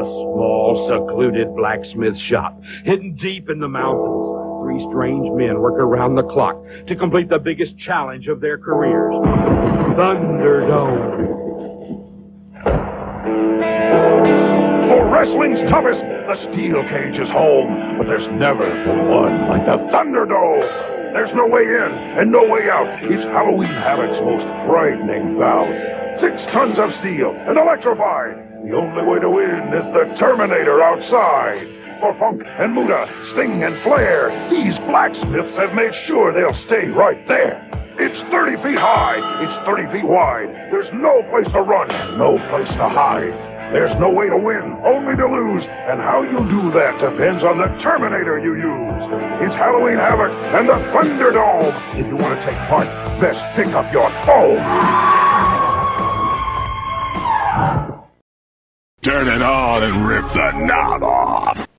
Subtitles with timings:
[0.00, 6.14] a small, secluded blacksmith shop, hidden deep in the mountains, three strange men work around
[6.14, 6.56] the clock
[6.86, 9.14] to complete the biggest challenge of their careers.
[9.96, 11.38] Thunderdome.
[14.88, 18.68] For wrestling's toughest, the steel cage is home, but there's never
[19.08, 20.62] one like the Thunderdome.
[21.12, 23.02] There's no way in and no way out.
[23.02, 26.18] It's Halloween Havoc's most frightening bout.
[26.18, 28.49] Six tons of steel and electrified.
[28.62, 31.66] The only way to win is the Terminator outside.
[31.98, 37.26] For Funk and Muta, Sting and Flair, these blacksmiths have made sure they'll stay right
[37.26, 37.66] there.
[37.98, 40.48] It's 30 feet high, it's 30 feet wide.
[40.70, 43.32] There's no place to run, no place to hide.
[43.72, 47.56] There's no way to win, only to lose, and how you do that depends on
[47.56, 49.04] the Terminator you use.
[49.40, 51.98] It's Halloween Havoc and the Thunderdome.
[51.98, 52.88] If you want to take part,
[53.20, 55.29] best pick up your phone.
[59.02, 61.69] Turn it on and rip the knob off.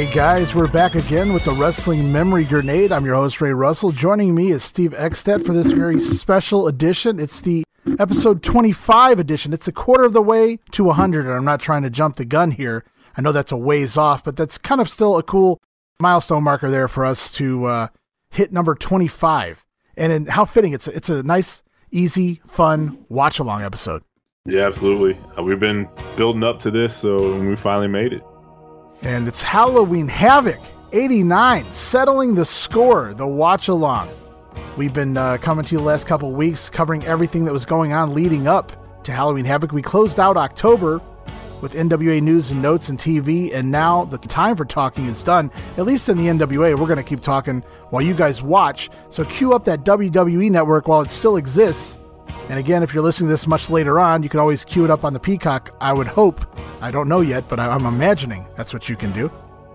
[0.00, 2.90] Hey guys, we're back again with the Wrestling Memory Grenade.
[2.90, 3.90] I'm your host, Ray Russell.
[3.90, 7.20] Joining me is Steve Eckstedt for this very special edition.
[7.20, 7.64] It's the
[7.98, 9.52] episode 25 edition.
[9.52, 12.24] It's a quarter of the way to 100, and I'm not trying to jump the
[12.24, 12.82] gun here.
[13.14, 15.60] I know that's a ways off, but that's kind of still a cool
[16.00, 17.88] milestone marker there for us to uh,
[18.30, 19.66] hit number 25.
[19.98, 20.72] And in, how fitting.
[20.72, 24.02] It's it's a nice, easy, fun watch along episode.
[24.46, 25.20] Yeah, absolutely.
[25.38, 28.22] Uh, we've been building up to this, so we finally made it
[29.02, 30.60] and it's Halloween Havoc
[30.92, 34.10] 89, settling the score, the watch along.
[34.76, 37.92] We've been uh, coming to you the last couple weeks, covering everything that was going
[37.92, 38.72] on leading up
[39.04, 39.72] to Halloween Havoc.
[39.72, 41.00] We closed out October
[41.60, 45.50] with NWA news and notes and TV, and now the time for talking is done.
[45.76, 48.90] At least in the NWA, we're going to keep talking while you guys watch.
[49.08, 51.98] So cue up that WWE network while it still exists
[52.48, 54.90] and again, if you're listening to this much later on, you can always queue it
[54.90, 55.74] up on the Peacock.
[55.80, 56.44] I would hope.
[56.80, 59.30] I don't know yet, but I'm imagining that's what you can do.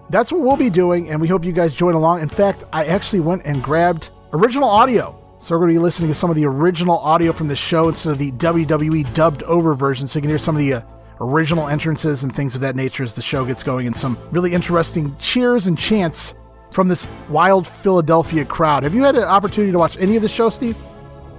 [0.10, 2.22] That's what we'll be doing, and we hope you guys join along.
[2.22, 5.20] In fact, I actually went and grabbed original audio.
[5.40, 7.88] So we're going to be listening to some of the original audio from the show
[7.88, 10.82] instead of the WWE dubbed over version, so you can hear some of the uh,
[11.20, 14.54] original entrances and things of that nature as the show gets going, and some really
[14.54, 16.34] interesting cheers and chants
[16.72, 18.84] from this wild Philadelphia crowd.
[18.84, 20.78] Have you had an opportunity to watch any of the show, Steve?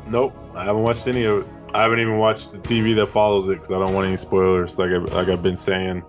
[0.09, 0.35] Nope.
[0.57, 1.47] I haven't watched any of it.
[1.75, 4.79] I haven't even watched the TV that follows it because I don't want any spoilers.
[4.79, 6.03] Like I, like I've been saying,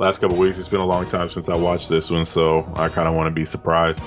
[0.00, 0.58] last couple weeks.
[0.58, 3.28] It's been a long time since I watched this one, so I kind of want
[3.28, 4.00] to be surprised.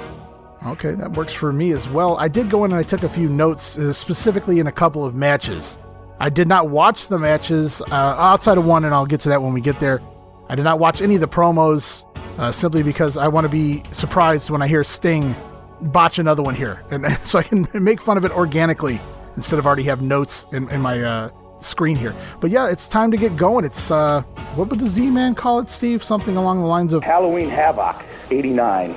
[0.66, 2.18] Okay, that works for me as well.
[2.18, 5.06] I did go in and I took a few notes, uh, specifically in a couple
[5.06, 5.78] of matches.
[6.20, 9.42] I did not watch the matches uh, outside of one, and I'll get to that
[9.42, 10.02] when we get there.
[10.50, 12.04] I did not watch any of the promos
[12.38, 15.34] uh, simply because I want to be surprised when I hear Sting
[15.80, 19.00] botch another one here, and so I can make fun of it organically
[19.38, 21.30] instead of already have notes in, in my uh,
[21.62, 22.14] screen here.
[22.42, 23.64] But yeah, it's time to get going.
[23.64, 24.24] It's uh,
[24.56, 26.04] what would the Z Man call it, Steve?
[26.04, 28.94] Something along the lines of Halloween Havoc '89.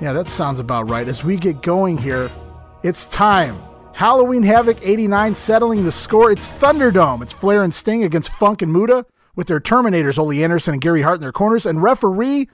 [0.00, 1.06] Yeah, that sounds about right.
[1.06, 2.30] As we get going here,
[2.82, 3.62] it's time.
[3.92, 6.30] Halloween Havoc 89 settling the score.
[6.30, 7.22] It's Thunderdome.
[7.22, 11.00] It's Flair and Sting against Funk and Muta with their Terminators, Ole Anderson and Gary
[11.00, 12.50] Hart in their corners, and referee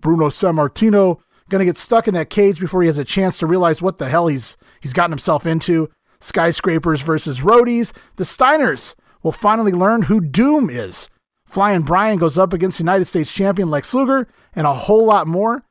[0.00, 3.46] Bruno Sammartino going to get stuck in that cage before he has a chance to
[3.46, 5.90] realize what the hell he's he's gotten himself into.
[6.20, 7.92] Skyscrapers versus Roadies.
[8.16, 11.08] The Steiners will finally learn who Doom is.
[11.46, 15.64] Flying Brian goes up against United States champion Lex Luger, and a whole lot more.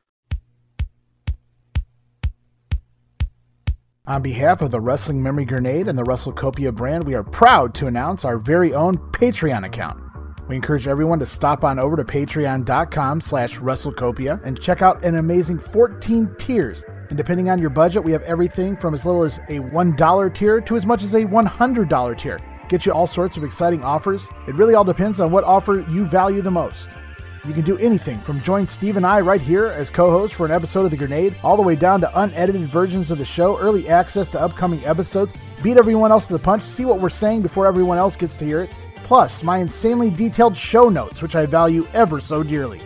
[4.06, 7.86] On behalf of the Wrestling Memory Grenade and the WrestleCopia brand, we are proud to
[7.86, 10.02] announce our very own Patreon account.
[10.48, 15.14] We encourage everyone to stop on over to patreon.com slash WrestleCopia and check out an
[15.14, 19.38] amazing 14 tiers and depending on your budget, we have everything from as little as
[19.48, 22.40] a $1 tier to as much as a $100 tier.
[22.68, 24.28] Get you all sorts of exciting offers.
[24.46, 26.88] It really all depends on what offer you value the most.
[27.44, 30.46] You can do anything from join Steve and I right here as co hosts for
[30.46, 33.58] an episode of The Grenade, all the way down to unedited versions of the show,
[33.58, 35.32] early access to upcoming episodes,
[35.64, 38.44] beat everyone else to the punch, see what we're saying before everyone else gets to
[38.44, 38.70] hear it,
[39.02, 42.80] plus my insanely detailed show notes, which I value ever so dearly.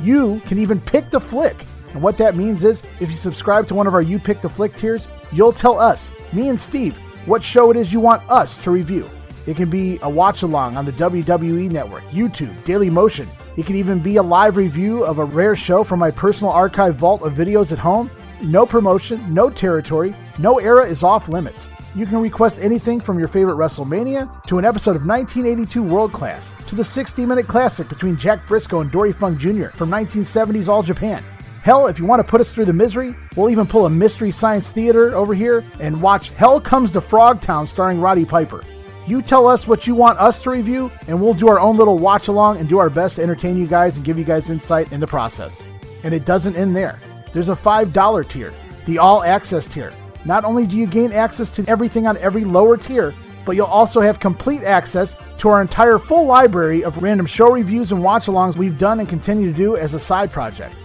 [0.00, 3.74] You can even pick the flick and what that means is if you subscribe to
[3.74, 7.42] one of our You Pick the Flick tiers, you'll tell us, me and Steve, what
[7.42, 9.08] show it is you want us to review.
[9.46, 13.26] It can be a watch along on the WWE Network, YouTube, Daily Motion.
[13.56, 16.96] It can even be a live review of a rare show from my personal archive
[16.96, 18.10] vault of videos at home.
[18.42, 21.70] No promotion, no territory, no era is off limits.
[21.94, 26.54] You can request anything from your favorite WrestleMania to an episode of 1982 World Class
[26.66, 29.68] to the 60 minute classic between Jack Brisco and Dory Funk Jr.
[29.68, 31.24] from 1970's All Japan.
[31.66, 34.30] Hell, if you want to put us through the misery, we'll even pull a Mystery
[34.30, 38.62] Science Theater over here and watch Hell Comes to Frogtown starring Roddy Piper.
[39.04, 41.98] You tell us what you want us to review, and we'll do our own little
[41.98, 44.92] watch along and do our best to entertain you guys and give you guys insight
[44.92, 45.60] in the process.
[46.04, 47.00] And it doesn't end there.
[47.32, 48.54] There's a $5 tier,
[48.84, 49.92] the All Access tier.
[50.24, 53.12] Not only do you gain access to everything on every lower tier,
[53.44, 57.90] but you'll also have complete access to our entire full library of random show reviews
[57.90, 60.76] and watch alongs we've done and continue to do as a side project.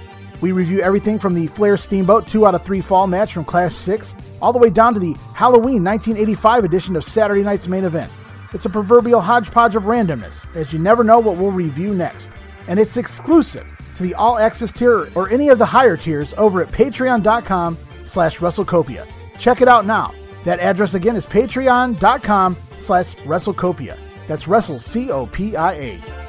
[0.42, 3.74] We review everything from the Flair Steamboat 2 out of 3 fall match from Clash
[3.74, 8.12] 6 all the way down to the Halloween 1985 edition of Saturday Night's Main Event.
[8.54, 12.32] It's a proverbial hodgepodge of randomness, as you never know what we'll review next.
[12.68, 16.62] And it's exclusive to the All Access tier or any of the higher tiers over
[16.62, 19.08] at patreon.com slash WrestleCopia.
[19.38, 20.14] Check it out now.
[20.44, 23.98] That address again is patreon.com slash WrestleCopia.
[24.28, 25.98] That's Wrestle C-O-P-I-A.
[25.98, 26.21] The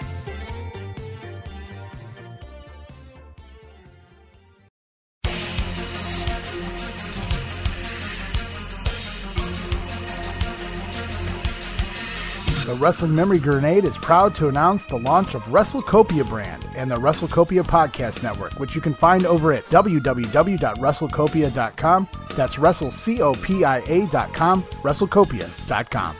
[12.82, 17.62] Wrestling Memory Grenade is proud to announce the launch of WrestleCopia brand and the WrestleCopia
[17.62, 22.08] Podcast Network, which you can find over at www.wrestlecopia.com.
[22.34, 26.16] That's WrestleCopia.com, WrestleCopia.com.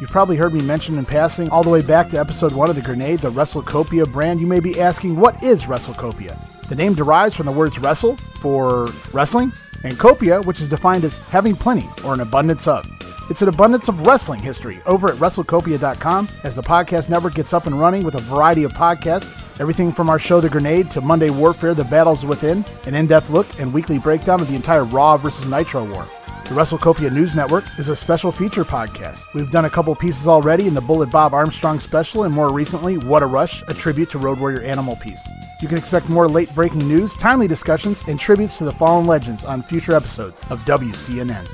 [0.00, 2.74] You've probably heard me mention in passing all the way back to episode one of
[2.74, 4.40] The Grenade, the WrestleCopia brand.
[4.40, 6.68] You may be asking, what is WrestleCopia?
[6.68, 9.52] The name derives from the words wrestle for wrestling
[9.84, 12.84] and copia, which is defined as having plenty or an abundance of.
[13.30, 17.64] It's an abundance of wrestling history over at WrestleCopia.com as the podcast network gets up
[17.64, 21.30] and running with a variety of podcasts, everything from our show The Grenade to Monday
[21.30, 25.46] Warfare, The Battles Within, an in-depth look and weekly breakdown of the entire Raw versus
[25.46, 26.06] Nitro War.
[26.44, 29.22] The WrestleCopia News Network is a special feature podcast.
[29.32, 32.98] We've done a couple pieces already in the Bullet Bob Armstrong special and more recently,
[32.98, 35.26] What a Rush, a tribute to Road Warrior Animal Piece.
[35.62, 39.46] You can expect more late breaking news, timely discussions, and tributes to the fallen legends
[39.46, 41.48] on future episodes of WCNN.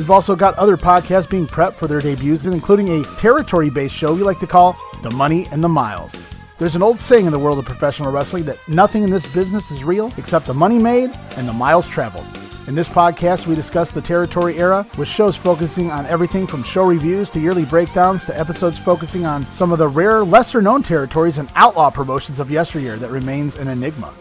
[0.00, 4.14] We've also got other podcasts being prepped for their debuts, including a territory based show
[4.14, 6.16] we like to call The Money and the Miles.
[6.56, 9.70] There's an old saying in the world of professional wrestling that nothing in this business
[9.70, 12.24] is real except the money made and the miles traveled.
[12.66, 16.86] In this podcast, we discuss the territory era with shows focusing on everything from show
[16.86, 21.36] reviews to yearly breakdowns to episodes focusing on some of the rare, lesser known territories
[21.36, 24.14] and outlaw promotions of yesteryear that remains an enigma.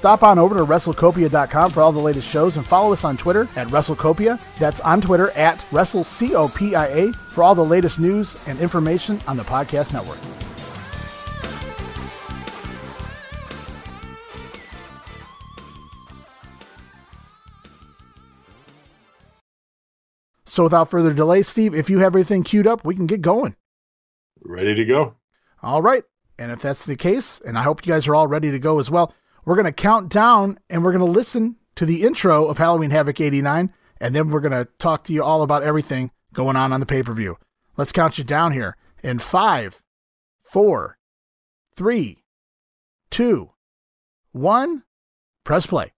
[0.00, 3.42] Stop on over to WrestleCopia.com for all the latest shows and follow us on Twitter
[3.54, 4.40] at WrestleCopia.
[4.58, 9.92] That's on Twitter at WrestleCopia for all the latest news and information on the podcast
[9.92, 10.16] network.
[20.46, 23.54] So without further delay, Steve, if you have everything queued up, we can get going.
[24.40, 25.16] Ready to go.
[25.62, 26.04] All right.
[26.38, 28.78] And if that's the case, and I hope you guys are all ready to go
[28.78, 29.14] as well,
[29.44, 32.90] we're going to count down and we're going to listen to the intro of Halloween
[32.90, 36.72] Havoc 89, and then we're going to talk to you all about everything going on
[36.72, 37.36] on the pay per view.
[37.76, 39.80] Let's count you down here in five,
[40.42, 40.98] four,
[41.74, 42.24] three,
[43.10, 43.50] two,
[44.32, 44.84] one.
[45.44, 45.92] Press play.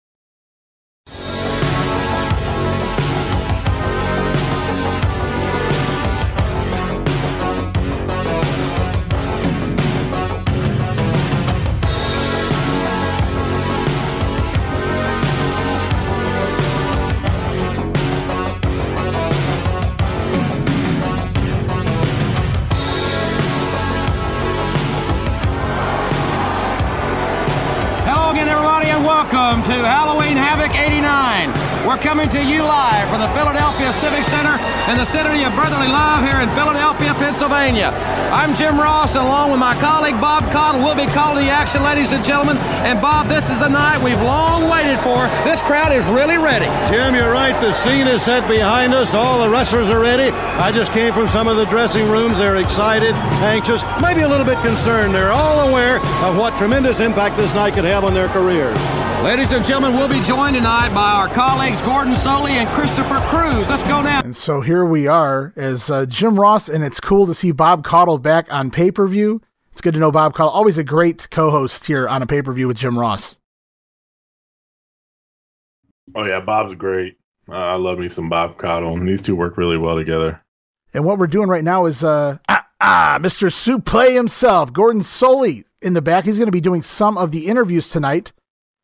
[29.22, 31.54] Welcome to Halloween Havoc 89.
[31.86, 34.58] We're coming to you live from the Philadelphia Civic Center
[34.90, 37.90] in the city of brotherly love here in Philadelphia, Pennsylvania.
[38.30, 41.82] I'm Jim Ross, and along with my colleague Bob Caudle, we'll be calling the action,
[41.82, 42.56] ladies and gentlemen.
[42.82, 45.26] And Bob, this is the night we've long waited for.
[45.46, 46.66] This crowd is really ready.
[46.90, 47.54] Jim, you're right.
[47.60, 49.14] The scene is set behind us.
[49.14, 50.30] All the wrestlers are ready.
[50.58, 52.38] I just came from some of the dressing rooms.
[52.38, 53.14] They're excited,
[53.46, 55.14] anxious, maybe a little bit concerned.
[55.14, 58.78] They're all aware of what tremendous impact this night could have on their careers.
[59.22, 63.68] Ladies and gentlemen, we'll be joined tonight by our colleagues Gordon Solie and Christopher Cruz.
[63.68, 64.20] Let's go now.
[64.24, 67.84] And so here we are as uh, Jim Ross, and it's cool to see Bob
[67.84, 69.42] Caudle back on pay per view.
[69.72, 72.40] It's good to know Bob Caudle, always a great co host here on a pay
[72.40, 73.36] per view with Jim Ross.
[76.14, 77.18] Oh yeah, Bob's great.
[77.48, 80.42] Uh, I love me some Bob Caudle, and these two work really well together.
[80.94, 83.48] And what we're doing right now is uh, ah, Ah, Mr.
[83.48, 86.24] Suplee himself, Gordon Solie in the back.
[86.24, 88.32] He's going to be doing some of the interviews tonight.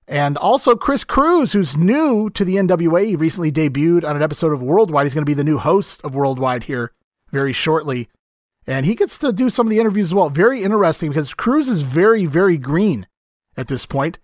[0.09, 3.07] And also Chris Cruz, who's new to the NWA.
[3.07, 5.05] He recently debuted on an episode of Worldwide.
[5.05, 6.93] He's going to be the new host of Worldwide here
[7.31, 8.09] very shortly.
[8.67, 10.31] And he gets to do some of the interviews as well.
[10.31, 13.07] Very interesting because Cruz is very, very green
[13.55, 14.19] at this point.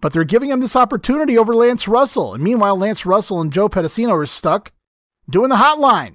[0.00, 2.32] But they're giving him this opportunity over Lance Russell.
[2.32, 4.72] And meanwhile, Lance Russell and Joe Pedicino are stuck
[5.28, 6.14] doing the hotline,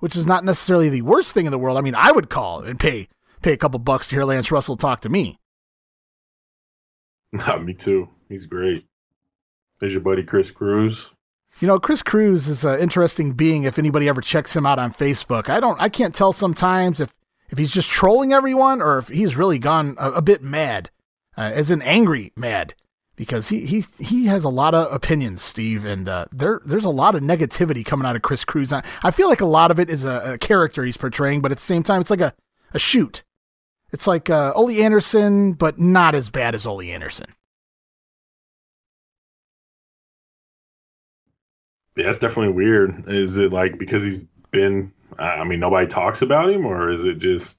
[0.00, 1.78] which is not necessarily the worst thing in the world.
[1.78, 3.08] I mean, I would call and pay
[3.40, 5.38] pay a couple bucks to hear Lance Russell talk to me.
[7.62, 8.08] me too.
[8.30, 8.86] He's great.
[9.80, 11.10] There's your buddy Chris Cruz.
[11.58, 13.64] You know, Chris Cruz is an interesting being.
[13.64, 17.12] If anybody ever checks him out on Facebook, I don't, I can't tell sometimes if
[17.50, 20.90] if he's just trolling everyone or if he's really gone a, a bit mad,
[21.36, 22.74] uh, as an angry mad,
[23.16, 26.90] because he he he has a lot of opinions, Steve, and uh, there there's a
[26.90, 28.72] lot of negativity coming out of Chris Cruz.
[28.72, 31.50] I, I feel like a lot of it is a, a, character he's portraying, but
[31.50, 32.32] at the same time, it's like a
[32.72, 33.24] a shoot.
[33.90, 37.26] It's like uh, Ole Anderson, but not as bad as Ole Anderson.
[41.96, 43.08] Yeah, it's definitely weird.
[43.08, 44.92] Is it like because he's been?
[45.18, 47.58] I mean, nobody talks about him, or is it just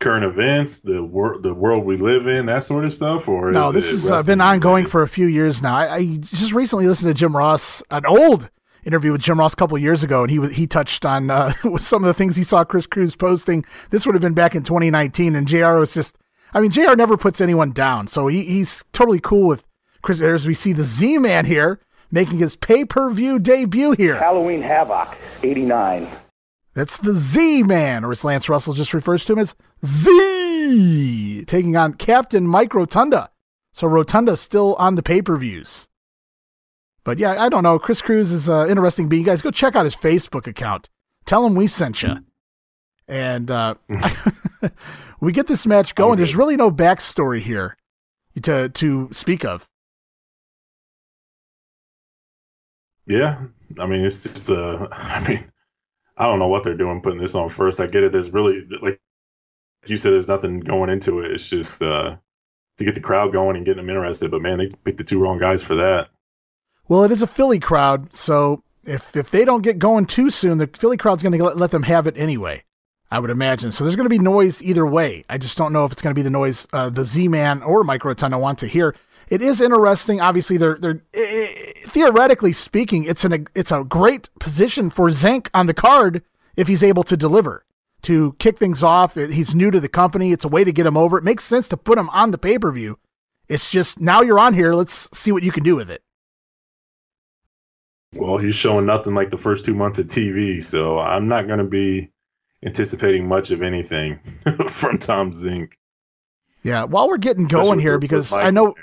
[0.00, 3.28] current events, the world, the world we live in, that sort of stuff?
[3.28, 5.76] Or no, this has uh, been ongoing for a few years now.
[5.76, 8.50] I, I, just recently listened to Jim Ross, an old
[8.84, 12.02] interview with Jim Ross a couple years ago, and he he touched on uh, some
[12.02, 13.64] of the things he saw Chris Cruz posting.
[13.90, 15.74] This would have been back in 2019, and Jr.
[15.74, 16.16] was just.
[16.52, 16.96] I mean, Jr.
[16.96, 19.64] never puts anyone down, so he, he's totally cool with
[20.02, 20.20] Chris.
[20.20, 21.78] As we see the Z Man here
[22.10, 24.16] making his pay per view debut here.
[24.16, 26.08] Halloween Havoc, 89.
[26.74, 31.76] That's the Z Man, or as Lance Russell just refers to him as Z, taking
[31.76, 33.30] on Captain Mike Rotunda.
[33.72, 35.88] So Rotunda's still on the pay per views.
[37.04, 37.78] But yeah, I don't know.
[37.78, 39.22] Chris Cruz is an interesting being.
[39.22, 40.88] You guys go check out his Facebook account.
[41.24, 42.18] Tell him we sent you.
[43.08, 43.74] And uh,
[45.20, 46.18] we get this match going.
[46.18, 47.76] There's really no backstory here
[48.42, 49.66] to to speak of.
[53.10, 53.42] Yeah,
[53.80, 55.44] I mean, it's just, uh, I mean,
[56.16, 57.80] I don't know what they're doing putting this on first.
[57.80, 58.12] I get it.
[58.12, 59.00] There's really, like
[59.84, 61.32] you said, there's nothing going into it.
[61.32, 62.16] It's just uh,
[62.76, 64.30] to get the crowd going and getting them interested.
[64.30, 66.08] But man, they picked the two wrong guys for that.
[66.88, 70.58] Well, it is a Philly crowd, so if if they don't get going too soon,
[70.58, 72.62] the Philly crowd's going to let, them have it anyway.
[73.10, 73.72] I would imagine.
[73.72, 75.24] So there's going to be noise either way.
[75.28, 77.60] I just don't know if it's going to be the noise uh, the Z Man
[77.62, 78.94] or Mike Rotunda want to hear
[79.30, 80.20] it is interesting.
[80.20, 81.02] Obviously, they're they're
[81.90, 86.22] theoretically speaking, it's an it's a great position for Zenk on the card
[86.56, 87.64] if he's able to deliver
[88.02, 89.14] to kick things off.
[89.14, 90.32] He's new to the company.
[90.32, 91.18] It's a way to get him over.
[91.18, 92.98] It makes sense to put him on the pay per view.
[93.48, 94.74] It's just now you're on here.
[94.74, 96.02] Let's see what you can do with it.
[98.14, 101.58] Well, he's showing nothing like the first two months of TV, so I'm not going
[101.58, 102.10] to be
[102.64, 104.18] anticipating much of anything
[104.68, 105.70] from Tom Zenk.
[106.62, 108.74] Yeah, while we're getting Especially going here, because I know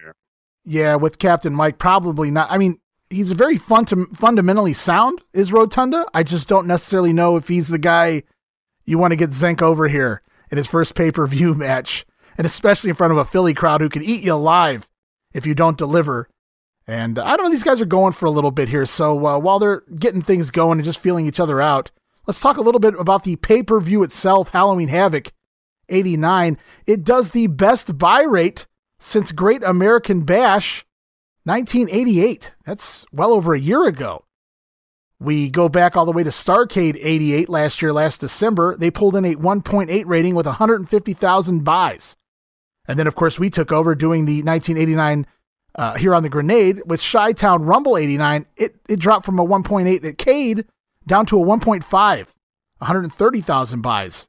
[0.67, 2.51] yeah, with Captain Mike, probably not.
[2.51, 6.05] I mean, he's a very fun to, fundamentally sound, is Rotunda.
[6.13, 8.23] I just don't necessarily know if he's the guy
[8.85, 10.21] you want to get Zenk over here
[10.51, 12.05] in his first pay per view match,
[12.37, 14.89] and especially in front of a Philly crowd who can eat you alive
[15.33, 16.27] if you don't deliver.
[16.85, 18.85] And I don't know, these guys are going for a little bit here.
[18.85, 21.91] So uh, while they're getting things going and just feeling each other out,
[22.25, 25.31] let's talk a little bit about the pay per view itself, Halloween Havoc
[25.87, 26.57] 89.
[26.85, 28.67] It does the best buy rate
[28.99, 30.85] since Great American Bash
[31.43, 32.51] 1988.
[32.65, 34.25] That's well over a year ago.
[35.19, 38.77] We go back all the way to Starcade 88 last year, last December.
[38.77, 42.15] They pulled in a 1.8 rating with 150,000 buys.
[42.87, 45.25] And then, of course, we took over doing the 1989
[45.75, 48.45] uh, here on the Grenade with Chi Town Rumble 89.
[48.55, 50.65] It, it dropped from a 1.8 at Cade
[51.05, 54.27] down to a 1.5, 130,000 buys.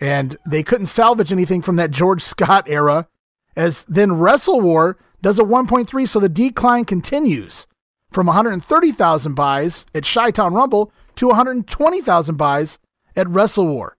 [0.00, 3.08] And they couldn't salvage anything from that George Scott era
[3.56, 7.66] as then Wrestle War does a 1.3, so the decline continues
[8.10, 12.78] from 130,000 buys at Chi Town Rumble to 120,000 buys
[13.16, 13.96] at Wrestle War.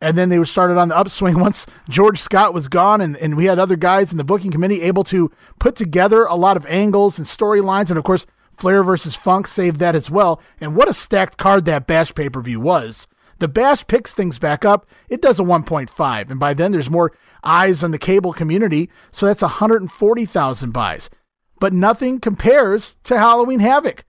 [0.00, 3.36] And then they were started on the upswing once George Scott was gone, and, and
[3.36, 6.66] we had other guys in the booking committee able to put together a lot of
[6.66, 7.90] angles and storylines.
[7.90, 10.40] And of course, Flair versus Funk saved that as well.
[10.60, 13.06] And what a stacked card that Bash pay per view was.
[13.40, 14.86] The Bash picks things back up.
[15.08, 16.30] It does a 1.5.
[16.30, 18.90] And by then, there's more eyes on the cable community.
[19.10, 21.10] So that's 140,000 buys.
[21.58, 24.04] But nothing compares to Halloween Havoc,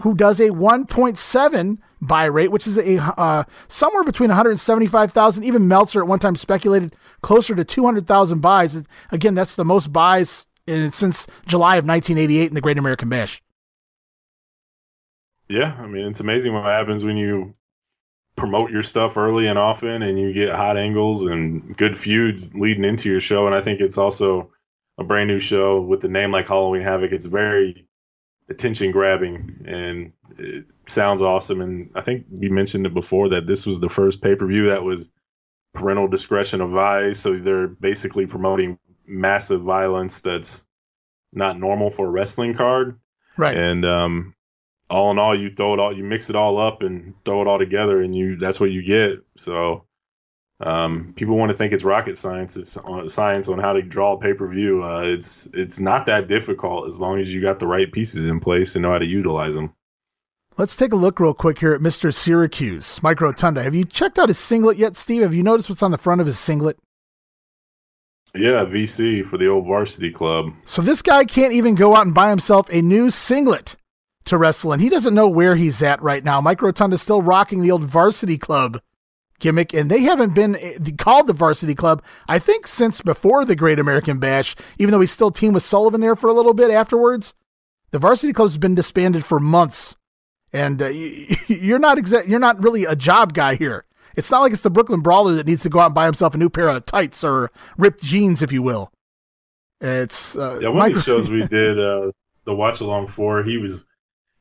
[0.00, 5.42] who does a 1.7 buy rate, which is a uh, somewhere between 175,000.
[5.42, 8.82] Even Meltzer at one time speculated closer to 200,000 buys.
[9.10, 13.42] Again, that's the most buys in, since July of 1988 in the Great American Bash.
[15.48, 17.54] Yeah, I mean it's amazing what happens when you
[18.36, 22.84] promote your stuff early and often, and you get hot angles and good feuds leading
[22.84, 23.46] into your show.
[23.46, 24.52] And I think it's also
[24.98, 27.12] a brand new show with the name like Halloween Havoc.
[27.12, 27.86] It's very
[28.48, 31.60] attention grabbing and it sounds awesome.
[31.60, 34.68] And I think we mentioned it before that this was the first pay per view
[34.68, 35.10] that was
[35.74, 37.20] parental discretion advised.
[37.20, 40.66] So they're basically promoting massive violence that's
[41.32, 42.98] not normal for a wrestling card.
[43.36, 43.56] Right.
[43.56, 44.34] And um,
[44.88, 47.48] all in all, you throw it all, you mix it all up and throw it
[47.48, 49.24] all together, and you that's what you get.
[49.36, 49.84] So
[50.60, 52.56] um, people want to think it's rocket science.
[52.56, 54.84] It's on, science on how to draw a pay per view.
[54.84, 58.40] Uh, it's it's not that difficult as long as you got the right pieces in
[58.40, 59.74] place and know how to utilize them.
[60.56, 62.14] Let's take a look real quick here at Mr.
[62.14, 63.62] Syracuse, Mike Rotunda.
[63.62, 65.20] Have you checked out his singlet yet, Steve?
[65.20, 66.78] Have you noticed what's on the front of his singlet?
[68.34, 70.52] Yeah, VC for the old varsity club.
[70.64, 73.76] So this guy can't even go out and buy himself a new singlet
[74.26, 74.80] to wrestle in.
[74.80, 76.40] He doesn't know where he's at right now.
[76.40, 78.80] Mike Rotunda's still rocking the old varsity club
[79.38, 83.56] gimmick, and they haven't been eh, called the varsity club, I think, since before the
[83.56, 86.70] Great American Bash, even though he's still teamed with Sullivan there for a little bit
[86.70, 87.34] afterwards.
[87.90, 89.96] The varsity club's been disbanded for months,
[90.52, 90.88] and uh,
[91.48, 93.84] you're not exa- you're not really a job guy here.
[94.16, 96.34] It's not like it's the Brooklyn Brawler that needs to go out and buy himself
[96.34, 98.90] a new pair of tights or ripped jeans, if you will.
[99.80, 100.68] It's uh, yeah.
[100.68, 102.10] One Mike- of the shows we did, uh,
[102.44, 103.84] the watch along for, he was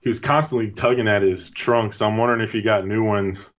[0.05, 1.97] he was constantly tugging at his trunks.
[1.97, 3.51] So I'm wondering if he got new ones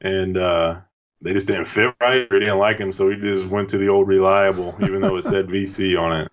[0.00, 0.80] and uh,
[1.22, 3.78] they just didn't fit right or he didn't like him, so he just went to
[3.78, 6.32] the old reliable, even though it said VC on it.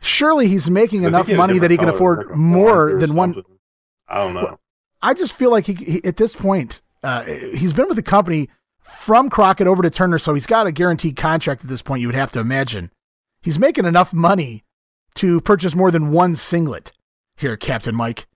[0.00, 3.42] Surely he's making so enough money that he can afford like more than one.
[4.08, 4.42] I don't know.
[4.42, 4.60] Well,
[5.00, 8.48] I just feel like he, he at this point, uh, he's been with the company
[8.80, 12.00] from Crockett over to Turner, so he's got a guaranteed contract at this point.
[12.00, 12.90] You would have to imagine
[13.40, 14.64] he's making enough money
[15.14, 16.92] to purchase more than one singlet.
[17.36, 18.26] Here, Captain Mike.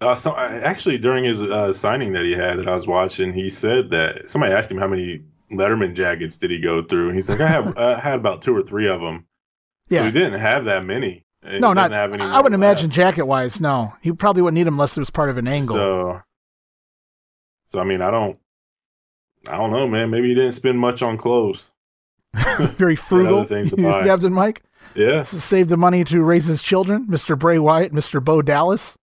[0.00, 3.48] Uh, so actually, during his uh, signing that he had that I was watching, he
[3.48, 5.22] said that somebody asked him how many
[5.52, 8.56] Letterman jackets did he go through, and he's like, I have I had about two
[8.56, 9.26] or three of them.
[9.88, 11.24] Yeah, so he didn't have that many.
[11.42, 11.92] no, not.
[11.92, 12.22] Any.
[12.22, 13.60] I wouldn't imagine jacket wise.
[13.60, 15.74] No, he probably wouldn't need them unless it was part of an angle.
[15.74, 16.20] So,
[17.66, 18.38] so I mean, I don't,
[19.48, 20.10] I don't know, man.
[20.10, 21.70] Maybe he didn't spend much on clothes.
[22.58, 24.62] Very frugal, Captain Mike.
[24.94, 28.96] Yeah, save the money to raise his children, Mister Bray Wyatt, Mister Bo Dallas.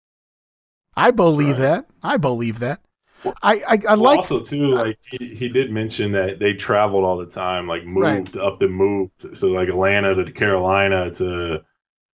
[1.01, 1.85] I believe right.
[1.85, 1.89] that.
[2.03, 2.81] I believe that.
[3.23, 6.53] Well, I I, I well, like also too like he, he did mention that they
[6.53, 8.43] traveled all the time, like moved right.
[8.43, 9.35] up and moved.
[9.35, 11.61] So like Atlanta to Carolina to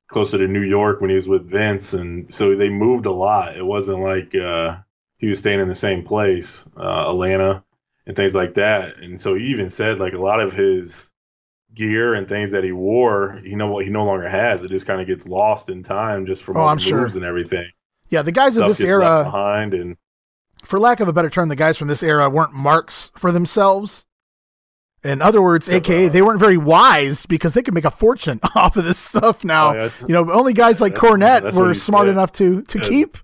[0.08, 3.56] closer to New York when he was with Vince, and so they moved a lot.
[3.56, 4.78] It wasn't like uh,
[5.18, 7.64] he was staying in the same place, uh, Atlanta,
[8.06, 8.98] and things like that.
[8.98, 11.12] And so he even said like a lot of his
[11.74, 14.64] gear and things that he wore, you know what he no longer has.
[14.64, 17.14] It just kind of gets lost in time just from oh, all I'm the moves
[17.14, 17.22] sure.
[17.22, 17.70] and everything.
[18.10, 19.98] Yeah, the guys of this era behind and
[20.64, 24.06] for lack of a better term, the guys from this era weren't marks for themselves.
[25.04, 28.40] In other words, Except, aka they weren't very wise because they could make a fortune
[28.56, 29.76] off of this stuff now.
[29.76, 32.14] Oh, you know, only guys like Cornette were smart said.
[32.14, 32.90] enough to to yeah.
[32.90, 33.18] keep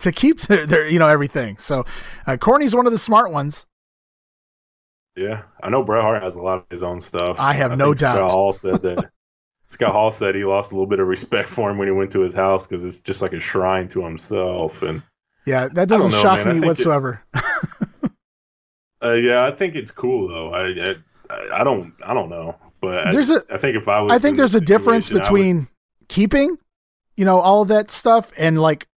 [0.00, 1.58] to keep their, their, you know everything.
[1.58, 1.84] So
[2.26, 3.66] uh, Corny's one of the smart ones.
[5.16, 7.38] Yeah, I know Bret Hart has a lot of his own stuff.
[7.38, 8.16] I have I no doubt.
[8.16, 9.10] Scott Hall said that
[9.70, 12.10] Scott Hall said he lost a little bit of respect for him when he went
[12.10, 14.82] to his house because it's just like a shrine to himself.
[14.82, 15.00] And
[15.46, 16.60] yeah, that doesn't know, shock man.
[16.60, 17.22] me whatsoever.
[17.32, 17.44] It,
[19.02, 20.52] uh, yeah, I think it's cool though.
[20.52, 20.96] I,
[21.30, 24.10] I, I don't I don't know, but there's I, a, I think if I was,
[24.10, 25.68] I think there's a difference between would,
[26.08, 26.58] keeping,
[27.16, 28.88] you know, all of that stuff and like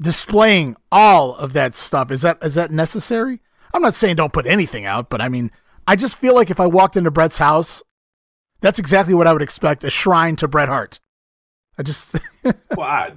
[0.00, 2.10] displaying all of that stuff.
[2.10, 3.40] Is that is that necessary?
[3.74, 5.50] I'm not saying don't put anything out, but I mean,
[5.86, 7.82] I just feel like if I walked into Bret's house
[8.60, 11.00] that's exactly what I would expect a shrine to Bret Hart.
[11.78, 12.14] I just.
[12.44, 13.12] well, I,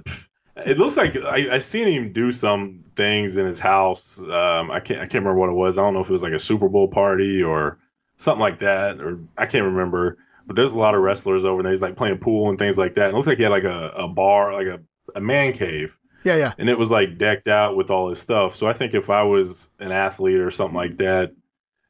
[0.56, 4.18] it looks like I, I seen him do some things in his house.
[4.18, 5.78] Um, I can't I can't remember what it was.
[5.78, 7.78] I don't know if it was like a Super Bowl party or
[8.16, 10.18] something like that, or I can't remember.
[10.46, 11.72] But there's a lot of wrestlers over there.
[11.72, 13.10] He's like playing pool and things like that.
[13.10, 14.80] It looks like he had like a, a bar, like a,
[15.16, 15.98] a man cave.
[16.22, 16.52] Yeah, yeah.
[16.58, 18.54] And it was like decked out with all his stuff.
[18.54, 21.32] So I think if I was an athlete or something like that,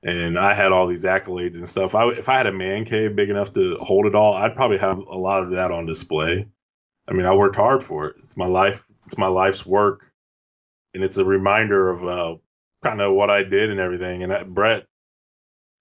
[0.04, 1.94] and I had all these accolades and stuff.
[1.94, 4.78] I, if I had a man cave big enough to hold it all, I'd probably
[4.78, 6.46] have a lot of that on display.
[7.08, 8.16] I mean, I worked hard for it.
[8.22, 8.84] It's my life.
[9.06, 10.12] It's my life's work,
[10.92, 12.36] and it's a reminder of uh,
[12.82, 14.22] kind of what I did and everything.
[14.22, 14.86] And that, Bret,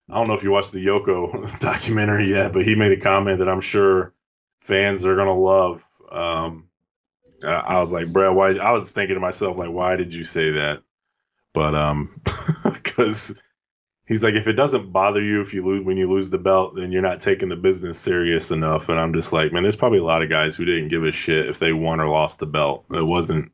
[0.10, 3.40] I don't know if you watched the Yoko documentary yet, but he made a comment
[3.40, 4.14] that I'm sure
[4.62, 5.86] fans are gonna love.
[6.10, 6.70] Um,
[7.46, 8.56] I was like, Bret, why?
[8.56, 10.82] I was thinking to myself, like, why did you say that?
[11.54, 12.22] But um,
[12.64, 13.42] because
[14.06, 16.76] he's like, if it doesn't bother you if you lose when you lose the belt,
[16.76, 18.90] then you're not taking the business serious enough.
[18.90, 21.12] And I'm just like, man, there's probably a lot of guys who didn't give a
[21.12, 22.86] shit if they won or lost the belt.
[22.92, 23.52] It wasn't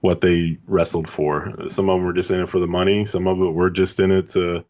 [0.00, 1.68] what they wrestled for.
[1.68, 3.06] Some of them were just in it for the money.
[3.06, 4.64] Some of it were just in it to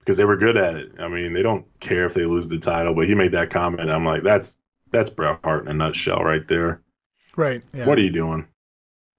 [0.00, 0.92] because they were good at it.
[0.98, 2.94] I mean, they don't care if they lose the title.
[2.94, 3.90] But he made that comment.
[3.90, 4.56] I'm like, that's
[4.90, 6.80] that's Bret Hart in a nutshell right there.
[7.36, 7.62] Right.
[7.74, 7.86] Yeah.
[7.86, 8.46] What are you doing?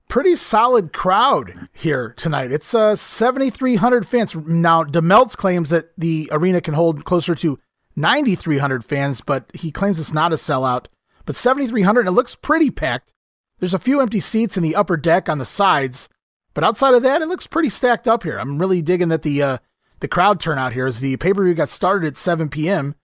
[0.10, 2.52] Pretty solid crowd here tonight.
[2.52, 4.34] It's uh 7,300 fans.
[4.34, 7.60] Now, DeMeltz claims that the arena can hold closer to
[7.96, 10.88] 9,300 fans, but he claims it's not a sellout.
[11.26, 13.14] But 7,300, it looks pretty packed.
[13.60, 16.10] There's a few empty seats in the upper deck on the sides,
[16.56, 18.40] but outside of that, it looks pretty stacked up here.
[18.40, 19.58] I'm really digging that the uh,
[20.00, 22.96] the crowd turnout here as the pay per view got started at 7 p.m.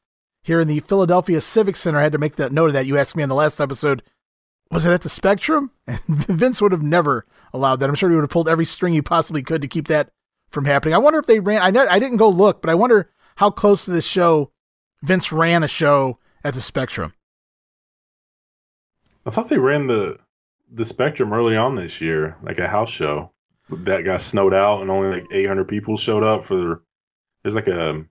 [0.42, 2.00] here in the Philadelphia Civic Center.
[2.00, 2.88] I had to make that note of that.
[2.88, 4.02] You asked me in the last episode,
[4.72, 5.72] was it at the Spectrum?
[5.88, 7.90] And Vince would have never allowed that.
[7.90, 10.10] I'm sure he would have pulled every string he possibly could to keep that
[10.50, 10.94] from happening.
[10.94, 11.62] I wonder if they ran.
[11.62, 14.52] I I didn't go look, but I wonder how close to this show
[15.02, 17.14] Vince ran a show at the Spectrum.
[19.26, 20.18] I thought they ran the
[20.72, 23.32] the Spectrum early on this year, like a house show
[23.70, 26.84] that got snowed out and only like 800 people showed up for.
[27.44, 28.04] There's like a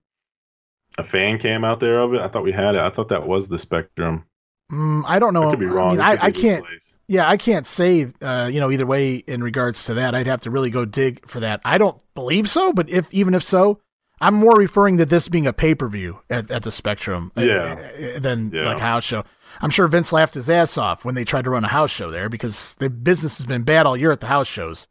[0.97, 2.21] a fan cam out there of it.
[2.21, 2.81] I thought we had it.
[2.81, 4.25] I thought that was the Spectrum.
[4.71, 5.47] Mm, I don't know.
[5.47, 5.99] I could be wrong.
[5.99, 6.65] I, mean, I, I can't.
[7.07, 8.11] Yeah, I can't say.
[8.21, 11.27] Uh, you know, either way in regards to that, I'd have to really go dig
[11.29, 11.61] for that.
[11.63, 13.79] I don't believe so, but if even if so,
[14.19, 17.41] I'm more referring to this being a pay per view at, at the Spectrum, uh,
[17.41, 18.65] yeah, uh, than yeah.
[18.65, 19.23] like house show.
[19.61, 22.09] I'm sure Vince laughed his ass off when they tried to run a house show
[22.09, 24.87] there because the business has been bad all year at the house shows.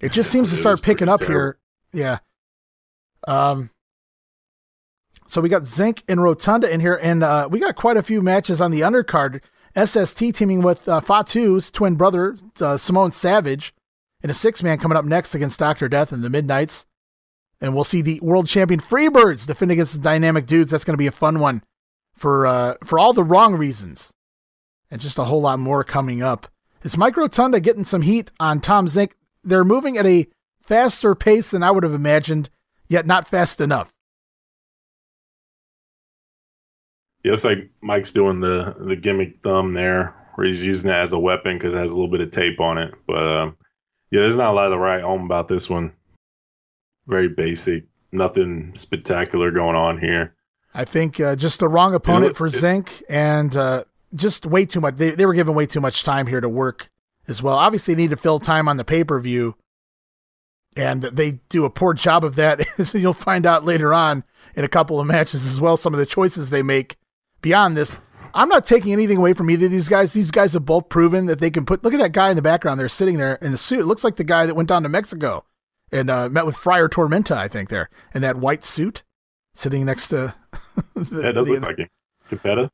[0.00, 1.34] It just seems to start picking up terrible.
[1.34, 1.58] here.
[1.92, 2.18] Yeah.
[3.26, 3.70] Um.
[5.26, 8.22] So we got Zenk and Rotunda in here, and uh, we got quite a few
[8.22, 9.40] matches on the undercard.
[9.76, 13.74] SST teaming with uh, Fatu's twin brother uh, Samoan Savage
[14.22, 16.86] in a six man coming up next against Doctor Death in the Midnights,
[17.60, 20.70] and we'll see the world champion Freebirds defend against the Dynamic Dudes.
[20.70, 21.62] That's going to be a fun one
[22.16, 24.12] for uh, for all the wrong reasons,
[24.90, 26.48] and just a whole lot more coming up.
[26.82, 29.12] Is Mike Rotunda getting some heat on Tom Zenk?
[29.42, 30.26] They're moving at a
[30.62, 32.48] faster pace than I would have imagined,
[32.88, 33.92] yet not fast enough.
[37.26, 41.12] Yeah, it's like Mike's doing the the gimmick thumb there, where he's using it as
[41.12, 42.94] a weapon because it has a little bit of tape on it.
[43.04, 43.56] But um,
[44.12, 45.92] yeah, there's not a lot to write home about this one.
[47.08, 50.36] Very basic, nothing spectacular going on here.
[50.72, 53.82] I think uh, just the wrong opponent It- for it- Zenk and uh,
[54.14, 54.94] just way too much.
[54.94, 56.90] They, they were given way too much time here to work
[57.26, 57.56] as well.
[57.56, 59.56] Obviously, they need to fill time on the pay per view,
[60.76, 62.64] and they do a poor job of that.
[62.78, 64.22] as You'll find out later on
[64.54, 65.76] in a couple of matches as well.
[65.76, 66.96] Some of the choices they make
[67.42, 67.96] beyond this.
[68.34, 70.12] I'm not taking anything away from either of these guys.
[70.12, 71.82] These guys have both proven that they can put.
[71.82, 73.80] Look at that guy in the background there, sitting there in the suit.
[73.80, 75.44] It looks like the guy that went down to Mexico
[75.90, 79.02] and uh, met with Friar Tormenta, I think, there in that white suit,
[79.54, 80.34] sitting next to.
[80.94, 81.90] the, That does the- look like it.
[82.28, 82.70] Cappetta.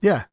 [0.00, 0.24] yeah.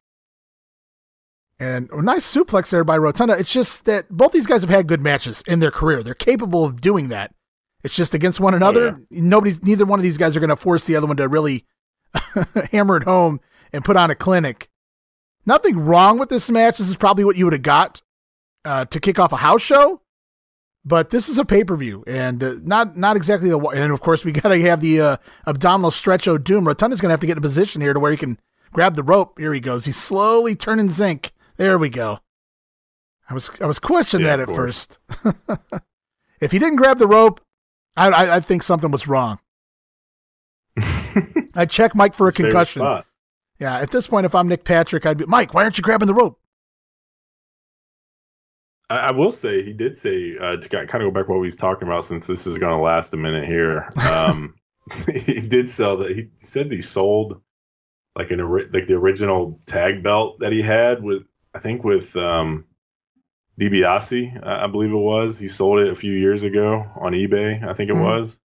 [1.60, 3.38] And a nice suplex there by Rotunda.
[3.38, 6.02] It's just that both these guys have had good matches in their career.
[6.02, 7.32] They're capable of doing that.
[7.84, 9.00] It's just against one another.
[9.10, 11.66] Nobody's neither one of these guys are going to force the other one to really
[12.72, 13.40] hammer it home
[13.72, 14.68] and put on a clinic.
[15.44, 16.78] Nothing wrong with this match.
[16.78, 18.02] This is probably what you would have got
[18.64, 20.00] uh, to kick off a house show.
[20.84, 23.58] But this is a pay per view, and uh, not not exactly the.
[23.58, 26.66] And of course, we got to have the uh, abdominal stretch o doom.
[26.66, 28.38] Rotunda's going to have to get in a position here to where he can
[28.72, 29.38] grab the rope.
[29.38, 29.84] Here he goes.
[29.84, 31.30] He's slowly turning Zenk.
[31.56, 32.18] There we go.
[33.30, 34.98] I was I was questioning Yeah, that at first.
[36.40, 37.40] if he didn't grab the rope,
[37.96, 39.38] I I, I think something was wrong.
[41.54, 42.80] I check Mike for a concussion.
[42.80, 43.06] spot.
[43.62, 45.54] Yeah, at this point, if I'm Nick Patrick, I'd be Mike.
[45.54, 46.36] Why aren't you grabbing the rope?
[48.90, 51.38] I, I will say he did say uh, to kind of go back to what
[51.40, 53.88] we was talking about since this is going to last a minute here.
[53.96, 54.56] Um,
[55.14, 56.10] he did sell that.
[56.10, 57.40] He said he sold
[58.16, 58.40] like an
[58.72, 61.22] like the original tag belt that he had with
[61.54, 62.64] I think with um,
[63.60, 65.38] DiBiase, I believe it was.
[65.38, 67.62] He sold it a few years ago on eBay.
[67.62, 68.02] I think it Mhm.
[68.02, 68.40] was.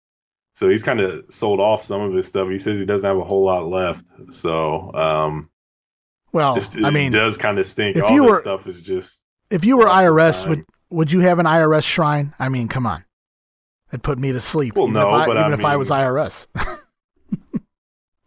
[0.58, 2.50] So he's kind of sold off some of his stuff.
[2.50, 4.06] He says he doesn't have a whole lot left.
[4.32, 5.52] So um,
[6.32, 7.96] Well, I mean, does kind of stink.
[7.96, 10.50] if All you this were- stuff is just if you were IRS, time.
[10.50, 12.34] would would you have an IRS shrine?
[12.40, 13.06] I mean, come on,
[13.92, 14.76] it'd put me to sleep.
[14.76, 16.48] Well, even no, if I, but I even if I was IRS.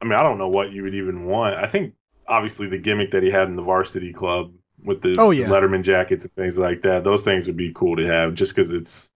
[0.01, 1.57] I mean, I don't know what you would even want.
[1.57, 1.95] I think
[2.29, 4.53] obviously the gimmick that he had in the varsity club
[4.85, 5.49] with the Oh, yeah.
[5.49, 8.73] Letterman jackets and things like that, those things would be cool to have just because
[8.73, 9.10] it's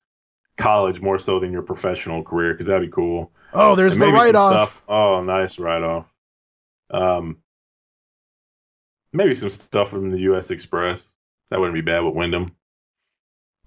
[0.57, 3.33] college more so than your professional career, because that'd be cool.
[3.53, 4.81] oh, there's And the write off.
[4.89, 6.07] Oh, nice write off.
[6.91, 7.39] Um,
[9.13, 10.51] maybe some stuff from the U.S.
[10.51, 11.15] Express.
[11.51, 12.55] That wouldn't be bad with Windham.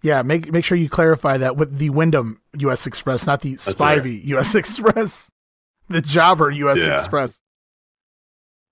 [0.04, 2.86] Yeah, make make sure you clarify that with the Windham U.S.
[2.86, 4.02] Express, not the That's right.
[4.02, 4.54] Spivey U.S.
[4.56, 5.32] Express,
[5.90, 6.78] the Jobber U.S.
[6.78, 7.00] Yeah.
[7.00, 7.40] Express.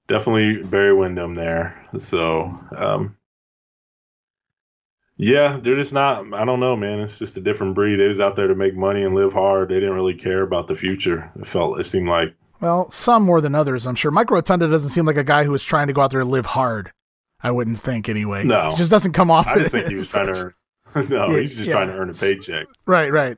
[0.08, 1.88] Definitely Barry Windham there.
[1.98, 3.18] So, um,
[5.18, 6.34] Yeah, they're just not.
[6.34, 7.00] I don't know, man.
[7.00, 7.96] It's just a different breed.
[7.96, 9.70] They was out there to make money and live hard.
[9.70, 11.32] They didn't really care about the future.
[11.40, 11.80] It felt.
[11.80, 12.36] It seemed like.
[12.60, 14.12] Well, some more than others, I'm sure.
[14.12, 16.30] Mike Rotunda doesn't seem like a guy who is trying to go out there and
[16.30, 16.92] live hard.
[17.42, 18.44] I wouldn't think anyway.
[18.44, 19.48] No, he just doesn't come off.
[19.48, 20.54] I just think he was trying to.
[20.96, 21.74] Earn, no, yeah, he's just yeah.
[21.74, 22.68] trying to earn a paycheck.
[22.86, 23.38] Right, right.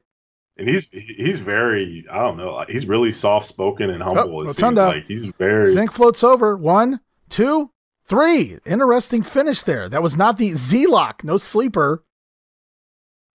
[0.57, 4.39] And he's he's very I don't know he's really soft spoken and humble.
[4.39, 5.75] Oh, it seems like he's very.
[5.75, 7.69] Zenk floats over one, two,
[8.07, 8.57] three.
[8.65, 9.89] Interesting finish there.
[9.89, 11.23] That was not the Z lock.
[11.23, 12.03] No sleeper.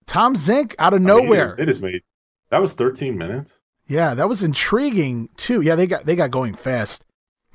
[0.06, 1.54] Tom Zenk out of nowhere.
[1.54, 2.02] I mean, it is made.
[2.50, 3.60] That was 13 minutes.
[3.86, 5.60] Yeah, that was intriguing too.
[5.60, 7.04] Yeah, they got they got going fast.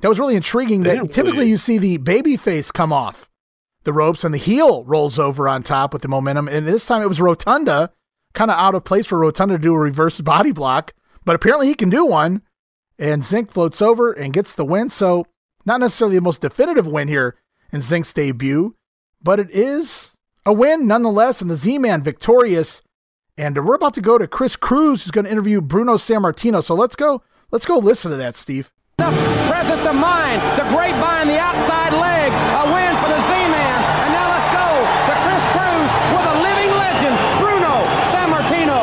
[0.00, 0.82] That was really intriguing.
[0.82, 1.50] That typically really...
[1.50, 3.28] you see the baby face come off
[3.84, 7.00] the ropes and the heel rolls over on top with the momentum, and this time
[7.00, 7.90] it was Rotunda,
[8.34, 10.92] kind of out of place for Rotunda to do a reverse body block,
[11.24, 12.42] but apparently he can do one.
[12.98, 14.90] And Zenk floats over and gets the win.
[14.90, 15.24] So
[15.68, 17.36] not necessarily the most definitive win here
[17.70, 18.74] in Zenk's debut,
[19.22, 22.82] but it is a win nonetheless, and the Z-Man victorious.
[23.36, 26.64] And we're about to go to Chris Cruz, who's going to interview Bruno Sammartino.
[26.64, 27.22] So let's go.
[27.52, 28.72] Let's go listen to that, Steve.
[28.98, 33.78] Presence of mind, the grapevine, the outside a win for the Z-Man.
[34.02, 34.68] And now let's go
[35.06, 38.80] to Chris Cruz with a living legend, Bruno Sammartino.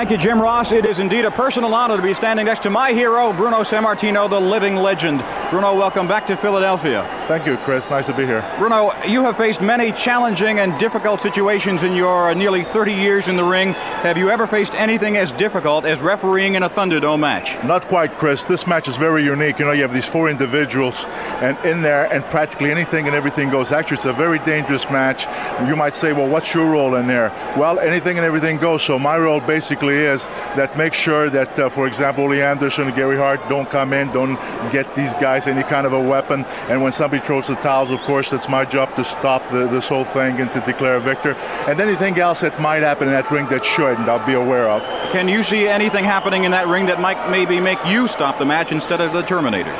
[0.00, 0.72] Thank you, Jim Ross.
[0.72, 4.30] It is indeed a personal honor to be standing next to my hero, Bruno Sammartino,
[4.30, 5.22] the living legend.
[5.50, 7.04] Bruno, welcome back to Philadelphia.
[7.28, 7.90] Thank you, Chris.
[7.90, 8.40] Nice to be here.
[8.58, 13.28] Bruno, you have faced many challenging and difficult situations in your uh, nearly 30 years
[13.28, 13.74] in the ring.
[13.74, 17.62] Have you ever faced anything as difficult as refereeing in a Thunderdome match?
[17.62, 18.44] Not quite, Chris.
[18.44, 19.58] This match is very unique.
[19.58, 21.04] You know, you have these four individuals,
[21.42, 23.70] and in there, and practically anything and everything goes.
[23.70, 25.26] Actually, it's a very dangerous match.
[25.68, 27.28] You might say, well, what's your role in there?
[27.58, 28.82] Well, anything and everything goes.
[28.82, 30.26] So my role basically is
[30.56, 34.12] that make sure that, uh, for example, Ole Anderson and Gary Hart don't come in,
[34.12, 34.36] don't
[34.72, 36.44] get these guys any kind of a weapon.
[36.68, 39.88] And when somebody throws the towels, of course, that's my job to stop the, this
[39.88, 41.34] whole thing and to declare a victor.
[41.68, 44.82] And anything else that might happen in that ring that shouldn't, I'll be aware of.
[45.12, 48.44] Can you see anything happening in that ring that might maybe make you stop the
[48.44, 49.74] match instead of the Terminator?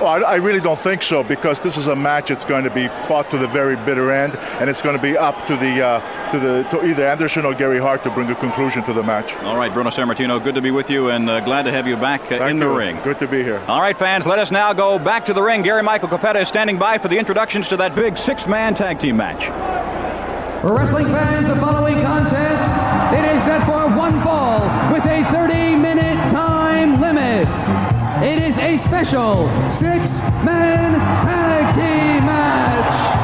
[0.00, 2.70] Well, I, I, really don't think so because this is a match that's going to
[2.70, 5.86] be fought to the very bitter end, and it's going to be up to the
[5.86, 9.02] uh, to the to either Anderson or Gary Hart to bring a conclusion to the
[9.02, 9.36] match.
[9.40, 11.96] All right, Bruno Sammartino, good to be with you, and uh, glad to have you
[11.96, 12.64] back uh, in you.
[12.64, 12.98] the ring.
[13.04, 13.58] Good to be here.
[13.68, 15.60] All right, fans, let us now go back to the ring.
[15.60, 19.18] Gary Michael Cappetta is standing by for the introductions to that big six-man tag team
[19.18, 19.44] match.
[20.62, 22.64] For wrestling fans, the following contest
[23.12, 24.60] it is set for one fall
[24.90, 27.79] with a 30-minute time limit.
[28.22, 33.19] It is a special six-man tag team match.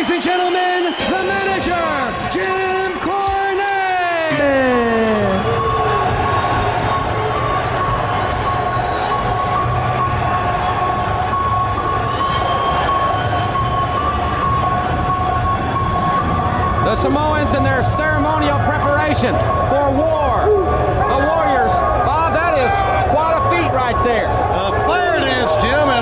[0.00, 1.76] Ladies and gentlemen, the manager,
[2.32, 3.60] Jim Cornette.
[16.86, 19.34] The Samoans in their ceremonial preparation
[19.68, 20.48] for war.
[21.12, 21.72] The Warriors.
[22.08, 22.72] Bob, that is
[23.12, 24.28] quite a feat right there.
[24.28, 25.99] A fire dance, Jim,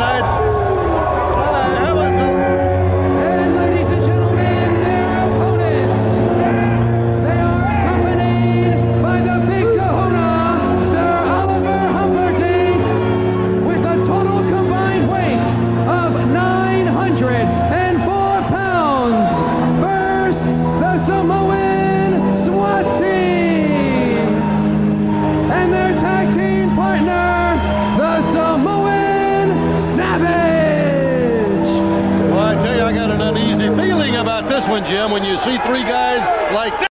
[34.88, 36.88] Jim, when you see three guys like that.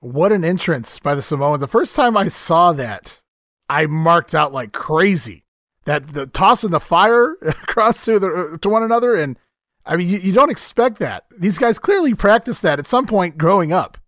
[0.00, 1.60] What an entrance by the Samoans.
[1.60, 3.20] The first time I saw that,
[3.68, 5.44] I marked out like crazy.
[5.84, 9.38] That the tossing the fire across to the to one another, and
[9.84, 11.24] I mean, you, you don't expect that.
[11.38, 13.98] These guys clearly practiced that at some point growing up.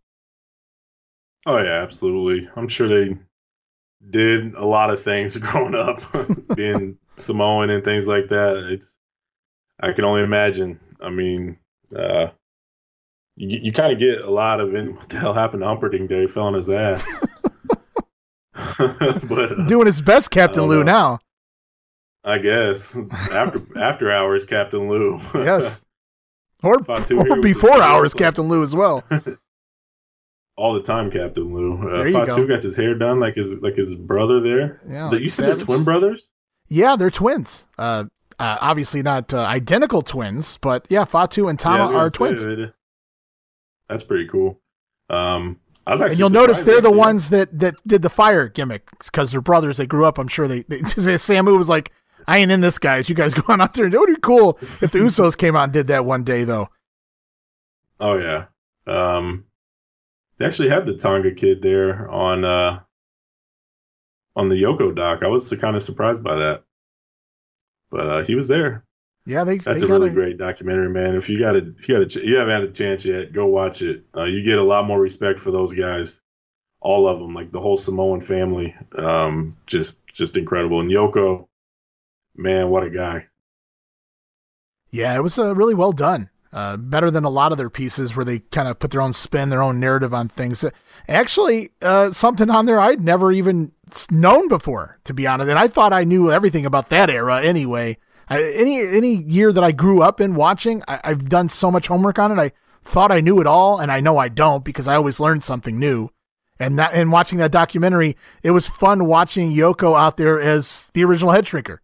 [1.44, 2.48] Oh yeah, absolutely.
[2.56, 3.18] I'm sure they
[4.08, 6.00] did a lot of things growing up,
[6.56, 8.56] being Samoan and things like that.
[8.70, 8.96] It's
[9.78, 10.80] I can only imagine.
[11.02, 11.58] I mean,
[11.94, 12.28] uh,
[13.40, 16.08] you, you kind of get a lot of in, what the hell happened to Humperdink
[16.08, 17.06] Day fell on his ass.
[18.78, 20.84] but uh, Doing his best, Captain Lou.
[20.84, 20.92] know.
[20.92, 21.18] Now,
[22.22, 22.98] I guess
[23.32, 25.18] after after hours, Captain Lou.
[25.34, 25.80] yes,
[26.62, 29.02] or, or before hours, Captain Lou as well.
[30.56, 31.88] all the time, Captain Lou.
[31.88, 32.46] Uh, Fatu go.
[32.46, 34.80] got his hair done like his like his brother there.
[34.86, 36.28] Yeah, like you said they're twin brothers.
[36.68, 37.64] Yeah, they're twins.
[37.78, 38.04] Uh,
[38.38, 42.44] uh, obviously not uh, identical twins, but yeah, Fatu and Tama gonna are twins.
[43.90, 44.60] That's pretty cool.
[45.10, 48.48] Um, I was actually And you'll notice they're the ones that, that did the fire
[48.48, 49.78] gimmick because they're brothers.
[49.78, 50.16] They grew up.
[50.16, 51.92] I'm sure they, they Samu was like,
[52.28, 53.08] I ain't in this, guys.
[53.08, 53.86] You guys go on out there.
[53.86, 56.68] It would be cool if the Usos came out and did that one day, though.
[57.98, 58.46] Oh yeah.
[58.86, 59.46] Um,
[60.38, 62.80] they actually had the Tonga kid there on uh
[64.36, 65.22] on the Yoko doc.
[65.22, 66.62] I was kind of surprised by that,
[67.90, 68.84] but uh, he was there.
[69.26, 69.58] Yeah, they.
[69.58, 71.14] That's they a really great documentary, man.
[71.14, 73.46] If you got a, if you got a, you haven't had a chance yet, go
[73.46, 74.04] watch it.
[74.16, 76.20] Uh, you get a lot more respect for those guys,
[76.80, 78.74] all of them, like the whole Samoan family.
[78.96, 80.80] Um, just, just incredible.
[80.80, 81.46] And Yoko,
[82.34, 83.26] man, what a guy.
[84.90, 86.30] Yeah, it was uh, really well done.
[86.52, 89.12] Uh, better than a lot of their pieces where they kind of put their own
[89.12, 90.64] spin, their own narrative on things.
[91.08, 93.70] Actually, uh, something on there I'd never even
[94.10, 95.48] known before, to be honest.
[95.48, 97.98] And I thought I knew everything about that era anyway.
[98.30, 101.88] I, any any year that I grew up in watching, I, I've done so much
[101.88, 102.40] homework on it.
[102.40, 105.40] I thought I knew it all, and I know I don't because I always learn
[105.40, 106.10] something new.
[106.58, 111.02] And that and watching that documentary, it was fun watching Yoko out there as the
[111.04, 111.78] original head shrinker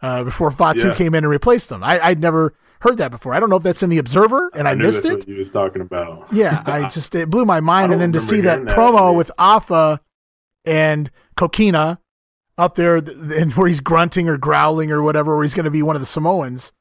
[0.00, 0.94] uh, before Fatu Yeah.
[0.94, 1.82] came in and replaced him.
[1.84, 3.34] I, I'd never heard that before.
[3.34, 5.18] I don't know if that's in the Observer and I, knew missed it.
[5.18, 6.28] what you was talking about.
[6.32, 8.76] Yeah, I just it blew my mind, and then to see that that.
[8.78, 10.00] promo with Afa
[10.64, 11.98] and Kokina
[12.58, 15.82] up there, and where he's grunting or growling or whatever, where he's going to be
[15.82, 16.72] one of the Samoans.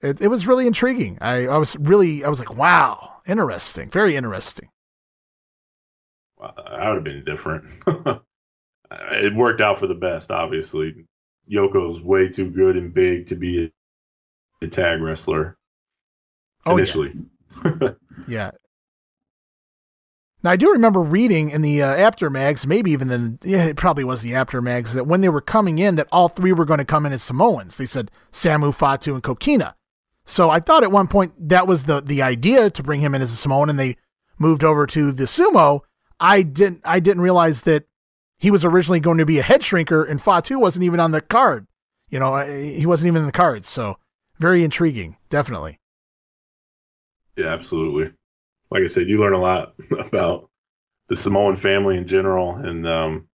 [0.00, 1.18] It, it was really intriguing.
[1.20, 4.68] I, I was really, I was like, wow, interesting, very interesting.
[6.40, 7.64] I would have been different.
[9.10, 11.04] it worked out for the best, obviously.
[11.50, 13.72] Yoko's way too good and big to be
[14.62, 15.56] a, tag wrestler
[16.66, 16.74] Oh, yeah.
[16.78, 17.12] initially.
[18.26, 18.50] Yeah.
[20.48, 23.76] Now I do remember reading in the uh, Apter mags, maybe even then, yeah, it
[23.76, 26.64] probably was the Apter mags, that when they were coming in, that all three were
[26.64, 27.76] going to come in as Samoans.
[27.76, 29.74] They said Samu, Fatu, and Kokina.
[30.24, 33.20] So I thought at one point that was the the idea to bring him in
[33.20, 33.98] as a Samoan, and they
[34.38, 35.80] moved over to the sumo.
[36.18, 37.84] I didn't I didn't realize that
[38.38, 41.20] he was originally going to be a head shrinker, and Fatu wasn't even on the
[41.20, 41.66] card.
[42.08, 43.68] You know, he wasn't even in the cards.
[43.68, 43.98] So
[44.38, 45.78] very intriguing, definitely.
[47.36, 48.14] Yeah, absolutely.
[48.70, 50.50] Like I said, you learn a lot about
[51.08, 53.28] the Samoan family in general, and um,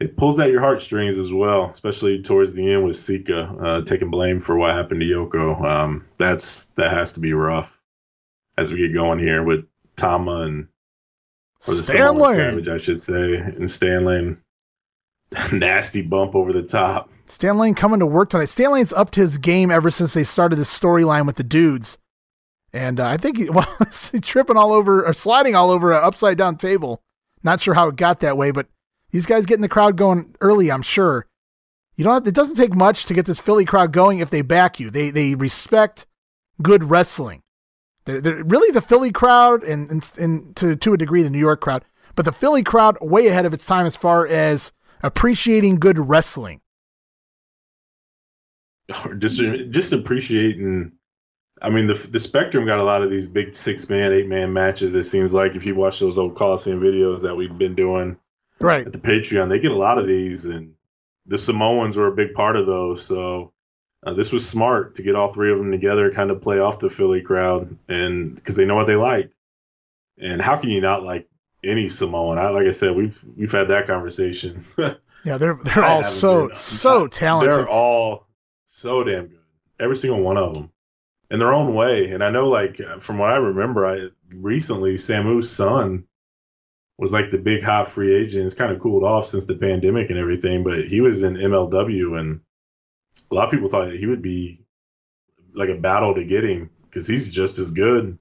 [0.00, 4.10] it pulls at your heartstrings as well, especially towards the end with Sika uh, taking
[4.10, 5.64] blame for what happened to Yoko.
[5.64, 7.80] Um, that's that has to be rough
[8.58, 9.64] as we get going here with
[9.96, 10.68] Tama and
[11.66, 12.34] or the Samoan Stanley.
[12.34, 14.36] Savage, I should say, and Stanley.
[15.52, 17.10] Nasty bump over the top.
[17.26, 18.48] Stan Lane coming to work tonight.
[18.48, 21.98] Stan Lane's upped his game ever since they started this storyline with the dudes.
[22.74, 23.72] And uh, I think he, well,
[24.20, 27.00] tripping all over or sliding all over an upside down table.
[27.42, 28.66] Not sure how it got that way, but
[29.12, 31.26] these guys getting the crowd going early, I'm sure.
[31.94, 34.42] You don't have, it doesn't take much to get this Philly crowd going if they
[34.42, 34.90] back you.
[34.90, 36.06] They they respect
[36.60, 37.42] good wrestling.
[38.06, 41.38] They're, they're really the Philly crowd and, and, and to, to a degree the New
[41.38, 41.84] York crowd,
[42.16, 44.72] but the Philly crowd way ahead of its time as far as
[45.02, 46.60] appreciating good wrestling.
[49.18, 50.92] just just appreciating.
[51.64, 54.52] I mean, the the Spectrum got a lot of these big six man, eight man
[54.52, 54.94] matches.
[54.94, 58.16] It seems like if you watch those old Coliseum videos that we've been doing
[58.60, 58.86] Right.
[58.86, 60.74] at the Patreon, they get a lot of these, and
[61.26, 63.04] the Samoans were a big part of those.
[63.04, 63.52] So
[64.04, 66.78] uh, this was smart to get all three of them together, kind of play off
[66.78, 69.30] the Philly crowd, and because they know what they like.
[70.18, 71.28] And how can you not like
[71.64, 72.38] any Samoan?
[72.38, 74.64] I, like I said, we've we've had that conversation.
[75.26, 77.54] Yeah, they're they're all so been- so talented.
[77.54, 78.26] They're all
[78.66, 79.38] so damn good.
[79.80, 80.70] Every single one of them
[81.34, 82.12] in their own way.
[82.12, 86.04] And I know, like, from what I remember, I recently Samu's son
[86.96, 88.44] was like the big hot free agent.
[88.44, 92.20] It's kind of cooled off since the pandemic and everything, but he was in MLW,
[92.20, 92.40] and
[93.32, 94.64] a lot of people thought he would be
[95.54, 98.16] like a battle to get him because he's just as good.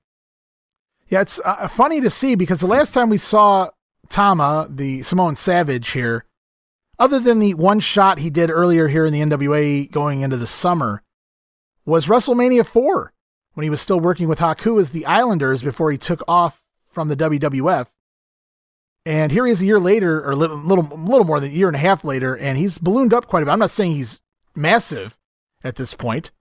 [1.07, 3.69] Yeah, it's uh, funny to see because the last time we saw
[4.09, 6.25] Tama, the Samoan Savage here,
[6.97, 10.47] other than the one shot he did earlier here in the NWA going into the
[10.47, 11.03] summer,
[11.85, 13.13] was WrestleMania 4
[13.53, 17.07] when he was still working with Haku as the Islanders before he took off from
[17.07, 17.87] the WWF.
[19.05, 21.53] And here he is a year later, or a little, little, little more than a
[21.53, 23.51] year and a half later, and he's ballooned up quite a bit.
[23.51, 24.21] I'm not saying he's
[24.55, 25.17] massive
[25.61, 26.31] at this point,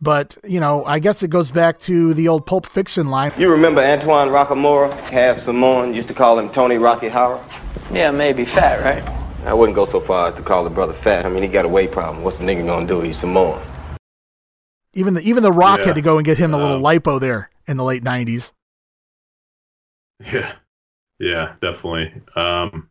[0.00, 3.32] but, you know, I guess it goes back to the old Pulp Fiction line.
[3.38, 7.44] You remember Antoine Rockamora, half Samoan, used to call him Tony Rocky Horror?
[7.92, 9.20] Yeah, maybe fat, right?
[9.46, 11.24] I wouldn't go so far as to call the brother fat.
[11.24, 12.24] I mean, he got a weight problem.
[12.24, 13.00] What's the nigga gonna do?
[13.00, 13.62] He's Samoan.
[14.92, 15.86] Even the even the Rock Yeah.
[15.86, 18.52] had to go and get him a little Um, lipo there in the late '90s.
[20.32, 20.52] Yeah,
[21.18, 22.12] yeah, definitely.
[22.36, 22.90] Um,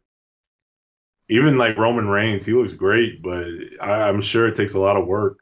[1.30, 3.46] even like Roman Reigns, he looks great, but
[3.82, 5.38] I, I'm sure it takes a lot of work.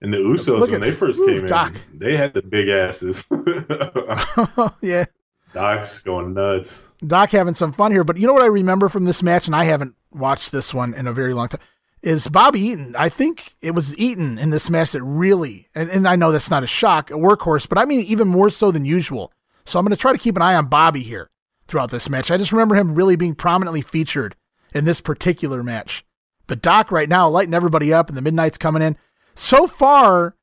[0.00, 1.74] And the Usos, Look when they first Ooh, came Doc.
[1.92, 3.24] in, they had the big asses.
[4.82, 5.04] yeah,
[5.52, 6.90] Doc's going nuts.
[7.06, 8.04] Doc having some fun here.
[8.04, 10.94] But you know what I remember from this match, and I haven't watched this one
[10.94, 11.60] in a very long time,
[12.04, 12.94] is Bobby Eaton.
[12.96, 16.50] I think it was Eaton in this match that really, and, and I know that's
[16.50, 19.32] not a shock, a workhorse, but I mean even more so than usual.
[19.64, 21.30] So I'm going to try to keep an eye on Bobby here
[21.66, 22.30] throughout this match.
[22.30, 24.36] I just remember him really being prominently featured
[24.74, 26.04] in this particular match.
[26.46, 28.98] But Doc right now lighting everybody up, and the Midnight's coming in.
[29.34, 30.36] So far,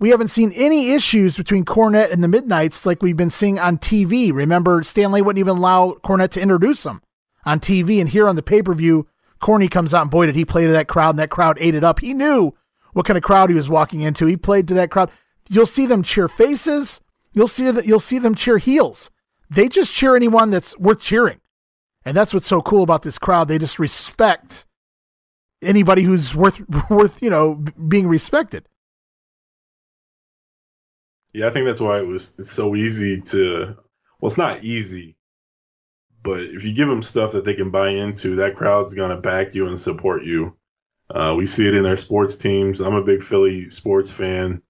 [0.00, 3.78] we haven't seen any issues between Cornette and the Midnights like we've been seeing on
[3.78, 4.32] TV.
[4.32, 7.00] Remember, Stan Lane wouldn't even allow Cornette to introduce him
[7.44, 8.00] on TV.
[8.00, 9.06] And here on the pay per view,
[9.40, 11.74] Corny comes out and boy, did he play to that crowd, and that crowd ate
[11.74, 12.00] it up.
[12.00, 12.54] He knew
[12.92, 14.26] what kind of crowd he was walking into.
[14.26, 15.10] He played to that crowd.
[15.48, 17.00] You'll see them cheer faces.
[17.32, 17.86] You'll see that.
[17.86, 19.10] You'll see them cheer heels.
[19.50, 21.40] They just cheer anyone that's worth cheering,
[22.04, 23.48] and that's what's so cool about this crowd.
[23.48, 24.64] They just respect
[25.62, 28.66] anybody who's worth worth you know being respected.
[31.32, 33.76] Yeah, I think that's why it was it's so easy to.
[34.18, 35.15] Well, it's not easy,
[36.26, 39.54] but if you give them stuff that they can buy into, that crowd's gonna back
[39.54, 40.56] you and support you.
[41.08, 42.80] Uh, we see it in their sports teams.
[42.80, 44.60] I'm a big Philly sports fan,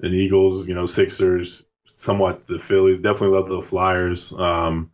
[0.00, 3.02] and Eagles, you know, Sixers, somewhat the Phillies.
[3.02, 4.32] Definitely love the Flyers.
[4.32, 4.90] Um,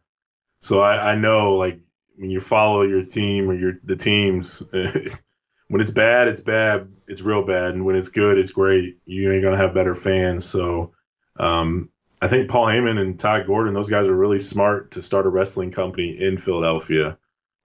[0.61, 1.79] so I, I know like
[2.17, 6.89] when you follow your team or your the teams, when it's bad, it's bad.
[7.07, 8.99] It's real bad, and when it's good, it's great.
[9.07, 10.45] You ain't gonna have better fans.
[10.45, 10.95] So
[11.39, 11.91] um,
[12.21, 15.29] I think Paul Heyman and Todd Gordon, those guys are really smart to start a
[15.29, 17.17] wrestling company in Philadelphia.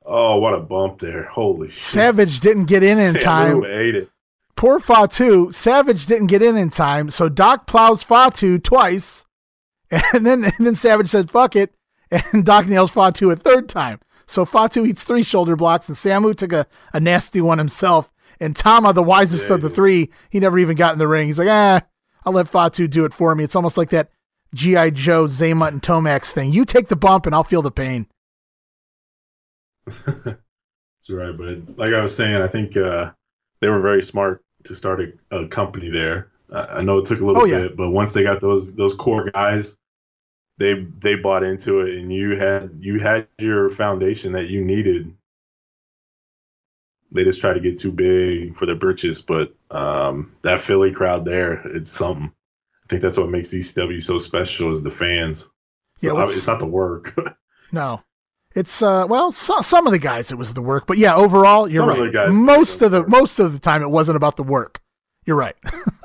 [0.05, 1.23] Oh, what a bump there!
[1.23, 1.81] Holy shit!
[1.81, 3.65] Savage didn't get in in Samu time.
[3.65, 4.09] ate it.
[4.55, 5.51] Poor Fatu.
[5.51, 9.25] Savage didn't get in in time, so Doc plows Fatu twice,
[9.91, 11.73] and then and then Savage said "fuck it,"
[12.11, 13.99] and Doc nails Fatu a third time.
[14.25, 18.11] So Fatu eats three shoulder blocks, and Samu took a, a nasty one himself.
[18.39, 21.27] And Tama, the wisest of the three, he never even got in the ring.
[21.27, 21.81] He's like, ah,
[22.25, 23.43] I'll let Fatu do it for me.
[23.43, 24.09] It's almost like that
[24.53, 24.91] G.I.
[24.91, 26.51] Joe, Xamot, and Tomax thing.
[26.53, 28.07] You take the bump, and I'll feel the pain.
[29.85, 33.11] That's right, but like I was saying, I think uh,
[33.59, 36.31] they were very smart to start a, a company there.
[36.51, 37.61] I I know it took a little Oh, yeah.
[37.63, 39.75] bit, but once they got those those core guys,
[40.59, 45.13] they they bought into it, and you had you had your foundation that you needed.
[47.11, 51.25] They just try to get too big for their britches, but um, that Philly crowd
[51.25, 52.31] there, it's something.
[52.93, 55.49] Think that's what makes ECW so special is the fans.
[55.97, 57.17] So Yeah, it's not the work.
[57.71, 58.03] No.
[58.53, 61.67] It's uh well so, some of the guys it was the work, but yeah, overall
[61.67, 62.05] you're Some of right.
[62.05, 64.79] the guys- most of the most of the time it wasn't about the work.
[65.25, 65.55] You're right.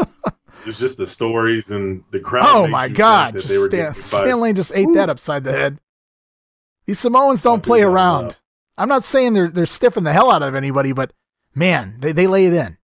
[0.65, 2.47] it's just the stories and the crowd.
[2.49, 5.53] oh my god, that just they were Stan, Stan Lane just ate that upside the
[5.53, 5.79] head.
[6.87, 8.39] These Samoans don't play around.
[8.79, 11.13] I'm not saying they're they're stiffing the hell out of anybody, but
[11.55, 12.78] man, they, they lay it in.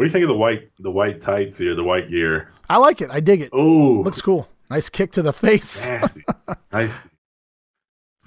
[0.00, 2.48] What do you think of the white the white tights here, the white gear?
[2.70, 3.10] I like it.
[3.10, 3.50] I dig it.
[3.52, 4.48] Oh, Looks cool.
[4.70, 5.86] Nice kick to the face.
[5.86, 6.24] nasty,
[6.72, 7.10] nasty.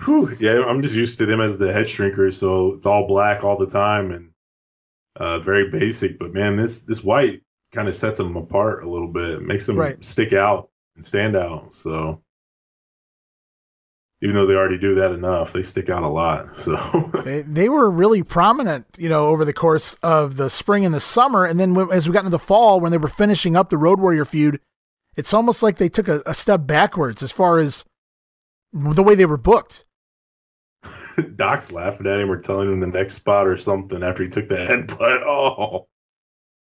[0.06, 0.38] Whew.
[0.40, 3.58] Yeah, I'm just used to them as the head shrinkers, so it's all black all
[3.58, 4.30] the time and
[5.16, 6.20] uh, very basic.
[6.20, 9.76] But man, this this white kind of sets them apart a little bit, makes them
[9.76, 10.06] Right.
[10.06, 11.74] stick out and stand out.
[11.74, 12.22] So
[14.24, 16.58] even though they already do that enough, they stick out a lot.
[16.58, 16.78] So
[17.26, 21.02] They, they were really prominent, you know, over the course of the spring and the
[21.02, 21.44] summer.
[21.44, 23.78] And then when, as we got into the fall, when they were finishing up the
[23.78, 24.62] Road Warrior feud,
[25.18, 27.84] it's almost like they took a, a step backwards as far as
[28.72, 29.84] the way they were booked.
[31.36, 34.48] Doc's laughing at him or telling him the next spot or something after he took
[34.48, 35.20] the headbutt.
[35.26, 35.88] Oh,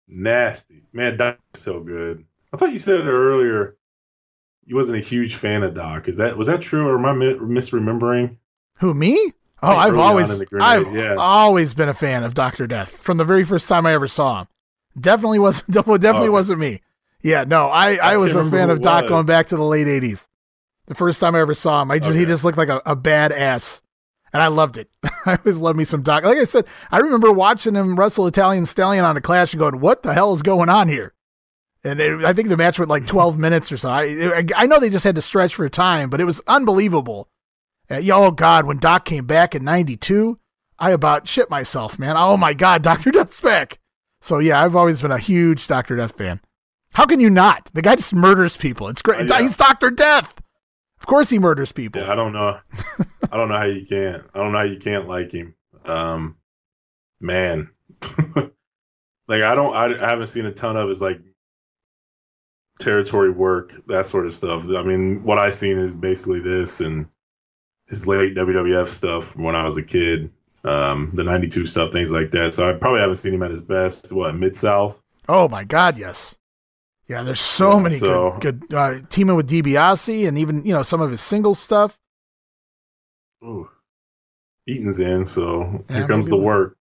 [0.08, 0.84] nasty.
[0.94, 2.24] Man, Doc's so good.
[2.50, 3.76] I thought you said it earlier
[4.64, 6.08] you wasn't a huge fan of Doc.
[6.08, 8.36] Is that was that true or am I mi- misremembering?
[8.78, 9.32] Who me?
[9.64, 11.14] Oh, I've always, in the grenade, I've yeah.
[11.16, 14.40] always been a fan of Doctor Death from the very first time I ever saw
[14.40, 14.48] him.
[15.00, 16.28] Definitely wasn't, definitely oh, Okay.
[16.30, 16.80] wasn't me.
[17.20, 19.08] Yeah, no, I, I, I was a fan of Doc was.
[19.08, 20.26] going back to the late '80s.
[20.86, 22.96] The first time I ever saw him, I just he just looked like a, a
[22.96, 23.80] badass,
[24.32, 24.88] and I loved it.
[25.24, 26.24] I always loved me some Doc.
[26.24, 29.78] Like I said, I remember watching him wrestle Italian Stallion on a Clash and going,
[29.78, 31.14] "What the hell is going on here?"
[31.84, 33.90] And it, I think the match went like 12 minutes or so.
[33.90, 37.28] I, I know they just had to stretch for time, but it was unbelievable.
[37.90, 40.38] Uh, oh God, when Doc came back in '92,
[40.78, 42.16] I about shit myself, man.
[42.16, 43.78] Oh my God, Doctor Death's back.
[44.20, 46.40] So yeah, I've always been a huge Doctor Death fan.
[46.94, 47.70] How can you not?
[47.72, 48.88] The guy just murders people.
[48.88, 49.30] It's great.
[49.30, 49.42] Oh, yeah.
[49.42, 50.40] He's Doctor Death.
[51.00, 52.02] Of course, he murders people.
[52.02, 52.60] Yeah, I don't know.
[53.30, 54.22] I don't know how you can't.
[54.34, 55.54] I don't know how you can't like him.
[55.84, 56.36] Um,
[57.20, 57.70] man,
[58.36, 59.74] like I don't.
[59.74, 61.20] I, I haven't seen a ton of his like
[62.82, 64.64] territory work, that sort of stuff.
[64.68, 67.06] I mean, what I've seen is basically this and
[67.88, 70.30] his late WWF stuff when I was a kid.
[70.64, 72.54] Um, the '92 stuff, things like that.
[72.54, 74.12] So I probably haven't seen him at his best.
[74.12, 75.02] What Mid South?
[75.28, 76.36] Oh my God, yes.
[77.08, 80.72] Yeah, there's so Yeah, many so- good, good uh, teaming with DiBiase and even you
[80.72, 81.98] know some of his single stuff.
[83.44, 83.68] Ooh,
[84.68, 86.76] Eaton's in, so Yeah, here comes the we'll- work.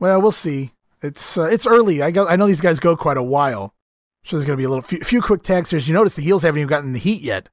[0.00, 0.72] Well, we'll see.
[1.02, 2.02] It's uh, it's early.
[2.02, 3.74] I go, I know these guys go quite a while,
[4.24, 5.78] so there's going to be a little few, few quick tags here.
[5.78, 7.48] As you notice, the heels haven't even gotten the heat yet,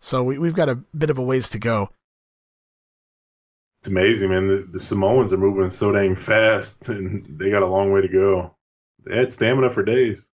[0.00, 1.90] so we, we've got a bit of a ways to go.
[3.80, 4.46] It's amazing, man.
[4.46, 8.08] The, the Samoans are moving so dang fast, and they got a long way to
[8.08, 8.54] go.
[9.04, 10.30] They had stamina for days.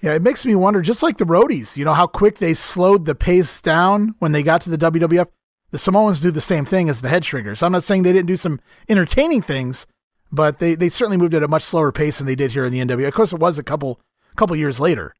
[0.00, 3.04] Yeah, it makes me wonder, just like the roadies, you know, how quick they slowed
[3.04, 5.26] the pace down when they got to the WWF.
[5.70, 7.62] The Samoans do the same thing as the head shrinkers.
[7.62, 9.86] I'm not saying they didn't do some entertaining things,
[10.32, 12.72] but they, they certainly moved at a much slower pace than they did here in
[12.72, 13.08] the NWA.
[13.08, 14.00] Of course, it was a couple
[14.38, 15.14] couple years later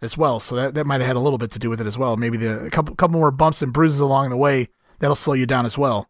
[0.00, 1.86] as well, so that, that might have had a little bit to do with it
[1.86, 2.16] as well.
[2.16, 4.68] Maybe the a couple couple more bumps and bruises along the way
[5.00, 6.08] that'll slow you down as well.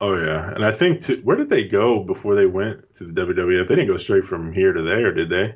[0.00, 3.24] Oh yeah, and I think to, where did they go before they went to the
[3.24, 3.68] WWF?
[3.68, 5.54] They didn't go straight from here to there, did they?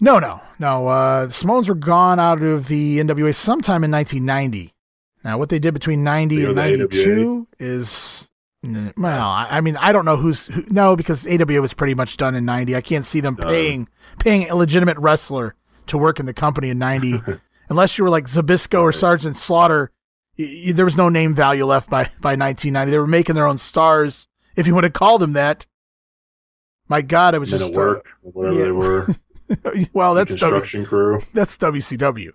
[0.00, 0.86] No, no, no.
[0.86, 4.72] Uh, the Samoans were gone out of the NWA sometime in 1990.
[5.24, 9.76] Now, what they did between 90 They and to 92 is, n- well, I, mean,
[9.76, 12.74] I don't know who's who, no because AWA was pretty much done in 90.
[12.74, 13.88] I can't see them paying
[14.18, 15.54] paying a legitimate wrestler
[15.86, 17.20] to work in the company in 90,
[17.68, 19.92] unless you were like Zbyszko or Sergeant Slaughter.
[20.38, 22.90] Y- y- there was no name value left by by 1990.
[22.90, 25.66] They were making their own stars, if you want to call them that.
[26.88, 28.64] My God, it was Men just work, uh, whatever yeah.
[28.64, 29.06] they were.
[29.92, 31.20] well, that's w- construction crew.
[31.34, 32.32] that's WCW.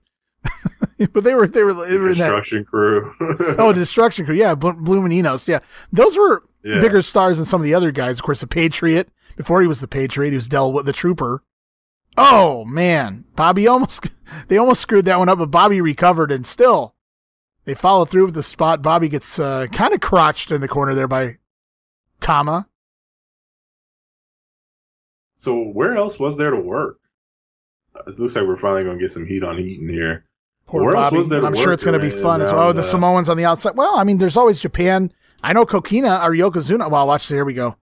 [1.14, 2.66] but they were they were, they were in that.
[2.68, 3.14] Crew.
[3.60, 4.36] Oh, Destruction Crew.
[4.36, 5.08] Yeah, Bl-.
[5.47, 5.60] Yeah,
[5.91, 6.80] those were Yeah.
[6.80, 8.20] bigger stars than some of the other guys.
[8.20, 9.10] Of course, the Patriot.
[9.36, 11.43] Before he was the Patriot, he was Del the Trooper.
[12.18, 14.08] Oh man, Bobby almost
[14.47, 16.93] they almost screwed that one up, but Bobby recovered and still
[17.66, 18.82] they follow through with the spot.
[18.84, 21.38] Bobby gets uh, kind of crotched in the corner there by
[22.20, 22.68] Tama.
[25.36, 26.99] so where else was there to work?
[28.08, 30.26] It looks like we're finally going to get some heat on Eaton here.
[30.74, 31.17] Poor where Bobby.
[31.17, 32.69] was there I'm sure it's going to be fun as well.
[32.69, 33.76] Oh, the uh, Samoans on the outside.
[33.76, 35.13] Well, I mean, there's always Japan.
[35.43, 36.89] I know Kokina or Yokozuna.
[36.89, 37.28] Well, watch.
[37.28, 37.78] Here we go.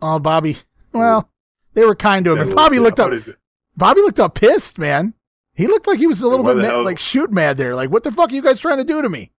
[0.00, 0.58] Oh, Bobby.
[0.92, 1.28] Well,
[1.74, 2.42] they were kind to him.
[2.42, 3.08] And Bobby looked up.
[3.08, 3.38] what is it?
[3.76, 5.14] Bobby looked up pissed, man.
[5.54, 7.74] He looked like he was a little bit mad, like shoot mad there.
[7.74, 9.32] Like, what the fuck are you guys trying to do to me?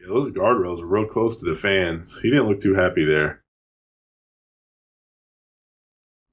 [0.00, 2.18] Yeah, those guardrails are real close to the fans.
[2.18, 3.44] He didn't look too happy there.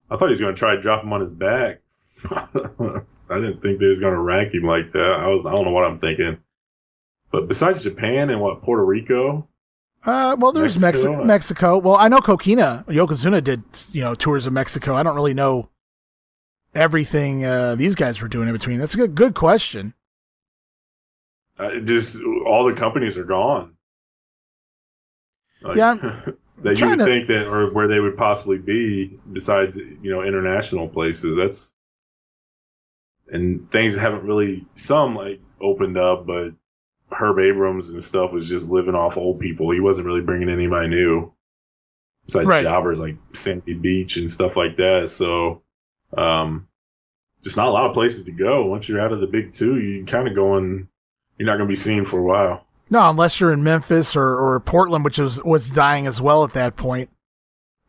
[0.10, 1.82] I thought he was going to try to drop him on his back.
[3.30, 5.00] I didn't think they was going to rank him like that.
[5.20, 6.38] I was I don't know what I'm thinking.
[7.32, 9.48] But besides Japan and what Puerto Rico,
[10.04, 11.10] Uh, well, there's Mexico.
[11.12, 11.26] Mexico?
[11.26, 11.78] Mexico.
[11.78, 13.62] Well, I know Kokina, Yokozuna did,
[13.92, 14.96] you know, tours of Mexico.
[14.96, 15.70] I don't really know
[16.74, 18.80] everything uh, these guys were doing in between.
[18.80, 19.94] That's a good, good question.
[21.60, 23.76] uh, just all the companies are gone.
[25.62, 25.96] Like, Yeah,
[26.64, 30.24] that you would to- think that, or where they would possibly be, besides you know
[30.24, 31.36] international places.
[31.36, 31.74] That's
[33.32, 36.52] and things haven't really some like opened up, but
[37.12, 39.72] Herb Abrams and stuff was just living off old people.
[39.72, 41.34] He wasn't really bringing anybody new.
[42.26, 42.64] Besides Right.
[42.64, 45.10] jobbers like Sandy Beach and stuff like that.
[45.10, 45.64] So,
[46.16, 46.68] um,
[47.44, 48.66] just not a lot of places to go.
[48.68, 50.88] Once you're out of the big two, you kind of going.
[51.38, 52.66] You're not going to be seen for a while.
[52.92, 56.54] No, unless you're in Memphis or, or Portland, which was was dying as well at
[56.54, 57.10] that point.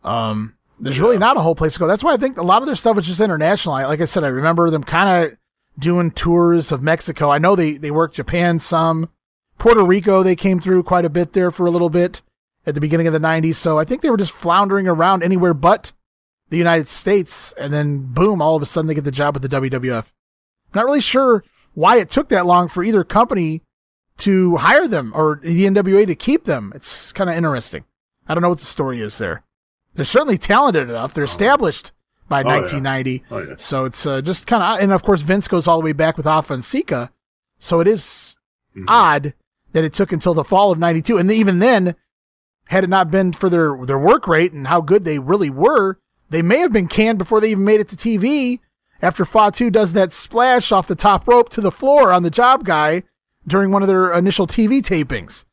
[0.04, 1.86] Um, there's really not a whole place to go.
[1.86, 3.74] That's why I think a lot of their stuff was just international.
[3.74, 5.38] I, like I said, I remember them kind of
[5.78, 7.30] doing tours of Mexico.
[7.30, 9.10] I know they they worked Japan some,
[9.58, 10.22] Puerto Rico.
[10.22, 12.22] They came through quite a bit there for a little bit
[12.66, 13.56] at the beginning of the '90s.
[13.56, 15.92] So I think they were just floundering around anywhere but
[16.48, 19.48] the United States, and then boom, all of a sudden they get the job with
[19.48, 20.06] the WWF.
[20.74, 23.62] Not really sure why it took that long for either company
[24.18, 26.72] to hire them or the NWA to keep them.
[26.74, 27.84] It's kind of interesting.
[28.28, 29.44] I don't know what the story is there.
[30.00, 31.12] They're certainly talented enough.
[31.12, 31.92] They're established
[32.26, 32.54] by Oh, yeah.
[32.60, 33.24] 1990.
[33.30, 33.54] Oh, yeah.
[33.58, 36.16] So it's uh, just kind of, and of course Vince goes all the way back
[36.16, 37.10] with Afa and Sika.
[37.58, 38.34] So it is
[38.74, 38.84] Mm-hmm.
[38.88, 39.34] odd
[39.72, 41.96] that it took until the fall of '92, and even then,
[42.68, 45.98] had it not been for their their work rate and how good they really were,
[46.30, 48.60] they may have been canned before they even made it to TV.
[49.02, 52.64] After Fatu does that splash off the top rope to the floor on the job
[52.64, 53.02] guy
[53.44, 55.44] during one of their initial TV tapings,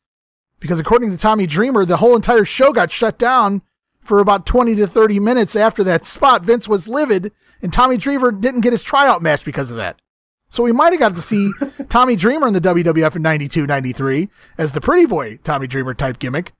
[0.60, 3.62] because according to Tommy Dreamer, the whole entire show got shut down
[4.08, 6.42] for about 20 to 30 minutes after that spot.
[6.42, 7.30] Vince was livid,
[7.60, 10.00] and Tommy Dreamer didn't get his tryout match because of that.
[10.48, 11.52] So we might have got to see
[11.90, 16.18] Tommy Dreamer in the WWF in 92, 93 as the pretty boy Tommy Dreamer type
[16.18, 16.52] gimmick.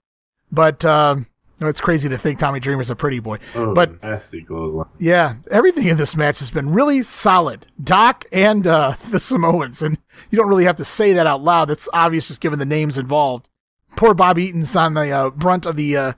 [0.52, 1.26] But um,
[1.58, 3.38] it's crazy to think Tommy Dreamer's a pretty boy.
[3.54, 4.90] Oh, but nasty clothesline.
[4.98, 7.66] yeah, everything in this match has been really solid.
[7.82, 9.96] Doc and uh, the Samoans, and
[10.30, 11.70] you don't really have to say that out loud.
[11.70, 13.48] That's obvious just given the names involved.
[13.96, 16.12] Poor Bob Eaton's on the uh, brunt of the uh,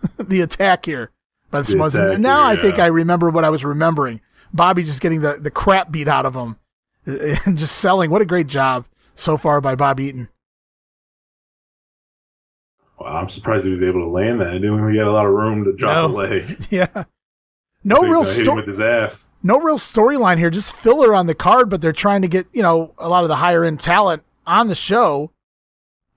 [0.18, 1.10] the attack here
[1.50, 2.78] by the The attack And now I think.
[2.78, 4.20] I remember what I was remembering.
[4.52, 6.56] Bobby just getting the, the crap beat out of him
[7.06, 8.10] uh, and just selling.
[8.10, 10.28] What a great job so far by Bob Eaton.
[12.98, 14.48] Wow, I'm surprised he was able to land that.
[14.48, 16.08] I didn't even get a lot of room to drop No.
[16.08, 16.66] the leg.
[16.70, 17.04] Yeah.
[17.84, 18.56] No real got story.
[18.56, 19.30] with his ass.
[19.42, 22.60] no real storyline here, just filler on the card, but they're trying to get, you
[22.60, 25.30] know, a lot of the higher end talent on the show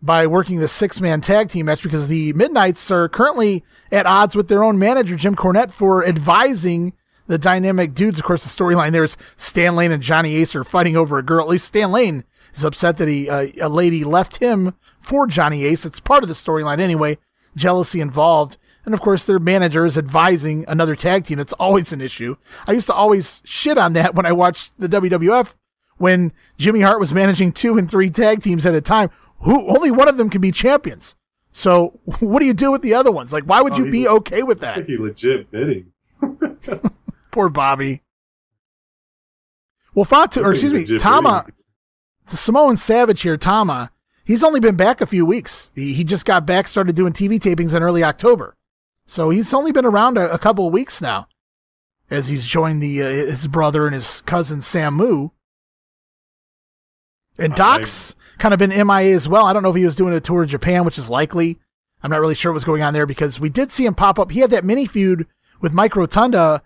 [0.02, 4.36] by working the six man tag team match because the Midnights are currently at odds
[4.36, 6.94] with their own manager, Jim Cornette, for advising
[7.28, 8.20] the dynamic dudes.
[8.20, 11.46] Of course, the storyline there's Stan Lane and Johnny Ace are fighting over a girl.
[11.46, 12.24] At least Stan Lane
[12.54, 15.86] is upset that he uh, a lady left him for Johnny Ace.
[15.86, 17.18] It's part of the storyline anyway.
[17.56, 18.58] Jealousy involved.
[18.84, 21.38] And of course, their manager is advising another tag team.
[21.38, 22.38] It's always an issue.
[22.66, 25.54] I used to always shit on that when I watched the WWF
[26.02, 29.12] when Jimmy Hart was managing two and three tag teams at a time.
[29.42, 31.16] Who only one of them can be champions.
[31.52, 33.34] So what do you do with the other ones?
[33.34, 34.78] Like, why would Oh, you be okay with that?
[34.78, 35.92] like he legit bidding.
[37.32, 38.02] Poor Bobby.
[39.94, 41.62] Well, Fatu, or excuse me, Tama, bidding.
[42.30, 43.92] the Samoan Savage here, Tama,
[44.24, 45.70] he's only been back a few weeks.
[45.76, 48.56] He, he just got back, started doing TV tapings in early October.
[49.06, 51.28] So he's only been around a, a couple of weeks now
[52.10, 55.32] as he's joined the uh, his brother and his cousin Samu.
[57.38, 59.46] And Doc's kind of been MIA as well.
[59.46, 61.60] I don't know if he was doing a tour of Japan, which is likely.
[62.04, 64.32] I'm not really sure what's going on there because we did see him pop up.
[64.32, 65.28] He had that mini feud
[65.62, 66.64] with Mike Rotunda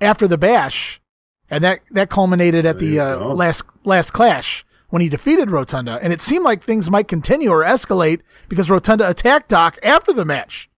[0.00, 1.00] after the bash,
[1.48, 6.12] and that that culminated at the uh, last last clash when he defeated Rotunda, and
[6.12, 10.68] it seemed like things might continue or escalate because Rotunda attacked Doc after the match.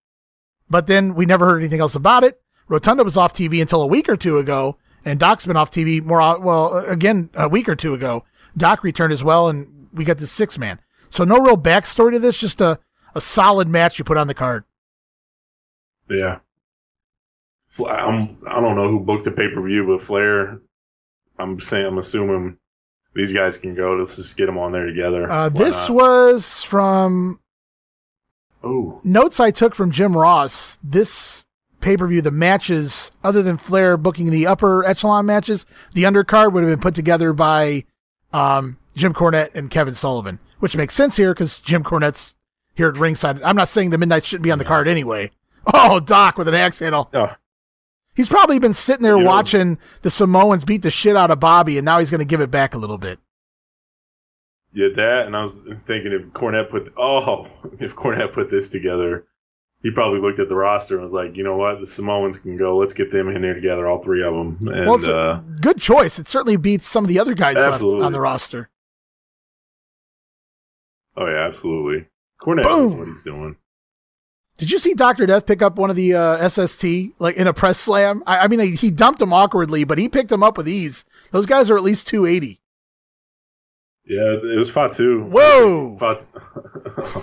[0.71, 2.41] But then we never heard anything else about it.
[2.69, 6.03] Rotunda was off TV until a week or two ago, and Doc's been off TV
[6.03, 8.25] more well again a week or two ago.
[8.57, 10.81] Doc returned as well, and we got the six man.
[11.11, 12.79] So no real backstory to this, just a
[13.15, 14.65] a solid match you put on the card.
[16.09, 16.39] Yeah.
[17.79, 20.61] I'm, I don't know who booked the pay per view, but Flair,
[21.39, 22.57] I'm saying, I'm assuming
[23.15, 23.97] these guys can go.
[23.97, 25.31] Let's just get them on there together.
[25.31, 27.41] Uh, this was from
[28.63, 30.79] Oh, notes I took from Jim Ross.
[30.83, 31.47] This
[31.81, 36.53] pay per view, the matches, other than Flair booking the upper echelon matches, the undercard
[36.53, 37.85] would have been put together by
[38.33, 42.35] um, Jim Cornette and Kevin Sullivan, which makes sense here because Jim Cornette's
[42.75, 43.41] here at ringside.
[43.43, 45.31] I'm not saying the Midnight shouldn't be on the card anyway.
[45.75, 47.11] Oh, Doc with an axe handle.
[47.13, 47.33] Oh.
[48.15, 51.85] He's probably been sitting there watching the Samoans beat the shit out of Bobby, and
[51.85, 53.19] now he's going to give it back a little bit.
[54.73, 55.27] yeah, that.
[55.27, 59.27] And I was thinking if Cornette put, oh, if Cornette put this together,
[59.83, 62.57] he probably looked at the roster and was like, you know what, the Samoans can
[62.57, 62.77] go.
[62.77, 64.59] Let's get them in there together, all three of them.
[64.73, 66.21] And well, it's a uh, good choice.
[66.21, 68.05] It certainly beats some of the other guys Absolutely.
[68.05, 68.71] on the roster.
[71.17, 72.07] Oh yeah, absolutely.
[72.41, 73.57] Cornette knows what he's doing.
[74.59, 76.85] Did you see Doctor Death pick up one of the uh, SST
[77.19, 78.23] like in a press slam?
[78.27, 81.05] I, I mean, he dumped him awkwardly, but he picked him up with ease.
[81.31, 82.61] Those guys are at least 280.
[84.07, 85.25] Yeah, it was Fatu.
[85.25, 85.97] Whoa!
[85.99, 86.27] Fatu.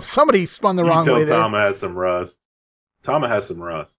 [0.00, 1.38] Somebody spun the you wrong tell way there.
[1.38, 2.38] Tama has some rust.
[3.02, 3.98] Tama has some rust.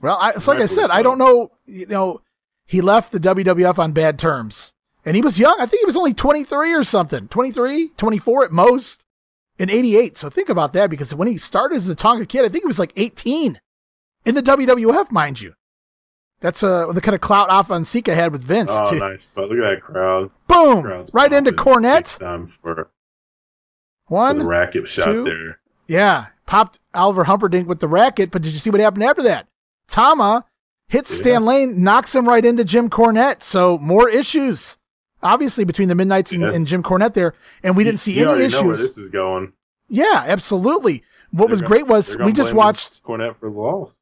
[0.00, 1.50] Well, I, it's like I said, I don't know.
[1.66, 2.22] You know,
[2.64, 4.72] he left the WWF on bad terms,
[5.04, 5.56] and he was young.
[5.58, 9.04] I think he was only 23 or something, 23, 24 at most
[9.58, 10.16] in 88.
[10.16, 12.68] So think about that because when he started as the Tonga Kid, I think he
[12.68, 13.60] was like 18
[14.24, 15.54] in the WWF, mind you.
[16.40, 18.70] That's uh, the kind of clout off on Sika had with Vince.
[18.72, 18.98] Oh, too.
[18.98, 19.30] nice.
[19.34, 20.30] But look at that crowd.
[20.46, 20.82] Boom!
[20.82, 22.18] Crowd's Right into Cornette.
[22.18, 22.90] Time for, for
[24.06, 25.24] One, the racket shot two.
[25.24, 25.60] there.
[25.86, 29.48] Yeah, popped Oliver Humperdink with the racket, but did you see what happened after that?
[29.88, 30.46] Tama
[30.88, 31.16] hits Yeah.
[31.18, 33.42] Stan Lane, knocks him right into Jim Cornette.
[33.42, 34.78] So more issues,
[35.22, 36.54] obviously, between the Midnights and, Yes.
[36.54, 38.80] and Jim Cornette there, and we didn't see you any know where issues.
[38.80, 39.52] this is going.
[39.88, 41.02] Yeah, absolutely.
[41.30, 43.02] What They're was gonna- great was we just watched.
[43.04, 43.96] Cornette for the loss.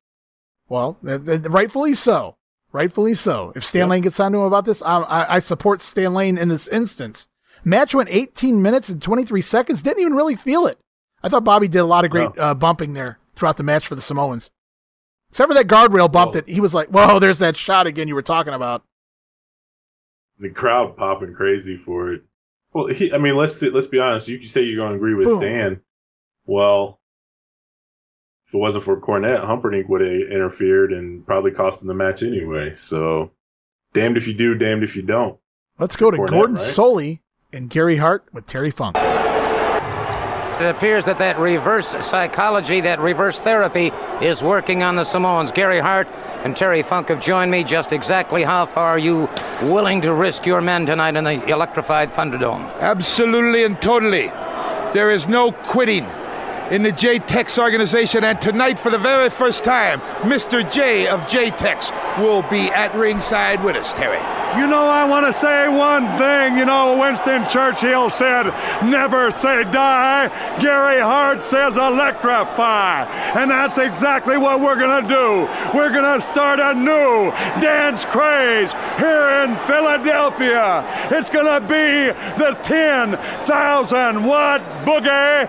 [0.68, 2.36] Well, th- th- rightfully so.
[2.72, 3.52] Rightfully so.
[3.56, 6.36] If Stan Lane gets on to him about this, I, I, I support Stan Lane
[6.36, 7.26] in this instance.
[7.64, 9.82] Match went 18 minutes and 23 seconds.
[9.82, 10.78] Didn't even really feel it.
[11.22, 13.94] I thought Bobby did a lot of great uh, bumping there throughout the match for
[13.94, 14.50] the Samoans.
[15.30, 18.14] Except for that guardrail bump that he was like, whoa, there's that shot again you
[18.14, 18.82] were talking about.
[20.38, 22.22] The crowd popping crazy for it.
[22.72, 24.28] Well, he, I mean, let's let's be honest.
[24.28, 25.40] You say you're going to agree with Boom.
[25.40, 25.80] Stan.
[26.46, 27.00] Well,
[28.46, 32.22] if it wasn't for Cornette, Humperdink would have interfered and probably cost him the match
[32.22, 32.72] anyway.
[32.72, 33.32] So,
[33.92, 35.38] damned if you do, damned if you don't.
[35.78, 36.74] Let's go to Cornette, Gordon right?
[36.74, 37.20] Solie
[37.52, 38.96] and Gary Hart with Terry Funk.
[40.60, 45.52] It appears that that reverse psychology, that reverse therapy, is working on the Samoans.
[45.52, 46.08] Gary Hart
[46.42, 47.62] and Terry Funk have joined me.
[47.62, 49.28] Just exactly how far are you
[49.62, 52.68] willing to risk your men tonight in the electrified Thunderdome?
[52.80, 54.32] Absolutely and totally.
[54.92, 56.04] There is no quitting
[56.72, 60.70] in the J-Tex organization, and tonight, for the very first time, Mr.
[60.70, 64.18] J of J-Tex will be at ringside with us, Terry.
[64.56, 66.56] You know, I want to say one thing.
[66.56, 68.46] You know, Winston Churchill said,
[68.82, 70.28] never say die.
[70.58, 73.04] Gary Hart says electrify.
[73.36, 75.76] And that's exactly what we're going to do.
[75.76, 77.30] We're going to start a new
[77.60, 80.82] dance craze here in Philadelphia.
[81.10, 82.08] It's going to be
[82.42, 85.46] the 10,000 watt boogie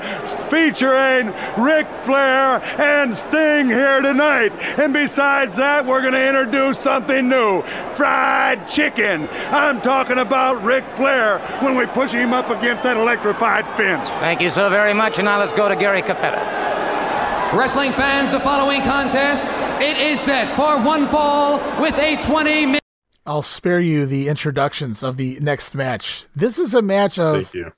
[0.50, 1.28] featuring
[1.58, 4.52] Ric Flair and Sting here tonight.
[4.78, 7.62] And besides that, we're going to introduce something new
[7.96, 8.89] fried chicken.
[8.98, 14.08] I'm talking about Ric Flair when we push him up against that electrified fence.
[14.20, 17.58] Thank you so very much, and now let's go to Gary Cappetta.
[17.58, 19.48] Wrestling fans, the following contest,
[19.82, 22.80] it is set for one fall with a 20 minute.
[23.26, 26.26] I'll spare you the introductions of the next match.
[26.36, 27.72] This is a match of Thank you.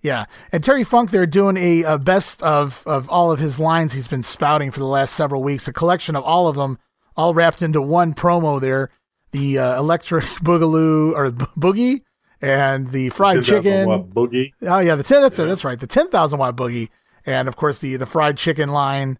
[0.00, 3.92] Yeah, and Terry Funk, they're doing a, a best of of all of his lines
[3.92, 5.66] he's been spouting for the last several weeks.
[5.66, 6.78] A collection of all of them,
[7.16, 8.60] all wrapped into one promo.
[8.60, 8.90] There,
[9.32, 12.02] the uh, electric boogaloo or boogie,
[12.40, 13.88] and the fried 10,000 chicken.
[13.88, 14.52] watt boogie.
[14.62, 15.22] Oh yeah, the ten.
[15.22, 15.78] That's that's right.
[15.78, 16.88] The ten thousand watt boogie,
[17.26, 19.18] and of course the the fried chicken line,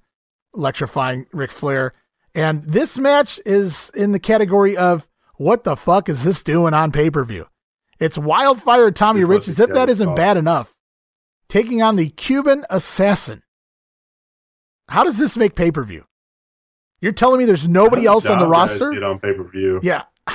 [0.54, 1.92] electrifying Ric Flair.
[2.34, 6.92] And this match is in the category of what the fuck is this doing on
[6.92, 7.46] pay per view?
[7.98, 10.74] It's Wildfire Tommy This Rich, as if that isn't bad enough.
[11.48, 13.42] Taking on the Cuban assassin.
[14.88, 16.04] How does this make pay per view?
[17.00, 18.92] You're telling me there's nobody else on the roster?
[18.92, 19.80] Get on pay per view.
[19.82, 20.04] Yeah.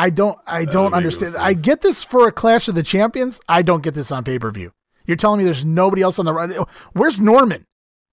[0.00, 1.36] I don't I don't doesn't make no understand.
[1.38, 3.38] I get this for a Clash of the Champions.
[3.46, 4.72] I don't get this on pay-per-view.
[5.06, 6.54] You're telling me there's nobody else on the run.
[6.94, 7.66] Where's Norman?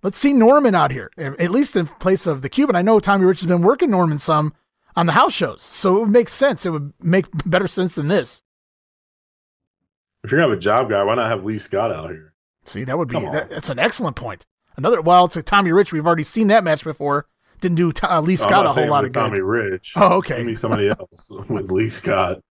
[0.03, 1.11] Let's see Norman out here.
[1.17, 2.75] At least in place of the Cuban.
[2.75, 4.53] I know Tommy Rich has been working Norman some
[4.97, 5.61] on the house shows.
[5.63, 6.65] So it would make sense.
[6.65, 8.41] It would make better sense than this.
[10.25, 12.33] If you're gonna have a job guy, why not have Lee Scott out here?
[12.65, 14.45] See, that would be that, that's an excellent point.
[14.77, 15.91] Another well, it's a Tommy Rich.
[15.91, 17.27] We've already seen that match before.
[17.59, 19.45] Didn't do uh, Lee I'm Scott a whole lot of Tommy good.
[19.45, 19.93] Rich.
[19.95, 20.37] Oh, okay.
[20.37, 22.41] Give me somebody else with Lee Scott.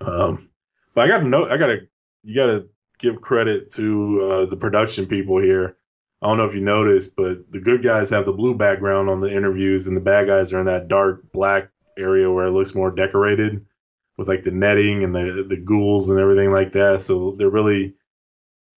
[0.00, 0.48] Um,
[0.94, 1.44] but I got to know.
[1.44, 1.80] I got to.
[2.22, 2.68] You got to
[2.98, 5.76] give credit to uh, the production people here.
[6.22, 9.20] I don't know if you noticed, but the good guys have the blue background on
[9.20, 12.74] the interviews, and the bad guys are in that dark black area where it looks
[12.74, 13.66] more decorated,
[14.16, 17.02] with like the netting and the the ghouls and everything like that.
[17.02, 17.94] So they're really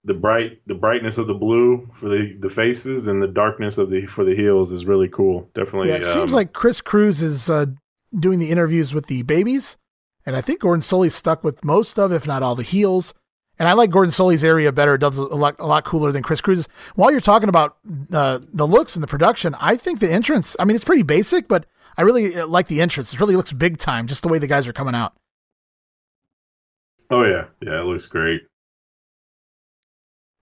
[0.04, 3.90] the bright the brightness of the blue for the the faces and the darkness of
[3.90, 5.48] the for the heels is really cool.
[5.54, 5.88] Definitely.
[5.88, 7.66] Yeah, it seems um, like Chris Cruise is uh,
[8.18, 9.76] doing the interviews with the babies,
[10.24, 13.14] and I think Gordon Solie's stuck with most of, if not all, the heels.
[13.60, 14.94] And I like Gordon Solie's area better.
[14.94, 16.68] It does a lot, a lot cooler than Chris Cruise's.
[16.94, 17.76] While you're talking about
[18.12, 20.54] uh, the looks and the production, I think the entrance.
[20.60, 23.12] I mean, it's pretty basic, but I really uh, like the entrance.
[23.12, 25.14] It really looks big time, just the way the guys are coming out.
[27.10, 28.42] Oh yeah, yeah, it looks great.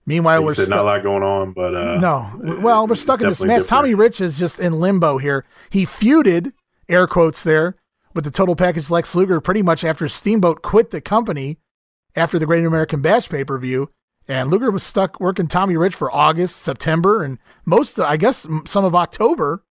[0.07, 3.21] Meanwhile, Like we're said, not a lot going on, but uh, no, well, we're stuck
[3.21, 3.67] in this match.
[3.67, 3.93] Tommy.
[3.95, 5.45] Rich is just in limbo here.
[5.71, 6.53] He feuded,
[6.89, 7.75] air quotes there,
[8.15, 11.59] with the total package Lex Luger pretty much after Steamboat quit the company
[12.15, 13.91] after the Great American Bash pay per view.
[14.29, 18.85] And Luger was stuck working Tommy Rich for August, September, and most, I guess, some
[18.85, 19.65] of October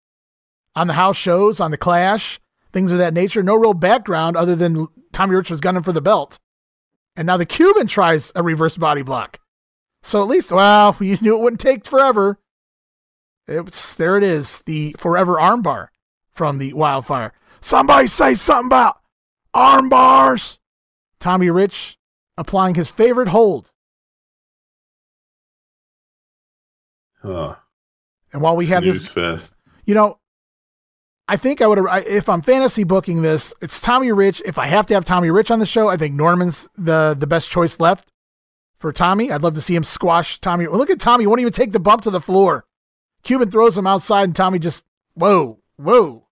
[0.76, 2.40] on the house shows, on the Clash,
[2.74, 3.42] things of that nature.
[3.42, 6.40] No real background other than Tommy Rich was gunning for the belt.
[7.16, 9.40] And now the Cuban tries a reverse body block.
[10.06, 12.39] So at least, well, you knew it wouldn't take forever.
[13.47, 14.16] It's there.
[14.18, 15.88] It is the forever armbar
[16.32, 17.34] from the Wildfire.
[17.60, 18.97] Somebody say something about
[19.56, 20.60] armbars.
[21.20, 21.97] Tommy Rich
[22.38, 23.72] applying his favorite hold.
[27.24, 27.56] uh,
[28.32, 29.53] And while we have snooze this, fest.
[29.86, 30.20] you know,
[31.28, 34.43] I think I would if I'm fantasy booking this, it's Tommy Rich.
[34.45, 37.26] If I have to have Tommy Rich on the show, I think Norman's the the
[37.26, 38.12] best choice left
[38.86, 39.32] for Tommy.
[39.32, 40.68] I'd love to see him squash Tommy.
[40.68, 42.66] Well, look at Tommy; he won't even take the bump to the floor.
[43.24, 46.28] Cuban throws him outside, and Tommy just whoa Whoa.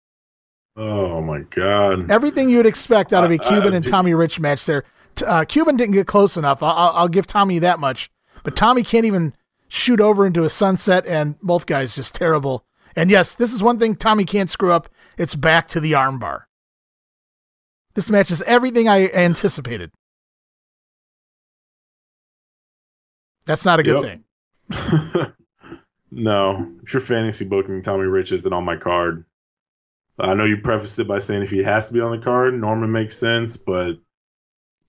[0.78, 2.12] Oh my god!
[2.12, 4.84] Everything you'd expect out of a Cuban and Tommy Rich match there.
[5.26, 6.62] Uh, Cuban didn't get close enough.
[6.62, 8.12] I'll, I'll, I'll give Tommy that much.
[8.44, 9.34] But Tommy can't even
[9.68, 12.66] shoot over into a sunset, and both guys just terrible.
[12.96, 14.90] And yes, this is one thing Tommy can't screw up.
[15.18, 16.44] It's back to the armbar.
[17.96, 19.90] This match is everything I anticipated.
[23.46, 24.22] That's not a good Yep.
[24.72, 25.34] thing.
[26.12, 29.26] no, if you're fantasy booking, Tommy Rich isn't on my card.
[30.20, 32.54] I know you prefaced it by saying if he has to be on the card,
[32.54, 33.94] Norman makes sense, but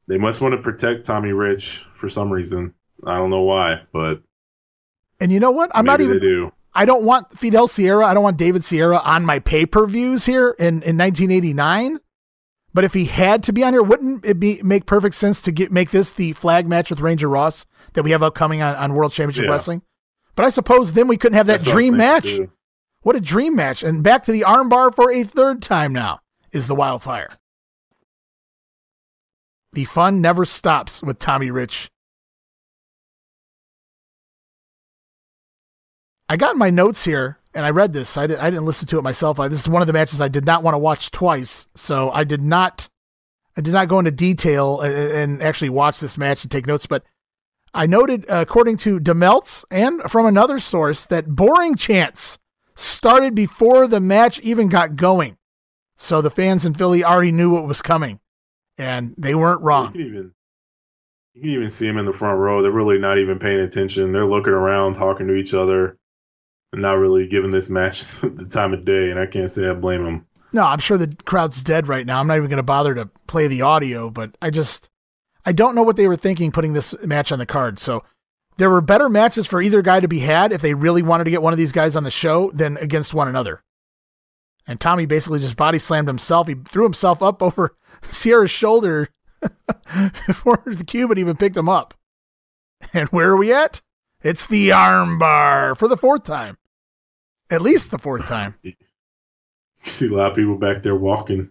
[0.06, 2.74] they must want to protect Tommy Rich for some reason.
[3.06, 4.22] I don't know why, but
[5.20, 5.70] And you know what?
[5.74, 6.18] I'm not even.
[6.20, 6.52] do.
[6.74, 8.04] I don't want Fidel Sierra.
[8.06, 12.00] I don't want David Sierra on my pay per views here in, in 1989.
[12.74, 15.52] But if he had to be on here, wouldn't it be make perfect sense to
[15.52, 18.94] get make this the flag match with Ranger Ross that we have upcoming on, on
[18.94, 19.50] World Championship Yeah.
[19.52, 19.82] Wrestling?
[20.34, 22.24] But I suppose then we couldn't have that That's what I was dream match.
[22.24, 22.50] too.
[23.02, 23.82] What a dream match!
[23.84, 26.20] And back to the armbar for a third time now
[26.52, 27.36] is the Wildfire.
[29.72, 31.90] The fun never stops with Tommy Rich.
[36.28, 38.16] I got my notes here and I read this.
[38.16, 39.38] I, did, I didn't listen to it myself.
[39.40, 42.10] I, this is one of the matches I did not want to watch twice, so
[42.10, 42.88] I did not.
[43.56, 46.86] I did not go into detail and, and actually watch this match and take notes,
[46.86, 47.04] but
[47.72, 52.38] I noted, uh, according to Demeltz and from another source, that boring chants
[52.74, 55.36] started before the match even got going.
[55.96, 58.18] So the fans in Philly already knew what was coming,
[58.76, 59.92] and they weren't You wrong.
[59.94, 60.32] you
[61.40, 62.62] can even see them in the front row.
[62.62, 64.10] They're really not even paying attention.
[64.12, 65.96] They're looking around, talking to each other,
[66.76, 69.10] not really giving this match the time of day.
[69.10, 70.26] And I can't say I blame them.
[70.52, 72.20] No, I'm sure the crowd's dead right now.
[72.20, 74.88] I'm not even going to bother to play the audio, but I just
[75.44, 77.78] I don't know what they were thinking putting this match on the card.
[77.78, 78.04] So
[78.56, 81.30] there were better matches for either guy to be had if they really wanted to
[81.30, 83.62] get one of these guys on the show than against one another.
[84.66, 86.46] And Tommy basically just body slammed himself.
[86.46, 89.08] He threw himself up over Sierra's shoulder
[90.26, 91.94] before the Cuban even picked him up.
[92.92, 93.82] And where are we at?
[94.22, 96.56] It's the armbar for the fourth time.
[97.50, 98.54] At least the fourth time.
[99.84, 101.50] You see a lot of people back there walking.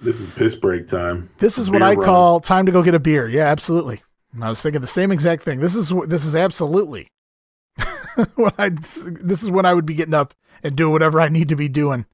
[0.00, 1.28] This is piss break time.
[1.38, 2.04] This is what I run.
[2.04, 3.28] call time to go get a beer.
[3.28, 4.02] Yeah, absolutely.
[4.32, 5.60] And I was thinking the same exact thing.
[5.60, 7.08] This is this is absolutely
[8.36, 10.32] what I this is when I would be getting up
[10.62, 12.06] and doing whatever I need to be doing.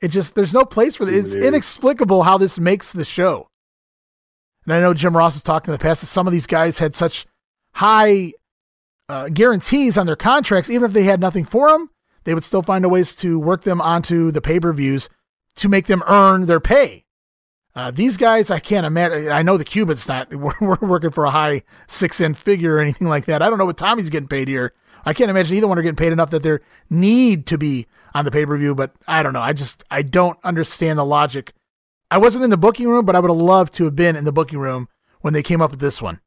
[0.00, 1.34] It just there's no place for this.
[1.34, 3.48] It's inexplicable how this makes the show.
[4.64, 6.78] And I know Jim Ross has talked in the past that some of these guys
[6.78, 7.26] had such
[7.74, 8.32] high
[9.08, 11.90] uh, guarantees on their contracts, even if they had nothing for them,
[12.24, 15.08] they would still find a ways to work them onto the pay per views
[15.56, 17.04] to make them earn their pay.
[17.76, 19.30] Uh, these guys, I can't imagine.
[19.30, 20.32] I know the Cubans not.
[20.60, 23.42] We're, working for a high six end figure or anything like that.
[23.42, 24.72] I don't know what Tommy's getting paid here.
[25.04, 28.24] I can't imagine either one are getting paid enough that they need to be on
[28.24, 28.74] the pay per view.
[28.74, 29.42] But I don't know.
[29.42, 31.52] I just I don't understand the logic.
[32.10, 34.24] I wasn't in the booking room, but I would have loved to have been in
[34.24, 34.88] the booking room
[35.20, 36.20] when they came up with this one.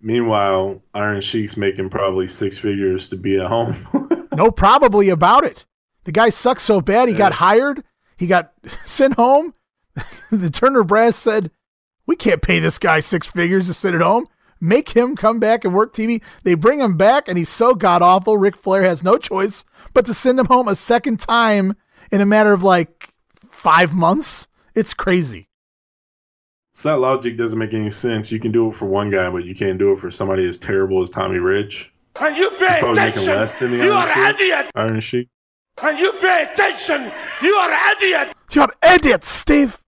[0.00, 3.74] Meanwhile, Iron Sheik's making probably six figures to be at home.
[4.34, 5.66] no, probably about it.
[6.04, 7.82] The guy sucks so bad he got hired.
[8.16, 8.52] He got
[8.86, 9.54] sent home.
[10.30, 11.50] the Turner Brass said,
[12.06, 14.26] "We can't pay this guy six figures to sit at home.
[14.60, 18.00] Make him come back and work TV." They bring him back, and he's so god
[18.00, 18.38] awful.
[18.38, 21.74] Ric Flair has no choice but to send him home a second time
[22.12, 23.14] in a matter of like
[23.50, 24.46] five months.
[24.74, 25.48] It's crazy.
[26.78, 28.30] So that logic doesn't make any sense.
[28.30, 30.56] You can do it for one guy, but you can't do it for somebody as
[30.56, 31.92] terrible as Tommy Rich.
[32.20, 33.34] And you He's pay probably making attention.
[33.34, 34.40] less than the You Iron are Sheik.
[34.40, 34.70] idiot.
[34.76, 35.28] Iron Sheik.
[35.82, 37.10] And you pay attention.
[37.42, 38.36] You are an idiot.
[38.52, 39.78] You're an idiot, Steve.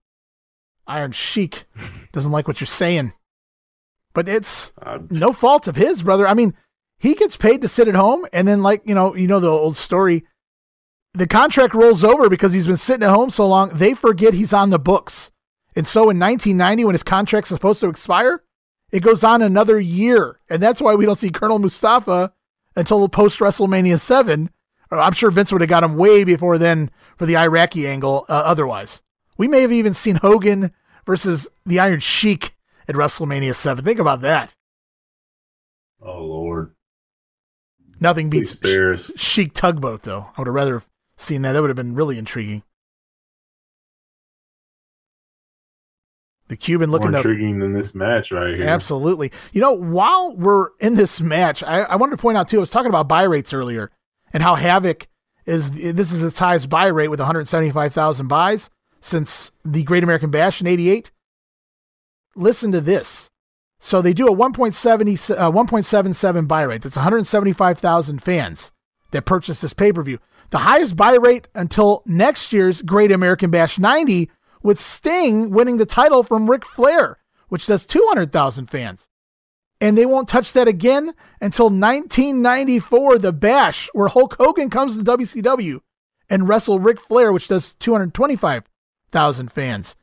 [0.85, 1.63] Iron Sheik
[2.11, 3.13] doesn't like what you're saying.
[4.13, 4.73] But it's
[5.09, 6.27] no fault of his, brother.
[6.27, 6.53] I mean,
[6.99, 9.49] he gets paid to sit at home and then like, you know, you know the
[9.49, 10.25] old story.
[11.13, 14.51] The contract rolls over because he's been sitting at home so long, they forget he's
[14.51, 15.30] on the books.
[15.75, 18.43] And so in 1990 when his contract's supposed to expire,
[18.91, 20.39] it goes on another year.
[20.49, 22.33] And that's why we don't see Colonel Mustafa
[22.75, 24.49] until post WrestleMania 7.
[24.91, 28.33] I'm sure Vince would have got him way before then for the Iraqi angle uh,
[28.33, 29.01] otherwise.
[29.37, 30.71] We may have even seen Hogan
[31.05, 32.55] versus the Iron Sheik
[32.87, 33.85] at WrestleMania 7.
[33.85, 34.53] Think about that.
[36.01, 36.75] Oh Lord.
[38.01, 38.55] Nothing beats.
[39.17, 40.27] Sheik Tugboat, though.
[40.35, 40.83] I would have rather
[41.17, 41.53] seen that.
[41.53, 42.63] That would have been really intriguing.
[46.51, 48.67] The Cuban More looking to intriguing than this match right here.
[48.67, 49.31] Absolutely.
[49.53, 52.57] You know, while we're in this match, I, I wanted to point out too.
[52.57, 53.89] I was talking about buy rates earlier,
[54.33, 55.07] and how Havoc
[55.45, 55.71] is.
[55.71, 60.67] This is its highest buy rate with 175,000 buys since the Great American Bash in
[60.67, 61.11] '88.
[62.35, 63.29] Listen to this.
[63.79, 66.81] So they do a 1.70, uh, 1.77 buy rate.
[66.81, 68.73] That's 175,000 fans
[69.11, 70.19] that purchased this pay per view.
[70.49, 74.29] The highest buy rate until next year's Great American Bash 90,
[74.63, 79.07] with Sting winning the title from Ric Flair, which does 200,000 fans.
[79.79, 85.03] And they won't touch that again until 1994, the Bash, where Hulk Hogan comes to
[85.03, 85.79] WCW
[86.29, 89.95] and wrestle Ric Flair, which does 225,000 fans.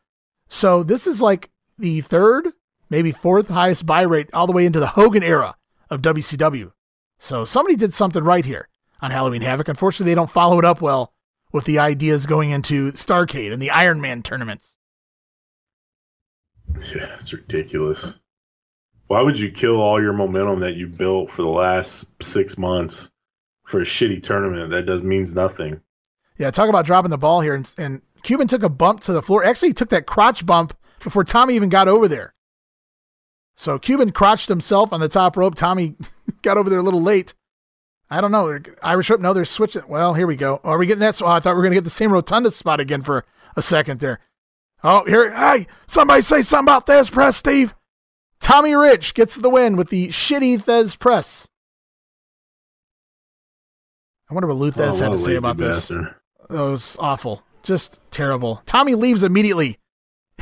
[0.49, 2.49] So this is like the third,
[2.91, 5.57] maybe fourth highest buy rate all the way into the Hogan era
[5.91, 6.73] of WCW.
[7.19, 8.69] So somebody did something right here
[9.01, 9.69] on Halloween Havoc.
[9.69, 11.13] Unfortunately, they don't follow it up well
[11.53, 14.77] with the ideas going into Starcade and the Iron Man tournaments.
[16.95, 18.19] Yeah, it's ridiculous.
[19.07, 23.11] Why would you kill all your momentum that you built for the last six months
[23.65, 25.81] for a shitty tournament that does means nothing?
[26.37, 27.55] Yeah, talk about dropping the ball here.
[27.55, 29.45] And, and Cuban took a bump to the floor.
[29.45, 32.35] Actually, he took that crotch bump before Tommy even got over there.
[33.57, 35.55] So Cuban crotched himself on the top rope.
[35.55, 35.97] Tommy
[36.43, 37.35] got over there a little late.
[38.11, 38.59] I don't know.
[38.83, 39.21] Irish whip.
[39.21, 39.83] No, they're switching.
[39.89, 40.61] Well, here we go.
[40.65, 41.21] Are we getting that?
[41.21, 43.25] Oh, I thought we were going to get the same rotunda spot again for
[43.57, 44.21] a second there.
[44.83, 45.35] Oh, here.
[45.35, 47.75] Hey, somebody say something about Thesz Press, Steve.
[48.41, 51.49] Tommy Rich gets the win with the shitty Thesz Press.
[54.31, 55.89] I wonder what Lou Thesz Oh, had to say about this.
[55.89, 56.15] That
[56.51, 57.43] was awful.
[57.63, 58.63] Just terrible.
[58.67, 59.79] Tommy leaves immediately.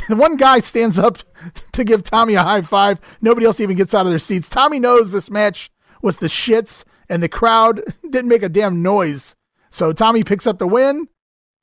[0.08, 1.18] The one guy stands up
[1.72, 3.00] to give Tommy a high five.
[3.20, 4.48] Nobody else even gets out of their seats.
[4.48, 5.70] Tommy knows this match
[6.02, 9.34] was the shits, and the crowd didn't make a damn noise.
[9.70, 11.08] So Tommy picks up the win.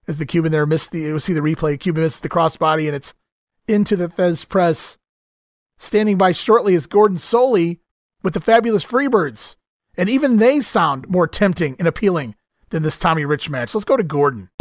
[0.07, 1.79] As the Cuban there missed the, you'll see the replay.
[1.79, 3.13] Cuban misses the crossbody, and it's
[3.67, 4.97] into the Thesz press.
[5.77, 7.79] Standing by shortly is Gordon Solie
[8.21, 9.55] with the fabulous Freebirds.
[9.97, 12.35] And even they sound more tempting and appealing
[12.69, 13.73] than this Tommy Rich match.
[13.73, 14.49] Let's go to Gordon.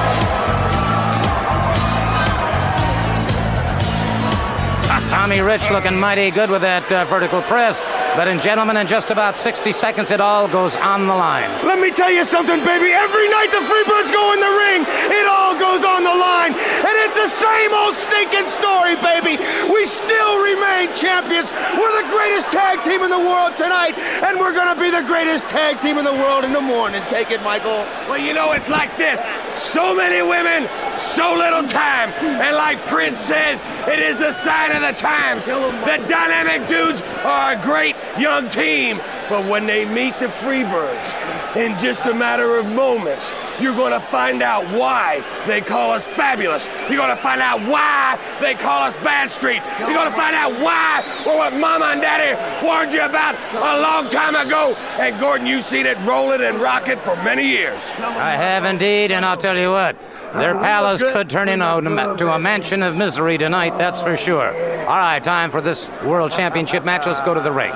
[5.12, 7.78] Tommy Rich looking mighty good with that uh, vertical press.
[8.13, 11.49] But in gentlemen, in just about 60 seconds, it all goes on the line.
[11.65, 12.93] Let me tell you something, baby.
[12.93, 14.85] Every night the Freebirds go in the ring,
[15.17, 16.53] it all goes on the line.
[16.53, 19.41] And it's the same old stinking story, baby.
[19.73, 21.49] We still remain champions.
[21.73, 25.09] We're the greatest tag team in the world tonight, and we're going to be the
[25.09, 27.01] greatest tag team in the world in the morning.
[27.09, 27.81] Take it, Michael.
[28.13, 29.25] Well, you know, it's like this.
[29.63, 32.11] So many women, so little time.
[32.11, 35.45] And like Prince said, it is the sign of the times.
[35.45, 39.01] The dynamic dudes are a great young team.
[39.29, 41.15] But when they meet the Freebirds,
[41.57, 46.05] in just a matter of moments, you're going to find out why they call us
[46.05, 46.66] fabulous.
[46.88, 49.62] You're going to find out why they call us Bad Street.
[49.80, 53.80] You're going to find out why or what Mama and Daddy warned you about a
[53.80, 54.74] long time ago.
[54.98, 57.82] And Gordon, you've seen it roll it and rock it for many years.
[57.98, 59.96] I have indeed, and I'll tell you what,
[60.32, 60.62] their uh-huh.
[60.62, 64.48] palace could turn into a mansion of misery tonight, that's for sure.
[64.86, 67.07] All right, time for this World Championship match.
[67.07, 67.72] Let's go to the ring.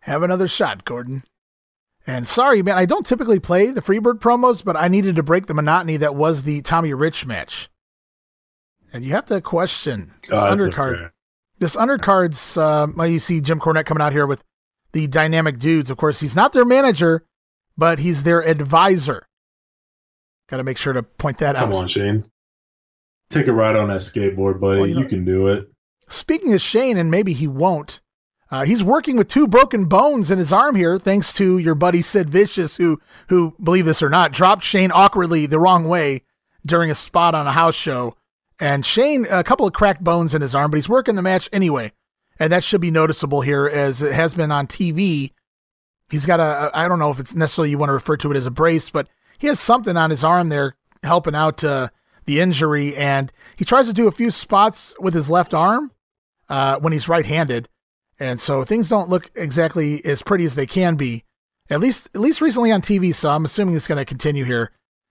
[0.00, 1.22] Have another shot, Gordon.
[2.06, 5.46] And sorry, man, I don't typically play the Freebird promos, but I needed to break
[5.46, 7.70] the monotony that was the Tommy Rich match.
[8.92, 11.10] And you have to question this Oh, undercard.
[11.58, 14.42] This undercard's, uh, you see Jim Cornette coming out here with
[14.92, 15.90] the dynamic dudes.
[15.90, 17.24] Of course, he's not their manager,
[17.78, 19.28] but he's their advisor.
[20.48, 21.72] Got to make sure to point that Come out.
[21.72, 22.24] Come on, Shane.
[23.30, 24.80] Take a ride on that skateboard, buddy.
[24.80, 25.68] Well, you you, know- can do it.
[26.08, 28.01] Speaking of Shane, and maybe he won't,
[28.52, 32.02] uh, he's working with two broken bones in his arm here, thanks to your buddy
[32.02, 36.22] Sid Vicious, who, who believe this or not, dropped Shane awkwardly the wrong way
[36.64, 38.14] during a spot on a house show.
[38.60, 41.48] And Shane, a couple of cracked bones in his arm, but he's working the match
[41.50, 41.92] anyway.
[42.38, 45.32] And that should be noticeable here as it has been on TV.
[46.10, 48.36] He's got a, I don't know if it's necessarily you want to refer to it
[48.36, 51.88] as a brace, but he has something on his arm there helping out uh,
[52.26, 52.94] the injury.
[52.98, 55.90] And he tries to do a few spots with his left arm
[56.50, 57.70] uh, when he's right-handed,
[58.22, 61.24] and so things don't look exactly as pretty as they can be.
[61.68, 63.12] At least, at least recently on TV.
[63.12, 64.70] So I'm assuming it's going to continue here.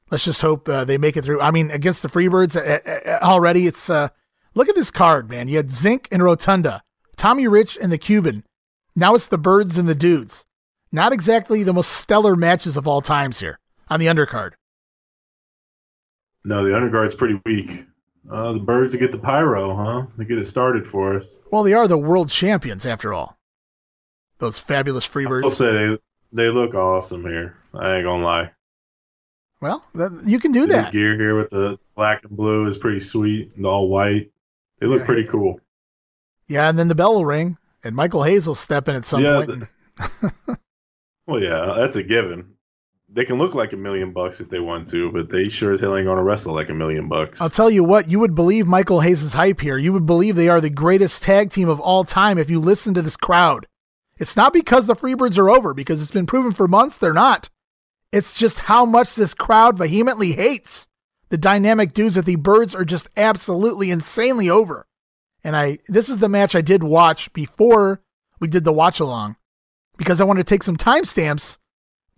[0.10, 1.42] Let's just hope uh, they make it through.
[1.42, 4.10] I mean, against the Freebirds uh, already, it's uh,
[4.56, 5.50] look at this card, man.
[5.50, 6.84] You had Zenk and Rotunda,
[7.18, 8.46] Tommy Rich and the Cuban.
[8.96, 10.46] Now it's the Birds and the Dudes.
[10.94, 13.60] Not exactly the most stellar matches of all times here
[13.90, 14.52] on the undercard.
[16.46, 17.86] No, the undercard's pretty weak.
[18.30, 20.06] Uh, the birds to get the pyro, huh?
[20.18, 21.42] They get it started for us.
[21.52, 23.38] Well, they are the world champions after all.
[24.38, 25.44] Those fabulous freebirds.
[25.44, 25.98] I'll say they
[26.34, 27.58] they look awesome here.
[27.74, 28.52] I ain't gonna lie.
[29.60, 30.92] Well, that, you can do The that.
[30.94, 33.52] gear here with the black and blue is pretty sweet.
[33.56, 34.32] And all white.
[34.80, 35.60] They look Yeah, pretty cool.
[36.48, 39.24] Yeah, and then the bell will ring, and Michael Hayes will step in at some
[39.24, 40.60] Yeah, point.
[41.28, 42.56] Well, yeah, that's a given.
[43.14, 45.82] They can look like a million bucks if they want to, but they sure as
[45.82, 47.42] hell ain't gonna wrestle like a million bucks.
[47.42, 49.78] I'll tell you what, you would believe Michael Hayes' hype here.
[49.78, 52.94] You would believe they are the greatest tag team of all time if you listen
[52.94, 53.68] to this crowd.
[54.18, 57.50] It's not because the Freebirds are over, because it's been proven for months they're not.
[58.12, 60.88] It's just how much this crowd vehemently hates
[61.30, 64.86] the dynamic dudes that the birds are just absolutely insanely over.
[65.44, 68.04] And I this is the match I did watch before
[68.40, 69.38] we did the watch along
[69.98, 71.58] because I wanted to take some timestamps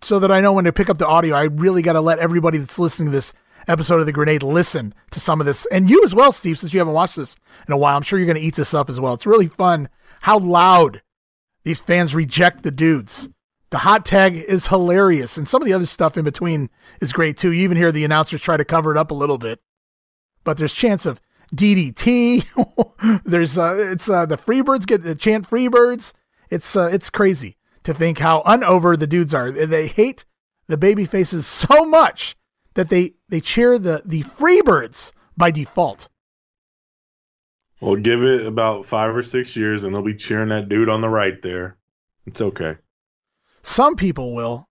[0.04, 1.34] so that I know when to pick up the audio.
[1.34, 3.32] I really got to let everybody that's listening to this
[3.66, 5.66] episode of The Grenade listen to some of this.
[5.72, 7.36] And you as well, Steve, since you haven't watched this
[7.66, 7.96] in a while.
[7.96, 9.14] I'm sure you're going to eat this up as well.
[9.14, 9.88] It's really fun
[10.22, 11.02] how loud
[11.64, 13.28] these fans reject the dudes.
[13.70, 17.36] The hot tag is hilarious, and some of the other stuff in between is great
[17.36, 17.50] too.
[17.50, 19.60] You even hear the announcers try to cover it up a little bit,
[20.44, 21.20] but there's chance of
[21.56, 23.22] DDT.
[23.24, 26.12] there's uh, it's uh, the Freebirds get the chant Freebirds.
[26.50, 29.50] It's uh, it's crazy to think how unover the dudes are.
[29.50, 30.24] They hate
[30.66, 32.36] the baby faces so much
[32.74, 36.08] that they they cheer the the Freebirds by default.
[37.80, 41.02] Well, give it about five or six years, and they'll be cheering that dude on
[41.02, 41.76] the right there.
[42.26, 42.76] It's okay.
[43.62, 44.68] Some people will.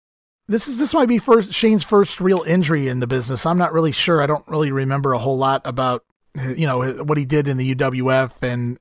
[0.46, 3.46] This is this might be first Shane's first real injury in the business.
[3.46, 4.22] I'm not really sure.
[4.22, 6.04] I don't really remember a whole lot about
[6.34, 8.78] you know what he did in the UWF and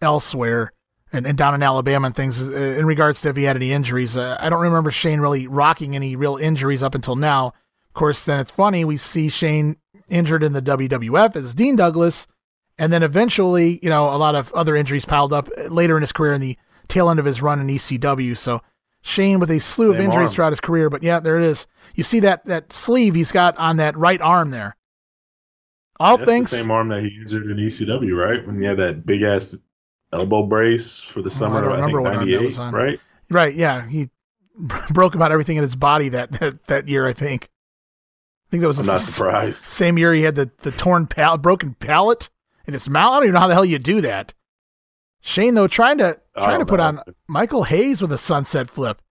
[0.00, 0.72] elsewhere
[1.16, 3.72] and, and down in Alabama and things uh, in regards to if he had any
[3.72, 4.16] injuries.
[4.16, 7.48] Uh, I don't remember Shane really rocking any real injuries up until now.
[7.88, 9.76] Of course, then it's funny we see Shane
[10.08, 12.26] injured in the WWF as Dean Douglas,
[12.78, 16.12] and then eventually, you know, a lot of other injuries piled up later in his
[16.12, 16.58] career in the
[16.88, 18.36] tail end of his run in ECW.
[18.36, 18.60] So
[19.02, 20.34] Shane with a slew Same of injuries arm.
[20.34, 21.66] throughout his career, but yeah, there it is.
[21.94, 24.76] You see that that sleeve he's got on that right arm there.
[25.98, 28.46] All That's things the same arm that he injured in ECW, right?
[28.46, 29.54] When he had that big ass
[30.12, 33.00] elbow brace for the summer oh, I, I think '98, right?
[33.30, 33.86] Right, yeah.
[33.86, 34.10] He
[34.90, 37.06] broke about everything in his body that that, that year.
[37.06, 37.50] I think.
[38.48, 38.78] I think that was.
[38.78, 39.64] I'm not surprised.
[39.64, 42.30] Same year he had the the torn pal- broken palate
[42.66, 43.10] in his mouth.
[43.10, 44.34] I don't even know how the hell you do that.
[45.20, 49.02] Shane though trying to trying to put on Michael Hayes with a sunset flip.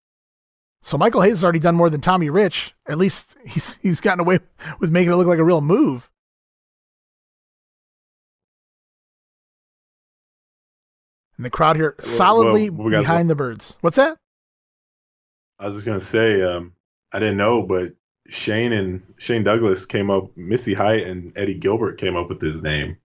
[0.81, 2.73] So Michael Hayes has already done more than Tommy Rich.
[2.87, 4.39] At least he's he's gotten away
[4.79, 6.09] with making it look like a real move.
[11.37, 13.77] And the crowd here solidly well, well, behind the birds.
[13.81, 14.17] What's that?
[15.59, 16.73] I was just gonna say, um,
[17.11, 17.93] I didn't know, but
[18.29, 20.35] Shane and Shane Douglas came up.
[20.35, 22.97] Missy Hyatt and Eddie Gilbert came up with his name.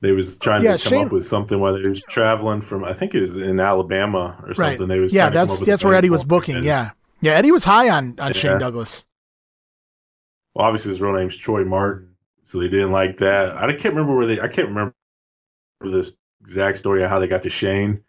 [0.00, 2.84] They was trying yeah, to come Shane, up with something while they was traveling from
[2.84, 4.80] I think it was in Alabama or something.
[4.80, 4.88] Right.
[4.88, 6.62] They was yeah, that's that's where Eddie was booking.
[6.62, 8.32] Yeah, yeah, Eddie was high on on yeah.
[8.32, 9.04] Shane Douglas.
[10.54, 13.56] Well, obviously his real name's Troy Martin, so they didn't like that.
[13.56, 14.40] I can't remember where they.
[14.40, 14.94] I can't remember
[15.80, 16.12] this
[16.46, 18.02] exact story of how they got to Shane,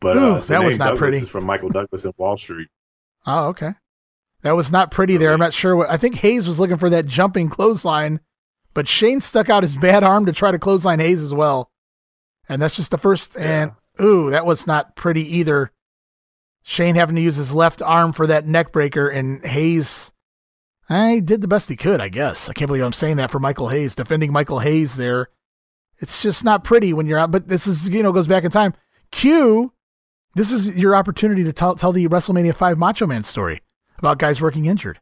[0.00, 1.16] but Ooh, uh, that was not Douglas pretty.
[1.18, 2.68] Is from Michael Douglas in Wall Street.
[3.26, 3.72] Oh, okay.
[4.42, 5.32] That was not pretty so there.
[5.32, 5.90] I'm not sure what.
[5.90, 8.20] I think Hayes was looking for that jumping clothesline
[8.74, 11.70] but Shane stuck out his bad arm to try to clothesline Hayes as well.
[12.48, 13.36] And that's just the first.
[13.36, 15.72] And ooh, that was not pretty either.
[16.62, 20.12] Shane having to use his left arm for that neck breaker, and Hayes,
[20.88, 22.48] I did the best he could, I guess.
[22.48, 25.28] I can't believe I'm saying that for Michael Hayes, defending Michael Hayes there.
[26.02, 28.50] It's just not pretty when you're out, but this is, you know, goes back in
[28.50, 28.74] time.
[29.12, 29.72] Q,
[30.34, 33.62] this is your opportunity to tell, tell the WrestleMania 5 Macho Man story
[33.98, 34.98] about guys working injured.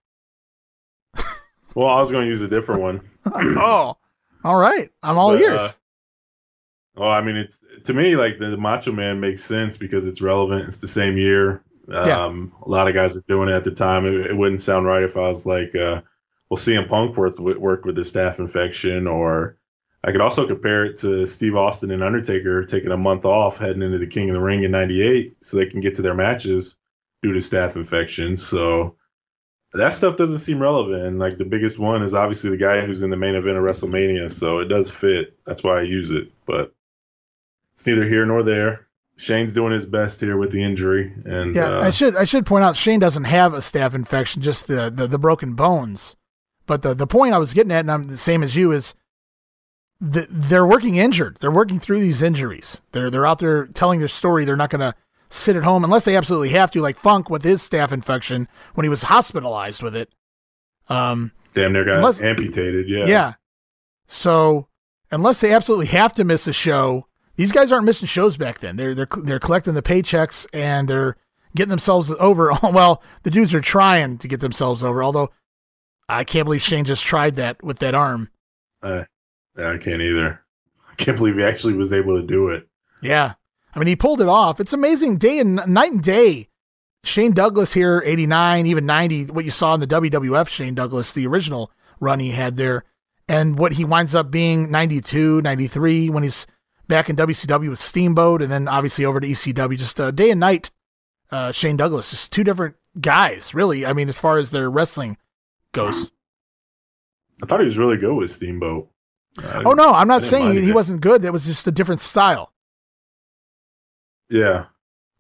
[1.74, 3.00] well, I was going to use a different one.
[3.26, 3.96] oh,
[4.44, 4.90] all right.
[5.02, 5.60] I'm all but, ears.
[5.62, 5.72] Uh,
[6.96, 10.20] well, I mean, it's to me like the, the, Macho Man makes sense because it's
[10.20, 10.66] relevant.
[10.66, 11.64] It's the same year.
[11.88, 12.66] Um, yeah.
[12.66, 14.04] A lot of guys are doing it at the time.
[14.04, 16.02] It, it wouldn't sound right if I was like, uh,
[16.50, 19.56] well, CM Punk worked work with the staph infection, or
[20.02, 23.82] I could also compare it to Steve Austin and Undertaker taking a month off heading
[23.82, 26.76] into the King of the Ring in '98 so they can get to their matches
[27.22, 28.46] due to staph infections.
[28.46, 28.96] So
[29.74, 31.02] that stuff doesn't seem relevant.
[31.02, 33.64] And like the biggest one is obviously the guy who's in the main event of
[33.64, 35.36] WrestleMania, so it does fit.
[35.44, 36.32] That's why I use it.
[36.46, 36.74] But
[37.74, 38.86] it's neither here nor there.
[39.16, 42.46] Shane's doing his best here with the injury, and yeah, uh, I should I should
[42.46, 46.16] point out Shane doesn't have a staph infection, just the, the the, broken bones.
[46.64, 48.94] But the the point I was getting at, and I'm the same as you, is
[50.00, 51.36] the, they're working injured.
[51.40, 52.80] They're working through these injuries.
[52.92, 54.44] They're they're out there telling their story.
[54.44, 54.94] They're not going to
[55.28, 58.84] sit at home unless they absolutely have to, like Funk with his staph infection when
[58.84, 60.10] he was hospitalized with it.
[60.88, 62.88] Um, Damn near got unless, amputated.
[62.88, 63.06] Yeah.
[63.06, 63.32] Yeah.
[64.06, 64.68] So
[65.10, 67.06] unless they absolutely have to miss a show,
[67.36, 68.76] these guys aren't missing shows back then.
[68.76, 71.16] They're they're they're collecting the paychecks and they're
[71.54, 72.52] getting themselves over.
[72.62, 75.02] well, the dudes are trying to get themselves over.
[75.02, 75.30] Although
[76.08, 78.30] I can't believe Shane just tried that with that arm.
[78.82, 79.04] Uh,
[79.62, 80.40] I can't either.
[80.88, 82.68] I can't believe he actually was able to do it.
[83.02, 83.34] Yeah.
[83.74, 84.60] I mean, he pulled it off.
[84.60, 86.48] It's amazing day and night and day.
[87.02, 91.26] Shane Douglas here, 89, even 90, what you saw in the WWF Shane Douglas, the
[91.26, 92.84] original run he had there,
[93.26, 96.46] and what he winds up being 92, 93 when he's
[96.88, 100.40] back in WCW with Steamboat, and then obviously over to ECW, just uh, day and
[100.40, 100.70] night.
[101.30, 103.86] Uh, Shane Douglas, just two different guys, really.
[103.86, 105.16] I mean, as far as their wrestling
[105.72, 106.10] goes.
[107.42, 108.90] I thought he was really good with Steamboat.
[109.38, 111.22] I- oh no, I'm not saying he, he wasn't good.
[111.22, 112.52] That was just a different style.
[114.28, 114.66] Yeah.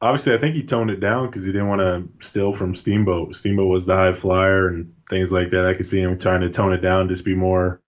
[0.02, 3.34] Obviously, I think he toned it down because he didn't want to steal from Steamboat.
[3.36, 5.66] Steamboat was the high flyer and things like that.
[5.66, 7.82] I could see him trying to tone it down, just be more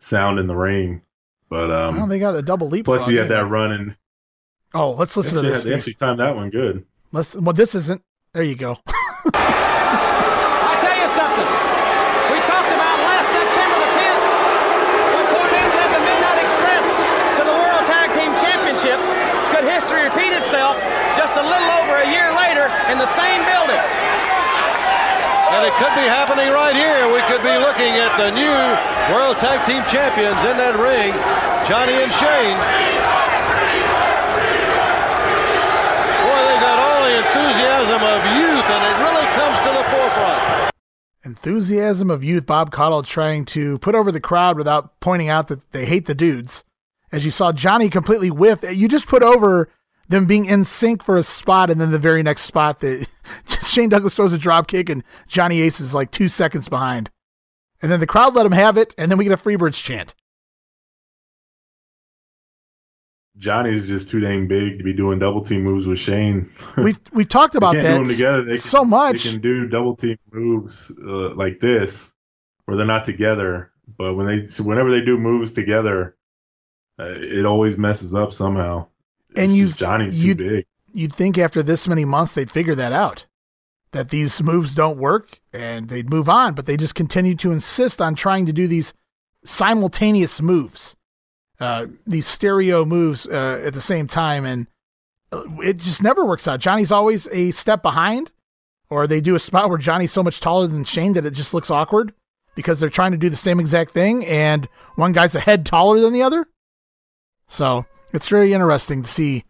[0.00, 1.02] sound in the ring.
[1.48, 2.86] But um, oh, they got a double leap.
[2.86, 3.96] plus, he had that run and
[4.74, 5.64] Oh, let's listen to this.
[5.64, 6.84] they actually timed that one good.
[7.12, 7.34] Let's.
[7.36, 8.02] Well, this isn't.
[8.32, 8.78] There you go.
[9.36, 11.44] I tell you something.
[12.32, 14.24] We talked about last September the 10th
[15.12, 16.84] when Cornette led the Midnight Express
[17.36, 18.96] to the World Tag Team Championship.
[19.52, 20.80] Could history repeat itself
[21.20, 23.84] just a little over a year later in the same building?
[25.62, 27.06] And it could be happening right here.
[27.06, 28.50] We could be looking at the new
[29.14, 31.14] World Tag Team Champions in that ring,
[31.70, 32.58] Johnny and Shane.
[36.18, 40.72] Boy, they got all the enthusiasm of youth, and it really comes to the forefront.
[41.22, 42.44] Enthusiasm of youth.
[42.44, 46.14] Bob Caudle trying to put over the crowd without pointing out that they hate the
[46.16, 46.64] dudes.
[47.12, 48.64] As you saw Johnny completely whiff.
[48.68, 49.68] You just put over
[50.08, 53.06] them being in sync for a spot, and then the very next spot that
[53.62, 57.10] Shane Douglas throws a drop kick, and Johnny Ace is like two seconds behind.
[57.80, 60.14] And then the crowd let him have it, and then we get a Freebirds chant.
[63.38, 66.50] Johnny's just too dang big to be doing double team moves with Shane.
[66.76, 68.44] We've we've talked about that do them together.
[68.44, 69.24] They so can, much.
[69.24, 72.12] They can do double team moves uh, like this,
[72.66, 73.72] where they're not together.
[73.98, 76.16] But when they, so whenever they do moves together,
[76.98, 78.86] uh, it always messes up somehow.
[79.36, 80.66] And you Johnny's too you'd, big.
[80.92, 83.26] You'd think after this many months they'd figure that out,
[83.92, 86.54] that these moves don't work, and they'd move on.
[86.54, 88.92] But they just continue to insist on trying to do these
[89.44, 90.96] simultaneous moves,
[91.60, 94.66] uh, these stereo moves uh, at the same time, and
[95.32, 96.60] uh, it just never works out.
[96.60, 98.32] Johnny's always a step behind,
[98.90, 101.54] or they do a spot where Johnny's so much taller than Shane that it just
[101.54, 102.12] looks awkward
[102.54, 106.00] because they're trying to do the same exact thing, and one guy's a head taller
[106.00, 106.46] than the other.
[107.48, 109.44] So it's very interesting to see,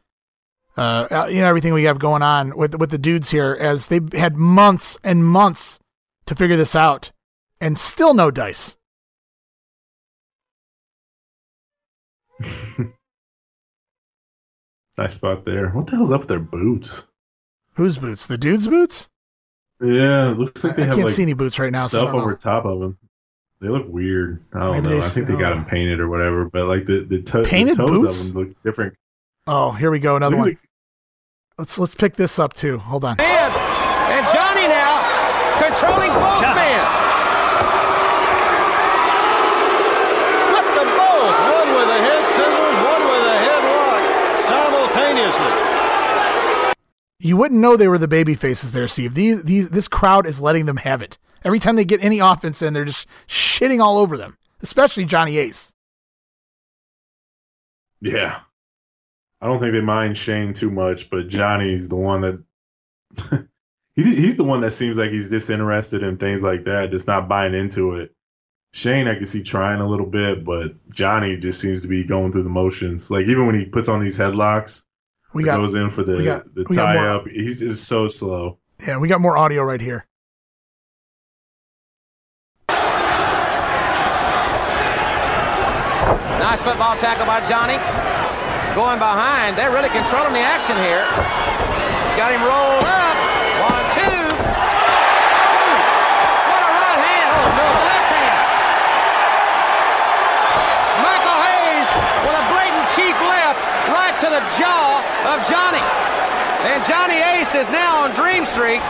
[0.76, 4.12] uh, you know, everything we have going on with with the dudes here, as they've
[4.12, 5.78] had months and months
[6.26, 7.12] to figure this out,
[7.60, 8.76] and still no dice.
[14.98, 15.70] Nice spot there.
[15.70, 17.06] What the hell's up with their boots?
[17.74, 18.26] Whose boots?
[18.26, 19.09] The dudes' boots?
[19.80, 22.02] Yeah, it looks like they I have can't like see any boots right now, so
[22.02, 22.20] Stuff know.
[22.20, 22.98] over top of them.
[23.62, 24.43] They look weird.
[24.52, 25.01] I don't Maybe know.
[25.01, 25.55] they I think they s- got oh.
[25.55, 26.44] them painted or whatever.
[26.47, 28.20] But like the the, to- the Painted toes boots?
[28.20, 28.94] of them look different.
[29.47, 30.52] Oh, here we go, another Look one.
[30.52, 30.59] at
[31.59, 32.78] Let's let's pick this up too.
[32.78, 33.16] Hold on.
[33.18, 34.98] Man, and Johnny now
[35.62, 36.82] controlling both men.
[40.51, 41.36] Flipped them both.
[41.55, 44.02] One with a head scissors, one with a headlock
[44.43, 45.52] simultaneously.
[47.20, 49.14] You wouldn't know they were the baby faces there, Steve.
[49.14, 51.18] These these this crowd is letting them have it.
[51.44, 55.39] Every time they get any offense in, they're just shitting all over them, especially Johnny
[55.39, 55.73] Ace.
[58.01, 58.40] Yeah.
[59.40, 63.48] I don't think they mind Shane too much, but Johnny's the one that
[63.97, 67.28] he he's the one that seems like he's disinterested in things like that, just not
[67.28, 68.14] buying into it.
[68.73, 72.32] Shane, I can see trying a little bit, but Johnny just seems to be going
[72.32, 73.10] through the motions.
[73.10, 74.82] Like even when he puts on these headlocks,
[75.35, 78.59] We got- goes in for the got- the tie more- up, he's just so slow.
[78.86, 80.06] Yeah, we got more audio right here.
[86.52, 87.80] Nice football tackle by Johnny.
[88.76, 89.56] Going behind.
[89.56, 91.00] They're really controlling the action here.
[91.00, 93.16] He's got him rolled up.
[93.72, 94.04] One, two.
[94.04, 94.36] Ooh,
[96.52, 97.32] What a right hand.
[97.32, 97.68] Oh, no.
[97.88, 98.36] Left hand.
[101.00, 101.88] Michael Hayes
[102.20, 103.56] with a blatant cheap left
[103.88, 105.00] right to the jaw
[105.32, 105.80] of Johnny.
[106.68, 108.84] And Johnny Ace is now on Dream Streak.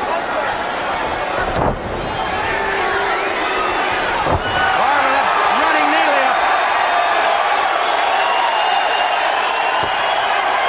[4.82, 5.26] Barber, that
[5.62, 6.42] running knee lift.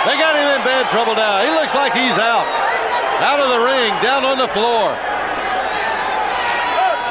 [0.03, 1.39] They got him in bad trouble now.
[1.39, 2.43] He looks like he's out.
[3.23, 4.91] Out of the ring, down on the floor.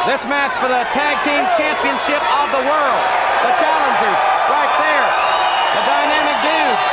[0.04, 3.04] This match for the Tag Team Championship of the World.
[3.48, 5.08] The challengers right there.
[5.72, 6.86] The Dynamic Dudes.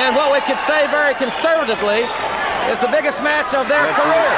[0.00, 2.08] And what we could say very conservatively
[2.72, 4.32] is the biggest match of their career.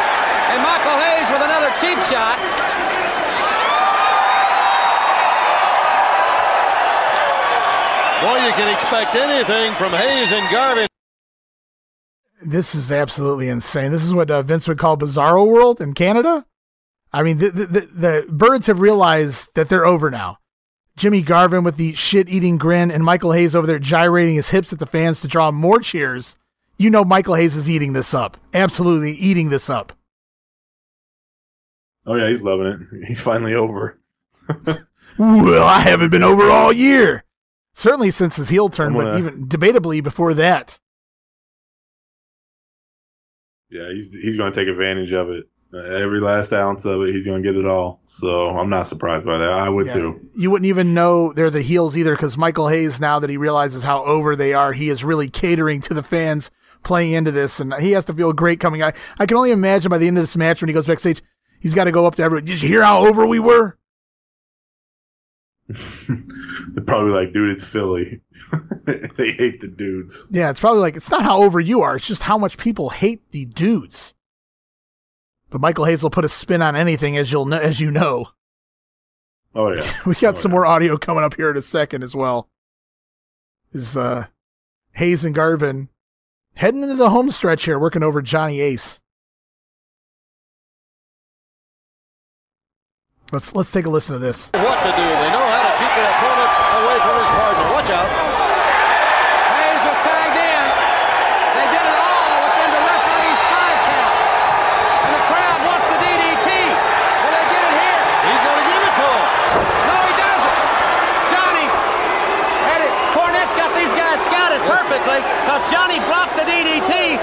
[0.51, 2.35] And Michael Hayes with another cheap shot.
[8.27, 10.89] Boy, you can expect anything from Hayes and Garvin.
[12.44, 13.93] This is absolutely insane.
[13.93, 16.44] This is what uh, Vince would call Bizarro World in Canada.
[17.12, 20.39] I mean, the, the, the, the birds have realized that they're over now.
[20.97, 24.73] Jimmy Garvin with the shit eating grin and Michael Hayes over there gyrating his hips
[24.73, 26.35] at the fans to draw more cheers.
[26.77, 28.39] you know Michael Hayes is eating this up.
[28.53, 29.93] Absolutely eating this up.
[32.05, 33.07] Oh yeah, he's loving it.
[33.07, 34.01] He's finally over.
[35.16, 37.23] well, I haven't been over all year.
[37.78, 40.78] Certainly since his heel turn, gonna- but even debatably before that.
[43.70, 45.44] Yeah, he's he's going to take advantage of it.
[45.74, 48.01] Uh, every last ounce of it, he's going to get it all.
[48.07, 49.51] So I'm not surprised by that.
[49.51, 50.15] I would Yeah, too.
[50.36, 53.82] You wouldn't even know they're the heels either because Michael Hayes, now that he realizes
[53.82, 56.51] how over they are, he is really catering to the fans
[56.85, 58.94] playing into this, and he has to feel great coming out.
[59.19, 61.20] I can only imagine by the end of this match when he goes backstage,
[61.61, 62.44] he's got to go up to everyone.
[62.44, 63.77] Did you hear how over we were?
[65.68, 68.20] They're probably like, dude, it's Philly.
[69.16, 70.28] they hate the dudes.
[70.30, 72.90] Yeah, it's probably like it's not how over you are; it's just how much people
[72.90, 74.14] hate the dudes.
[75.51, 78.28] But Michael Hayes will put a spin on anything, as you'll know, as you know.
[79.55, 79.90] Oh yeah.
[80.06, 82.48] we got some more audio coming up here in a second as well.
[83.72, 84.26] Is uh,
[84.93, 85.88] Hayes and Garvin
[86.55, 89.01] heading into the home stretch here, working over Johnny Ace.
[93.32, 94.55] Let's let's take a listen to this.
[94.55, 95.02] What to do?
[95.02, 97.66] They know how to keep the opponent away from his partner.
[97.74, 98.06] Watch out.
[98.06, 100.64] Hayes was tagged in.
[101.59, 104.14] They did it all within the referee's five count.
[105.10, 106.47] And the crowd wants the DDT.
[106.55, 108.02] Will they get it here?
[108.30, 109.26] He's going to give it to him.
[109.90, 110.59] No, he doesn't.
[111.34, 111.66] Johnny
[112.70, 112.93] had it.
[113.10, 117.18] Cornette's got these guys scouted perfectly because Johnny blocked the DDT,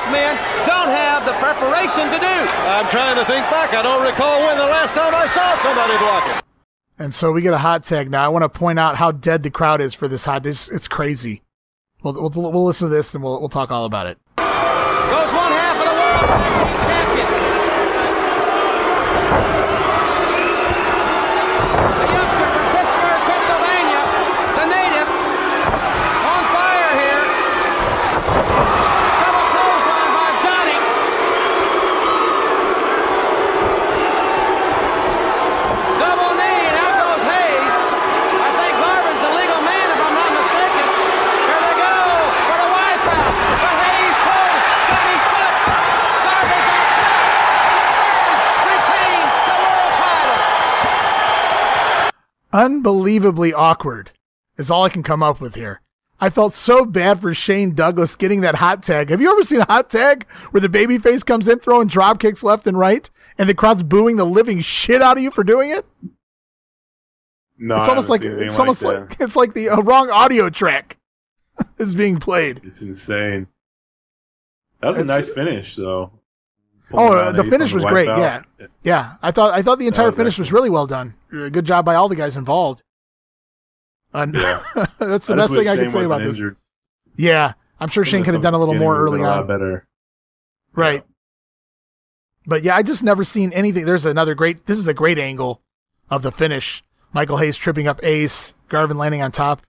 [0.00, 0.36] which most men
[0.66, 2.36] don't have the preparation to do.
[2.68, 3.74] I'm trying to think back.
[3.74, 6.44] I don't recall when the last time I saw somebody block it.
[6.98, 8.24] And so we get a hot tag now.
[8.24, 10.46] I want to point out how dead the crowd is for this hot.
[10.46, 11.42] It's, it's crazy.
[12.02, 14.18] We'll, we'll we'll listen to this and we'll we'll talk all about it.
[14.36, 16.79] Goes one half of the world
[52.60, 54.10] Unbelievably awkward
[54.58, 55.80] is all I can come up with here.
[56.20, 59.08] I felt so bad for Shane Douglas getting that hot tag.
[59.08, 62.42] Have you ever seen a hot tag where the babyface comes in throwing drop kicks
[62.44, 63.08] left and right
[63.38, 65.86] and the crowd's booing the living shit out of you for doing it?
[67.56, 69.08] No, it's almost like it's almost that.
[69.08, 70.98] like it's like the uh, wrong audio track
[71.78, 72.60] is being played.
[72.62, 73.46] It's insane.
[74.80, 76.12] That was a nice finish, though.
[76.92, 78.08] Oh, out the finish was the great.
[78.08, 78.44] wipeout.
[78.58, 79.14] Yeah, yeah.
[79.22, 81.14] I thought I thought the entire was finish was really well done.
[81.30, 82.82] Good job by all the guys involved.
[84.12, 84.62] And Yeah.
[84.98, 86.40] that's the I best thing I can say about this.
[87.16, 89.46] Yeah, I'm sure Shane could have done a little more early a lot on.
[89.46, 89.86] better.
[90.74, 91.04] Right.
[92.46, 93.84] But yeah, I just never seen anything.
[93.84, 94.66] There's another great.
[94.66, 95.60] This is a great angle
[96.08, 96.82] of the finish.
[97.12, 99.62] Michael Hayes tripping up Ace, Garvin landing on top,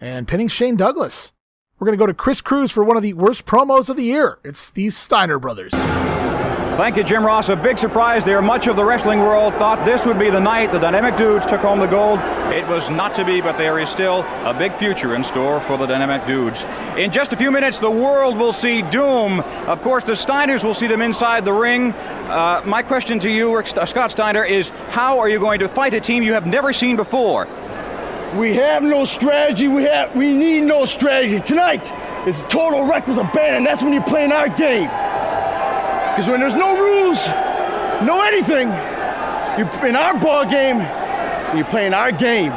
[0.00, 1.32] and pinning Shane Douglas.
[1.78, 4.38] We're gonna go to Chris Cruise for one of the worst promos of the year.
[4.44, 5.72] It's these Steiner brothers.
[6.76, 7.50] Thank you, Jim Ross.
[7.50, 8.40] A big surprise there.
[8.40, 11.60] Much of the wrestling world thought this would be the night the Dynamic Dudes took
[11.60, 12.20] home the gold.
[12.54, 15.76] It was not to be, but there is still a big future in store for
[15.76, 16.64] the Dynamic Dudes.
[16.96, 19.40] In just a few minutes, the world will see Doom.
[19.66, 21.92] Of course, the Steiners will see them inside the ring.
[21.92, 25.92] Uh, my question to you, uh, Scott Steiner, is how are you going to fight
[25.92, 27.46] a team you have never seen before?
[28.36, 29.66] We have no strategy.
[29.68, 31.40] We have we need no strategy.
[31.40, 31.92] Tonight
[32.26, 33.64] is a total reckless abandon.
[33.64, 34.88] That's when you're playing our game.
[36.10, 37.26] Because when there's no rules,
[38.04, 38.68] no anything,
[39.58, 40.78] you're in our ball game,
[41.56, 42.52] you're playing our game.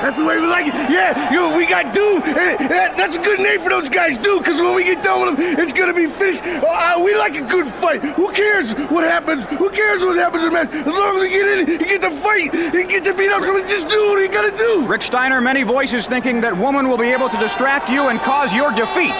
[0.00, 0.72] That's the way we like it.
[0.72, 2.20] Yeah, we got do.
[2.22, 4.38] That's a good name for those guys, do.
[4.38, 6.42] Because when we get done with them, it's gonna be finished.
[6.42, 8.02] Uh, we like a good fight.
[8.02, 9.44] Who cares what happens?
[9.44, 10.44] Who cares what happens?
[10.44, 13.42] As long as we get in, you get to fight, you get to beat up
[13.42, 13.68] somebody.
[13.68, 14.86] Just do what you gotta do.
[14.86, 18.54] Rick Steiner, many voices thinking that woman will be able to distract you and cause
[18.54, 19.12] your defeat.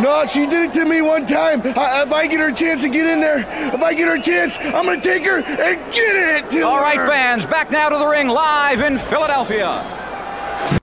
[0.00, 1.60] No, she did it to me one time.
[1.62, 3.40] I, if I get her a chance to get in there,
[3.74, 6.50] if I get her a chance, I'm gonna take her and get it.
[6.52, 7.06] to All right, her.
[7.06, 10.80] fans, back now to the ring live in Philadelphia.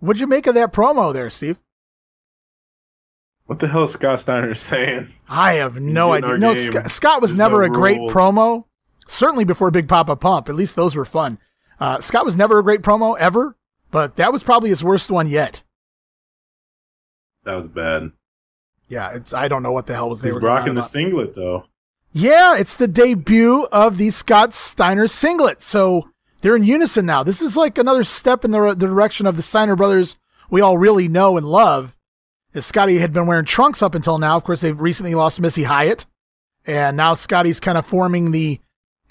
[0.00, 1.58] What'd you make of that promo there, Steve?
[3.46, 5.08] What the hell is Scott Steiner saying?
[5.28, 6.36] I have no idea.
[6.36, 6.66] No, game.
[6.72, 8.12] Scott, Scott was There's never no a great rules.
[8.12, 8.64] promo.
[9.08, 10.48] Certainly before Big Papa Pump.
[10.48, 11.38] At least those were fun.
[11.80, 13.56] Uh, Scott was never a great promo ever,
[13.90, 15.62] but that was probably his worst one yet.
[17.44, 18.10] That was bad.
[18.88, 21.34] Yeah, it's I don't know what the hell was they He's were rocking the singlet
[21.34, 21.64] though.
[22.12, 25.60] Yeah, it's the debut of the Scott Steiner singlet.
[25.62, 26.08] So
[26.40, 27.22] they're in unison now.
[27.22, 30.16] This is like another step in the, the direction of the Steiner brothers
[30.50, 31.96] we all really know and love.
[32.54, 34.36] As Scotty had been wearing trunks up until now.
[34.36, 36.06] Of course, they've recently lost Missy Hyatt,
[36.64, 38.60] and now Scotty's kind of forming the,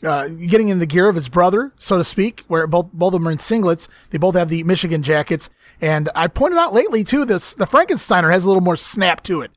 [0.03, 3.19] uh, getting in the gear of his brother, so to speak, where both both of
[3.19, 3.88] them are in singlets.
[4.10, 5.49] They both have the Michigan jackets,
[5.80, 9.41] and I pointed out lately too, this the Frankensteiner has a little more snap to
[9.41, 9.52] it.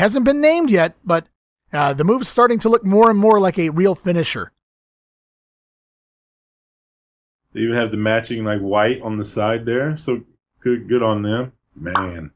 [0.00, 1.26] Hasn't been named yet, but
[1.74, 4.50] uh, the move's starting to look more and more like a real finisher.
[7.52, 9.98] They even have the matching like white on the side there.
[9.98, 10.22] So
[10.62, 12.30] good, good on them, man.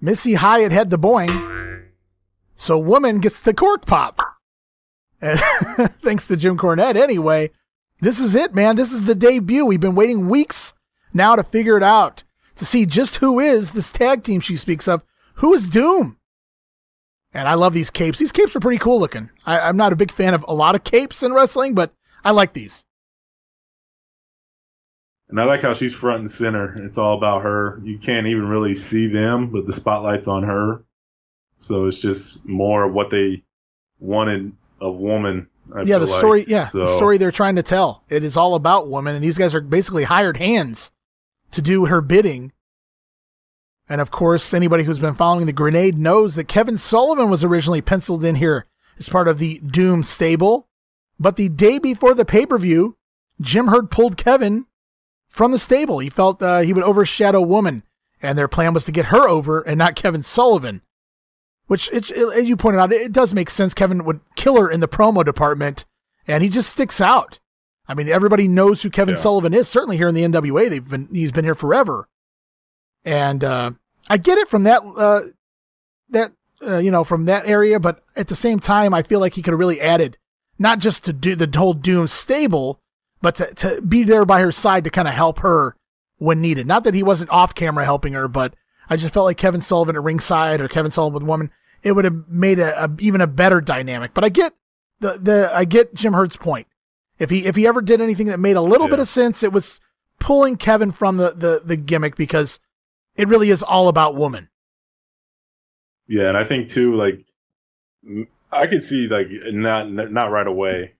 [0.00, 1.88] Missy Hyatt had the boing,
[2.54, 4.22] so woman gets the cork pop.
[5.20, 7.50] Thanks to Jim Cornette, anyway.
[8.00, 8.76] This is it, man.
[8.76, 9.66] This is the debut.
[9.66, 10.72] We've been waiting weeks
[11.12, 12.24] now to figure it out,
[12.54, 15.02] to see just who is this tag team she speaks of.
[15.34, 16.16] Who is Doom?
[17.36, 18.18] And I love these capes.
[18.18, 19.28] These capes are pretty cool looking.
[19.44, 21.92] I, I'm not a big fan of a lot of capes in wrestling, but
[22.24, 22.82] I like these.
[25.28, 26.82] And I like how she's front and center.
[26.86, 27.78] It's all about her.
[27.82, 30.82] You can't even really see them, but the spotlight's on her.
[31.58, 33.44] So it's just more of what they
[33.98, 35.48] wanted a woman.
[35.74, 36.40] I yeah, the story.
[36.40, 36.48] like.
[36.48, 38.02] Yeah, So- the story they're trying to tell.
[38.08, 40.90] It is all about women, and these guys are basically hired hands
[41.50, 42.52] to do her bidding.
[43.88, 47.80] And of course, anybody who's been following the grenade knows that Kevin Sullivan was originally
[47.82, 48.66] penciled in here
[48.98, 50.68] as part of the Doom stable.
[51.18, 52.96] But the day before the pay per view,
[53.40, 54.66] Jim Herd pulled Kevin
[55.28, 55.98] from the stable.
[56.00, 57.84] He felt uh, he would overshadow Woman,
[58.20, 60.82] and their plan was to get her over and not Kevin Sullivan.
[61.66, 63.74] Which, it, as you pointed out, it does make sense.
[63.74, 65.84] Kevin would kill her in the promo department,
[66.26, 67.40] and he just sticks out.
[67.88, 69.20] I mean, everybody knows who Kevin Yeah.
[69.20, 69.68] Sullivan is.
[69.68, 72.08] Certainly here in the NWA, they've been he's been here forever,
[73.06, 73.70] and uh,
[74.10, 75.20] I get it from that uh,
[76.10, 79.34] that uh, you know from that area, but at the same time, I feel like
[79.34, 80.18] he could have really added
[80.58, 82.80] not just to do the whole Doom stable,
[83.22, 85.76] but to to be there by her side to kind of help her
[86.18, 86.66] when needed.
[86.66, 88.54] Not that he wasn't off camera helping her, but
[88.90, 91.50] I just felt like Kevin Sullivan at ringside or Kevin Sullivan with woman,
[91.82, 94.14] it would have made a, a even a better dynamic.
[94.14, 94.52] But I get
[94.98, 96.66] the the I get Jim Herd's point.
[97.18, 99.52] If he if he ever did anything that made a little bit of sense, it
[99.52, 99.80] was
[100.18, 102.58] pulling Kevin from the, the the gimmick because
[103.16, 104.48] it really is all about woman.
[106.08, 107.24] Yeah, and I think too, like
[108.52, 110.92] I could see like not not right away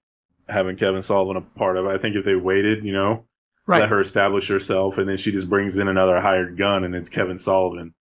[0.49, 1.91] having Kevin Sullivan a part of it.
[1.91, 3.25] I think if they waited, you know,
[3.69, 3.81] Right.
[3.81, 7.09] let her establish herself, and then she just brings in another hired gun, and it's
[7.09, 7.95] Kevin Sullivan.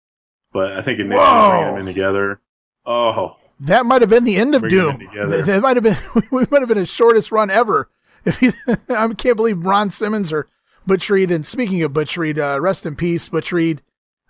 [0.53, 1.49] But I think initially Whoa.
[1.51, 2.41] bringing them in together,
[2.85, 4.99] oh, That might have been the end of Doom.
[5.15, 5.97] That might have been
[6.33, 7.89] we might have been his shortest run ever.
[8.25, 8.53] If he,
[8.89, 10.47] I can't believe Ron Simmons or
[10.87, 11.33] Butch Reed.
[11.33, 13.29] And speaking of Butch Reed, uh, rest in peace.
[13.29, 13.83] Butch Reed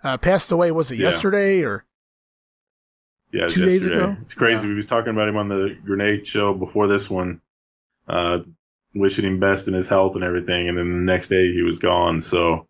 [0.03, 0.71] uh, passed away.
[0.71, 1.09] Was it Yeah.
[1.09, 1.85] yesterday or?
[3.31, 4.15] yeah, Two days ago?
[4.21, 4.67] It's crazy.
[4.67, 7.41] We was talking about him on the grenade show before this one,
[8.07, 8.39] uh,
[8.93, 11.79] wishing him best in his health and everything, and then the next day he was
[11.79, 12.21] gone.
[12.21, 12.67] So,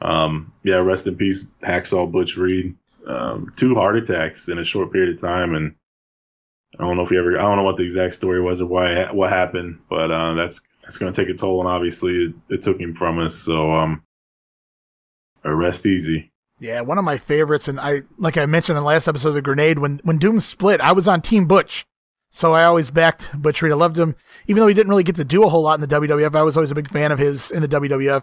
[0.00, 2.76] um, yeah, rest in peace, Hacksaw Butch Reed.
[3.06, 5.74] Um, two heart attacks in a short period of time, and
[6.78, 7.38] I don't know if he ever.
[7.38, 10.60] I don't know what the exact story was or why what happened, but uh, that's
[10.82, 13.34] that's going to take a toll, and obviously it, it took him from us.
[13.36, 14.02] So, um,
[15.44, 16.32] rest easy.
[16.58, 19.34] Yeah, one of my favorites, and I like I mentioned in the last episode of
[19.34, 21.86] the Grenade when when Doom split, I was on Team Butch,
[22.30, 23.72] so I always backed Butch Reed.
[23.72, 24.16] I loved him,
[24.46, 26.34] even though he didn't really get to do a whole lot in the WWF.
[26.34, 28.22] I was always a big fan of his in the WWF.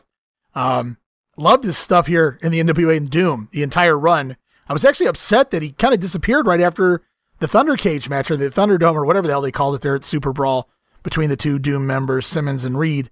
[0.56, 0.98] Um,
[1.38, 4.38] loved his stuff here in the NWA and Doom the entire run.
[4.68, 7.04] I was actually upset that he kind of disappeared right after
[7.40, 9.96] the Thunder Cage match or the Thunderdome or whatever the hell they called it there
[9.96, 10.70] at Super Brawl
[11.04, 13.12] between the two Doom members, Simmons and Reed.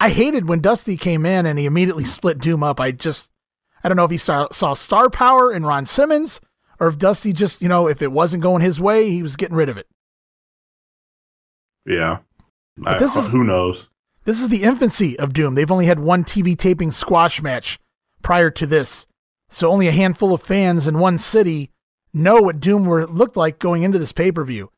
[0.00, 2.80] I hated when Dusty came in and he immediately split Doom up.
[2.80, 3.30] I just,
[3.82, 6.40] I don't know if he saw, saw star power in Ron Simmons
[6.80, 9.56] or if Dusty just, you know, if it wasn't going his way, he was getting
[9.56, 9.86] rid of it.
[11.86, 12.18] Yeah,
[12.76, 13.90] But I- this is- who knows.
[14.24, 15.54] This is the infancy of Doom.
[15.54, 17.78] They've only had one TV taping squash match
[18.22, 19.06] prior to this.
[19.48, 21.70] So only a handful of fans in one city
[22.12, 24.70] know what Doom were, looked like going into this pay per view.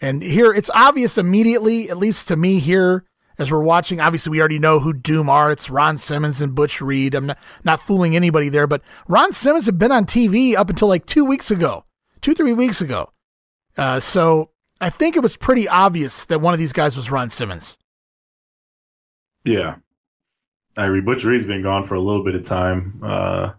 [0.00, 3.04] And here it's obvious immediately, at least to me here,
[3.38, 4.00] as we're watching.
[4.00, 5.50] Obviously, we already know who Doom are.
[5.50, 7.14] It's Ron Simmons and Butch Reed.
[7.14, 10.88] I'm not, not fooling anybody there, but Ron Simmons had been on TV up until
[10.88, 11.84] like two weeks ago,
[12.20, 13.10] two, three weeks ago.
[13.76, 14.50] Uh, so
[14.80, 17.78] I think it was pretty obvious that one of these guys was Ron Simmons.
[19.44, 19.76] Yeah.
[20.76, 21.00] I agree.
[21.00, 23.00] Butch Reed's been gone for a little bit of time.
[23.02, 23.52] Uh,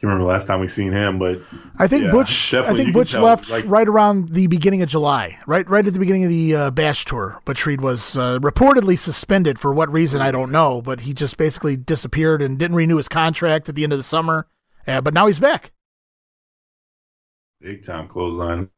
[0.00, 1.42] can't remember the last time we seen him, but
[1.78, 2.54] I think yeah, Butch.
[2.54, 5.98] I think Butch left Like, right around the beginning of July, right, right at the
[5.98, 7.38] beginning of the uh, Bash tour.
[7.44, 11.36] Butch Reed was uh, reportedly suspended for what reason I don't know, but he just
[11.36, 14.46] basically disappeared and didn't renew his contract at the end of the summer.
[14.86, 15.72] Uh, but now he's back.
[17.60, 18.70] big time clotheslines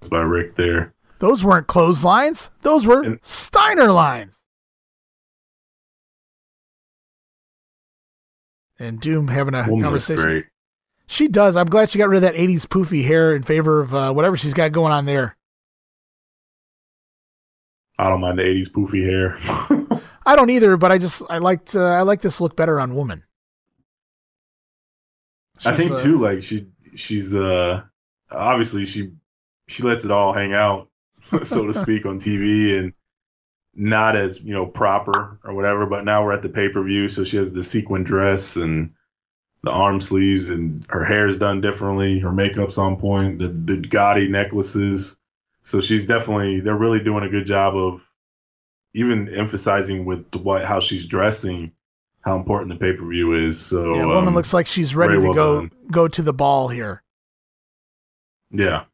[0.00, 0.94] That's by Rick there.
[1.18, 4.44] Those weren't clotheslines; those were Steiner lines.
[8.78, 10.22] And Doom having a Woman conversation.
[10.22, 10.46] great.
[11.06, 11.56] She does.
[11.56, 14.36] I'm glad she got rid of that 80s poofy hair in favor of uh, whatever
[14.36, 15.36] she's got going on there.
[17.98, 20.00] I don't mind the '80s poofy hair.
[20.26, 22.94] I don't either, but I just I liked uh, I like this look better on
[22.94, 23.22] woman.
[25.64, 27.82] I think uh, too, like she she's uh
[28.30, 29.12] obviously she
[29.68, 30.88] she lets it all hang out,
[31.42, 32.92] so to speak, on TV and
[33.76, 35.86] not as you know proper or whatever.
[35.86, 38.94] But now we're at the pay per view, so she has the sequin dress and
[39.62, 42.18] the arm sleeves, and her hair's done differently.
[42.18, 43.38] Her makeup's on point.
[43.38, 45.16] The the gaudy necklaces.
[45.62, 48.02] So she's definitely they're really doing a good job of
[48.94, 51.72] even emphasizing with what how she's dressing
[52.26, 53.64] how important the pay per view is.
[53.64, 55.70] So Yeah, woman um, looks like she's ready to well go done.
[55.92, 57.02] go to the ball here.
[58.50, 58.84] Yeah.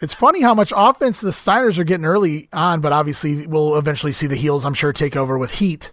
[0.00, 4.12] It's funny how much offense the Steiners are getting early on, but obviously we'll eventually
[4.12, 5.92] see the heels, I'm sure, take over with heat.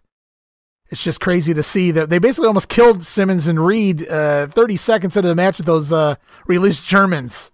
[0.90, 4.78] It's just crazy to see that they basically almost killed Simmons and Reed uh, 30
[4.78, 6.16] seconds into the match with those uh,
[6.46, 7.52] released Germans.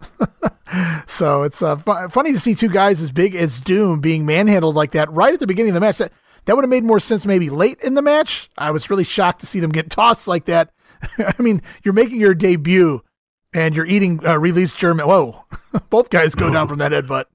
[1.08, 4.76] so it's uh, fu- funny to see two guys as big as Doom being manhandled
[4.76, 6.00] like that right at the beginning of the match.
[6.00, 6.12] That,
[6.46, 8.50] that would have made more sense maybe late in the match.
[8.58, 10.72] I was really shocked to see them get tossed like that.
[11.18, 13.02] I mean, you're making your debut
[13.54, 15.08] and you're eating uh, released German.
[15.08, 15.44] Whoa,
[15.90, 17.26] both guys go down from that headbutt.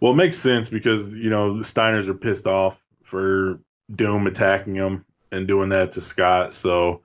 [0.00, 3.60] Well, it makes sense because you know the Steiners are pissed off for
[3.94, 6.54] Doom attacking them and doing that to Scott.
[6.54, 7.02] So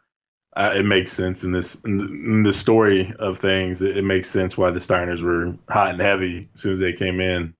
[0.55, 3.81] uh, it makes sense in this in the, in the story of things.
[3.81, 6.93] It, it makes sense why the Steiners were hot and heavy as soon as they
[6.93, 7.55] came in.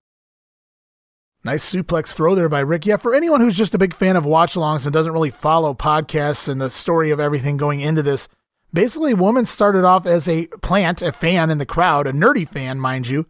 [1.45, 2.85] Nice suplex throw there by Rick.
[2.85, 5.73] Yeah, for anyone who's just a big fan of watch alongs and doesn't really follow
[5.73, 8.29] podcasts and the story of everything going into this,
[8.73, 12.79] basically, Woman started off as a plant, a fan in the crowd, a nerdy fan,
[12.79, 13.27] mind you.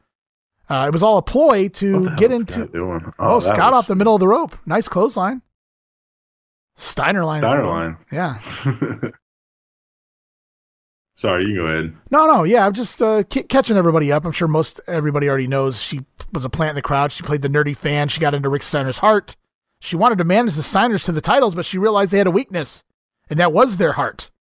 [0.70, 2.54] Uh, it was all a ploy to What the hell get into.
[2.54, 3.14] Scott doing?
[3.20, 4.56] Oh, that Scott was- off the middle of the rope.
[4.66, 5.42] Nice clothesline.
[6.76, 7.42] Steiner line.
[7.42, 7.98] Steiner line.
[8.12, 8.40] Yeah.
[11.16, 11.94] Sorry, you can go ahead.
[12.10, 14.26] No, no, yeah, I'm just uh, c- catching everybody up.
[14.26, 16.02] I'm sure most everybody already knows she
[16.32, 17.12] was a plant in the crowd.
[17.12, 18.08] She played the nerdy fan.
[18.08, 19.36] She got into Rick Steiner's heart.
[19.80, 22.32] She wanted to manage the Steiners to the titles, but she realized they had a
[22.32, 22.84] weakness,
[23.30, 24.32] and that was their heart.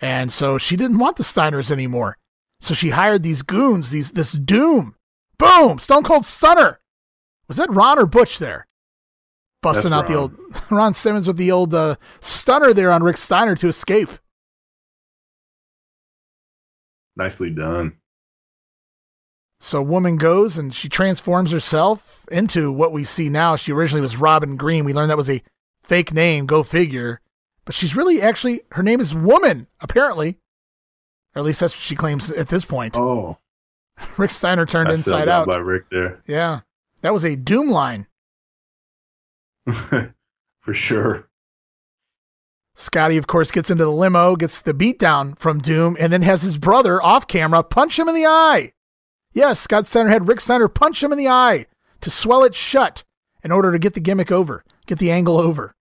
[0.00, 2.16] And so she didn't want the Steiners anymore.
[2.60, 4.94] So she hired these goons, these this Doom.
[5.38, 5.78] Boom!
[5.78, 6.80] Stone Cold Stunner.
[7.46, 8.66] Was that Ron or Butch there?
[9.62, 10.36] Busting That's out the old
[10.70, 14.10] Ron Simmons with the old uh, stunner there on Rick Steiner to escape.
[17.16, 17.96] Nicely done.
[19.60, 23.56] So woman goes and she transforms herself into what we see now.
[23.56, 24.84] She originally was Robin Green.
[24.84, 25.42] We learned that was a
[25.82, 27.20] fake name, go figure.
[27.68, 30.38] But she's really actually her name is Woman, apparently.
[31.34, 32.96] Or at least that's what she claims at this point.
[32.96, 33.36] Oh.
[34.16, 35.48] Rick Steiner turned Nice inside out.
[35.48, 36.22] by Rick there.
[36.26, 36.60] Yeah.
[37.02, 38.06] That was a doom line.
[39.66, 41.28] For sure.
[42.74, 46.40] Scotty, of course, gets into the limo, gets the beatdown from Doom, and then has
[46.40, 48.72] his brother off camera punch him in the eye.
[49.34, 51.66] Yes, Scott Steiner had Rick Steiner punch him in the eye
[52.00, 53.04] to swell it shut
[53.44, 55.74] in order to get the gimmick over, get the angle over.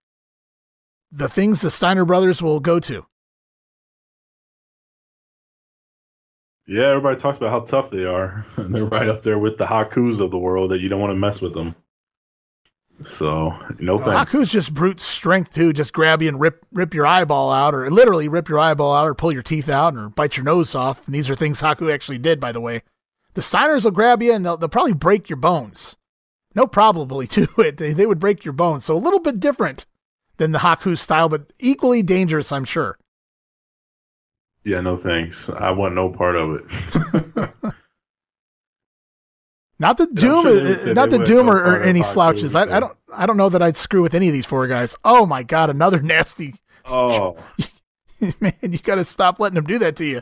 [1.11, 3.05] The things the Steiner brothers will go to.
[6.65, 9.65] Yeah, everybody talks about how tough they are, and they're right up there with the
[9.65, 11.75] Hakus of the world that you don't want to mess with them.
[13.01, 14.31] So, no uh, thanks.
[14.31, 15.71] Haku's just brute strength too.
[15.71, 19.07] Just grab you and rip rip your eyeball out, or literally rip your eyeball out,
[19.07, 21.05] or pull your teeth out, or bite your nose off.
[21.05, 22.81] And these are things Haku actually did, by the way.
[23.35, 25.95] The Steiners will grab you and they'll, they'll probably break your bones.
[26.55, 27.77] No probably to it.
[27.77, 28.83] They, they would break your bones.
[28.83, 29.85] So a little bit different
[30.37, 32.97] than the Haku style, but equally dangerous, I'm sure.
[34.63, 35.49] Yeah, no thanks.
[35.49, 37.73] I want no part of it.
[39.79, 42.55] Not the Doom, sure they would say not the Doom no or, any slouches.
[42.55, 44.95] I, I don't I don't know that I'd screw with any of these four guys.
[45.05, 46.55] Oh my god, another nasty
[46.89, 47.37] Oh,
[48.39, 48.53] man!
[48.63, 50.21] You got to stop letting them do that to you.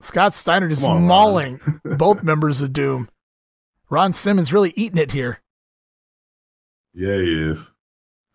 [0.00, 3.08] Scott Steiner just on, mauling both members of Doom.
[3.90, 5.40] Ron Simmons really eating it here.
[6.94, 7.72] yeah, he is.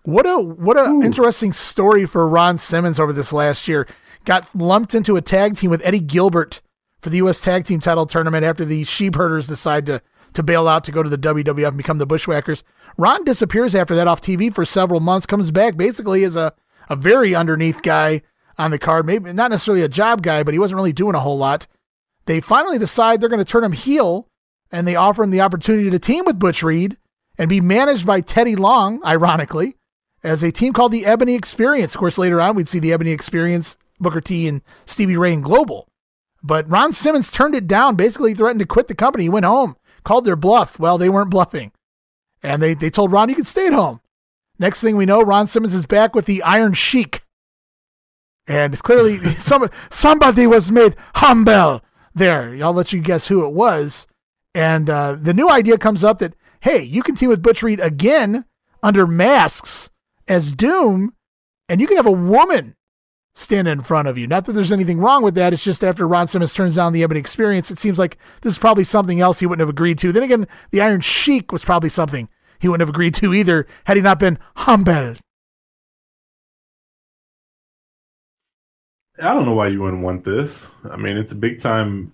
[0.03, 3.87] What a what a interesting story for Ron Simmons over this last year.
[4.25, 6.61] Got lumped into a tag team with Eddie Gilbert
[7.01, 7.39] for the U.S.
[7.39, 10.01] Tag Team Title tournament after the Sheepherders decide to
[10.33, 12.63] to bail out to go to the WWF and become the Bushwhackers.
[12.97, 15.25] Ron disappears after that off TV for several months.
[15.25, 16.53] Comes back basically as a
[16.89, 18.21] a very underneath guy
[18.57, 19.05] on the card.
[19.05, 21.65] Maybe not necessarily a job guy, but he wasn't really doing a whole lot.
[22.25, 24.27] They finally decide they're going to turn him heel,
[24.69, 26.97] and they offer him the opportunity to team with Butch Reed
[27.37, 29.77] and be managed by Teddy Long, ironically,
[30.23, 31.93] as a team called the Ebony Experience.
[31.93, 35.43] Of course, later on, we'd see the Ebony Experience, Booker T, and Stevie Ray and
[35.43, 35.87] Global.
[36.41, 39.25] But Ron Simmons turned it down, basically threatened to quit the company.
[39.25, 40.79] He went home, called their bluff.
[40.79, 41.71] Well, they weren't bluffing.
[42.41, 44.01] And they, they told Ron, you can stay at home.
[44.59, 47.23] Next thing we know, Ron Simmons is back with the Iron Sheik.
[48.45, 51.81] And it's clearly some, somebody was made humble
[52.13, 52.55] there.
[52.61, 54.07] I'll let you guess who it was.
[54.53, 57.79] And uh, the new idea comes up that, hey, you can team with Butch Reed
[57.79, 58.45] again
[58.83, 59.89] under masks
[60.27, 61.13] as Doom,
[61.69, 62.75] and you can have a woman
[63.35, 64.27] stand in front of you.
[64.27, 65.53] Not that there's anything wrong with that.
[65.53, 68.59] It's just after Ron Simmons turns down the Ebony Experience, it seems like this is
[68.59, 70.11] probably something else he wouldn't have agreed to.
[70.11, 72.29] Then again, the Iron Sheik was probably something
[72.59, 75.19] he wouldn't have agreed to either had he not been humbled.
[79.19, 80.73] I don't know why you wouldn't want this.
[80.89, 82.11] I mean, it's a big time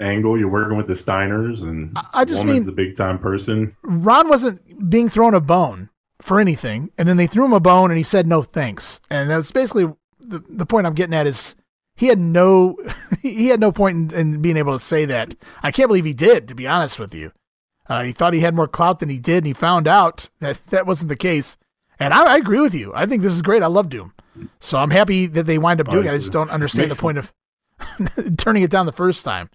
[0.00, 0.38] angle.
[0.38, 3.76] You're working with the Steiners, and I just woman's mean- a big time person.
[3.82, 5.90] Ron wasn't being thrown a bone
[6.20, 9.00] for anything, and then they threw him a bone, and he said no thanks.
[9.10, 11.54] And that's basically the the point I'm getting at is
[11.94, 12.76] he had no
[13.22, 15.34] he had no point in, in being able to say that.
[15.62, 17.32] I can't believe he did, to be honest with you.
[17.88, 20.64] Uh, he thought he had more clout than he did, and he found out that
[20.70, 21.56] that wasn't the case.
[21.98, 22.92] And I, I agree with you.
[22.94, 23.62] I think this is great.
[23.62, 24.14] I love Doom,
[24.58, 26.10] so I'm happy that they wind up Oh, doing it.
[26.10, 27.32] I just don't understand the point of
[28.38, 29.50] turning it down the first time.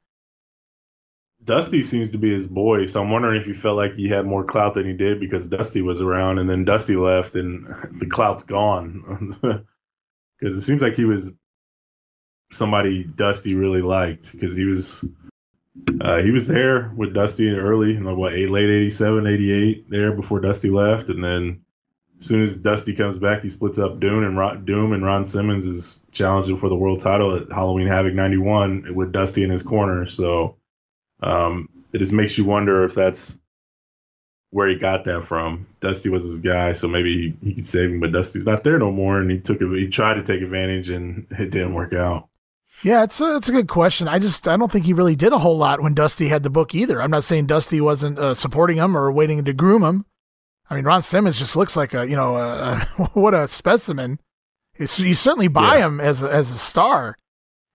[1.46, 4.26] Dusty seems to be his boy, so I'm wondering if he felt like he had
[4.26, 7.68] more clout than he did because Dusty was around, and then Dusty left, and
[8.00, 9.34] the clout's gone.
[10.38, 11.32] Because it seems like he was
[12.52, 15.06] somebody Dusty really liked because he was
[16.02, 20.12] uh, he was there with Dusty early, you know, what eight, late 87, 88, there
[20.12, 21.62] before Dusty left, and then
[22.20, 25.26] as soon as Dusty comes back, he splits up Doom and Ron, Doom and Ron
[25.26, 29.64] Simmons is challenging for the world title at Halloween Havoc 91 with Dusty in his
[29.64, 30.06] corner.
[30.06, 30.58] So
[31.22, 33.40] um, it just makes you wonder if that's
[34.52, 35.68] where he got that from.
[35.82, 38.80] Dusty was his guy, so maybe he, he could save him, but Dusty's not there
[38.80, 39.70] no more, and he took it.
[39.78, 42.30] He tried to take advantage, and it didn't work out.
[42.84, 44.08] Yeah, it's a, it's a good question.
[44.08, 46.50] I just I don't think he really did a whole lot when Dusty had the
[46.50, 47.02] book either.
[47.02, 50.06] I'm not saying Dusty wasn't uh, supporting him or waiting to groom him.
[50.70, 54.20] I mean, Ron Simmons just looks like a you know a, a, what a specimen.
[54.78, 57.18] It's, you certainly buy him as a, as a star.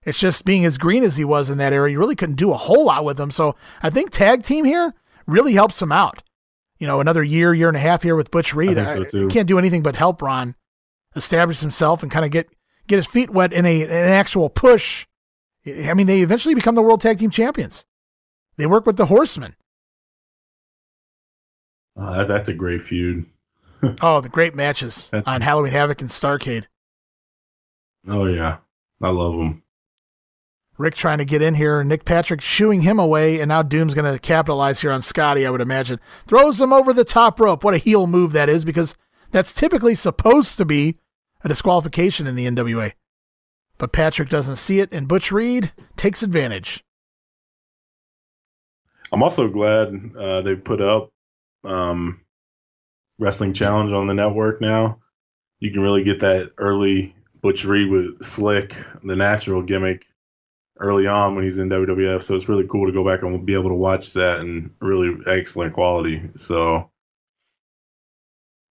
[0.05, 2.52] It's just being as green as he was in that area, you really couldn't do
[2.52, 3.31] a whole lot with him.
[3.31, 4.94] So I think tag team here
[5.27, 6.22] really helps him out.
[6.78, 8.77] You know, another year, year and a half here with Butch Reed.
[8.77, 9.28] think so, too.
[9.28, 10.55] can't do anything but help Ron
[11.14, 12.48] establish himself and kind of get
[12.86, 15.06] get his feet wet in a an actual push.
[15.66, 17.85] I mean, they eventually become the world tag team champions.
[18.56, 19.55] They work with the Horsemen.
[21.98, 23.27] Uh, that, that's a great feud.
[24.02, 26.64] Oh, the great matches That's- on Halloween Havoc and Starcade.
[28.06, 28.59] Oh yeah,
[29.01, 29.62] I love him.
[30.81, 34.11] Rick trying to get in here, Nick Patrick shooing him away, and now Doom's going
[34.11, 36.01] to capitalize here on Scotty, I would imagine.
[36.27, 37.62] Throws him over the top rope.
[37.62, 38.94] What a heel move that is, because
[39.31, 40.97] that's typically supposed to be
[41.44, 42.93] a disqualification in the NWA.
[43.77, 46.82] But Patrick doesn't see it, and Butch Reed takes advantage.
[49.12, 51.11] I'm also glad uh, they put up
[51.62, 52.23] um,
[53.19, 54.98] Wrestling Challenge on the network now.
[55.59, 60.07] You can really get that early Butch Reed with Slick, the natural gimmick,
[60.81, 62.23] early on when he's in WWF.
[62.23, 65.15] So it's really cool to go back and be able to watch that and really
[65.27, 66.23] excellent quality.
[66.36, 66.90] So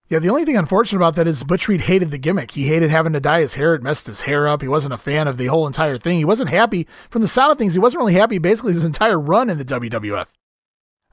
[0.07, 2.51] Yeah, the only thing unfortunate about that is Butch Reed hated the gimmick.
[2.51, 3.75] He hated having to dye his hair.
[3.75, 4.61] It messed his hair up.
[4.61, 6.17] He wasn't a fan of the whole entire thing.
[6.17, 7.73] He wasn't happy from the sound of things.
[7.73, 10.27] He wasn't really happy basically his entire run in the WWF,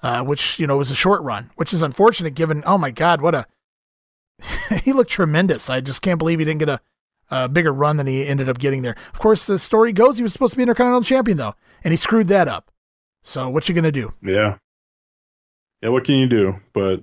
[0.02, 2.62] uh, which you know was a short run, which is unfortunate given.
[2.66, 3.46] Oh my God, what a
[4.82, 5.70] he looked tremendous.
[5.70, 6.80] I just can't believe he didn't get a,
[7.30, 8.96] a bigger run than he ended up getting there.
[9.12, 11.54] Of course, the story goes he was supposed to be Intercontinental Champion though,
[11.84, 12.70] and he screwed that up.
[13.22, 14.12] So what you gonna do?
[14.22, 14.58] yeah,
[15.82, 15.88] yeah.
[15.88, 16.54] What can you do?
[16.72, 17.02] But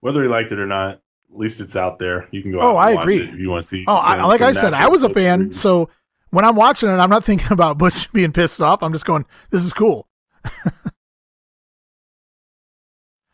[0.00, 1.00] whether he liked it or not,
[1.32, 2.28] at least it's out there.
[2.30, 2.60] You can go.
[2.60, 3.18] Oh, I watch agree.
[3.18, 3.84] it if you want to see.
[3.86, 5.52] Oh, I, like I said, I was a fan.
[5.52, 5.90] So
[6.30, 8.82] when I'm watching it, I'm not thinking about Butch being pissed off.
[8.82, 10.06] I'm just going, this is cool.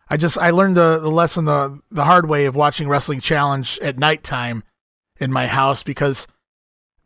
[0.08, 3.78] I just I learned the, the lesson the the hard way of watching Wrestling Challenge
[3.80, 4.62] at nighttime
[5.18, 6.26] in my house because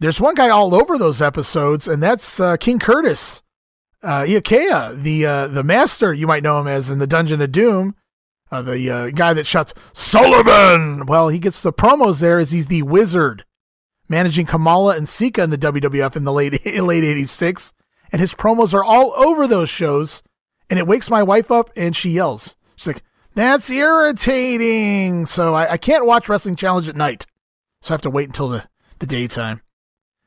[0.01, 3.43] there's one guy all over those episodes, and that's uh, King Curtis,
[4.03, 7.53] uh, Iaukea, the uh, the master you might know him as in the Dungeon of
[7.53, 7.95] Doom,
[8.51, 11.07] uh, the uh, guy that shouts Sullivan.
[11.07, 13.45] Well, he gets the promos there as he's the wizard
[14.09, 17.73] managing Kamala and Sika in the WWF in the late late '86,
[18.11, 20.23] and his promos are all over those shows,
[20.69, 22.57] and it wakes my wife up, and she yells.
[22.77, 23.03] She's like,
[23.35, 27.27] "That's irritating." So I, I can't watch Wrestling Challenge at night,
[27.83, 28.65] so I have to wait until the
[28.99, 29.63] the daytime.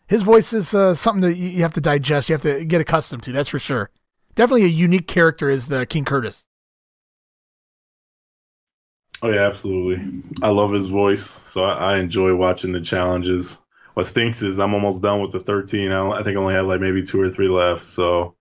[0.07, 2.29] His voice is uh, something that you have to digest.
[2.29, 3.31] You have to get accustomed to.
[3.31, 3.89] That's for sure.
[4.35, 6.45] Definitely a unique character is the King Curtis.
[9.21, 10.21] Oh yeah, absolutely.
[10.41, 13.57] I love his voice, so I, I enjoy watching the challenges.
[13.93, 15.91] What stinks is I'm almost done with the 13.
[15.91, 17.85] I, I think I only have like maybe two or three left.
[17.85, 18.35] So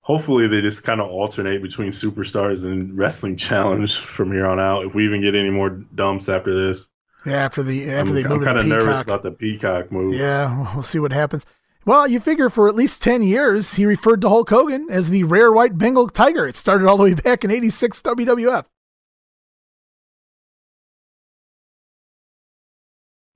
[0.00, 4.84] hopefully they just kind of alternate between superstars and wrestling challenge from here on out.
[4.86, 6.90] If we even get any more dumps after this,
[7.24, 10.14] Yeah, after the after I'm, they moved I'm kind of nervous about the Peacock move.
[10.14, 11.44] Yeah, we'll see what happens.
[11.84, 15.24] Well, you figure for at least 10 years, he referred to Hulk Hogan as the
[15.24, 16.46] rare white Bengal tiger.
[16.46, 18.64] It started all the way back in 86 WWF.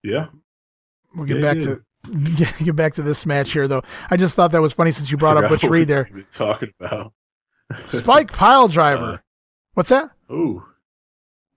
[0.03, 0.27] Yeah.
[1.15, 1.57] We'll get Yeah, back
[2.41, 2.47] yeah.
[2.47, 3.83] to get, back to this match here, though.
[4.11, 6.09] I just thought that was funny since you brought up Butch Reed there.
[6.31, 7.13] Talking about
[7.87, 9.23] Spike pile uh, driver.
[9.75, 10.11] What's that?
[10.31, 10.65] Ooh,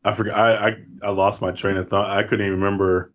[0.10, 0.38] I forgot.
[0.40, 2.10] I, I I lost my train of thought.
[2.10, 3.14] I couldn't even remember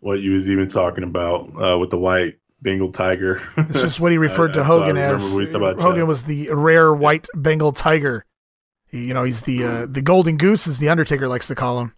[0.00, 3.42] what you was even talking about uh, with the white Bengal tiger.
[3.56, 5.54] It's just what he referred I- to I- so I Hogan as.
[5.54, 6.06] about Hogan that.
[6.06, 8.24] was the rare white Bengal tiger.
[8.86, 11.80] He- You know, he's the uh, the golden goose, as the Undertaker likes to call
[11.80, 11.94] him.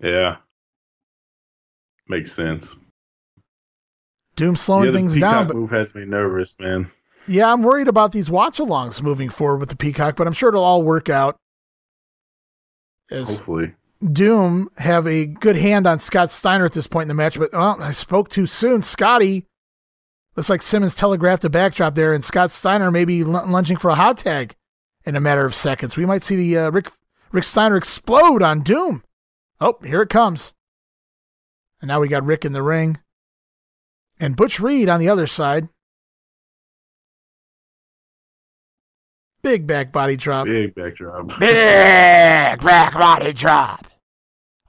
[0.00, 0.36] Yeah,
[2.08, 2.76] makes sense.
[4.34, 6.90] Doom slowing yeah, the things Peacock down, but move has me nervous, man.
[7.28, 10.64] Yeah, I'm worried about these watch-alongs moving forward with the Peacock, but I'm sure it'll
[10.64, 11.36] all work out.
[13.12, 13.74] As Hopefully,
[14.10, 17.52] Doom have a good hand on Scott Steiner at this point in the match, but
[17.52, 18.82] well, I spoke too soon.
[18.82, 19.46] Scotty
[20.34, 23.94] looks like Simmons telegraphed a backdrop there, and Scott Steiner may be lunging for a
[23.94, 24.56] hot tag
[25.04, 25.96] in a matter of seconds.
[25.96, 26.90] We might see the uh, Rick
[27.32, 29.02] Rick Steiner explode on Doom.
[29.60, 30.54] Oh, here it comes.
[31.80, 32.98] And now we got Rick in the ring.
[34.18, 35.68] And Butch Reed on the other side.
[39.42, 40.46] Big back body drop.
[40.46, 41.38] big back drop.
[41.38, 43.86] Big back body drop.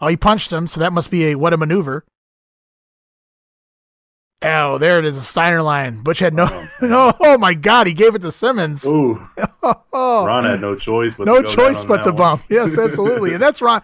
[0.01, 2.03] Oh, he punched him, so that must be a what a maneuver.
[4.41, 6.01] Oh, there it is, a Steiner line.
[6.03, 7.13] Butch had no, oh, no.
[7.19, 8.85] Oh my God, he gave it to Simmons.
[8.85, 9.25] Ooh,
[9.61, 9.75] Oh,
[10.25, 12.17] Ron had no choice but no to choice but that to one.
[12.17, 12.43] bump.
[12.49, 13.81] Yes, absolutely, and that's Ron.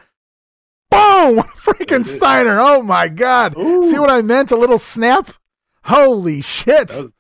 [0.90, 1.44] Boom!
[1.56, 2.60] Freaking Steiner.
[2.60, 3.54] Oh my God.
[3.56, 4.52] See what I meant?
[4.52, 5.30] A little snap.
[5.84, 6.88] Holy shit!
[6.90, 7.12] That was,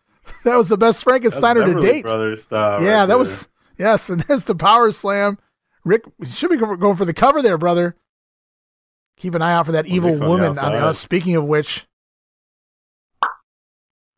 [0.44, 2.04] was the best Frankensteiner to date.
[2.04, 3.18] Brothers style yeah, right that there.
[3.18, 3.48] was
[3.80, 5.39] yes, and there's the power slam.
[5.85, 7.95] Rick should be going for the cover there, brother.
[9.18, 10.60] Keep an eye out for that evil Rick's on the woman.
[10.60, 11.88] On the, uh, speaking of which,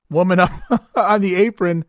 [0.10, 0.52] woman up
[0.96, 1.86] on the apron,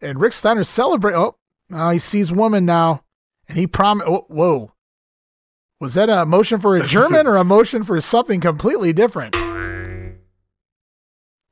[0.00, 1.14] and Rick Steiner celebrate.
[1.14, 1.36] Oh,
[1.72, 3.04] uh, he sees woman now,
[3.48, 4.08] and he promised.
[4.08, 4.72] Oh, whoa,
[5.80, 9.34] was that a motion for a German or a motion for something completely different?
[9.36, 10.14] I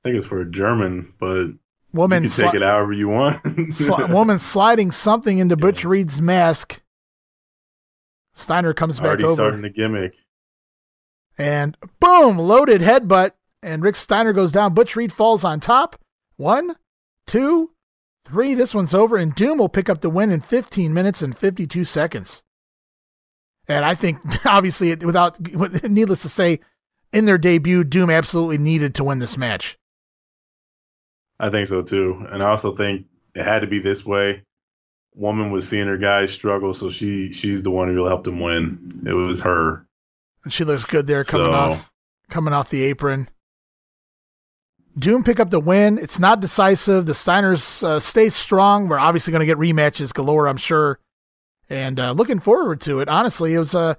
[0.02, 1.52] think it's for a German, but
[1.94, 3.42] Woman you can take sli- it however you want.
[3.44, 6.82] Sli- woman sliding something into Butch Reed's mask.
[8.34, 9.34] Steiner comes back Already over.
[9.34, 10.12] starting the gimmick.
[11.38, 13.30] And boom, loaded headbutt.
[13.62, 14.74] And Rick Steiner goes down.
[14.74, 15.96] Butch Reed falls on top.
[16.36, 16.76] One,
[17.26, 17.70] two,
[18.26, 18.54] three.
[18.54, 19.16] This one's over.
[19.16, 22.42] And Doom will pick up the win in 15 minutes and 52 seconds.
[23.68, 25.38] And I think, obviously, without
[25.88, 26.60] needless to say,
[27.12, 29.78] in their debut, Doom absolutely needed to win this match.
[31.46, 34.42] I think so too, and I also think it had to be this way.
[35.14, 38.40] Woman was seeing her guys struggle, so she she's the one who really helped him
[38.40, 39.02] win.
[39.06, 39.86] It was her.
[40.42, 41.92] And she looks good there coming So- off
[42.30, 43.28] coming off the apron.
[44.96, 45.98] Doom pick up the win.
[45.98, 47.06] It's not decisive.
[47.06, 48.86] The Steiners uh, stay strong.
[48.88, 51.00] We're obviously going to get rematches galore, I'm sure,
[51.68, 53.08] and uh, looking forward to it.
[53.08, 53.96] Honestly, it was a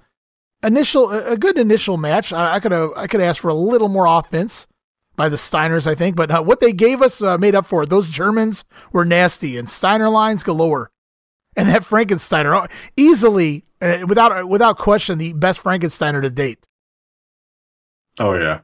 [0.62, 2.32] initial a a good initial match.
[2.32, 4.66] I, I could have I could ask for a little more offense
[5.16, 7.82] by the Steiners, I think, but uh, what they gave us uh, made up for
[7.82, 7.88] it.
[7.88, 10.90] Those Germans were nasty, and Steiner lines galore,
[11.56, 12.66] and that Frankensteiner oh,
[12.96, 16.66] easily uh, without without question the best Frankensteiner to date.
[18.18, 18.60] Oh yeah,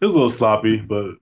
[0.00, 1.16] it was a little sloppy, but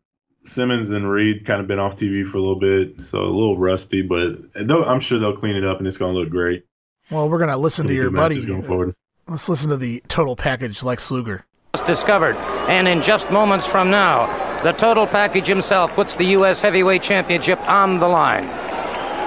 [0.45, 3.59] Simmons and Reed kind of been off TV for a little bit, so a little
[3.59, 4.03] rusty.
[4.03, 6.65] But I'm sure they'll clean it up, and it's gonna look great.
[7.11, 8.45] Well, we're gonna listen to your buddy.
[8.45, 8.95] going forward.
[9.27, 11.47] Let's listen to the total package, Lex Luger.
[11.83, 12.37] Discovered.
[12.69, 14.29] And in just moments from now,
[14.63, 16.61] the total package himself puts the U.S.
[16.61, 18.45] Heavyweight Championship on the line.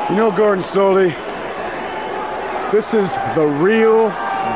[0.10, 1.14] You know, Gordon Solie,
[2.72, 4.10] this is the real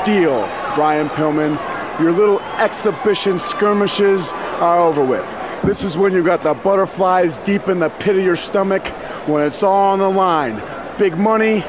[0.06, 1.60] deal, Brian Pillman.
[2.00, 5.30] Your little exhibition skirmishes are over with.
[5.64, 8.88] This is when you got the butterflies deep in the pit of your stomach,
[9.28, 10.64] when it's all on the line.
[10.98, 11.64] Big money,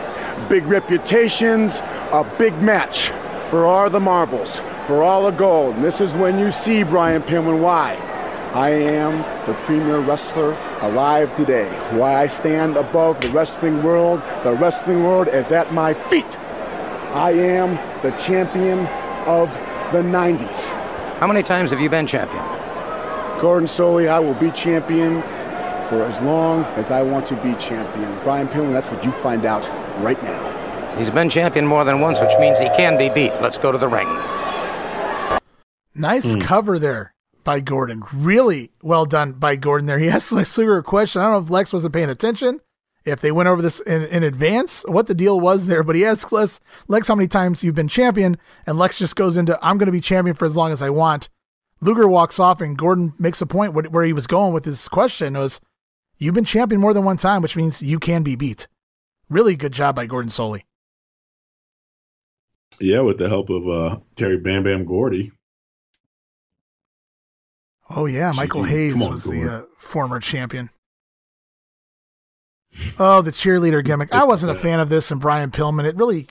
[0.49, 1.81] big reputations,
[2.13, 3.11] a big match
[3.53, 5.75] for all the marbles, for all the gold.
[5.75, 7.97] And this is when you see, Brian Pillman, why.
[8.55, 11.69] I am the premier wrestler alive today.
[11.95, 14.23] Why I stand above the wrestling world.
[14.43, 16.35] The wrestling world is at my feet.
[17.13, 18.87] I am the champion
[19.27, 19.51] of
[19.93, 20.65] the 90s.
[21.19, 22.43] How many times have you been champion?
[23.39, 25.21] Gordon Solie, I will be champion
[25.91, 28.19] for as long as I want to be champion.
[28.25, 29.69] Brian Pillman, that's what you find out
[30.03, 30.62] right now.
[30.99, 33.33] He's been champion more than once, which means he can be beat.
[33.41, 34.09] Let's go to the ring.
[35.95, 36.39] Nice hmm.
[36.41, 37.15] cover there
[37.45, 38.05] by Gordon.
[38.13, 39.99] Really well done by Gordon there.
[39.99, 41.21] He asked Lex Luger a question.
[41.21, 42.61] I don't know if Lex wasn't paying attention.
[43.05, 45.83] if they went over this in, in advance, what the deal was there.
[45.83, 48.37] But he asked Lex, Lex how many times you've been champion,
[48.67, 50.91] and Lex just goes into, I'm going to be champion for as long as I
[50.91, 51.29] want.
[51.81, 55.35] Luger walks off, and Gordon makes a point where he was going with his question
[55.35, 55.61] was,
[56.19, 58.69] You've been champion more than one time, which means you can be beat.
[59.29, 60.63] Really good job by Gordon Solie.
[62.81, 65.33] Yeah, with the help of uh, Terry Bam Bam Gordy.
[67.91, 70.71] Oh yeah, Michael Jeez, Hayes on, was the uh, former champion.
[72.99, 74.15] Oh, the cheerleader gimmick.
[74.15, 75.85] I wasn't a fan of this and Brian Pillman.
[75.85, 76.27] It really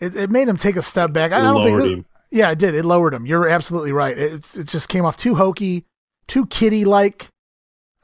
[0.00, 1.32] it, it made him take a step back.
[1.32, 2.74] I don't think it, Yeah, it did.
[2.74, 3.26] It lowered him.
[3.26, 4.16] You're absolutely right.
[4.16, 5.84] It, it just came off too hokey,
[6.26, 7.28] too kiddie like.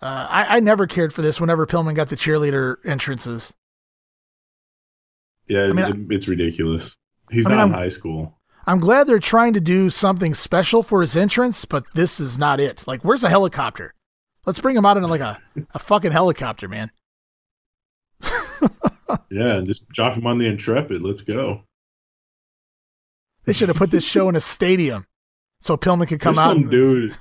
[0.01, 3.55] Uh, I, I never cared for this whenever Pillman got the cheerleader entrances.
[5.49, 6.99] Yeah, I mean, it, it's ridiculous.
[7.31, 8.39] He's I mean, not I'm, in high school.
[8.67, 12.59] I'm glad they're trying to do something special for his entrance, but this is not
[12.59, 12.85] it.
[12.87, 13.95] Like, where's the helicopter?
[14.45, 15.39] Let's bring him out in like a,
[15.75, 16.91] a fucking helicopter, man.
[19.31, 21.03] yeah, and just drop him on the Intrepid.
[21.03, 21.63] Let's go.
[23.45, 25.07] They should have put this show in a stadium
[25.61, 26.51] so Pillman could come There's out.
[26.51, 27.17] Some and, dude.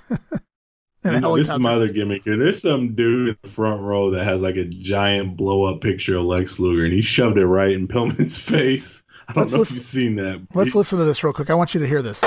[1.04, 2.38] you know, this is my other gimmick here.
[2.38, 6.18] There's some dude in the front row that has like a giant blow up picture
[6.18, 9.04] of Lex Luger, and he shoved it right in Pillman's face.
[9.30, 10.48] I don't let's know listen, if you've seen that.
[10.54, 11.50] Let's listen to this real quick.
[11.50, 12.22] I want you to hear this.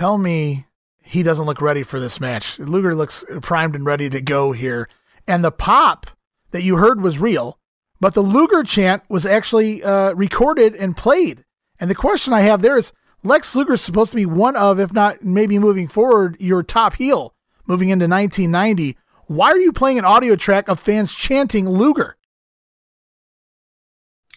[0.00, 0.64] Tell me
[1.02, 2.58] he doesn't look ready for this match.
[2.58, 4.88] Luger looks primed and ready to go here.
[5.26, 6.06] And the pop
[6.52, 7.58] that you heard was real,
[8.00, 11.44] but the Luger chant was actually uh, recorded and played.
[11.78, 14.80] And the question I have there is Lex Luger is supposed to be one of,
[14.80, 17.34] if not maybe moving forward, your top heel
[17.66, 18.96] moving into 1990.
[19.26, 22.16] Why are you playing an audio track of fans chanting Luger?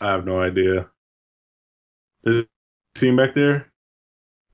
[0.01, 0.89] I have no idea.
[2.25, 2.49] Does it
[2.97, 3.71] seem back there?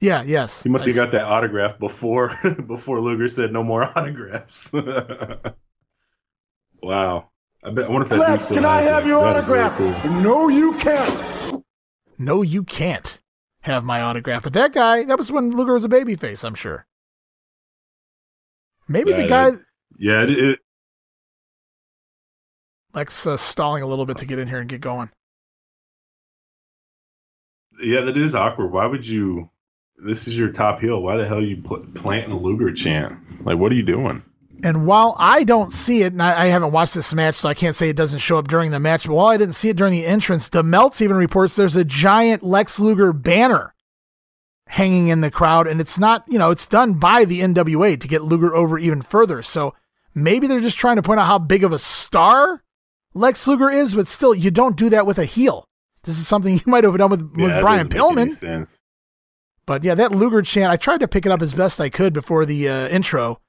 [0.01, 0.63] Yeah, yes.
[0.63, 2.33] He must have got that autograph before
[2.67, 4.71] before Luger said no more autographs.
[6.81, 7.29] wow.
[7.61, 9.77] I bet I wonder if that Lex, can I have your autograph?
[9.77, 9.91] Cool.
[10.21, 11.61] No, you can't.
[12.17, 13.19] No, you can't
[13.61, 14.43] have my autograph.
[14.43, 16.85] But that guy, that was when Luger was a babyface, I'm sure.
[18.87, 19.51] Maybe the guy.
[19.97, 20.59] yeah, it, it,
[22.93, 25.11] Lex uh, stalling a little bit to get in here and get going.
[27.81, 28.71] Yeah, that is awkward.
[28.71, 29.49] Why would you?
[30.03, 31.01] This is your top heel.
[31.01, 33.45] Why the hell are you pl- planting a Luger chant?
[33.45, 34.23] Like, what are you doing?
[34.63, 37.53] And while I don't see it, and I, I, haven't watched this match, so I
[37.53, 39.77] can't say it doesn't show up during the match, but while I didn't see it
[39.77, 43.73] during the entrance, DeMeltz even reports there's a giant Lex Luger banner
[44.67, 48.07] hanging in the crowd, and it's not, you know, it's done by the NWA to
[48.07, 49.41] get Luger over even further.
[49.41, 49.75] So
[50.13, 52.61] maybe they're just trying to point out how big of a star
[53.13, 55.65] Lex Luger is, but still, you don't do that with a heel.
[56.03, 58.78] This is something you might have done with, yeah, with Brian Pillman.
[59.69, 62.11] But yeah, that Luger chant, I tried to pick it up as best I could
[62.11, 63.39] before the uh, intro.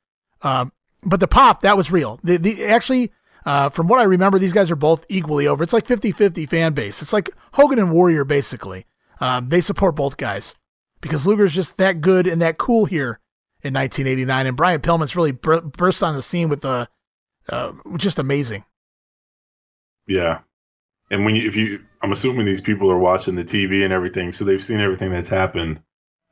[0.42, 0.70] Um,
[1.02, 2.20] but the pop, that was real.
[2.22, 3.10] The, the Actually,
[3.46, 5.64] uh, from what I remember, these guys are both equally over.
[5.64, 7.00] It's like 50 50 fan base.
[7.00, 8.84] It's like Hogan and Warrior, basically.
[9.18, 10.56] Um, they support both guys
[11.00, 13.18] because Luger's just that good and that cool here
[13.62, 14.46] in 1989.
[14.46, 16.86] And Brian Pillman's really bur- burst on the scene with the
[17.48, 18.64] uh, just amazing.
[20.06, 20.40] Yeah.
[21.10, 24.32] And when you, if you, I'm assuming these people are watching the TV and everything,
[24.32, 25.80] so they've seen everything that's happened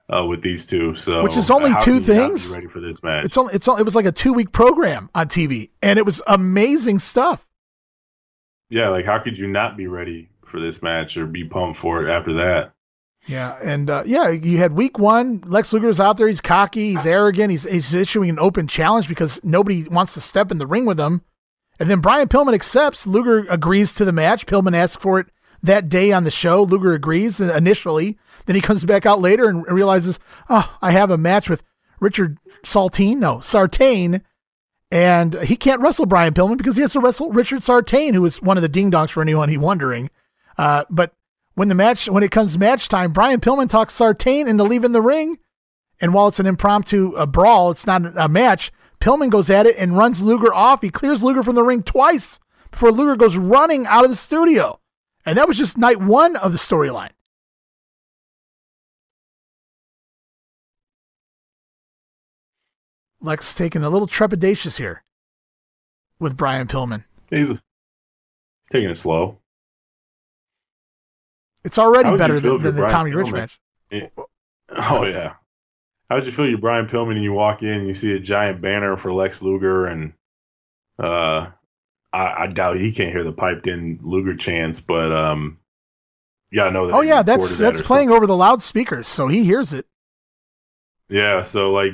[0.09, 0.95] uh, with these two.
[0.95, 2.49] So which is only two things.
[2.49, 3.25] ready for this match?
[3.25, 6.23] It's only it's it was like a two week program on TV, and it was
[6.27, 7.47] amazing stuff.
[8.71, 12.07] Yeah, like how could you not be ready for this match or be pumped for
[12.07, 12.73] it after that?
[13.27, 15.43] Yeah, and uh, yeah, you had week one.
[15.45, 16.29] Lex Luger's out there.
[16.29, 16.93] He's cocky.
[16.93, 17.51] He's arrogant.
[17.51, 21.01] He's, he's issuing an open challenge because nobody wants to step in the ring with
[21.01, 21.23] him.
[21.81, 23.07] And then Brian Pillman accepts.
[23.07, 24.47] Luger agrees to the match.
[24.47, 25.27] Pillman asks for it
[25.63, 26.63] that day on the show.
[26.63, 28.17] Luger agrees initially.
[28.47, 30.19] Then he comes back out later and realizes,
[30.49, 31.63] oh, I have a match with
[32.01, 34.23] Richard Saltine, no, Sartain,
[34.91, 38.41] and he can't wrestle Brian Pillman because he has to wrestle Richard Sartain, who is
[38.41, 40.11] one of the ding dongs for anyone he wondering.
[40.57, 41.13] Uh, but
[41.55, 45.03] when the match, when it comes match time, Brian Pillman talks Sartain into leaving the
[45.03, 45.39] ring.
[46.01, 48.71] And while it's an impromptu uh, brawl, it's not a match.
[49.01, 50.83] Pillman goes at it and runs Luger off.
[50.83, 52.39] He clears Luger from the ring twice
[52.71, 54.81] before Luger goes running out of the studio.
[55.29, 57.11] And that was just night one of the storyline.
[63.21, 65.03] Lex taking a little trepidatious here.
[66.19, 67.05] with Brian Pillman.
[67.29, 67.61] He's, he's
[68.73, 69.39] taking it slow.
[71.63, 73.61] It's already you better than, than the Brian Tommy Rich match.
[74.71, 75.35] Oh yeah.
[76.09, 76.49] How would you feel?
[76.49, 79.43] You're Brian Pillman and you walk in and you see a giant banner for Lex
[79.43, 80.15] Luger and
[80.99, 81.49] uh,
[82.13, 85.59] I, I doubt he can't hear the piped in Luger chants, but um,
[86.51, 86.95] you gotta know that.
[86.95, 89.87] Oh yeah, that's that that's playing over the loudspeakers, so he hears it.
[91.09, 91.43] Yeah.
[91.43, 91.93] So like,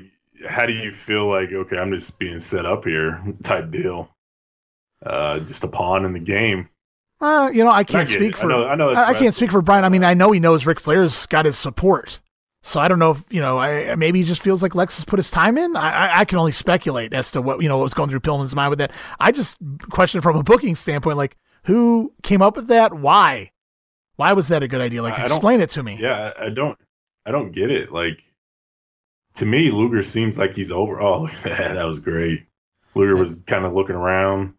[0.48, 1.28] how do you feel?
[1.28, 4.10] Like, okay, I'm just being set up here, type deal.
[5.04, 6.68] Uh, just a pawn in the game.
[7.20, 8.38] Uh, you know, I can't get speak it.
[8.38, 8.46] I for.
[8.48, 9.84] know- I know I, I can't speak for Brian.
[9.84, 12.20] I mean, I know he knows Ric Flair's got his support,
[12.66, 13.58] so I don't know if you know.
[13.58, 15.76] I, maybe he just feels like Lex has put his time in.
[15.76, 18.20] I, I, I can only speculate as to what you know what was going through
[18.20, 18.90] Pillman's mind with that.
[19.20, 19.58] I just
[19.90, 22.94] question from a booking standpoint, like who came up with that?
[22.94, 23.50] Why?
[24.16, 25.02] Why was that a good idea?
[25.02, 25.98] Like, I- explain it to me.
[26.00, 26.78] Yeah, I, I don't,
[27.26, 27.92] I don't get it.
[27.92, 28.18] Like,
[29.34, 31.00] to me, Luger seems like he's over.
[31.00, 31.74] Oh, look at that.
[31.74, 32.46] That was great.
[32.94, 34.54] Luger was kind of looking around.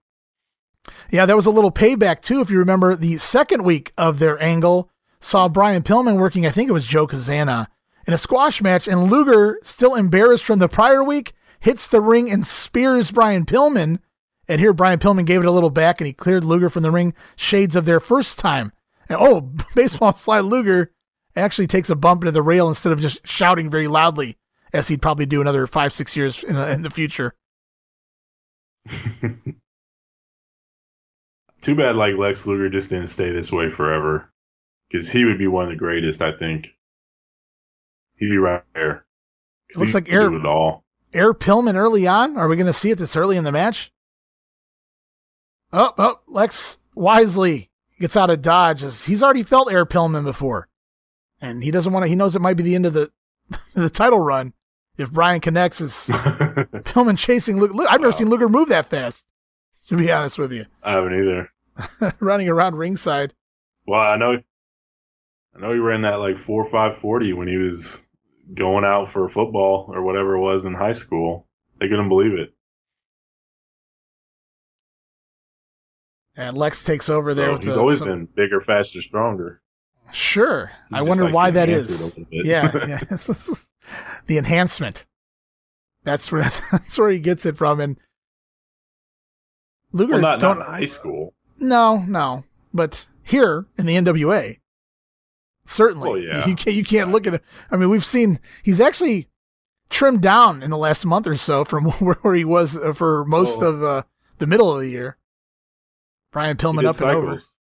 [1.10, 2.42] Yeah, that was a little payback too.
[2.42, 6.46] If you remember, the second week of their angle saw Brian Pillman working.
[6.46, 7.68] I think it was Joe Cazana
[8.06, 12.30] in a squash match, and Luger, still embarrassed from the prior week, hits the ring
[12.30, 14.00] and spears Brian Pillman.
[14.48, 16.92] And here, Brian Pillman gave it a little back, and he cleared Luger from the
[16.92, 17.16] ring.
[17.36, 18.72] Shades of their first time.
[19.10, 20.92] And oh, baseball slide Luger
[21.36, 24.38] actually takes a bump into the rail instead of just shouting very loudly,
[24.72, 27.34] as he'd probably do another five, six years in the, in the future.
[31.62, 34.32] Too bad, like Lex Luger just didn't stay this way forever,
[34.88, 36.22] because he would be one of the greatest.
[36.22, 36.68] I think
[38.18, 39.06] he'd be right there.
[39.72, 40.84] 'Cause Looks like Air- it all.
[41.14, 42.38] Air Pillman early on?
[42.38, 43.92] Are we going to see it this early in the match?
[45.74, 47.70] Oh, oh, Lex wisely
[48.00, 48.84] gets out of dodge.
[48.84, 50.68] as He's already felt Air Pillman before.
[51.42, 53.12] And he doesn't want to, he knows it might be the end of the
[53.76, 54.54] the title run
[54.98, 57.74] if Brian connects as Pillman chasing Luger.
[57.74, 59.26] Look, I've never seen Luger move that fast,
[59.88, 60.66] to be honest with you.
[60.84, 62.16] I haven't either.
[62.20, 63.34] Running around ringside.
[63.86, 64.42] Well, I know,
[65.56, 68.06] I know he ran that like four five forty when he was
[68.54, 71.48] going out for football or whatever it was in high school.
[71.80, 72.52] They couldn't believe it.
[76.38, 79.62] And Lex takes over there with he's the- always some- been bigger, faster, stronger.
[80.12, 80.72] Sure.
[80.90, 81.90] He I wonder why that is.
[81.90, 82.46] it a little bit.
[82.46, 83.00] Yeah, yeah.
[84.28, 85.06] the enhancement.
[86.04, 87.80] That's where that's where he gets it from.
[87.80, 87.98] And
[89.92, 91.34] Luger, Well, not, not in high school.
[91.58, 94.60] no, no, but here in the NWA,
[95.66, 96.46] certainly, Well, yeah.
[96.48, 97.44] you can't you can't look at it.
[97.72, 99.28] I mean, we've seen he's actually
[99.90, 103.26] trimmed down in the last month or so from where, where he was uh, for
[103.26, 104.04] most Well- of uh,
[104.40, 105.18] the middle of the year.
[106.32, 107.28] Brian Pillman up and over.
[107.40, 107.52] cycles.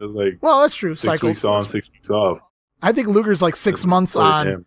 [0.00, 0.92] It was like Well, that's true.
[0.92, 1.22] six Cycles.
[1.30, 2.38] weeks on, six weeks off.
[2.82, 4.66] I think Luger's like six months According on, him.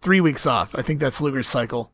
[0.00, 0.74] three weeks off.
[0.74, 1.92] I think that's Luger's cycle.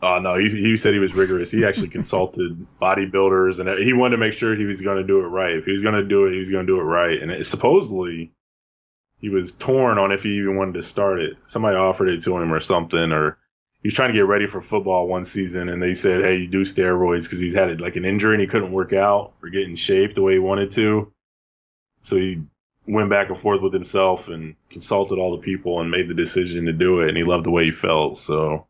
[0.00, 1.50] Oh no, he he said he was rigorous.
[1.50, 5.20] He actually consulted bodybuilders, and he wanted to make sure he was going to do
[5.20, 5.56] it right.
[5.56, 7.20] If he was going to do it, he was going to do it right.
[7.20, 8.32] And it, supposedly,
[9.20, 11.36] he was torn on if he even wanted to start it.
[11.46, 13.38] Somebody offered it to him or something, or
[13.82, 16.46] he was trying to get ready for football one season, and they said, "Hey, you
[16.46, 19.62] do steroids because he's had like an injury and he couldn't work out or get
[19.62, 21.12] in shape the way he wanted to."
[22.02, 22.42] So he
[22.86, 26.66] went back and forth with himself and consulted all the people and made the decision
[26.66, 28.16] to do it, and he loved the way he felt.
[28.16, 28.68] So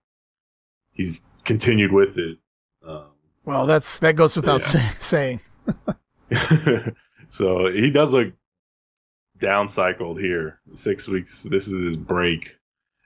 [0.98, 2.36] he's continued with it.
[2.86, 3.04] Um,
[3.46, 4.90] Well, that's that goes without Yeah.
[5.00, 5.40] say,
[6.30, 6.94] saying.
[7.30, 8.34] so he does look
[9.38, 10.60] downcycled here.
[10.74, 11.42] Six weeks.
[11.44, 12.56] This is his break.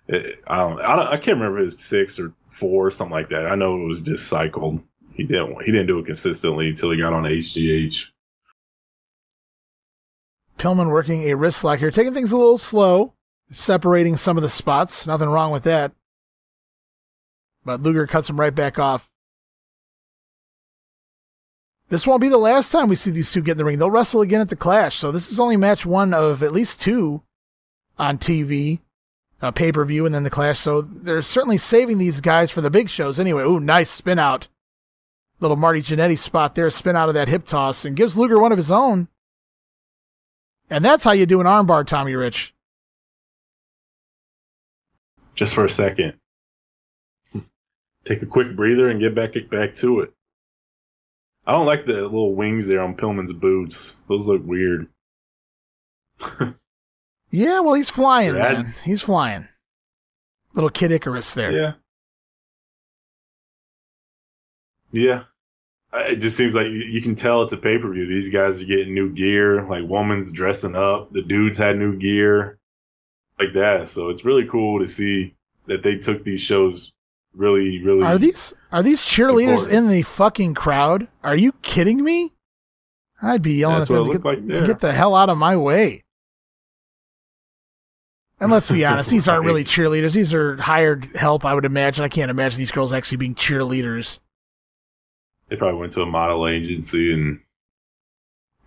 [0.09, 0.81] It- I don't.
[0.81, 1.07] I don't.
[1.07, 3.47] I can't remember if it was six or four, something like that.
[3.47, 4.81] I know it was just cycled.
[5.13, 5.63] He didn't.
[5.63, 8.07] He didn't do it consistently until he got on HGH.
[10.59, 13.15] Pillman working a wrist lock here, taking things a little slow,
[13.51, 15.07] separating some of the spots.
[15.07, 15.93] Nothing wrong with that.
[17.65, 19.09] But Luger cuts him right back off.
[21.89, 23.79] This won't be the last time we see these two get in the ring.
[23.79, 24.97] They'll wrestle again at the Clash.
[24.97, 27.23] So this is only match one of at least two
[27.99, 28.81] on TV,
[29.43, 30.59] uh, pay per view, and then the Clash.
[30.59, 33.43] So they're certainly saving these guys for the big shows anyway.
[33.43, 34.49] Ooh, nice spin out.
[35.39, 38.53] Little Marty Jannetty spot there, spin out of that hip toss, and gives Luger one
[38.53, 39.09] of his own.
[40.71, 42.55] And that's how you do an armbar, Tommy Rich.
[45.35, 46.15] Just for a second.
[48.05, 50.13] Take a quick breather and get back back to it.
[51.47, 53.97] I don't like the little wings there on Pillman's boots.
[54.09, 54.89] Those look weird.
[57.33, 58.53] Yeah, well, he's flying, Brad?
[58.59, 58.75] man.
[58.85, 59.49] He's flying.
[60.53, 61.51] Little Kid Icarus there.
[61.51, 61.73] Yeah.
[64.93, 65.25] Yeah.
[65.95, 68.07] It just seems like you, you can tell it's a pay per view.
[68.07, 69.67] These guys are getting new gear.
[69.67, 71.11] Like woman's dressing up.
[71.13, 72.59] The dudes had new gear,
[73.39, 73.89] like that.
[73.89, 75.35] So it's really cool to see
[75.67, 76.93] that they took these shows
[77.35, 78.03] really, really.
[78.03, 79.75] Are these are these cheerleaders Important.
[79.75, 81.09] in the fucking crowd?
[81.23, 82.33] Are you kidding me?
[83.21, 85.57] I'd be yelling That's at them to get, like get the hell out of my
[85.57, 86.03] way.
[88.41, 90.15] And let's be honest, these aren't really cheerleaders.
[90.15, 92.05] These are hired help, I would imagine.
[92.05, 94.19] I can't imagine these girls actually being cheerleaders.
[95.49, 97.39] They probably went to a model agency and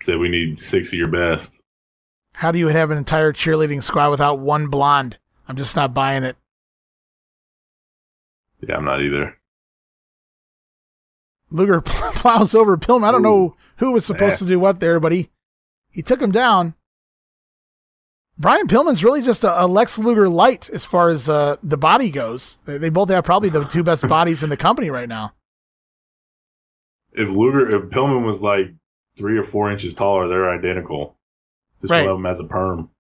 [0.02, 1.60] said we need six of your best.
[2.34, 5.18] How do you have an entire cheerleading squad without one blonde?
[5.48, 6.38] I'm just not buying it.
[8.62, 9.38] Yeah, I'm not either.
[11.52, 13.08] Luger plows over Pillman.
[13.08, 15.30] I don't know who was supposed to do what there, but he
[15.92, 16.76] he took him down.
[18.38, 22.12] Brian Pillman's really just a, a Lex Luger light as far as uh, the body
[22.12, 22.58] goes.
[22.66, 25.34] They, they both have probably the two best bodies in the company right now.
[27.14, 28.74] If Luger, if Pillman was like
[29.16, 31.16] three or four inches taller, they're identical.
[31.80, 32.02] Just Right.
[32.02, 32.90] one of them has a perm.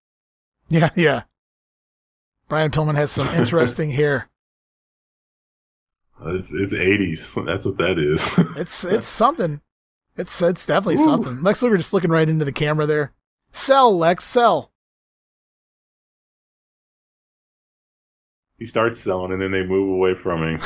[0.67, 1.23] Yeah, yeah.
[2.49, 4.29] Brian Pillman has some interesting hair.
[6.23, 7.45] It's, it's 80s.
[7.45, 8.29] That's what that is.
[8.57, 9.61] It's it's something.
[10.17, 11.05] It's it's definitely Ooh.
[11.05, 11.43] something.
[11.43, 13.13] Lex Luger just looking right into the camera there.
[13.51, 14.71] Sell, Lex, sell.
[18.57, 20.59] he starts selling and then they move away from him.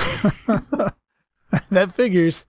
[1.71, 2.45] that figures.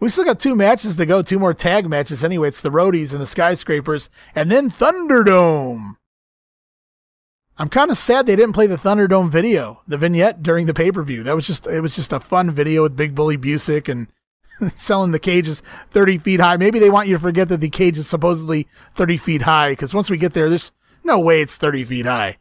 [0.00, 2.48] We still got two matches to go, two more tag matches anyway.
[2.48, 5.96] It's the Roadies and the Skyscrapers, and then Thunderdome.
[7.58, 10.92] I'm kind of sad they didn't play the Thunderdome video, the vignette during the pay
[10.92, 11.24] per view.
[11.24, 14.06] That was just it was just a fun video with Big Bully Busick and
[14.76, 16.56] selling the cages 30 feet high.
[16.56, 19.92] Maybe they want you to forget that the cage is supposedly 30 feet high because
[19.92, 20.70] once we get there, there's
[21.02, 22.38] no way it's 30 feet high.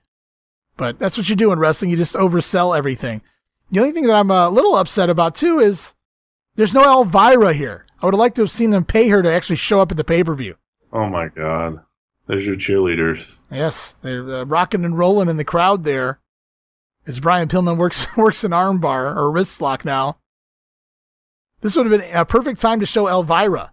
[0.78, 1.90] But that's what you do in wrestling.
[1.90, 3.24] You just oversell everything.
[3.72, 5.96] The only thing that I'm a little upset about too is
[6.56, 7.86] there's no Elvira here.
[8.02, 9.98] I would have liked to have seen them pay her to actually show up at
[9.98, 10.56] the pay per view.
[10.94, 11.84] oh my God.
[12.28, 13.36] There's your cheerleaders.
[13.50, 16.20] Yes, they're uh, rocking and rolling in the crowd there
[17.06, 20.18] as Brian Pillman works works an armbar or wrist lock now.
[21.62, 23.72] This would have been a perfect time to show Elvira.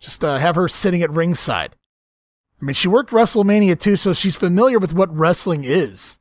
[0.00, 1.76] Just uh, have her sitting at ringside.
[2.60, 6.18] I mean, she worked WrestleMania too, so she's familiar with what wrestling is.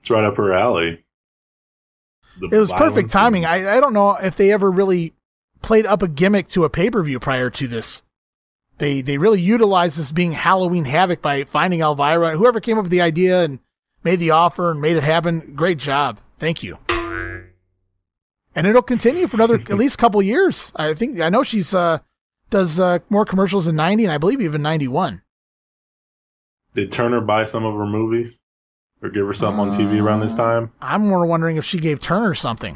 [0.00, 1.04] It's right up her alley.
[2.38, 3.46] The It was perfect timing.
[3.46, 5.14] I, I don't know if they ever really
[5.62, 8.02] played up a gimmick to a pay per view prior to this.
[8.78, 12.36] They they really utilized this being Halloween Havoc by finding Elvira.
[12.36, 13.60] Whoever came up with the idea and
[14.02, 16.18] made the offer and made it happen, great job.
[16.38, 16.78] Thank you.
[18.56, 20.72] And it'll continue for another at least couple years.
[20.76, 21.98] I think I know she's uh
[22.50, 25.22] does uh, more commercials in ninety and I believe even ninety one.
[26.72, 28.40] Did Turner buy some of her movies?
[29.02, 30.72] Or give her something on TV around this time?
[30.80, 32.74] I'm more wondering if she gave Turner something.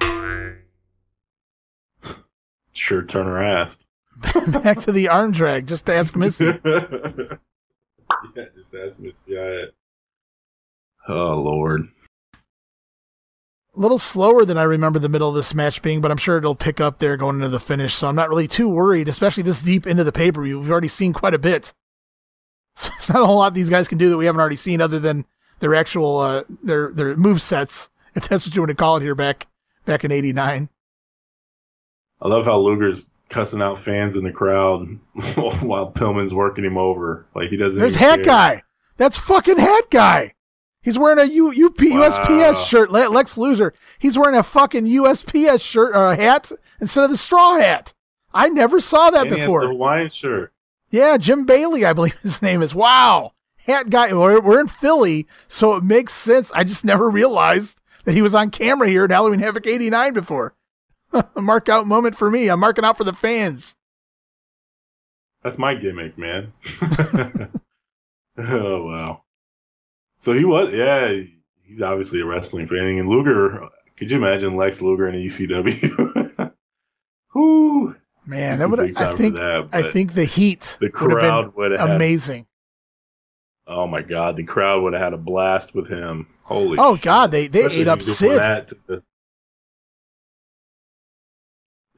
[2.72, 3.86] Sure, Turner asked.
[4.48, 6.44] Back to the arm drag, just to ask Missy.
[6.64, 9.72] yeah, just ask Miss Giant.
[11.08, 11.88] Oh, Lord.
[12.34, 16.36] a little slower than I remember the middle of this match being, but I'm sure
[16.38, 17.94] it'll pick up there going into the finish.
[17.94, 20.60] So I'm not really too worried, especially this deep into the pay per view.
[20.60, 21.72] We've already seen quite a bit.
[22.80, 24.80] So it's not a whole lot these guys can do that we haven't already seen,
[24.80, 25.24] other than
[25.58, 29.02] their actual uh, their their move sets, if that's what you want to call it
[29.02, 29.48] here back
[29.84, 30.68] back in '89.
[32.22, 34.86] I love how Luger's cussing out fans in the crowd
[35.62, 37.26] while Pillman's working him over.
[37.34, 37.78] Like he doesn't.
[37.78, 38.24] There's Hat care.
[38.24, 38.62] Guy.
[38.96, 40.34] That's fucking Hat Guy.
[40.82, 42.90] He's wearing a U, UP, USPS shirt.
[42.90, 43.74] Lex Loser.
[43.98, 46.50] He's wearing a fucking USPS shirt or a hat
[46.80, 47.92] instead of the straw hat.
[48.32, 49.62] I never saw that And he has before.
[49.62, 50.52] the Hawaiian shirt.
[50.90, 52.74] Yeah, Jim Bailey, I believe his name is.
[52.74, 53.32] Wow.
[53.66, 54.12] Hat guy.
[54.14, 56.50] We're, we're in Philly, so it makes sense.
[56.52, 60.54] I just never realized that he was on camera here at Halloween Havoc 89 before.
[61.12, 62.48] A mark out moment for me.
[62.48, 63.74] I'm marking out for the fans.
[65.42, 66.52] That's my gimmick, man.
[68.38, 69.22] oh wow.
[70.16, 71.12] So he was, yeah.
[71.62, 72.98] He's obviously a wrestling fan.
[72.98, 76.52] And Luger, could you imagine Lex Luger in ECW?
[77.34, 77.94] Whoo.
[78.26, 81.90] Man, that would I think that, I think the heat the crowd would have had-
[81.96, 82.46] amazing.
[83.66, 86.26] Oh my God, the crowd would have had a blast with him.
[86.42, 86.78] Holy.
[86.80, 87.04] Oh shit.
[87.04, 88.72] God, they they Especially ate up Sid.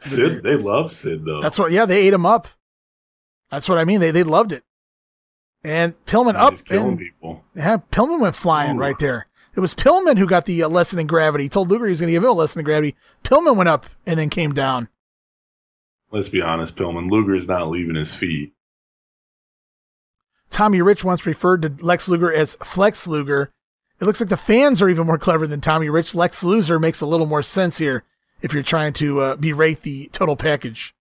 [0.01, 1.40] Sid, they love Sid though.
[1.40, 1.72] That's what.
[1.72, 2.48] Yeah, they ate him up.
[3.51, 4.01] That's what I mean.
[4.01, 4.64] They they loved it.
[5.62, 7.44] And Pillman up killing and people.
[7.55, 9.27] yeah, Pillman went flying right there.
[9.55, 11.44] It was Pillman who got the uh, lesson in gravity.
[11.44, 12.97] He told Luger he was going to give him a lesson in gravity.
[13.24, 14.89] Pillman went up and then came down.
[16.10, 17.10] Let's be honest, Pillman.
[17.10, 18.55] Luger's not leaving his feet.
[20.51, 23.52] Tommy Rich once referred to Lex Luger as Flex Luger.
[24.01, 26.14] It looks like the fans are even more clever than Tommy Rich.
[26.14, 28.05] Lex Luger makes a little more sense here
[28.42, 30.94] if you're trying to uh, berate the total package.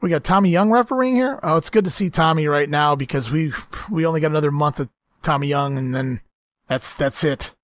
[0.00, 1.40] We got Tommy Young refereeing here.
[1.42, 3.54] Oh, it's good to see Tommy right now because we
[3.90, 4.90] we only got another month of
[5.22, 6.20] Tommy Young, and then
[6.68, 7.54] that's that's it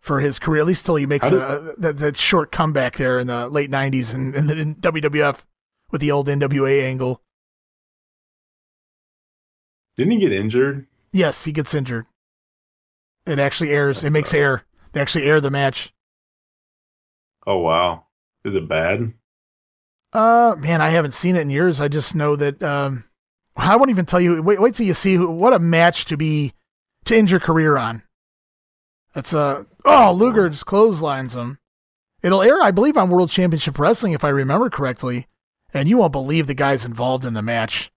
[0.00, 0.62] for his career.
[0.62, 4.14] At least till he makes a, that, that short comeback there in the late '90s
[4.14, 5.44] and in, in WWF
[5.90, 7.20] with the old NWA angle.
[9.96, 10.86] Didn't he get injured?
[11.12, 12.06] Yes, he gets injured.
[13.26, 14.02] It actually airs.
[14.02, 14.64] it makes air.
[14.92, 15.92] They actually air the match.
[17.46, 18.04] Oh wow,
[18.44, 19.12] is it bad?
[20.12, 21.80] Uh, man, I haven't seen it in years.
[21.80, 22.62] I just know that.
[22.62, 23.04] Um,
[23.56, 24.42] I won't even tell you.
[24.42, 26.52] Wait, wait till you see who, what a match to be
[27.04, 28.02] to end your career on.
[29.14, 31.58] That's uh oh Luger just clotheslines him.
[32.22, 35.26] It'll air, I believe, on World Championship Wrestling if I remember correctly,
[35.72, 37.92] and you won't believe the guys involved in the match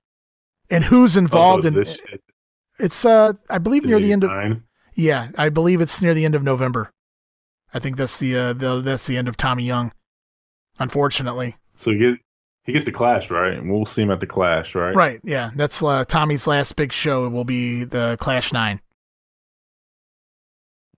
[0.69, 1.73] and who's involved Oh, in.
[1.73, 2.19] so it's this-
[2.79, 4.31] It's uh, I believe It's near the end of.
[4.95, 6.91] Yeah, I believe it's near the end of November.
[7.73, 9.91] I think that's the uh, the that's the end of Tommy Young.
[10.79, 11.57] Unfortunately.
[11.75, 12.17] So he gets
[12.63, 13.53] he gets the Clash, right?
[13.53, 14.95] And we'll see him at the Clash, right?
[14.95, 15.19] Right.
[15.23, 15.51] Yeah.
[15.55, 17.25] That's uh, Tommy's last big show.
[17.25, 18.81] It will be the Clash Nine.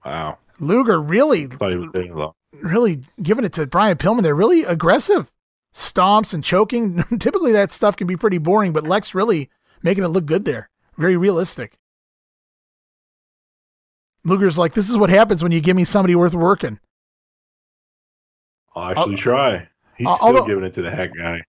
[0.05, 0.37] Wow.
[0.59, 2.33] Luger really, Thought he was staying long.
[2.61, 4.23] really giving it to Brian Pillman.
[4.23, 5.31] They're really aggressive,
[5.73, 7.03] stomps and choking.
[7.19, 9.49] Typically, that stuff can be pretty boring, but Lex really
[9.83, 10.69] making it look good there.
[10.97, 11.77] Very realistic.
[14.23, 16.79] Luger's like, this is what happens when you give me somebody worth working.
[18.75, 19.67] I'll actually try.
[19.97, 21.41] He's Uh, still although- giving it to the hack guy.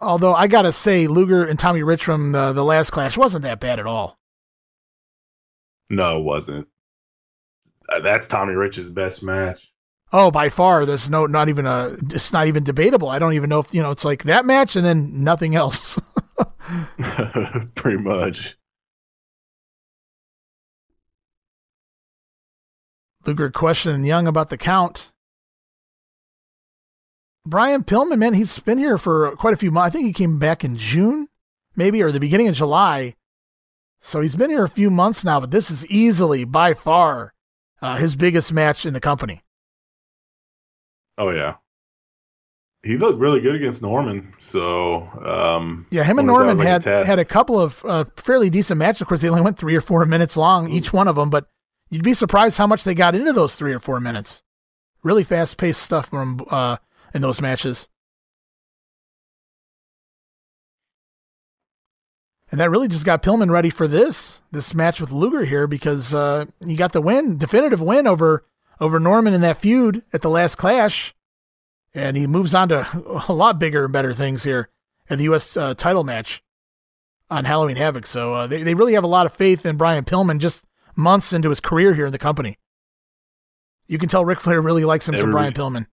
[0.00, 3.58] Although I gotta say, Luger and Tommy Rich from the the last Clash wasn't that
[3.58, 4.16] bad at all.
[5.90, 6.68] No, it wasn't.
[7.88, 9.72] Uh, That's Tommy Rich's best match.
[10.12, 13.08] Oh, by far, there's no, not even a, it's not even debatable.
[13.08, 13.90] I don't even know if you know.
[13.90, 15.98] It's like that match and then nothing else.
[17.74, 18.56] Pretty much.
[23.26, 25.12] Luger questioning Young about the count.
[27.44, 29.88] Brian Pillman, man, he's been here for quite a few months.
[29.88, 31.28] I think he came back in June,
[31.76, 33.14] maybe, or the beginning of July.
[34.00, 37.32] So he's been here a few months now, but this is easily, by far,
[37.80, 39.42] uh, his biggest match in the company.
[41.16, 41.54] Oh yeah.
[42.84, 44.32] He looked really good against Norman.
[44.38, 47.06] So um, Yeah, him and Norman like had test.
[47.08, 49.00] had a couple of uh, fairly decent matches.
[49.02, 51.28] Of course, they only went three or four minutes long, each one of them.
[51.28, 51.48] But
[51.90, 54.42] you'd be surprised how much they got into those three or four minutes.
[55.02, 56.76] Really fast paced stuff from uh,
[57.12, 57.88] in those matches.
[62.50, 66.14] And that really just got Pillman ready for this this match with Luger here because
[66.14, 68.46] uh, he got the win, definitive win over
[68.80, 71.14] over Norman in that feud at the last Clash,
[71.98, 72.86] and he moves on to
[73.28, 74.68] a lot bigger and better things here
[75.10, 75.56] in the U.S.
[75.56, 76.42] Uh, title match
[77.30, 78.06] on Halloween Havoc.
[78.06, 80.64] So uh, they they really have a lot of faith in Brian Pillman just
[80.96, 82.58] months into his career here in the company.
[83.86, 85.86] You can tell Ric Flair really likes him some Brian Pillman.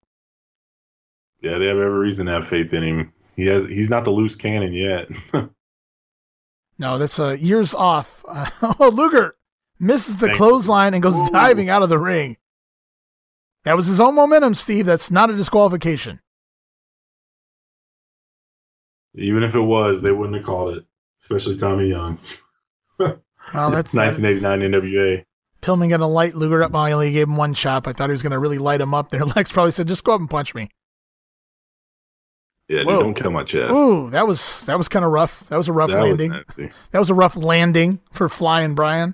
[1.42, 3.14] Yeah, they have every reason to have faith in him.
[3.36, 3.66] He has.
[3.66, 5.10] He's not the loose cannon yet.
[6.78, 8.26] No, that's uh, years off.
[8.28, 9.36] oh, Luger
[9.80, 10.38] misses the Thank you.
[10.38, 11.30] clothesline and goes Ooh.
[11.32, 12.38] diving out of the ring.
[13.66, 14.86] That was his own momentum, Steve.
[14.86, 16.22] That's not a disqualification.
[19.16, 20.86] Even if it was, they wouldn't have called it.
[21.20, 22.20] Especially Tommy Young.
[23.54, 25.24] Well, that's it's 1989 NWA.
[25.62, 26.74] Pillman got a light Luger up.
[26.74, 27.88] I only gave him one chop.
[27.88, 29.24] I thought he was going to really light him up there.
[29.24, 30.68] Lex probably said, just go up and punch me.
[32.68, 33.72] Yeah, dude, don't kill my chest.
[33.72, 35.48] Ooh, that was that was kind of rough.
[35.50, 36.32] That was a rough That landing.
[36.32, 36.72] nasty.
[36.90, 39.14] that was a rough landing for Flying Brian.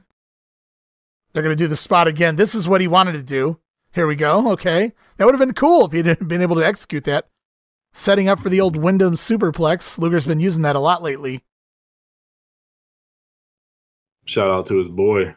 [1.34, 2.38] They're going to do the spot again.
[2.38, 3.60] This is what he wanted to do.
[3.94, 4.52] Here we go.
[4.52, 4.94] Okay.
[5.18, 7.28] That would have been cool if he had been able to execute that.
[7.94, 9.98] Setting up for the old Windham Superplex.
[9.98, 11.44] Luger's been using that a lot lately.
[14.26, 15.36] Shout out to his boy.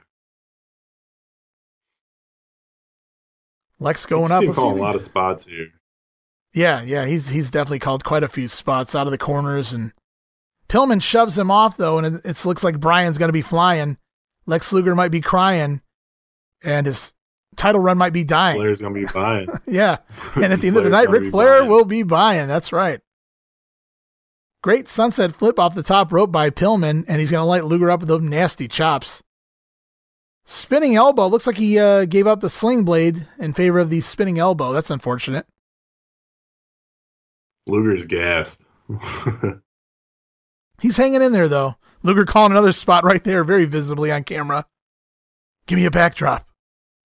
[3.81, 4.45] Lex going up.
[4.45, 5.69] him calling a lot of spots here.
[6.53, 9.93] Yeah, yeah, he's he's definitely called quite a few spots out of the corners, and
[10.69, 13.99] Pillman shoves him off though, and it, it looks like Brian's going to be flying.
[14.47, 15.81] Lex Luger might be crying,
[16.63, 17.14] and his
[17.57, 18.57] title run might be dying.
[18.59, 19.49] Flair's gonna be buying.
[19.67, 19.99] yeah,
[20.37, 21.71] and at the end of the night, gonna Ric Flair buying.
[21.71, 22.49] will be buying.
[22.49, 23.01] That's right.
[24.63, 27.91] Great sunset flip off the top rope by Pillman, and he's going to light Luger
[27.91, 29.23] up with those nasty chops.
[30.47, 31.27] Spinning elbow.
[31.27, 34.73] Looks like he uh, gave up the sling blade in favor of the spinning elbow.
[34.73, 35.47] That's unfortunate.
[37.67, 38.65] Luger's gassed.
[40.81, 41.77] He's hanging in there though.
[42.03, 44.67] Luger calling another spot right there, very visibly on camera.
[45.67, 46.47] Give me a backdrop.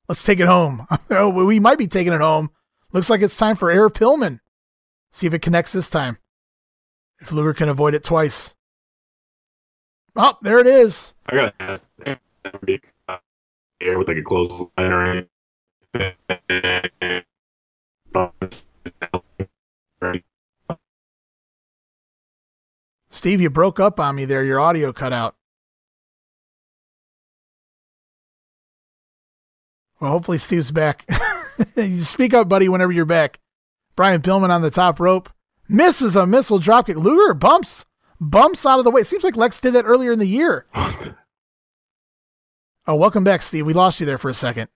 [0.10, 0.88] Let's take it home.
[1.12, 2.52] Oh, we might be taking it home.
[2.94, 4.42] Looks like it's time for Air Pillman.
[5.12, 6.18] See if it connects this time.
[7.20, 8.54] If Luger can avoid it twice.
[10.16, 11.14] Oh, there it is.
[11.28, 11.88] I gotta ask.
[12.06, 13.18] Uh,
[13.82, 15.28] air with like a close line or
[15.94, 17.26] anything.
[23.10, 24.44] Steve, you broke up on me there.
[24.44, 25.36] Your audio cut out.
[30.00, 31.06] Well, hopefully Steve's back.
[31.76, 33.40] you speak up, buddy, whenever you're back.
[33.96, 35.30] Brian Pillman on the top rope
[35.68, 36.96] misses a missile dropkick.
[36.96, 37.86] Luger bumps
[38.22, 39.02] bumps out of the way.
[39.02, 40.66] It seems like Lex did that earlier in the year.
[42.88, 43.66] oh, welcome back, Steve.
[43.66, 44.70] We lost you there for a second.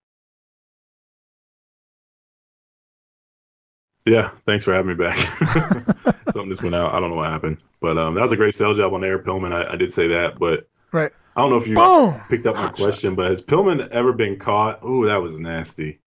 [4.05, 5.17] Yeah, thanks for having me back.
[6.31, 6.93] Something just went out.
[6.93, 9.19] I don't know what happened, but um, that was a great sales job on air,
[9.19, 9.53] Pillman.
[9.53, 11.13] I, I did say that, but right.
[11.35, 12.21] I don't know if you Boom!
[12.29, 14.83] picked up my question, but has Pillman ever been caught?
[14.83, 15.99] Ooh, that was nasty.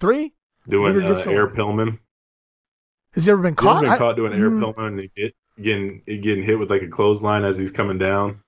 [0.00, 0.34] Three
[0.68, 1.46] doing uh, gets air.
[1.48, 1.98] Pillman.
[3.12, 3.82] Has he ever been Has he ever caught?
[3.82, 6.82] been I- caught doing air Mm, Pillman and he get getting getting hit with like
[6.82, 8.40] a clothesline as he's coming down?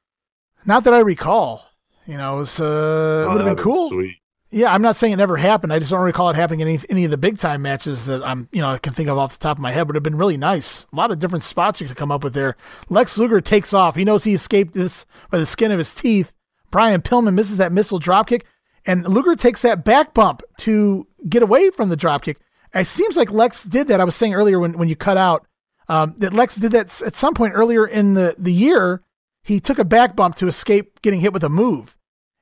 [0.66, 1.64] Not that I recall.
[2.06, 3.88] You know, it, was, uh, it Oh, would have been cool.
[3.88, 4.16] Sweet.
[4.52, 5.72] Yeah, I'm not saying it never happened.
[5.72, 8.24] I just don't recall it happening in any, any of the big time matches that
[8.24, 9.86] I'm, you know, I can think of off the top of my head.
[9.86, 10.86] Would have been really nice.
[10.92, 12.56] A lot of different spots you could come up with there.
[12.88, 13.94] Lex Luger takes off.
[13.94, 16.32] He knows he escaped this by the skin of his teeth.
[16.72, 18.42] Brian Pillman misses that missile dropkick,
[18.86, 22.36] and Luger takes that back bump to get away from the dropkick.
[22.74, 24.00] It seems like Lex did that.
[24.00, 25.46] I was saying earlier when, when you cut out
[25.88, 29.02] um, that Lex did that at some point earlier in the, the year.
[29.42, 31.96] He took a back bump to escape getting hit with a move.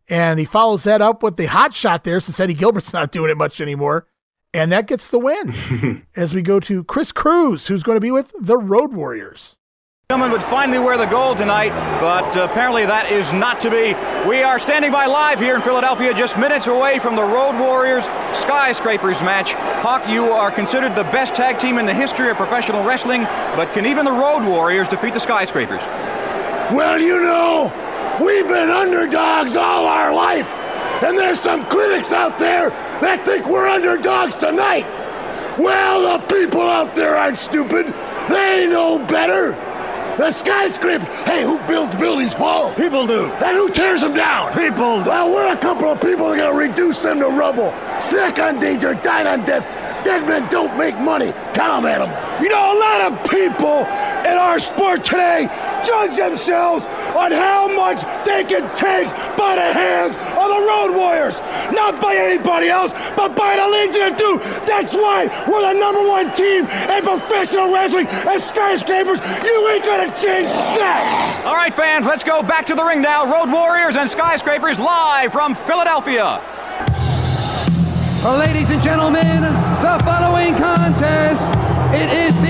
[0.08, 3.30] And he follows that up with the hot shot there since Eddie Gilbert's not doing
[3.30, 4.06] it much anymore.
[4.54, 5.52] And that gets the win
[6.16, 9.56] as we go to Chris Cruise, who's going to be with the Road Warriors.
[10.10, 11.68] Pillman would finally wear the gold tonight,
[12.00, 13.92] but uh, apparently that is not to be.
[14.26, 18.04] We are standing by live here in Philadelphia, just minutes away from the Road Warriors
[18.32, 19.52] Skyscrapers match.
[19.52, 23.24] Hawk, you are considered the best tag team in the history of professional wrestling,
[23.54, 25.82] but can even the Road Warriors defeat the Skyscrapers?
[26.72, 27.70] Well, you know,
[28.20, 30.48] we've been underdogs all our life.
[31.02, 32.70] And there's some critics out there
[33.00, 34.86] that think we're underdogs tonight.
[35.58, 37.86] Well, the people out there aren't stupid.
[38.28, 39.52] They know better.
[40.18, 41.04] The skyscraper.
[41.24, 42.74] Hey, who builds buildings, Paul?
[42.74, 43.26] People do.
[43.26, 44.52] And who tears them down?
[44.52, 44.98] People.
[45.02, 47.72] Well, we're a couple of people that are gonna reduce them to rubble.
[48.00, 49.64] Snack on danger, dine on death.
[50.04, 51.32] Dead men don't make money.
[51.52, 52.10] Tell them, Adam.
[52.42, 53.84] You know, a lot of people
[54.28, 55.48] in our sport today
[55.84, 56.84] judge themselves
[57.16, 61.34] on how much they can take by the hands of the Road Warriors.
[61.72, 64.38] Not by anybody else, but by the Legion of Doom.
[64.66, 69.18] That's why we're the number one team in professional wrestling as skyscrapers.
[69.44, 71.42] You ain't gonna change that.
[71.46, 73.30] All right, fans, let's go back to the ring now.
[73.30, 76.42] Road Warriors and Skyscrapers live from Philadelphia.
[78.22, 81.48] Well, ladies and gentlemen, the following contest,
[81.94, 82.47] it is the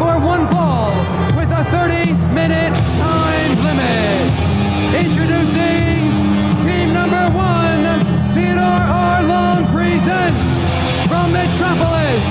[0.00, 0.96] for one fall
[1.36, 4.32] with a 30-minute time limit.
[4.96, 6.08] Introducing
[6.64, 7.84] team number one,
[8.32, 9.22] Theodore R.
[9.22, 10.40] Long presents
[11.06, 12.24] from Metropolis.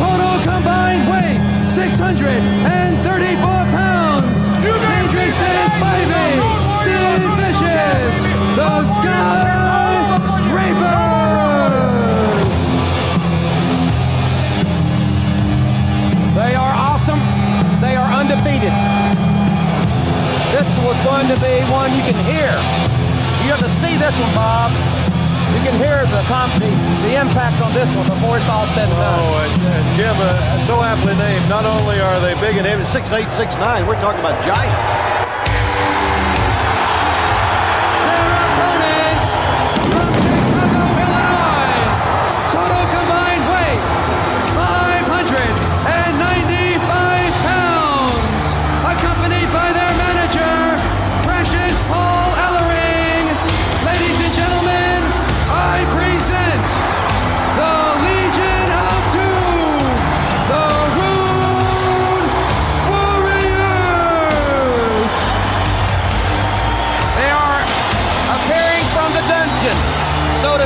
[0.00, 1.36] Total combined weight,
[1.76, 3.44] 634
[3.76, 4.32] pounds.
[4.64, 6.40] Dangerous Dan Spivey,
[6.80, 8.16] Sid Vicious,
[8.56, 9.92] the Skyscrapers.
[16.34, 16.71] They are.
[17.92, 18.72] They are undefeated.
[20.48, 22.48] This was going to be one you can hear.
[23.44, 24.72] You have to see this one, Bob.
[25.52, 26.72] You can hear the, the,
[27.04, 29.20] the impact on this one before it's all said and done.
[29.20, 31.46] Oh, Jim, uh, so aptly named.
[31.50, 33.86] Not only are they big and heavy, six eight, six nine.
[33.86, 35.21] We're talking about giants.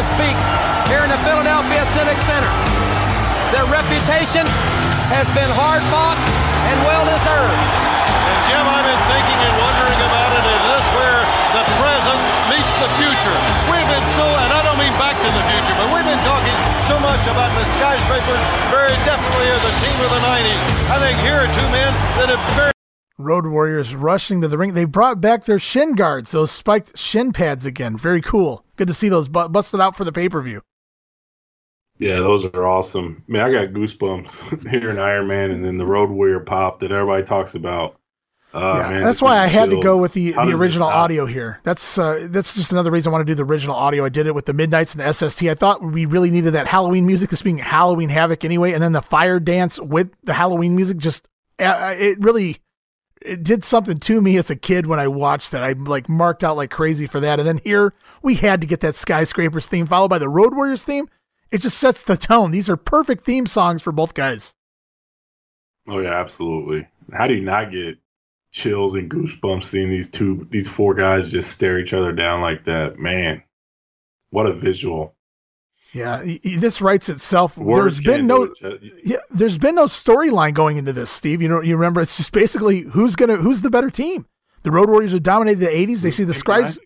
[0.06, 0.38] Speak,
[0.86, 2.52] here in the Philadelphia Civic Center.
[3.50, 4.46] Their reputation
[5.10, 6.18] has been hard fought
[6.70, 7.58] and well deserved.
[8.26, 10.44] And Jim, I've been thinking and wondering about it.
[10.46, 11.20] Is this where
[11.58, 12.20] the present
[12.54, 13.34] meets the future?
[13.66, 16.54] We've been so, and I don't mean back to the future, but we've been talking
[16.86, 18.42] so much about the skyscrapers.
[18.70, 20.62] Very definitely are the team of the '90s.
[20.86, 21.90] I think here are two men
[22.22, 22.75] that have very.
[23.18, 24.74] Road Warriors rushing to the ring.
[24.74, 27.96] They brought back their shin guards, those spiked shin pads again.
[27.96, 28.64] Very cool.
[28.76, 30.62] Good to see those bu- busted out for the pay per view.
[31.98, 33.24] Yeah, those are awesome.
[33.26, 37.22] Man, I got goosebumps hearing Iron Man and then the Road Warrior pop that everybody
[37.22, 37.98] talks about.
[38.54, 41.26] Oh, yeah, man, that's why I had to go with the, How the original audio
[41.26, 41.60] here.
[41.62, 44.04] That's uh, that's just another reason I want to do the original audio.
[44.04, 45.42] I did it with the Midnights and the SST.
[45.44, 48.92] I thought we really needed that Halloween music, this being Halloween Havoc anyway, and then
[48.92, 50.96] the fire dance with the Halloween music.
[50.96, 51.28] Just
[51.58, 52.58] uh, it really
[53.22, 55.62] it did something to me as a kid when I watched that.
[55.62, 57.38] I like marked out like crazy for that.
[57.38, 60.84] And then here we had to get that skyscrapers theme followed by the Road Warriors
[60.84, 61.08] theme.
[61.50, 62.50] It just sets the tone.
[62.50, 64.54] These are perfect theme songs for both guys.
[65.88, 66.88] Oh yeah, absolutely.
[67.12, 67.98] How do you not get
[68.50, 72.64] chills and goosebumps seeing these two, these four guys just stare each other down like
[72.64, 72.98] that?
[72.98, 73.42] Man,
[74.30, 75.15] what a visual!
[75.96, 77.56] Yeah, this writes itself.
[77.56, 78.90] Words there's been no do it, Chet.
[79.04, 81.40] yeah, there's been no storyline going into this, Steve.
[81.40, 84.26] You know, you remember it's just basically who's gonna who's the better team.
[84.62, 86.02] The Road Warriors are dominated the '80s.
[86.02, 86.78] They see the skies.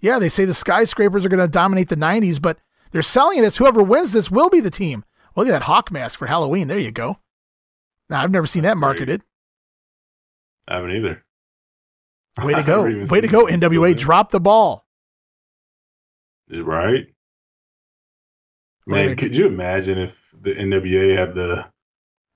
[0.00, 2.58] Yeah, they say the skyscrapers are going to dominate the '90s, but
[2.90, 5.04] they're selling it as whoever wins this will be the team.
[5.36, 6.68] Look at that hawk mask for Halloween.
[6.68, 7.18] There you go.
[8.08, 9.22] Now I've never seen that marketed.
[10.68, 11.24] I haven't either.
[12.42, 12.82] Way to go!
[13.10, 13.46] Way to go!
[13.46, 14.86] NWA drop the ball.
[16.50, 17.06] Right?
[18.86, 21.66] Man, could you imagine if the NWA had the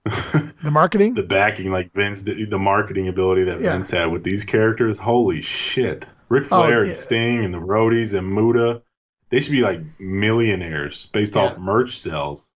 [0.63, 1.15] The marketing.
[1.15, 3.73] the backing like Vince, the, the marketing ability that Yeah.
[3.73, 4.99] Vince had with these characters?
[4.99, 6.07] Holy shit!
[6.29, 6.89] Ric Oh, Flair yeah.
[6.89, 8.83] and Sting and the Roadies and Muta,
[9.31, 12.49] they should be like millionaires based off merch sales.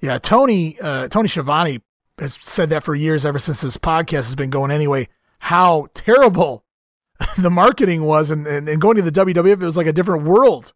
[0.00, 1.80] Yeah, Tony uh, Tony Schiavone
[2.18, 4.70] has said that for years, ever since this podcast has been going.
[4.70, 5.08] Anyway,
[5.38, 6.64] how terrible
[7.38, 10.24] the marketing was, and, and, and going to the WWF, it was like a different
[10.24, 10.72] world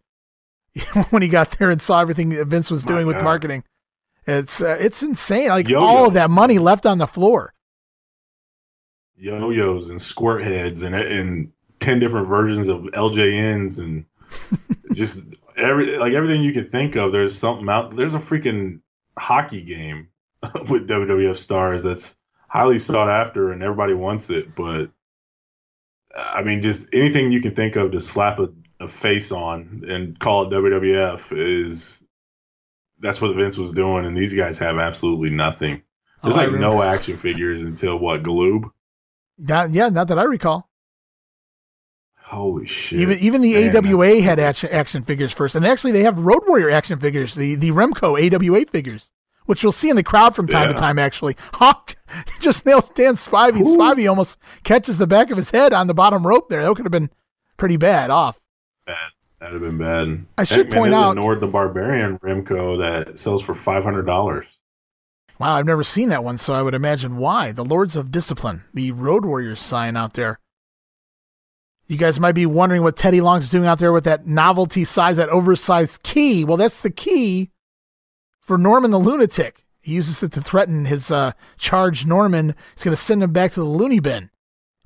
[1.11, 3.25] when he got there and saw everything that Vince was doing with God.
[3.25, 3.65] marketing.
[4.27, 5.49] It's uh, it's insane.
[5.49, 5.85] Like Yo-yo.
[5.85, 7.55] all of that money left on the floor.
[9.17, 14.05] yo-yos and squirt heads and and ten different versions of LJNs and
[14.95, 15.21] just
[15.57, 17.13] every like everything you could think of.
[17.13, 17.97] There's something out.
[17.97, 18.81] There's a freaking
[19.19, 20.09] hockey game
[20.69, 22.17] with WWF stars that's
[22.49, 24.55] highly sought after and everybody wants it.
[24.55, 24.91] But
[26.17, 28.49] I mean, just anything you can think of to slap a,
[28.81, 32.03] a face on and call it WWF is
[32.99, 35.83] that's what Vince was doing, and these guys have absolutely nothing.
[36.23, 38.71] Oh, There's Oh, like no action figures until what Galoob.
[39.39, 40.69] Not, yeah, not that I recall.
[42.25, 43.01] Holy shit!
[43.01, 46.43] Even even the Man, AWA had action, action figures first, and actually they have Road
[46.47, 49.11] Warrior action figures, the the Remco AWA figures,
[49.47, 50.97] which we'll see in the crowd from time to time.
[50.99, 51.97] Actually, Hawk
[52.41, 53.63] just nails Dan Spivey.
[53.63, 56.63] Spivey almost catches the back of his head on the bottom rope there.
[56.63, 57.11] That could have been
[57.57, 58.41] pretty bad off.
[58.87, 58.97] Bad.
[59.41, 60.27] That'd have been bad.
[60.37, 64.07] I should Heck, point there's out- Nord the Barbarian Remco that sells for five hundred
[64.07, 64.59] dollars.
[65.39, 67.53] Wow, I've never seen that one, so I would imagine why.
[67.53, 70.39] The Lords of Discipline, the Road Warriors sign out there.
[71.87, 75.17] You guys might be wondering what Teddy Long's doing out there with that novelty size,
[75.17, 76.45] that oversized key.
[76.45, 77.51] Well, that's the key
[78.43, 79.65] for Norman the Lunatic.
[79.81, 82.55] He uses it to threaten his uh, charged Norman.
[82.75, 84.29] He's going to send him back to the loony bin.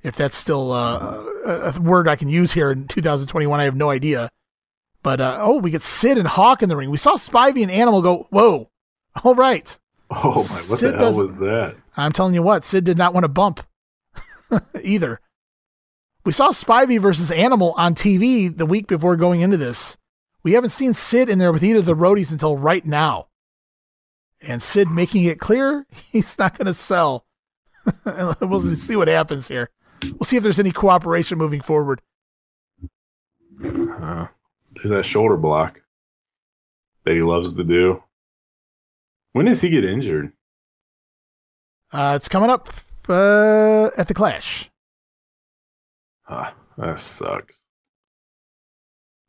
[0.05, 3.89] If that's still uh, a, word I can use here in 2021, I have no
[3.89, 4.29] idea.
[5.01, 6.91] But uh, oh, we get Sid and Hawk in the ring.
[6.91, 8.69] We saw Spivey and Animal go, whoa,
[9.23, 9.77] all right.
[10.11, 10.61] Oh my!
[10.67, 11.75] What Sid the hell was that?
[11.97, 13.61] I'm telling you what, Sid did not want to bump
[14.83, 15.21] either.
[16.23, 19.97] We saw Spivey versus Animal on TV the week before going into this.
[20.43, 23.29] We haven't seen Sid in there with either of the roadies until right now.
[24.47, 27.25] And Sid making it clear he's not going to sell.
[28.39, 29.71] we'll see what happens here.
[30.03, 32.01] We'll see if there's any cooperation moving forward.
[33.63, 34.27] Uh,
[34.75, 35.81] there's that shoulder block
[37.05, 38.03] that he loves to do.
[39.31, 40.31] When does he get injured?
[41.91, 42.69] Uh, it's coming up
[43.07, 44.69] uh, at the Clash.
[46.27, 47.61] Ah, that sucks.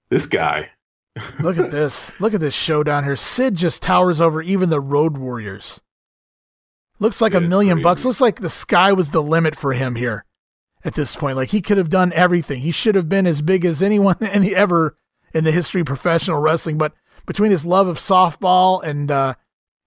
[0.08, 0.70] This guy.
[1.40, 2.18] Look at this.
[2.20, 3.16] Look at this showdown here.
[3.16, 5.80] Sid just towers over even the Road Warriors.
[6.98, 8.04] Looks like a million bucks.
[8.04, 10.25] Looks like the sky was the limit for him here
[10.86, 11.36] at this point.
[11.36, 12.60] Like he could have done everything.
[12.60, 14.96] He should have been as big as anyone any ever
[15.34, 16.78] in the history of professional wrestling.
[16.78, 16.92] But
[17.26, 19.34] between his love of softball and uh,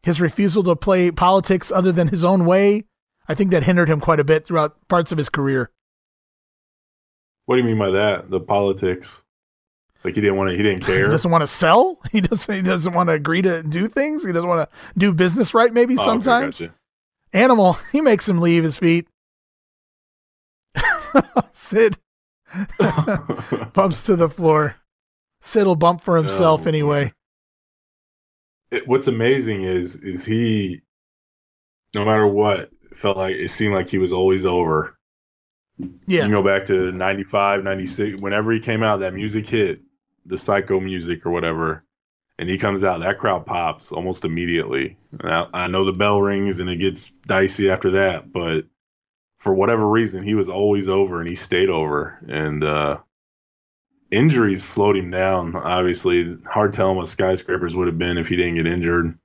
[0.03, 2.83] his refusal to play politics other than his own way,
[3.27, 5.71] I think that hindered him quite a bit throughout parts of his career.
[7.45, 8.29] What do you mean by that?
[8.29, 9.23] The politics.
[10.03, 10.55] Like he didn't want to.
[10.55, 11.03] He didn't care.
[11.05, 11.99] He doesn't want to sell.
[12.11, 12.53] He doesn't.
[12.55, 14.25] He doesn't want to agree to do things.
[14.25, 15.71] He doesn't want to do business right.
[15.73, 16.59] Maybe Oh, okay, sometimes.
[16.59, 16.73] gotcha.
[17.33, 17.73] Animal.
[17.91, 19.07] He makes him leave his feet.
[21.53, 21.97] Sid
[23.73, 24.75] bumps to the floor.
[25.41, 27.13] Sid will bump for himself Oh, anyway.
[28.71, 30.81] It- what's amazing is is he,
[31.95, 34.97] no matter what, felt like it seemed like he was always over.
[36.07, 36.25] Yeah.
[36.25, 39.79] You go back to 95, 96, whenever he came out, that music hit,
[40.25, 41.85] the psycho music or whatever,
[42.37, 44.97] and he comes out, that crowd pops almost immediately.
[45.19, 48.65] And I, I know the bell rings and it gets dicey after that, but
[49.39, 52.19] for whatever reason, he was always over and he stayed over.
[52.27, 52.97] And uh,
[54.11, 55.55] injuries slowed him down.
[55.55, 59.17] Obviously, hard telling what skyscrapers would have been if he didn't get injured.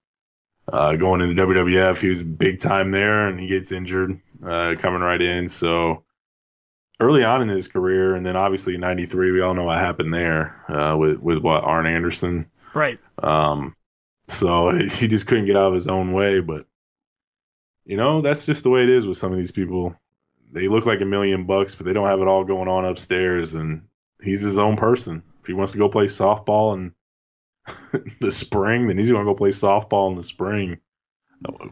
[0.73, 5.03] Uh, going into WWF, he was big time there, and he gets injured uh, coming
[5.03, 5.49] right in.
[5.49, 6.05] So
[7.01, 10.65] early on in his career, and then obviously '93, we all know what happened there
[10.71, 12.47] uh, with with what Arn Anderson.
[12.73, 12.99] Right.
[13.23, 13.77] Um,
[14.29, 16.41] so he just couldn't get out of his own way.
[16.41, 16.65] But
[17.85, 19.95] you know, that's just the way it is with some of these people.
[20.55, 23.55] They look like a million bucks, but they don't have it all going on upstairs.
[23.55, 23.83] And
[24.23, 25.23] he's his own person.
[25.41, 26.93] If he wants to go play softball in
[28.21, 30.79] the spring, then he's going to go play softball in the spring.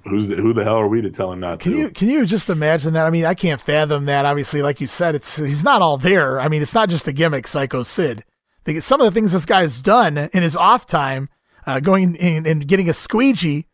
[0.04, 1.78] Who's the, who the hell are we to tell him not Can to?
[1.78, 3.06] you can you just imagine that?
[3.06, 4.26] I mean, I can't fathom that.
[4.26, 6.38] Obviously, like you said, it's he's not all there.
[6.40, 8.24] I mean, it's not just a gimmick, Psycho Sid.
[8.80, 11.30] Some of the things this guy's done in his off time,
[11.66, 13.66] uh, going in and getting a squeegee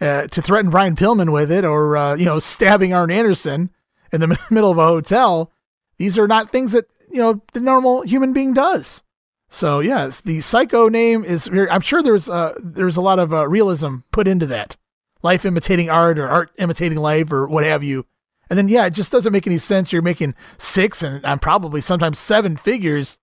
[0.00, 3.70] uh, to threaten Brian Pillman with it, or uh, you know, stabbing Arn Anderson
[4.12, 5.52] in the middle of a hotel.
[5.98, 9.02] These are not things that you know the normal human being does.
[9.48, 11.48] So yes, the Psycho name is.
[11.48, 14.76] I'm sure there's uh, there's a lot of uh, realism put into that
[15.22, 18.06] life imitating art or art imitating life or what have you.
[18.48, 19.92] And then, yeah, it just doesn't make any sense.
[19.92, 23.18] You're making six and probably sometimes seven figures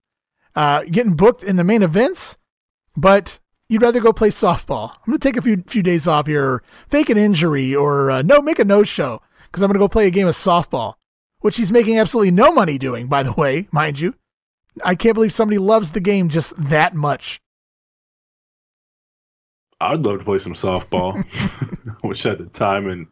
[0.56, 2.38] uh, getting booked in the main events,
[2.96, 3.40] but
[3.70, 4.96] you'd rather go play softball.
[5.08, 8.22] I'm to take a few few days off here, or fake an injury, or uh,
[8.22, 9.22] no, make a no show
[9.54, 10.96] because I'm going to go play a game of softball,
[11.42, 14.16] which he's making absolutely no money doing, by the way, mind you.
[14.84, 17.40] I can't believe somebody loves the game just that much.
[19.80, 21.24] I'd love to play some softball.
[22.04, 23.06] Wish I had the time and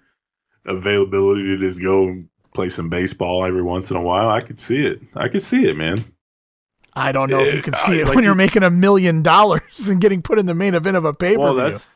[0.65, 4.29] availability to just go and play some baseball every once in a while.
[4.29, 4.99] I could see it.
[5.15, 5.97] I could see it, man.
[6.95, 8.69] I don't know if you can see I- it like when you're you- making a
[8.71, 11.93] million dollars and getting put in the main event of a pay per Well, that's.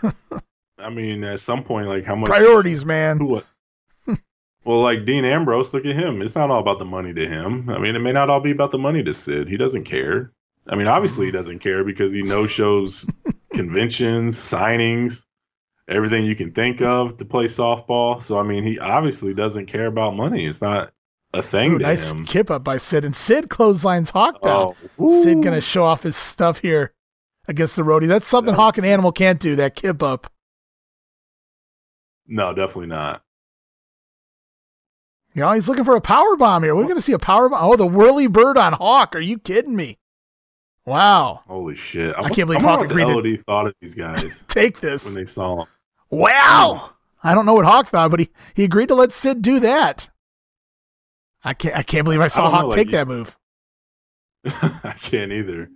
[0.78, 3.18] I mean, at some point, like how much Priorities, man.
[3.18, 3.42] Who?
[4.68, 6.20] Well, like Dean Ambrose, look at him.
[6.20, 7.70] It's not all about the money to him.
[7.70, 9.48] I mean, it may not all be about the money to Sid.
[9.48, 10.30] He doesn't care.
[10.68, 13.06] I mean, obviously he doesn't care because he no shows
[13.54, 15.24] conventions, signings,
[15.88, 18.20] everything you can think of to play softball.
[18.20, 20.44] So I mean, he obviously doesn't care about money.
[20.44, 20.92] It's not
[21.32, 22.26] a thing Ooh, to nice him.
[22.26, 23.06] kip up by Sid.
[23.06, 24.74] And Sid clotheslines Hawk down.
[24.98, 26.92] Oh, Sid gonna show off his stuff here
[27.46, 28.06] against the roadie.
[28.06, 29.56] That's something Hawk and Animal can't do.
[29.56, 30.30] That kip up.
[32.26, 33.22] No, definitely not.
[35.38, 36.74] You know, he's looking for a power bomb here.
[36.74, 37.62] We're gonna see a power bomb.
[37.62, 39.14] Oh, the whirly bird on Hawk.
[39.14, 39.96] Are you kidding me?
[40.84, 41.42] Wow.
[41.46, 42.12] Holy shit!
[42.18, 44.80] I can't believe I Hawk what agreed to- hell he thought of these guys Take
[44.80, 45.04] this.
[45.04, 45.68] when they saw him.
[46.10, 46.90] Wow.
[47.22, 50.10] I don't know what Hawk thought, but he, he agreed to let Sid do that.
[51.44, 53.36] I can't I can't believe I saw know, Hawk like, take you- that move.
[54.44, 55.70] I can't either.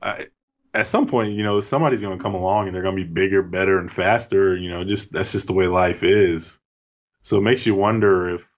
[0.00, 0.26] I,
[0.74, 3.10] at some point, you know, somebody's going to come along and they're going to be
[3.10, 4.56] bigger, better, and faster.
[4.56, 6.60] You know, just that's just the way life is.
[7.22, 8.48] So it makes you wonder if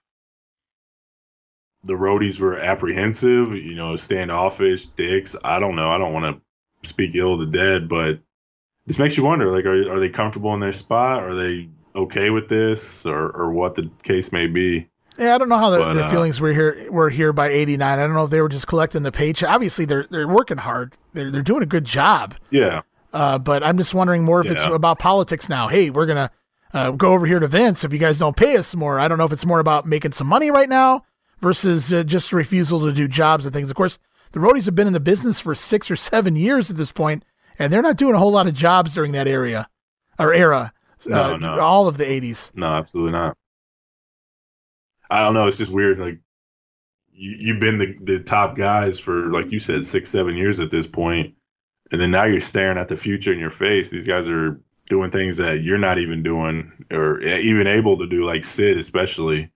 [1.83, 5.35] the roadies were apprehensive, you know, standoffish, dicks.
[5.43, 5.89] I don't know.
[5.89, 8.19] I don't want to speak ill of the dead, but
[8.85, 9.51] this makes you wonder.
[9.51, 11.23] Like, are are they comfortable in their spot?
[11.23, 14.89] Are they okay with this, or or what the case may be?
[15.17, 17.49] Yeah, I don't know how the, But, the uh, feelings were here were here by
[17.49, 17.99] '89.
[17.99, 19.49] I don't know if they were just collecting the paycheck.
[19.49, 20.95] Obviously, they're they're working hard.
[21.13, 22.35] They're they're doing a good job.
[22.49, 22.81] Yeah.
[23.11, 25.67] Uh, but I'm just wondering more if it's about politics now.
[25.67, 26.29] Hey, we're gonna
[26.73, 28.99] uh, go over here to Vince if you guys don't pay us more.
[28.99, 31.05] I don't know if it's more about making some money right now
[31.41, 33.69] versus uh, just refusal to do jobs and things.
[33.69, 33.99] Of course,
[34.31, 37.23] the roadies have been in the business for six or seven years at this point,
[37.57, 39.69] and they're not doing a whole lot of jobs during that area
[40.17, 40.73] or era.
[41.05, 41.59] No, uh, no.
[41.59, 42.51] all of the '80s.
[42.53, 43.37] No, absolutely not.
[45.09, 45.47] I don't know.
[45.47, 45.97] It's just weird.
[45.99, 46.19] Like
[47.11, 50.71] you, you've been the, the top guys for, like you said, six, seven years at
[50.71, 51.35] this point,
[51.91, 53.89] and then now you're staring at the future in your face.
[53.89, 58.25] These guys are doing things that you're not even doing, or even able to do,
[58.25, 59.51] like Sid, especially.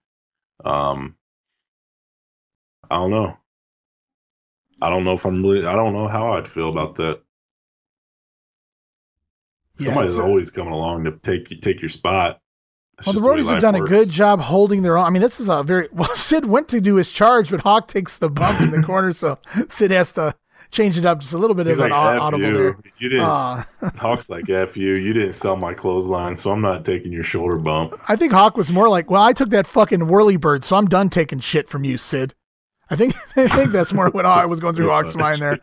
[0.64, 1.16] Um,
[2.92, 3.38] I don't know.
[4.82, 5.66] I don't know if I'm really.
[5.66, 7.22] I don't know how I'd feel about that.
[9.80, 12.40] Yeah, Somebody's always coming along to take take your spot.
[13.06, 15.06] Well, the roadies have done a good job holding their own.
[15.06, 16.14] I mean, this is a very well.
[16.16, 19.40] Sid went to do his charge, but Hawk takes the bump in the corner, so
[19.70, 20.36] Sid has to
[20.70, 22.54] change it up just a little bit He's of like, au- F audible you.
[22.54, 22.78] there.
[23.00, 23.26] You didn't.
[23.26, 23.64] Uh,
[23.98, 24.94] Hawk's like, F you.
[24.94, 27.94] You didn't sell my clothesline, so I'm not taking your shoulder bump.
[28.08, 30.86] I think Hawk was more like, "Well, I took that fucking whirly bird, so I'm
[30.86, 32.36] done taking shit from you, Sid."
[32.94, 35.60] I think I think that's more what I was going through Hawk's mind there.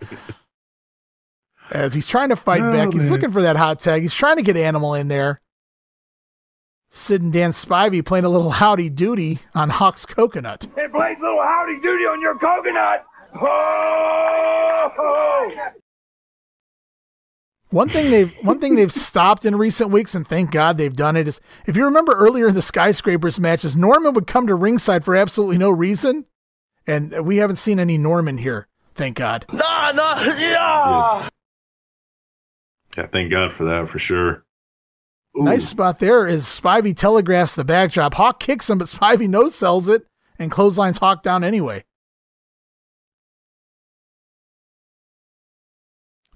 [1.71, 3.13] As he's trying to fight Oh, back, he's man.
[3.13, 4.03] looking for that hot tag.
[4.03, 5.41] He's trying to get Animal in there.
[6.91, 10.67] Sid and Dan Spivey playing a little howdy doody on Hawk's coconut.
[10.77, 13.05] It plays a little howdy doody on your coconut.
[13.41, 14.91] Oh!
[17.69, 21.15] One thing they've one thing they've stopped in recent weeks, and thank God they've done
[21.17, 25.05] it, is if you remember earlier in the skyscrapers matches, Norman would come to ringside
[25.05, 26.27] for absolutely no reason,
[26.91, 28.67] and we haven't seen any Norman here.
[28.95, 29.47] Thank God.
[29.53, 31.29] Nah, nah, yeah.
[32.97, 34.45] Yeah, thank God for that for sure.
[35.35, 38.15] Nice spot there is Spivey telegraphs the backdrop.
[38.15, 40.03] Hawk kicks him, but Spivey no sells it
[40.41, 41.85] and clotheslines Hawk down anyway.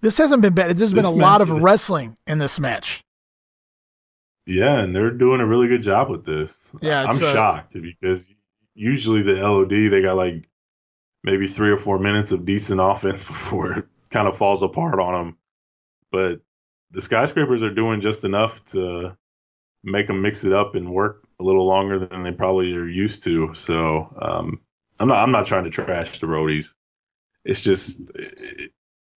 [0.01, 0.77] This hasn't been bad.
[0.77, 3.03] There's been a lot of is- wrestling in this match.
[4.47, 6.71] Yeah, and they're doing a really good job with this.
[6.83, 8.29] Yeah, I'm it's, uh, shocked because
[8.75, 10.49] usually the LOD they got like
[11.23, 15.15] maybe three or four minutes of decent offense before it kind of falls apart on
[15.15, 15.39] them.
[16.13, 16.41] But
[16.91, 19.17] the skyscrapers are doing just enough to
[19.83, 23.25] make them mix it up and work a little longer than they probably are used
[23.25, 23.53] to.
[23.55, 24.61] So um,
[25.01, 26.75] I'm not I'm not trying to trash the roadies.
[27.45, 27.99] It's just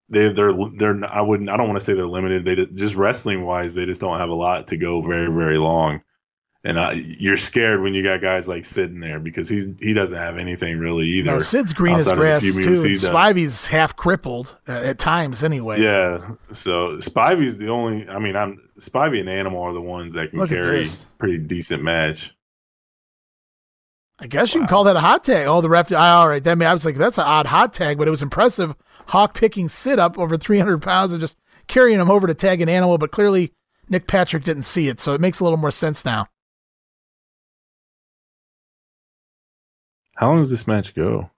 [0.09, 2.45] they they're they're I wouldn't I don't want to say they're limited.
[2.45, 6.01] They just wrestling wise they just don't have a lot to go very very long.
[6.67, 10.17] And I, you're scared when you got guys like sitting there because he's he doesn't
[10.17, 11.31] have anything really either.
[11.31, 12.85] No, Sid's green as outside of the grass too.
[12.85, 12.95] And.
[12.97, 15.79] Spivey's half crippled uh, at times anyway.
[15.81, 16.31] Yeah.
[16.51, 18.09] So Spivey's the only.
[18.09, 20.85] I mean, I'm Spivey and Animal are the ones that can Look carry
[21.17, 22.35] pretty decent match.
[24.19, 25.47] I guess you can call that a hot tag.
[25.47, 25.89] Oh, the ref.
[25.93, 28.11] ah, All right, that mean I was like, that's an odd hot tag, but it
[28.11, 28.75] was impressive.
[29.07, 31.37] Hawk picking Sid up over 300 pounds and just
[31.67, 33.53] carrying him over to tag an animal, but clearly
[33.87, 36.27] Nick Patrick didn't see it, so it makes a little more sense now.
[40.17, 41.29] How long does this match go?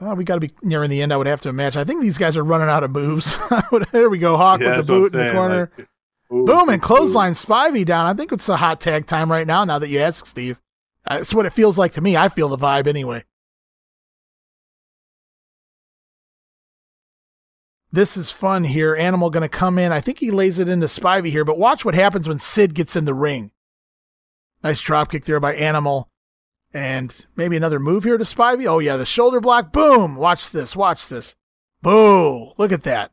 [0.00, 1.80] Well, we got to be nearing the end, I would have to imagine.
[1.80, 3.36] I think these guys are running out of moves.
[3.92, 4.36] there we go.
[4.36, 5.70] Hawk Yeah, with the boot in the corner.
[5.76, 5.88] like,
[6.32, 8.06] ooh, Boom, and clothesline Spivey down.
[8.06, 10.58] I think it's a hot tag time right now, now that you ask, Steve.
[11.06, 12.16] Uh, That's what it feels like to me.
[12.16, 13.24] I feel the vibe anyway.
[17.92, 18.94] This is fun here.
[18.94, 19.92] Animal going to come in.
[19.92, 22.94] I think he lays it into Spivey here, but watch what happens when Sid gets
[22.94, 23.50] in the ring.
[24.62, 26.08] Nice drop kick there by Animal.
[26.72, 28.66] And maybe another move here to Spivey.
[28.66, 29.72] Oh, yeah, the shoulder block.
[29.72, 30.14] Boom.
[30.14, 30.76] Watch this.
[30.76, 31.34] Watch this.
[31.82, 32.52] Boo.
[32.58, 33.10] Look at that.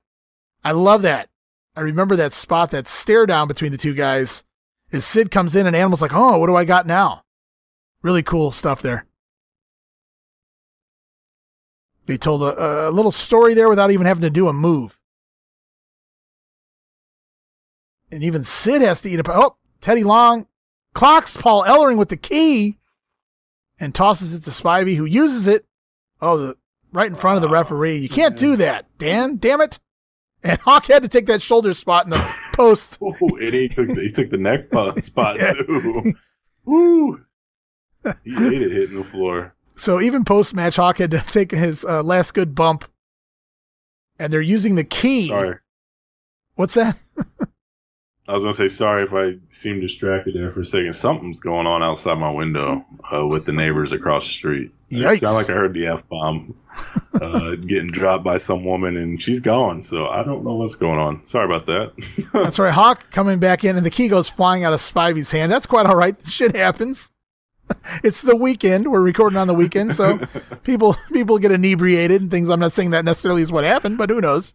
[0.64, 1.30] I love that.
[1.76, 4.44] I remember that spot, that stare down between the two guys.
[4.92, 7.24] As Sid comes in and Animal's like, oh, what do I got now?
[8.02, 9.06] Really cool stuff there.
[12.06, 14.98] They told a, a little story there without even having to do a move.
[18.12, 19.24] And even Sid has to eat a.
[19.28, 20.48] Oh, Teddy Long
[20.94, 22.78] clocks Paul Ellering with the key
[23.80, 25.66] and tosses it to Spivey, who uses it.
[26.22, 26.58] Oh, the,
[26.92, 27.98] right in front of the referee.
[27.98, 29.38] You can't do that, Dan.
[29.38, 29.80] Damn it.
[30.44, 32.98] And Hawk had to take that shoulder spot in the post.
[33.02, 34.66] Oh, and he took the, he took the neck
[35.00, 36.14] spot too.
[36.66, 37.26] Woo!
[38.24, 39.54] He hated hitting the floor.
[39.76, 42.86] So even post match, Hawk had to take his uh, last good bump,
[44.18, 45.28] and they're using the key.
[45.28, 45.58] Sorry,
[46.56, 46.98] What's that?
[48.28, 50.94] I was gonna say sorry if I seemed distracted there for a second.
[50.94, 54.72] Something's going on outside my window uh, with the neighbors across the street.
[54.90, 55.20] It Yikes.
[55.20, 56.56] sounded like I heard the f bomb
[57.14, 59.82] uh, getting dropped by some woman, and she's gone.
[59.82, 61.26] So I don't know what's going on.
[61.26, 62.28] Sorry about that.
[62.34, 62.74] That's right.
[62.74, 65.52] Hawk coming back in, and the key goes flying out of Spivey's hand.
[65.52, 66.16] That's quite all right.
[66.28, 67.12] Shit happens.
[68.04, 68.90] It's the weekend.
[68.92, 70.20] We're recording on the weekend, so
[70.64, 72.50] people people get inebriated and things.
[72.50, 74.54] I'm not saying that necessarily is what happened, but who knows?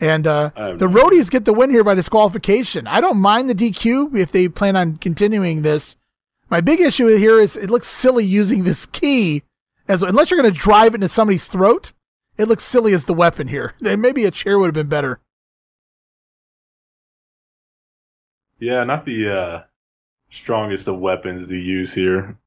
[0.00, 2.86] And uh, I the roadies get the win here by disqualification.
[2.86, 5.96] I don't mind the DQ if they plan on continuing this.
[6.50, 9.42] My big issue here is it looks silly using this key
[9.88, 11.92] as unless you're going to drive it into somebody's throat.
[12.36, 13.74] It looks silly as the weapon here.
[13.80, 15.20] Maybe a chair would have been better.
[18.58, 19.62] Yeah, not the uh,
[20.30, 22.38] strongest of weapons to use here.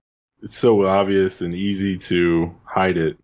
[0.42, 3.18] It's so obvious and easy to hide it.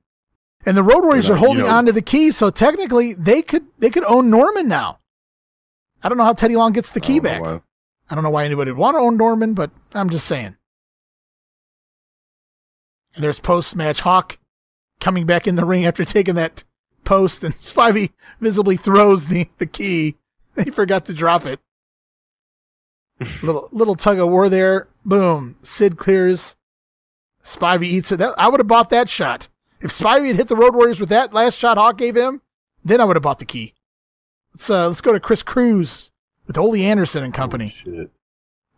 [0.66, 3.42] And the Road Warriors are holding you know- on to the key, so technically they
[3.42, 5.00] could they could own Norman now.
[6.04, 7.42] I don't know how Teddy Long gets the key I back.
[7.42, 7.62] why.
[8.10, 10.56] I don't know why anybody would want to own Norman, but I'm just saying.
[13.16, 14.38] And there's post match Hawk
[15.00, 16.64] coming back in the ring after taking that
[17.04, 20.16] post, and Spivey visibly throws the, the key.
[20.64, 21.60] He forgot to drop it.
[23.44, 24.88] little little tug of war there.
[25.04, 25.58] Boom.
[25.64, 26.56] Sid clears.
[27.44, 28.18] Spivey eats it.
[28.18, 29.50] That, I would have bought that shot.
[29.86, 32.42] If Spivey had hit the Road Warriors with that last shot Hawk gave him,
[32.84, 33.76] then I would have bought the key.
[34.52, 36.12] Let's uh, let's go to Chris Cruise
[36.48, 37.70] with Ole Anderson and company.
[37.70, 38.10] Shit.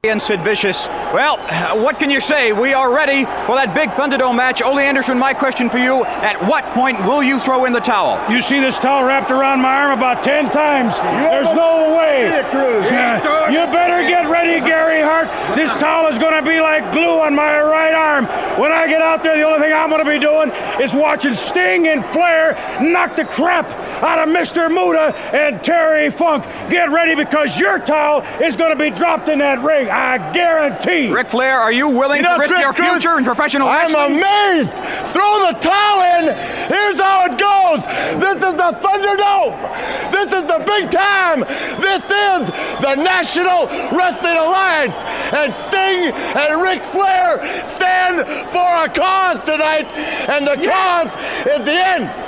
[0.03, 0.85] And Sid Vicious.
[1.11, 1.37] Well,
[1.83, 2.53] what can you say?
[2.53, 4.61] We are ready for that big Thunderdome match.
[4.61, 8.21] Ole Anderson, my question for you, at what point will you throw in the towel?
[8.31, 10.93] You see this towel wrapped around my arm about 10 times.
[10.95, 12.29] There's no way.
[12.29, 13.49] Yeah.
[13.49, 15.29] You better get ready, Gary Hart.
[15.57, 18.27] This towel is going to be like glue on my right arm.
[18.61, 21.33] When I get out there, the only thing I'm going to be doing is watching
[21.33, 22.53] Sting and Flair
[22.83, 23.65] knock the crap
[24.03, 24.69] out of Mr.
[24.69, 26.43] Muta and Terry Funk.
[26.69, 29.86] Get ready because your towel is going to be dropped in that ring.
[29.89, 31.11] I guarantee.
[31.11, 33.67] Ric Flair, are you willing You know, to risk Chris your Cruise, future in professional
[33.67, 33.95] wrestling?
[33.97, 34.75] I'm amazed.
[35.13, 36.23] Throw the towel in.
[36.69, 37.85] Here's how it goes.
[38.19, 40.11] This is the Thunderdome.
[40.11, 41.41] This is the big time.
[41.79, 42.47] This is
[42.81, 44.95] the National Wrestling Alliance.
[45.33, 49.91] And Sting and Ric Flair stand for a cause tonight.
[50.29, 51.11] And the cause
[51.47, 52.26] is the end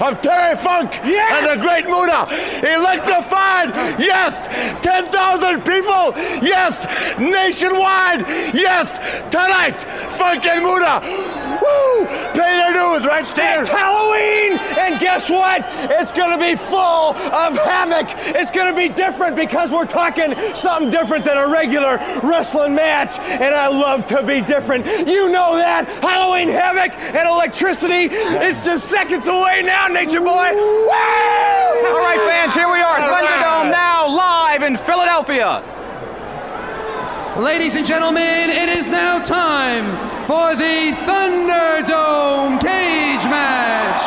[0.00, 2.26] of Terry Funk and the Great Muta.
[2.64, 4.46] Electrified, yes.
[4.82, 6.84] 10,000 people, yes.
[7.18, 8.98] Nationwide, yes.
[9.30, 11.49] Tonight, Funk and Muta.
[11.60, 12.06] Woo!
[12.06, 13.60] Pay their dues, right, Stan?
[13.60, 15.64] It's Halloween, and guess what?
[15.90, 18.08] It's going to be full of havoc.
[18.34, 23.18] It's going to be different because we're talking something different than a regular wrestling match,
[23.18, 24.86] and I love to be different.
[24.86, 25.88] You know that.
[26.02, 28.08] Halloween havoc and electricity.
[28.10, 30.54] It's just seconds away now, Nature Boy.
[30.54, 30.90] Woo!
[30.90, 33.00] All right, fans, here we are.
[33.00, 35.62] All Thunderdome now live in Philadelphia.
[37.38, 43.98] Ladies and gentlemen, it is now time for the Thunderdome cage match.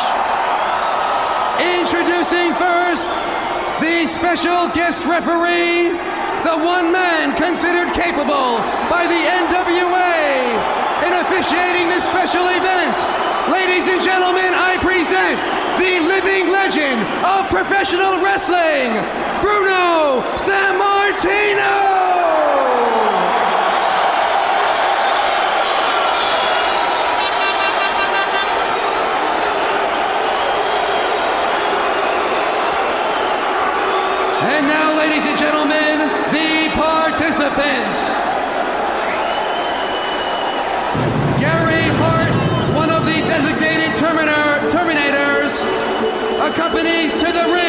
[1.60, 3.12] Introducing first
[3.84, 5.92] the special guest referee,
[6.48, 8.56] the one man considered capable
[8.88, 10.48] by the NWA
[11.04, 12.96] in officiating this special event.
[13.52, 15.36] Ladies and gentlemen, I present
[15.76, 17.04] the living legend
[17.36, 18.96] of professional wrestling,
[19.44, 21.84] Bruno Sammartino.
[34.64, 36.00] And now, ladies and gentlemen,
[36.32, 38.00] the participants.
[41.38, 42.32] Gary Hart,
[42.74, 45.52] one of the designated Terminator, Terminators,
[46.48, 47.63] accompanies to the ring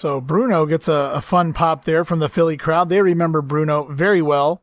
[0.00, 2.88] So Bruno gets a, a fun pop there from the Philly crowd.
[2.88, 4.62] They remember Bruno very well.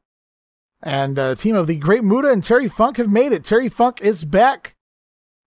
[0.82, 3.44] And uh, team of the Great Muta and Terry Funk have made it.
[3.44, 4.76] Terry Funk is back,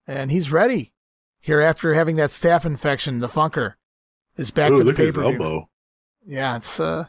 [0.06, 0.92] and he's ready.
[1.40, 3.74] Here after having that staph infection, the Funker
[4.36, 5.42] is back Ooh, for the look at his pay per view.
[5.42, 5.68] elbow.
[6.24, 7.06] Yeah, it's uh,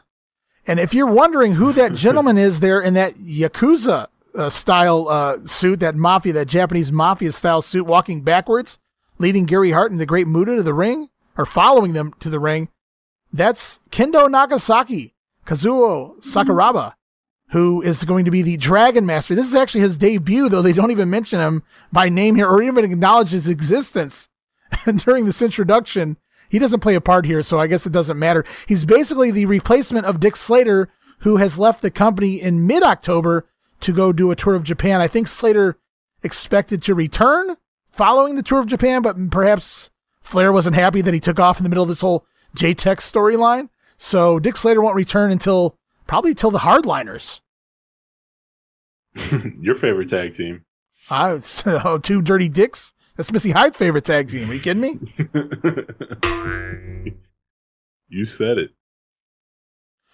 [0.66, 5.46] and if you're wondering who that gentleman is there in that yakuza uh, style uh,
[5.46, 8.80] suit, that mafia, that Japanese mafia style suit, walking backwards,
[9.18, 12.40] leading Gary Hart and the Great Muta to the ring, or following them to the
[12.40, 12.68] ring,
[13.32, 15.14] that's Kendo Nagasaki,
[15.46, 16.94] Kazuo Sakurada,
[17.50, 19.34] who is going to be the Dragon Master.
[19.34, 22.62] This is actually his debut, though they don't even mention him by name here or
[22.62, 24.28] even acknowledge his existence
[24.96, 26.16] during this introduction.
[26.48, 28.44] he doesn't play a part here, so I guess it doesn't matter.
[28.66, 33.46] He's basically the replacement of Dick Slater, who has left the company in mid October
[33.80, 35.00] to go do a tour of Japan.
[35.00, 35.78] I think Slater
[36.22, 37.56] expected to return
[37.90, 39.90] following the tour of Japan, but perhaps
[40.22, 43.68] Flair wasn't happy that he took off in the middle of this whole J-Tex storyline.
[43.98, 45.76] So Dick Slater won't return until
[46.06, 47.40] probably till the Hardliners.
[49.60, 50.64] Your favorite tag team.
[51.10, 52.94] Uh, so, two dirty dicks.
[53.16, 54.50] That's Missy Hyde's favorite tag team.
[54.50, 54.98] Are you kidding me?
[58.08, 58.72] You said it.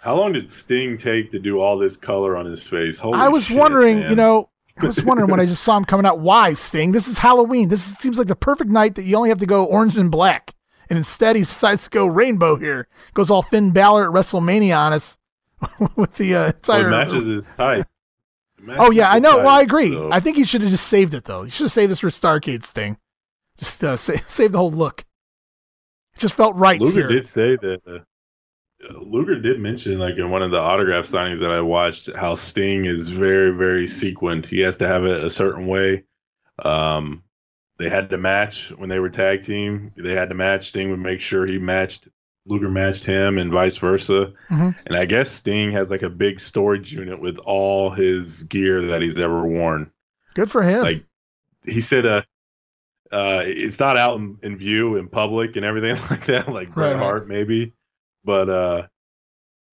[0.01, 2.97] How long did Sting take to do all this color on his face?
[2.97, 4.11] Holy I was shit, wondering, man.
[4.11, 4.51] you know,
[4.83, 6.93] I was wondering when I just saw him coming out, why Sting?
[6.93, 7.69] This is Halloween.
[7.69, 10.11] This is, seems like the perfect night that you only have to go orange and
[10.11, 10.55] black.
[10.91, 12.89] And instead, he decides to go rainbow here.
[13.15, 15.19] Goes all Finn Balor at WrestleMania on us
[15.97, 16.87] with the uh, Well, entire.
[16.87, 17.87] it matches type.
[18.67, 19.37] It oh yeah, I know.
[19.39, 19.93] Well, I agree.
[19.93, 21.45] so- I think he should have just saved it though.
[21.45, 22.99] He should have saved this for Starcade Sting.
[23.59, 25.05] Just uh, sa- save the whole look.
[26.15, 27.09] It just felt right Luger here.
[27.09, 27.81] did say that.
[27.87, 27.99] Uh,
[28.81, 32.85] Luger did mention, like in one of the autograph signings that I watched, how Sting
[32.85, 34.47] is very, very sequent.
[34.47, 36.05] He has to have it a certain way.
[36.65, 37.25] Um,
[37.79, 39.93] they had to match when they were tag team.
[39.97, 40.69] They had to match.
[40.69, 42.09] Sting would make sure he matched.
[42.47, 44.33] Luger matched him, and vice versa.
[44.49, 44.75] Mhm.
[44.87, 49.03] And I guess Sting has like a big storage unit with all his gear that
[49.03, 49.91] he's ever worn.
[50.35, 50.83] Good for him.
[50.83, 51.05] Like
[51.67, 52.23] he said, uh,
[53.13, 56.95] uh, it's not out in, in view in public and everything like that, like Bret
[56.95, 57.03] right.
[57.03, 57.75] Hart maybe.
[58.29, 58.87] But uh,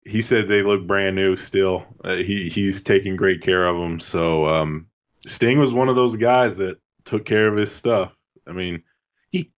[0.05, 1.87] he said they look brand new still.
[2.03, 4.01] Uh, he he's taking great care of them.
[4.01, 4.89] So um,
[5.25, 8.13] Sting was one of those guys that took care of his stuff.
[8.49, 8.83] I mean,
[9.31, 9.53] he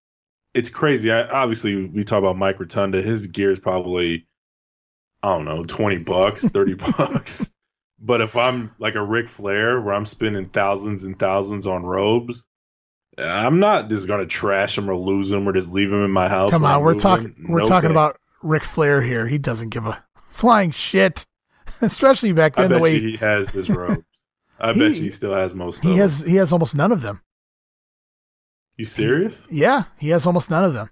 [0.53, 1.11] it's crazy.
[1.11, 3.01] I, obviously, we talk about Mike Rotunda.
[3.01, 4.27] His gear is probably
[5.23, 7.51] I don't know, twenty bucks, thirty bucks.
[7.99, 12.45] But if I'm like a Ric Flair, where I'm spending thousands and thousands on robes,
[13.17, 16.29] I'm not just gonna trash them or lose them or just leave them in my
[16.29, 16.51] house.
[16.51, 17.47] Come on, we're talking.
[17.49, 17.93] We're No talking thanks.
[17.93, 19.27] about Ric Flair here.
[19.29, 21.25] He doesn't give a flying shit,
[21.81, 22.71] especially back then.
[22.71, 24.03] The way he has his robes.
[24.61, 25.83] I He- bet he still has most.
[25.83, 26.29] he of has, Them.
[26.31, 27.21] he has almost none of them.
[28.77, 29.47] You serious?
[29.51, 30.91] Yeah, he has almost none of them.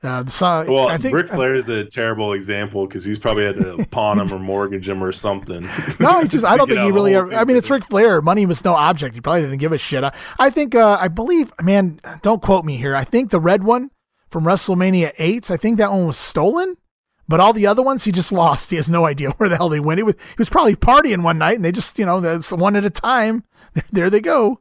[0.00, 3.44] Uh, the song, Well, I think Ric Flair is a terrible example because he's probably
[3.46, 5.68] had to pawn him or mortgage him or something.
[5.98, 6.44] No, he just.
[6.44, 7.16] I don't think he really.
[7.16, 8.22] Ever, I mean, it's Ric Flair.
[8.22, 9.16] Money was no object.
[9.16, 10.04] He probably didn't give a shit.
[10.04, 10.76] I, I think.
[10.76, 11.52] Uh, I believe.
[11.60, 12.94] Man, don't quote me here.
[12.94, 13.90] I think the red one
[14.30, 15.50] from WrestleMania eight.
[15.50, 16.76] I think that one was stolen.
[17.30, 18.70] But all the other ones, he just lost.
[18.70, 19.98] He has no idea where the hell they went.
[19.98, 22.74] He was, he was probably partying one night, and they just, you know, that's one
[22.76, 23.44] at a time.
[23.92, 24.60] There they go.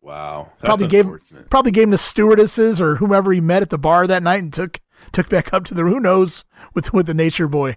[0.00, 1.06] Wow, probably gave
[1.48, 4.52] probably gave him the stewardesses or whomever he met at the bar that night, and
[4.52, 4.80] took
[5.12, 7.76] took back up to the who knows with with the Nature Boy.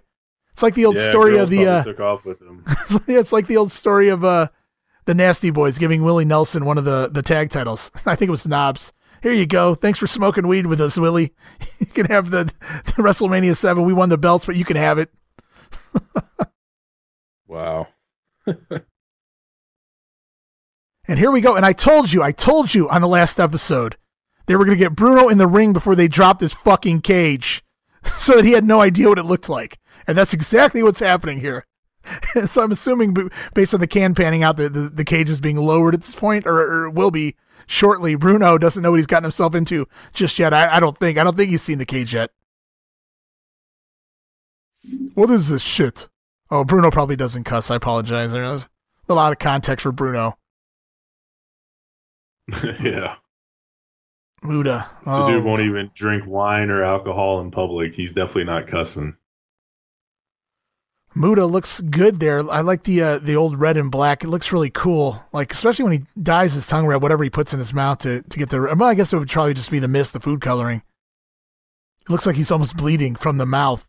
[0.52, 1.66] It's like the old Yeah, story of the.
[1.66, 2.64] Uh, took off with him.
[3.06, 4.48] yeah, it's like the old story of uh,
[5.06, 7.90] the Nasty Boys giving Willie Nelson one of the, the tag titles.
[8.04, 8.92] I think it was Knobs.
[9.22, 9.74] Here you go.
[9.74, 11.32] Thanks for smoking weed with us, Willie.
[11.80, 13.84] You can have the, the WrestleMania 7.
[13.84, 15.10] We won the belts, but you can have it.
[17.48, 17.88] Wow.
[21.08, 21.56] And here we go.
[21.56, 23.96] And I told you, I told you on the last episode,
[24.46, 27.64] they were going to get Bruno in the ring before they dropped his fucking cage
[28.18, 29.78] so that he had no idea what it looked like.
[30.06, 31.64] And that's exactly what's happening here.
[32.46, 35.56] so I'm assuming, based on the can panning out, that the, the cage is being
[35.56, 38.14] lowered at this point, or, or will be shortly.
[38.14, 40.52] Bruno doesn't know what he's gotten himself into just yet.
[40.54, 41.18] I, I don't think.
[41.18, 42.30] I don't think he's seen the cage yet.
[45.14, 46.08] What is this shit?
[46.50, 47.70] Oh, Bruno probably doesn't cuss.
[47.70, 48.32] I apologize.
[48.32, 48.66] There's
[49.08, 50.38] a lot of context for Bruno.
[52.82, 53.16] yeah.
[54.42, 54.88] Muta.
[55.04, 55.26] The Oh.
[55.28, 57.94] dude won't even drink wine or alcohol in public.
[57.94, 59.16] He's definitely not cussing.
[61.18, 62.48] Muta looks good there.
[62.48, 64.22] I like the uh, the old red and black.
[64.22, 65.24] It looks really cool.
[65.32, 68.22] Like especially when he dyes his tongue red, whatever he puts in his mouth to,
[68.22, 68.60] to get the.
[68.60, 70.82] Well, I guess it would probably just be the mist, the food coloring.
[72.02, 73.84] It looks like he's almost bleeding from the mouth.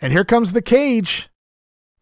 [0.00, 1.30] And here comes the cage,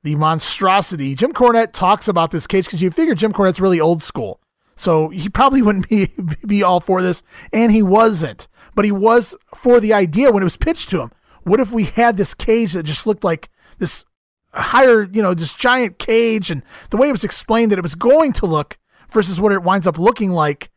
[0.03, 1.15] the monstrosity.
[1.15, 4.41] Jim Cornette talks about this cage because you figure Jim Cornette's really old school,
[4.77, 6.09] so he probably wouldn't be
[6.47, 8.49] be all for this, and he wasn't.
[8.75, 11.11] But he was for the idea when it was pitched to him.
[11.43, 14.07] What if we had this cage that just looked like this
[14.53, 17.95] higher, you know, this giant cage and the way it was explained that it was
[17.95, 18.79] going to look
[19.11, 20.71] versus what it winds up looking like.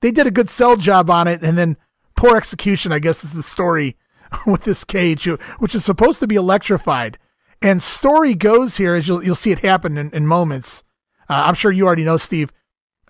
[0.00, 1.76] They did a good sell job on it and then
[2.16, 3.96] poor execution, I guess, is the story
[4.46, 5.26] with this cage,
[5.58, 7.18] which is supposed to be electrified.
[7.60, 10.84] And story goes here, as you'll, you'll see it happen in, in moments.
[11.28, 12.52] Uh, I'm sure you already know, Steve.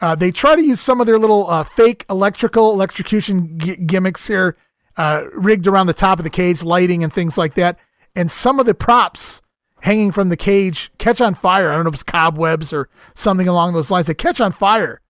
[0.00, 4.28] Uh, they try to use some of their little uh, fake electrical electrocution gi- gimmicks
[4.28, 4.56] here,
[4.96, 7.78] uh, rigged around the top of the cage, lighting and things like that.
[8.14, 9.42] And some of the props
[9.82, 11.70] hanging from the cage catch on fire.
[11.70, 14.06] I don't know if it's cobwebs or something along those lines.
[14.06, 15.00] They catch on fire.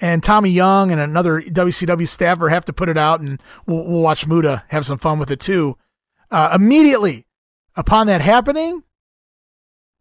[0.00, 4.00] and Tommy Young and another WCW staffer have to put it out, and we'll, we'll
[4.00, 5.76] watch Muta have some fun with it too.
[6.30, 7.26] Uh, immediately
[7.76, 8.82] upon that happening,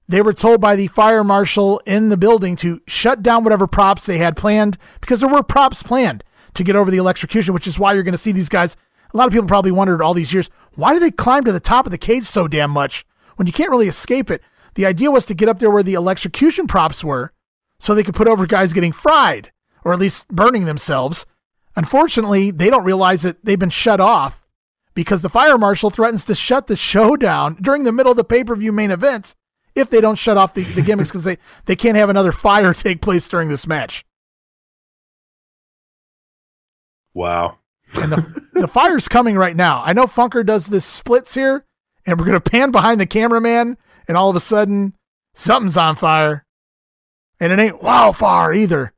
[0.07, 4.05] they were told by the fire marshal in the building to shut down whatever props
[4.05, 7.79] they had planned because there were props planned to get over the electrocution, which is
[7.79, 8.75] why you're going to see these guys.
[9.13, 11.59] A lot of people probably wondered all these years why do they climb to the
[11.59, 13.05] top of the cage so damn much
[13.41, 14.43] when you can't really escape it?
[14.75, 17.33] The idea was to get up there where the electrocution props were
[17.79, 19.51] so they could put over guys getting fried
[19.83, 21.25] or at least burning themselves.
[21.75, 24.45] Unfortunately, they don't realize that they've been shut off
[24.93, 28.23] because the fire marshal threatens to shut the show down during the middle of the
[28.23, 29.33] pay per view main event
[29.73, 32.73] if they don't shut off the, the gimmicks because they, they can't have another fire
[32.75, 34.05] take place during this match.
[37.15, 37.57] Wow.
[37.99, 39.81] and the, the fire's coming right now.
[39.83, 41.65] I know Funker does this splits here,
[42.05, 44.93] and we're going to pan behind the cameraman, and all of a sudden,
[45.33, 46.45] something's on fire.
[47.39, 48.93] And it ain't wildfire either.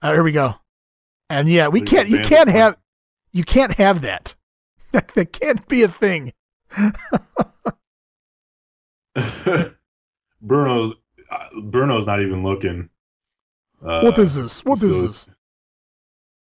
[0.00, 0.56] Uh, here we go.
[1.28, 2.76] And yeah, we can't, you can't have,
[3.32, 4.34] you can't have that.
[4.92, 6.32] That, that can't be a thing.
[10.40, 10.94] Bruno,
[11.30, 12.90] uh, Bruno's not even looking.
[13.84, 14.64] Uh, what is this?
[14.64, 15.30] What is so this?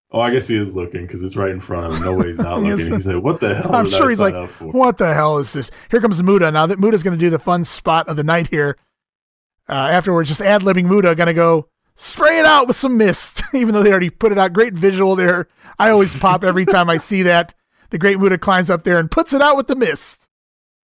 [0.10, 2.04] Oh, I guess he is looking because it's right in front of him.
[2.04, 2.94] No way he's not looking.
[2.94, 5.52] He's like, "What the hell?" I'm did I sure he's like, what the hell is
[5.52, 5.70] this?
[5.92, 6.50] Here comes Muta.
[6.50, 8.78] Now that Muta's going to do the fun spot of the night here.
[9.68, 13.42] Uh, afterwards, just ad libbing Muta, going to go spray it out with some mist,
[13.54, 14.54] even though they already put it out.
[14.54, 15.48] Great visual there.
[15.78, 17.54] I always pop every time I see that.
[17.90, 20.28] The great Muta climbs up there and puts it out with the mist.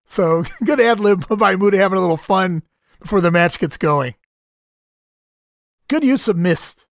[0.06, 2.64] So good ad lib by Muta having a little fun
[3.00, 4.16] before the match gets going.
[5.88, 6.88] Good use of mist.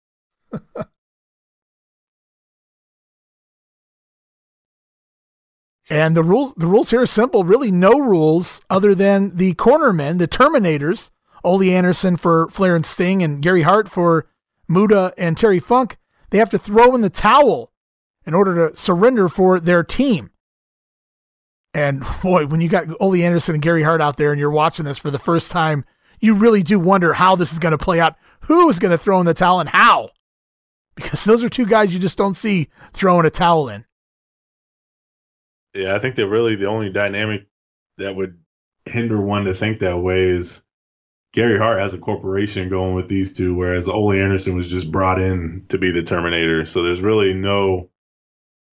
[5.88, 7.44] And the rules the rules here are simple.
[7.44, 11.10] Really, no rules other than the cornermen, the Terminators,
[11.44, 14.26] Ole Anderson for Flair and Sting, and Gary Hart for
[14.68, 15.96] Muta and Terry Funk.
[16.30, 17.72] They have to throw in the towel
[18.24, 20.30] in order to surrender for their team.
[21.72, 24.86] And boy, when you got Ole Anderson and Gary Hart out there and you're watching
[24.86, 25.84] this for the first time,
[26.18, 28.16] you really do wonder how this is going to play out.
[28.40, 30.10] Who is going to throw in the towel and how?
[30.94, 33.84] Because those are two guys you just don't see throwing a towel in.
[35.76, 37.46] Yeah, I think that really the only dynamic
[37.98, 38.38] that would
[38.86, 40.62] hinder one to think that way is
[41.32, 45.20] Gary Hart has a corporation going with these two, whereas Ole Anderson was just brought
[45.20, 46.64] in to be the Terminator.
[46.64, 47.90] So there's really no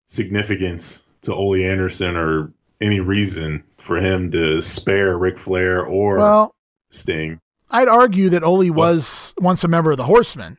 [0.05, 6.55] significance to Ole Anderson or any reason for him to spare Ric Flair or Well,
[6.91, 7.39] Sting.
[7.69, 10.57] I'd argue that Ole was once a member of the Horsemen.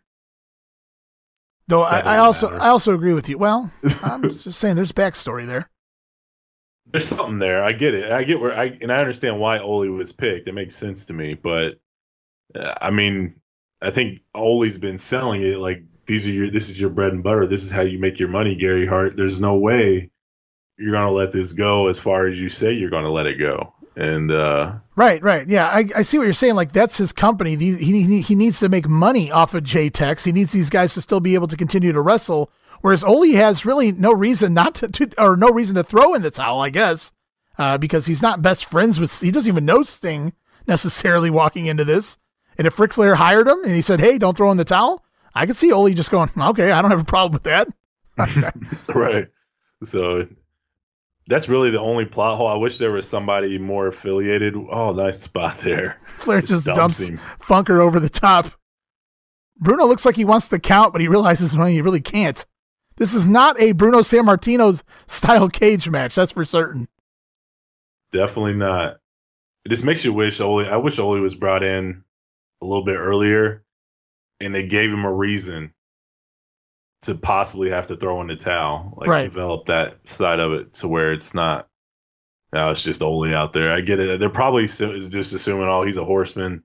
[1.68, 2.62] Though I, I also matter.
[2.62, 3.38] I also agree with you.
[3.38, 3.70] Well,
[4.02, 5.70] I'm just saying there's backstory there.
[6.92, 7.64] There's something there.
[7.64, 8.12] I get it.
[8.12, 10.46] I get where I and I understand why Ole was picked.
[10.46, 11.34] It makes sense to me.
[11.34, 11.80] But
[12.54, 13.36] uh, I mean,
[13.80, 17.22] I think Ole's been selling it like these are your this is your bread and
[17.22, 17.46] butter.
[17.46, 19.16] This is how you make your money, Gary Hart.
[19.16, 20.10] There's no way
[20.78, 23.72] you're gonna let this go as far as you say you're gonna let it go.
[23.96, 25.48] And uh Right, right.
[25.48, 26.54] Yeah, I, I see what you're saying.
[26.54, 27.56] Like that's his company.
[27.56, 30.24] He he he needs to make money off of J-Tex.
[30.24, 32.50] He needs these guys to still be able to continue to wrestle.
[32.82, 36.22] Whereas Ole has really no reason not to, to or no reason to throw in
[36.22, 37.12] the towel, I guess,
[37.56, 39.20] uh, because he's not best friends with.
[39.20, 40.34] He doesn't even know Sting
[40.66, 42.18] necessarily walking into this.
[42.58, 45.04] And if Ric Flair hired him and he said, "Hey, don't throw in the towel,"
[45.34, 47.68] I could see Ole just going, "Okay, I don't have a problem with that."
[48.94, 49.28] right.
[49.84, 50.28] So
[51.28, 52.48] that's really the only plot hole.
[52.48, 54.54] I wish there was somebody more affiliated.
[54.56, 56.00] Oh, nice spot there.
[56.18, 57.18] Flair just dumps him.
[57.40, 58.50] Funker over the top.
[59.58, 62.44] Bruno looks like he wants to count, but he realizes well, he really can't.
[62.96, 66.88] This is not a Bruno Sammartino style cage match, that's for certain.
[68.12, 68.98] Definitely not.
[69.64, 70.66] It just makes you wish Ole.
[70.68, 72.04] I wish Ole was brought in
[72.60, 73.64] a little bit earlier,
[74.40, 75.72] and they gave him a reason
[77.02, 79.24] to possibly have to throw in the towel, like Right.
[79.24, 81.68] develop that side of it to where it's not.
[82.52, 83.72] Now it's just Ole out there.
[83.72, 84.20] I get it.
[84.20, 86.62] They're probably just assuming, oh, he's a horseman.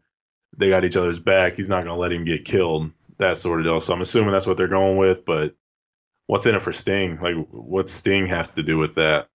[0.58, 1.56] They got each other's back.
[1.56, 2.92] He's not going to let him get killed.
[3.20, 3.80] That sort of deal.
[3.80, 5.24] So I'm assuming that's what they're going with.
[5.26, 5.56] But
[6.28, 7.20] what's in it for Sting?
[7.20, 9.28] Like, what's Sting have to do with that?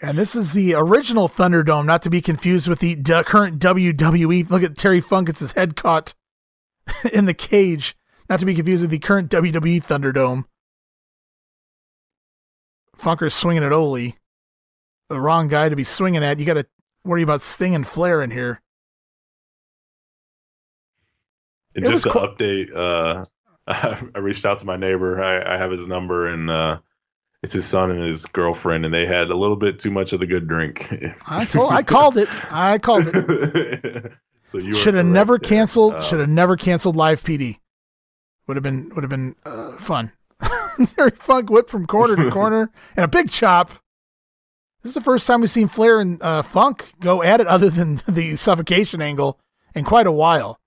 [0.00, 4.50] And this is the original Thunderdome, not to be confused with the d- current WWE.
[4.50, 6.12] Look at Terry Funk gets his head caught
[7.12, 7.96] in the cage,
[8.28, 10.44] not to be confused with the current WWE Thunderdome.
[12.98, 14.12] Funker's swinging at Ole.
[15.08, 16.40] The wrong guy to be swinging at.
[16.40, 16.66] You got to
[17.04, 18.60] worry about Sting and Flair in here.
[21.74, 23.26] And It just to update, uh,
[24.14, 25.22] I reached out to my neighbor.
[25.22, 26.78] I, I have his number, and uh,
[27.42, 30.20] it's his son and his girlfriend, and they had a little bit too much of
[30.20, 30.92] the good drink.
[31.26, 32.28] I told, I called it.
[32.52, 34.12] I called it.
[34.42, 36.02] so you Should have never canceled.
[36.02, 37.58] Should have never canceled live PD.
[38.46, 40.12] Would have been would have been uh, fun.
[40.94, 43.70] Terry Funk whipped from corner to corner and a big chop.
[44.82, 47.70] This is the first time we've seen Flair and uh, Funk go at it, other
[47.70, 49.40] than the suffocation angle,
[49.74, 50.60] in quite a while.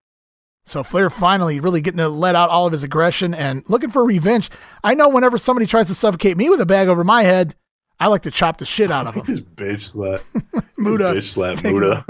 [0.69, 4.03] So Flair finally really getting to let out all of his aggression and looking for
[4.03, 4.51] revenge.
[4.83, 7.55] I know whenever somebody tries to suffocate me with a bag over my head,
[7.99, 9.23] I like to chop the shit out of them.
[9.25, 10.21] Just bitch slap.
[10.77, 11.05] Muta.
[11.05, 12.05] Bitch slap Muta.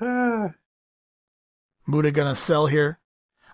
[1.86, 2.98] Muta gonna sell here.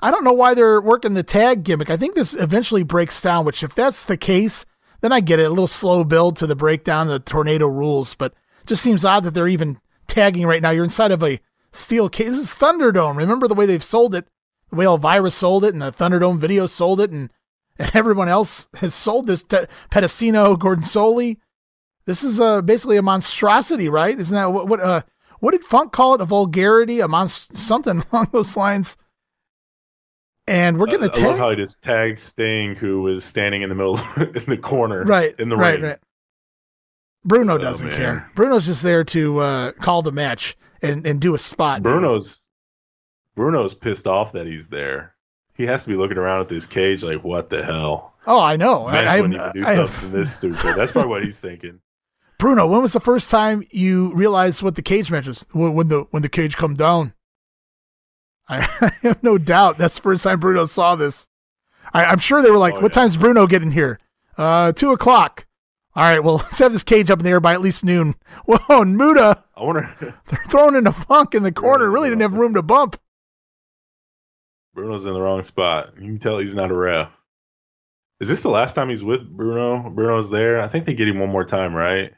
[0.01, 1.91] I don't know why they're working the tag gimmick.
[1.91, 4.65] I think this eventually breaks down, which if that's the case,
[5.01, 5.47] then I get it.
[5.47, 8.35] A little slow build to the breakdown the tornado rules, but
[8.67, 10.71] just seems odd that they're even tagging right now.
[10.71, 11.41] You're inside of a
[11.73, 12.29] steel cage.
[12.29, 13.17] This is Thunderdome.
[13.17, 14.27] Remember the way they've sold it?
[14.71, 17.31] The way Elvira sold it and the Thunderdome video sold it and,
[17.79, 21.39] and everyone else has sold this to Pedicino, Gordon Solie.
[22.07, 24.19] This is uh, basically a monstrosity, right?
[24.19, 25.03] Isn't that what, what, uh,
[25.41, 26.21] what did Funk call it?
[26.21, 28.97] A vulgarity, a monst- something along those lines.
[30.47, 31.39] And we're getting a I love tag.
[31.39, 35.35] how he just tagged Sting, who was standing in the middle, in the corner, Right,
[35.39, 35.83] in the right, ring.
[35.91, 35.99] right.
[37.25, 37.97] Bruno Oh, doesn't man.
[37.97, 38.31] care.
[38.35, 41.83] Bruno's just there to uh, call the match and, and do a spot.
[41.83, 42.49] Bruno's
[43.35, 45.15] Bruno's pissed off that he's there.
[45.55, 48.15] He has to be looking around at this cage like, what the hell?
[48.27, 48.87] Oh, I know.
[48.87, 50.75] I, Vince I, wouldn't even do I something this stupid.
[50.77, 51.81] That's probably what he's thinking.
[52.39, 55.45] Bruno, when was the first time you realized what the cage match was?
[55.53, 57.13] When the when the cage come down.
[58.49, 61.27] I, I have no doubt that's the first time Bruno saw this.
[61.93, 64.01] I, I'm sure they were like, Oh, "What time's Bruno getting here?"
[64.39, 65.47] Uh, two o'clock.
[66.01, 68.15] All right, well, let's have this cage up in the air by at least noon.
[68.47, 71.91] Whoa, and Muda, I wonder they're throwing in a funk in the corner.
[71.91, 72.99] Really didn't have room to bump.
[74.75, 75.93] Bruno's in the wrong spot.
[75.97, 77.11] You can tell he's not a ref.
[78.19, 79.91] Is this the last time he's with Bruno?
[79.91, 80.63] Bruno's there.
[80.63, 82.15] I think they get him one more time, right?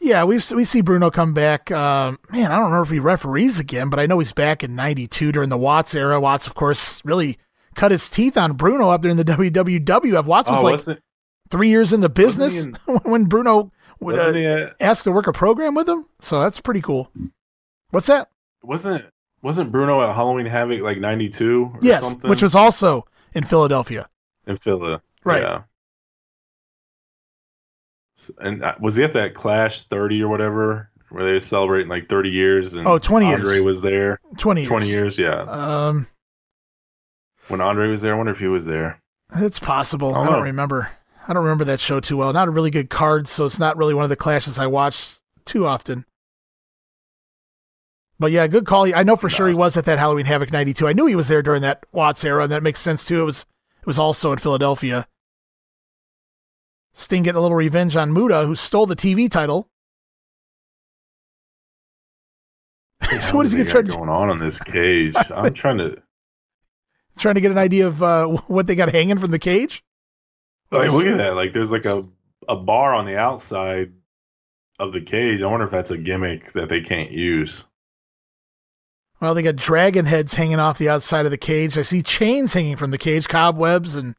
[0.00, 1.70] Yeah, we we see Bruno come back.
[1.70, 4.74] Um, man, I don't know if he referees again, but I know he's back in
[4.74, 6.20] '92 during the Watts era.
[6.20, 7.38] Watts, of course, really
[7.76, 10.24] cut his teeth on Bruno up there in the WWF.
[10.24, 10.98] Watts was Oh, like
[11.52, 15.32] three years in the business wasn't when Bruno would uh, at- ask to work a
[15.32, 16.06] program with him.
[16.20, 17.10] So that's pretty cool.
[17.90, 18.28] What's that?
[18.64, 19.04] Wasn't
[19.42, 22.28] wasn't Bruno at Halloween Havoc like '92 yes, something?
[22.30, 24.08] which was also in Philadelphia.
[24.46, 25.42] in Philly, Right.
[25.42, 25.62] Yeah.
[28.38, 32.08] And uh, was he at that Clash 30 or whatever, where they were celebrating like
[32.08, 32.74] 30 years?
[32.74, 33.40] And Oh, 20 years.
[33.40, 34.20] Andre was there.
[34.38, 35.18] 20 20 years.
[35.18, 35.42] years, yeah.
[35.42, 36.06] Um,
[37.48, 39.00] when Andre was there, I wonder if he was there.
[39.34, 40.14] It's possible.
[40.14, 40.88] I I don't don't remember.
[41.26, 42.32] I don't remember that show too well.
[42.32, 45.16] Not a really good card, so it's not really one of the clashes I watch
[45.44, 46.04] too often.
[48.18, 48.92] But yeah, good call.
[48.94, 50.86] I know for sure he was at that Halloween Havoc '92.
[50.86, 53.20] I knew he was there during that Watts era, and that makes sense too.
[53.20, 53.46] It was
[53.80, 55.08] it was also in Philadelphia.
[56.94, 59.68] Sting getting a little revenge on Muta, who stole the TV title.
[63.20, 65.16] so what is he gonna try got to going on in this cage?
[65.34, 66.00] I'm trying to.
[67.18, 69.82] trying to get an idea of uh, what they got hanging from the cage?
[70.72, 71.36] Like, look at that!
[71.36, 72.04] Like, there's like a
[72.48, 73.92] a bar on the outside
[74.78, 75.42] of the cage.
[75.42, 77.66] I wonder if that's a gimmick that they can't use.
[79.20, 81.78] Well, they got dragon heads hanging off the outside of the cage.
[81.78, 84.16] I see chains hanging from the cage, cobwebs, and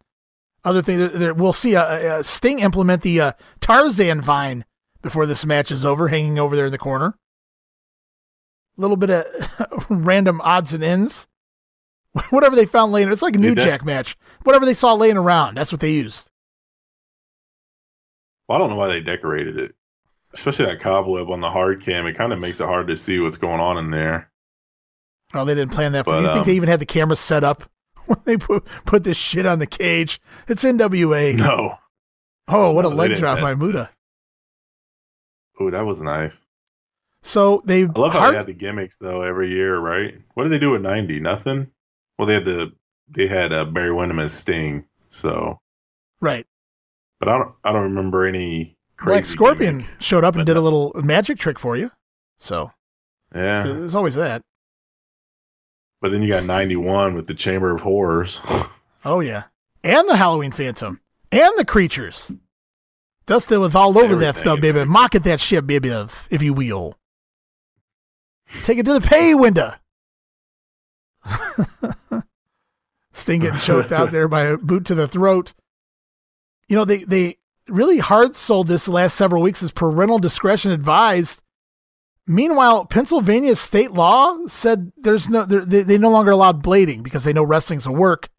[0.64, 1.12] other things.
[1.36, 4.64] We'll see a, a Sting implement the uh, Tarzan vine
[5.02, 7.18] before this match is over, hanging over there in the corner.
[8.78, 9.26] A little bit of
[9.90, 11.28] random odds and ends.
[12.30, 14.16] Whatever they found laying, it's like a New Jack match.
[14.44, 16.30] Whatever they saw laying around, that's what they used.
[18.48, 19.74] Well, I don't know why they decorated it,
[20.34, 22.06] especially that cobweb on the hard cam.
[22.08, 24.30] It kind of makes it hard to see what's going on in there.
[25.34, 26.28] Oh, they didn't plan that for But, you.
[26.28, 27.64] think um, they even had the camera set up
[28.06, 30.20] when they put put this shit on the cage?
[30.48, 31.38] It's NWA.
[31.38, 31.76] No.
[32.50, 33.88] Oh, what a No, they leg drop by Muta.
[35.60, 36.46] Oh, that was nice.
[37.22, 40.16] So they I love how hard- they had the gimmicks though every year, right?
[40.34, 41.20] What did they do at ninety?
[41.22, 41.68] Nothing.
[42.18, 42.74] Well, they had the
[43.08, 44.86] they had uh, Barry Windham as Sting.
[45.10, 45.62] So,
[46.20, 46.46] right.
[47.24, 50.02] But I don't I don't remember any Black Scorpion gimmick.
[50.02, 51.92] showed up and did a little magic trick for you.
[52.38, 52.72] So
[53.34, 54.42] Yeah, there's always that.
[56.02, 58.42] but then you got ninety one with the Chamber of Horrors.
[59.06, 59.44] Oh yeah,
[59.84, 62.32] and the Halloween Phantom and the creatures.
[63.26, 64.86] Dustin was all over that stuff, baby.
[64.86, 66.98] Mock at that shit, baby, if you will.
[68.64, 69.74] Take it to the pay window.
[73.12, 75.54] Sting getting choked out there by a boot to the throat.
[76.68, 80.72] You know, they, they really hard sold this the last several weeks as parental discretion
[80.72, 81.42] advised.
[82.26, 87.34] Meanwhile, Pennsylvania state law said there's no they they no longer allowed blading because they
[87.34, 88.30] know wrestling's a work,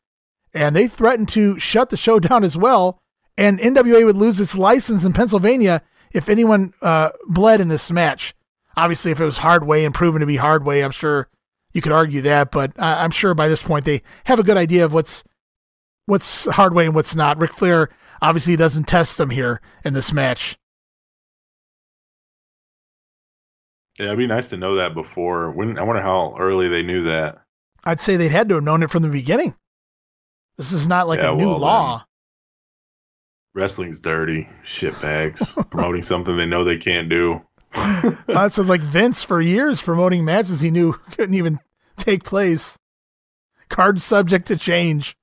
[0.55, 2.99] and they threatened to shut the show down as well.
[3.36, 8.33] And NWA would lose its license in Pennsylvania if anyone uh, bled in this match.
[8.77, 11.28] Obviously, if it was hard way and proven to be hard way, I'm sure
[11.73, 14.57] you could argue that, but I, I'm sure by this point they have a good
[14.57, 15.25] idea of what's
[16.07, 17.41] what's hard way and what's not.
[17.41, 17.89] Ric Flair
[18.20, 20.57] obviously doesn't test them here in this match.
[23.99, 25.50] Yeah, it'd be nice to know that before.
[25.52, 27.39] When I wonder how early they knew that.
[27.84, 29.55] I'd say they'd had to have known it from the beginning.
[30.57, 32.05] This is not like Yeah, a new well, law.
[33.55, 37.41] Wrestling's dirty, shit bags, promoting something they know they can't do.
[38.26, 41.60] That's like Vince for years promoting matches he knew couldn't even
[41.97, 42.76] take place.
[43.68, 45.16] Card subject to change.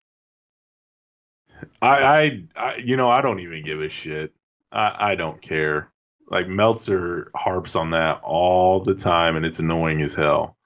[1.81, 4.33] I, I, I, you know, I don't even give a shit.
[4.71, 5.91] I, I don't care.
[6.29, 10.57] Like Meltzer harps on that all the time, and it's annoying as hell.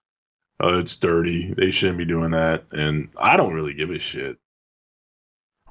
[0.60, 1.54] Oh, it's dirty.
[1.56, 4.38] They shouldn't be doing that, and I don't really give a shit.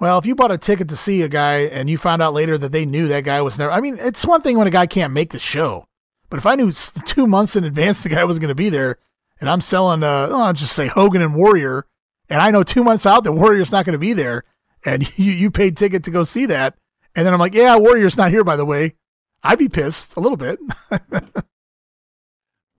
[0.00, 2.58] Well, if you bought a ticket to see a guy and you found out later
[2.58, 4.86] that they knew that guy was never, I mean, it's one thing when a guy
[4.86, 5.86] can't make the show,
[6.28, 6.72] but if I knew
[7.06, 8.98] two months in advance the guy was going to be there,
[9.40, 11.86] and I'm selling, uh, I'll just say Hogan and Warrior,
[12.28, 14.44] and I know two months out that Warrior's not going to be there,
[14.84, 16.76] and you you paid ticket to go see that,
[17.14, 18.94] and then I'm like, yeah, Warrior's not here by the way,
[19.42, 20.58] I'd be pissed a little bit.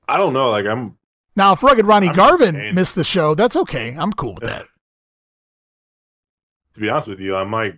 [0.07, 0.51] I don't know.
[0.51, 0.97] Like I'm,
[1.35, 2.75] now, if Rugged Ronnie I'm Garvin saying.
[2.75, 3.95] missed the show, that's okay.
[3.97, 4.65] I'm cool with that.
[6.73, 7.77] to be honest with you, I'm like,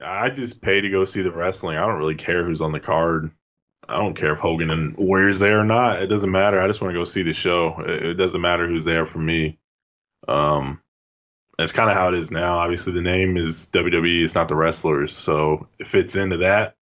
[0.00, 1.76] I just pay to go see the wrestling.
[1.76, 3.30] I don't really care who's on the card.
[3.88, 6.00] I don't care if Hogan and Warrior's there or not.
[6.00, 6.60] It doesn't matter.
[6.60, 7.80] I just want to go see the show.
[7.80, 9.58] It, it doesn't matter who's there for me.
[10.28, 10.80] Um,
[11.58, 12.58] that's kind of how it is now.
[12.58, 14.24] Obviously, the name is WWE.
[14.24, 16.76] It's not the wrestlers, so it fits into that.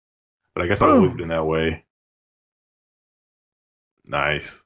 [0.54, 1.84] But I guess I've always been that way.
[4.04, 4.62] Nice.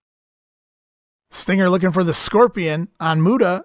[1.31, 3.65] Stinger looking for the Scorpion on Muta.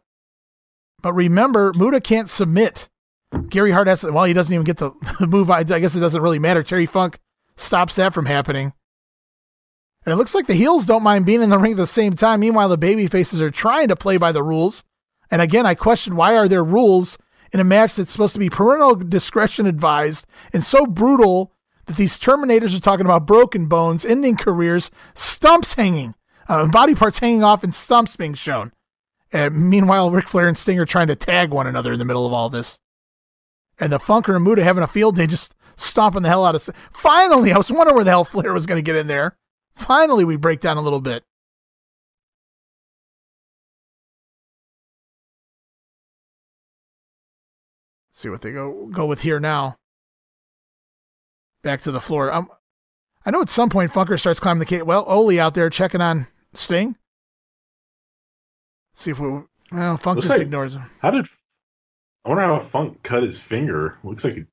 [1.01, 2.89] But remember, Muta can't submit.
[3.49, 5.49] Gary Hart has to, well, he doesn't even get the, the move.
[5.49, 6.63] I, I guess it doesn't really matter.
[6.63, 7.19] Terry Funk
[7.55, 8.73] stops that from happening.
[10.05, 12.13] And it looks like the heels don't mind being in the ring at the same
[12.13, 12.39] time.
[12.39, 14.83] Meanwhile, the baby faces are trying to play by the rules.
[15.29, 17.17] And again, I question why are there rules
[17.51, 21.53] in a match that's supposed to be parental discretion advised and so brutal
[21.85, 26.15] that these Terminators are talking about broken bones, ending careers, stumps hanging,
[26.47, 28.73] uh, body parts hanging off, and stumps being shown.
[29.31, 32.25] And meanwhile, Ric Flair and Sting are trying to tag one another in the middle
[32.25, 32.79] of all this.
[33.79, 36.69] And the Funker and Muta having a field day just stomping the hell out of.
[36.91, 39.37] Finally, I was wondering where the hell Flair was going to get in there.
[39.75, 41.23] Finally, we break down a little bit.
[48.17, 49.77] See what they go go with here now.
[51.61, 52.33] Back to the floor.
[52.33, 52.49] Um,
[53.23, 54.81] I know at some point Funker starts climbing the cage.
[54.81, 56.95] Well, Ole out there checking on Sting.
[58.95, 59.41] see if we.
[59.71, 60.89] Well, Funk Looks just like- ignores him.
[60.99, 61.27] How did
[62.25, 63.99] I wonder how Funk cut his finger?
[64.03, 64.47] Looks like it,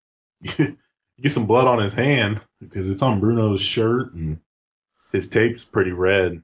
[0.58, 0.76] you
[1.22, 4.40] get some blood on his hand because it's on Bruno's shirt and
[5.10, 6.42] his tape's pretty red.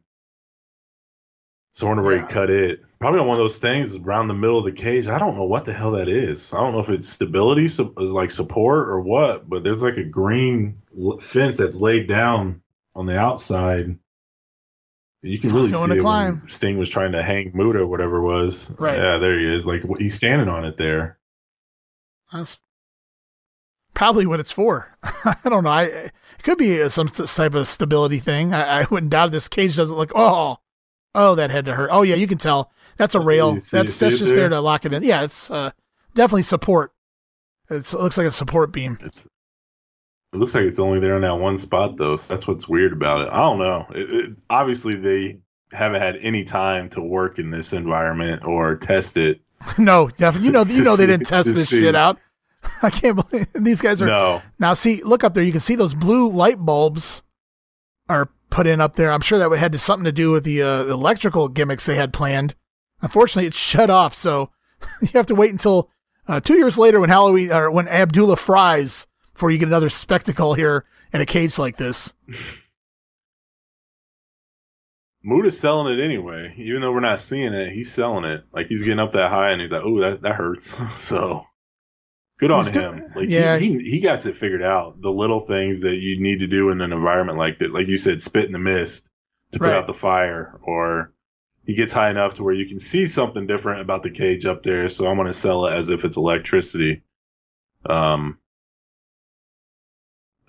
[1.73, 2.81] So I wonder where he cut it.
[2.99, 5.07] Probably on one of those things around the middle of the cage.
[5.07, 6.53] I don't know what the hell that is.
[6.53, 9.49] I don't know if it's stability, is like support or what.
[9.49, 10.83] But there's like a green
[11.21, 12.63] fence that's laid down
[12.95, 13.97] on the outside.
[15.23, 18.23] You can really see it when Sting was trying to hang Muta or whatever it
[18.23, 18.71] was.
[18.79, 18.99] Right.
[18.99, 19.67] Yeah, there he is.
[19.67, 21.19] Like he's standing on it there.
[22.33, 22.57] That's
[23.95, 24.97] probably what it's for.
[25.03, 25.71] I don't know.
[25.71, 28.55] I it could be some type of stability thing.
[28.55, 30.13] I, I wouldn't doubt this cage doesn't look.
[30.15, 30.57] Oh,
[31.15, 31.91] oh, that had to hurt.
[31.93, 33.59] Oh yeah, you can tell that's a rail.
[33.61, 34.49] See- that's that's just there there?
[34.51, 35.03] to lock it in.
[35.03, 35.71] Yeah, it's uh,
[36.15, 36.93] definitely support.
[37.69, 38.99] It's, it looks like a support beam.
[39.03, 39.27] It's
[40.33, 42.17] it looks like it's only there in that one spot though.
[42.17, 43.29] So that's what's weird about it.
[43.33, 43.87] I don't know.
[43.95, 45.41] It, it, obviously, they
[45.73, 49.41] haven't had any time to work in this environment or test it.
[49.79, 50.47] no, definitely.
[50.47, 51.81] You know, you know they didn't test this see.
[51.81, 52.19] shit out.
[52.83, 54.07] I can't believe these guys are.
[54.07, 54.43] No.
[54.59, 55.43] Now, see, look up there.
[55.43, 57.23] You can see those blue light bulbs
[58.09, 59.13] are put in up there.
[59.13, 62.55] I'm sure that had something to do with the uh, electrical gimmicks they had planned.
[63.01, 64.51] Unfortunately, it's shut off, so
[65.01, 65.91] you have to wait until
[66.29, 70.55] uh, two years later when Halloween or when Abdullah fries before you get another spectacle
[70.55, 72.13] here in a cage like this.
[75.23, 77.73] Mood is selling it anyway, even though we're not seeing it.
[77.73, 78.45] He's selling it.
[78.53, 81.47] Like he's getting up that high, and he's like, "Oh, that that hurts." so
[82.41, 83.05] good on him.
[83.15, 83.59] Like yeah.
[83.59, 85.01] he, he he got it figured out.
[85.01, 87.97] The little things that you need to do in an environment like that, like you
[87.97, 89.09] said, spit in the mist
[89.53, 89.77] to put Right.
[89.77, 91.13] out the fire, or
[91.65, 94.63] he gets high enough to where you can see something different about the cage up
[94.63, 94.89] there.
[94.89, 97.03] So I'm gonna sell it as if it's electricity.
[97.89, 98.39] Um.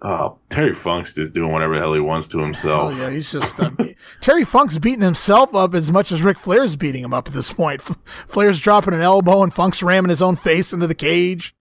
[0.03, 2.97] Oh, Terry Funk's just doing whatever the hell he wants to himself.
[2.97, 3.55] yeah, he's just
[4.21, 7.53] Terry Funk's beating himself up as much as Ric Flair's beating him up at this
[7.53, 7.81] point.
[8.27, 11.53] Flair's dropping an elbow and Funk's ramming his own face into the cage.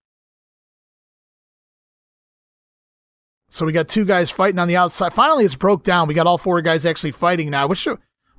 [3.50, 5.12] So we got two guys fighting on the outside.
[5.12, 6.06] Finally, it's broke down.
[6.08, 7.66] We got all four guys actually fighting now.
[7.66, 7.98] Which, Would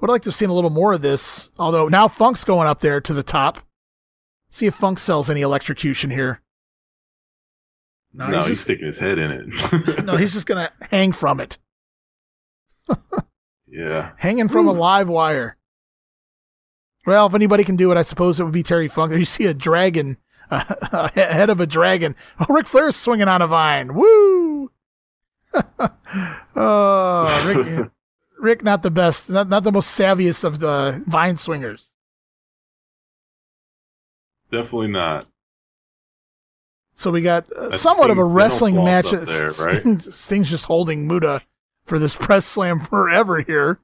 [0.09, 1.49] like to have seen a little more of this.
[1.59, 3.59] Although now Funk's going up there to the top.
[4.49, 6.41] See if Funk sells any electrocution here.
[8.13, 10.03] No, he's he's, just- sticking his head in it.
[10.05, 11.57] no, he's just gonna hang from it,
[13.67, 14.11] yeah.
[14.17, 15.55] hanging from a live wire.
[17.05, 19.09] Well, if anybody can do it, I suppose it would be Terry Funk.
[19.11, 20.17] There you see a dragon,
[20.49, 22.15] uh, head of a dragon.
[22.39, 23.93] Oh, Ric Flair's swinging on a vine.
[23.93, 24.71] Woo!
[26.55, 27.91] oh, Rick,
[28.39, 31.91] Rick, not the best, not not the most savviest of the vine swingers.
[34.49, 35.27] Definitely not.
[36.93, 39.11] So we got uh, somewhat of a wrestling match.
[39.11, 40.01] there, right?
[40.01, 41.41] Sting's just holding Muta
[41.85, 43.79] for this press slam forever here.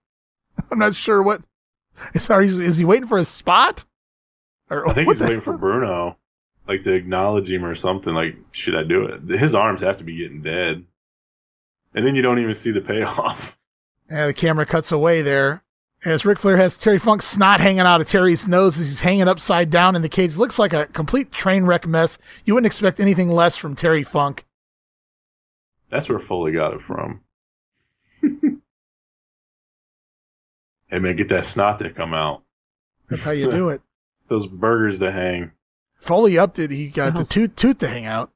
[0.72, 1.42] I'm not sure what.
[2.16, 3.86] Sorry, is, is he waiting for a spot?
[4.70, 6.18] Or I think he's waiting for Bruno,
[6.68, 8.14] like to acknowledge him or something.
[8.14, 9.40] Like, should I do it?
[9.40, 10.84] His arms have to be getting dead,
[11.94, 13.56] and then you don't even see the payoff.
[14.10, 15.66] Yeah, the camera cuts away there
[16.06, 19.28] as Ric Flair has Terry Funk's snot hanging out of Terry's nose as he's hanging
[19.28, 20.38] upside down in the cage.
[20.38, 22.18] Looks like a complete train wreck mess.
[22.46, 24.46] You wouldn't expect anything less from Terry Funk.
[25.90, 27.22] That's where Foley got it from.
[28.22, 28.60] hey
[30.92, 32.44] man, get that snot to come out.
[33.10, 33.82] That's how you do it.
[34.28, 35.52] Those burgers to hang.
[36.00, 36.72] Foley upped it.
[36.72, 38.32] He got the tooth, tooth to hang out.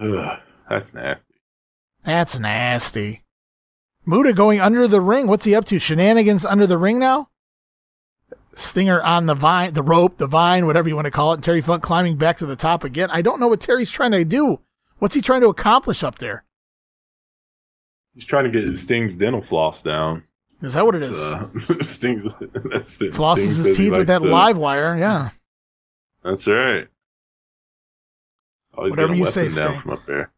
[0.00, 1.35] Ugh, that's nasty.
[2.06, 3.24] That's nasty.
[4.06, 5.26] Muta going under the ring.
[5.26, 5.78] What's he up to?
[5.80, 7.28] Shenanigans under the ring now?
[8.54, 11.36] Stinger on the vine, the rope, the vine, whatever you want to call it.
[11.36, 13.10] And Terry Funk climbing back to the top again.
[13.12, 14.60] I don't know what Terry's trying to do.
[14.98, 16.44] What's he trying to accomplish up there?
[18.14, 20.22] He's trying to get Sting's dental floss down.
[20.62, 21.20] Is that what it is?
[21.20, 21.48] Uh,
[21.82, 22.24] Sting's
[22.64, 23.12] that's it.
[23.12, 24.96] Flosses Sting his teeth with that to- live wire.
[24.96, 25.30] Yeah.
[26.24, 26.86] That's right.
[28.74, 29.74] Oh, he's Whatever got a you say, Sting.
[29.74, 30.30] from up there.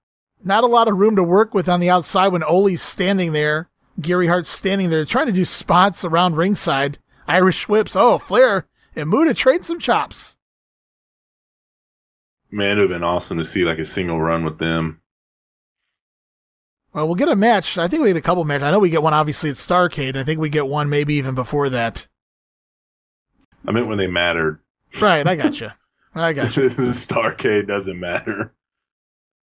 [0.45, 3.69] Not a lot of room to work with on the outside when Ole's standing there.
[4.01, 6.99] Gary Hart's standing there trying to do spots around ringside.
[7.27, 7.97] Irish whips.
[7.97, 10.37] Oh, Flair and Muta trade some chops.
[12.51, 15.01] Man, it would have been awesome to see like a single run with them.
[16.95, 17.77] Well, we'll get a match.
[17.77, 18.63] I think we get a couple matches.
[18.65, 20.17] I know we get one obviously at Starcade.
[20.17, 22.07] I think we get one maybe even before that.
[23.67, 24.61] I meant when they mattered.
[25.01, 25.71] Right, I got you.
[26.15, 26.63] I got you.
[26.63, 28.55] this is Starcade doesn't matter.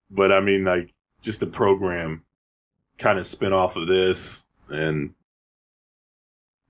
[0.10, 2.24] But I mean, like, just the program
[2.98, 5.14] kind of spin off of this and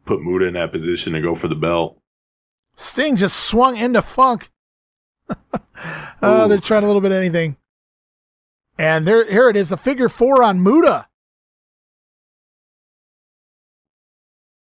[0.06, 2.00] put Muta in that position to go for the belt.
[2.76, 4.50] Sting just swung into Funk.
[6.22, 7.58] oh, they're trying a little bit of anything.
[8.78, 11.08] And there, here it is, the figure four on Muta.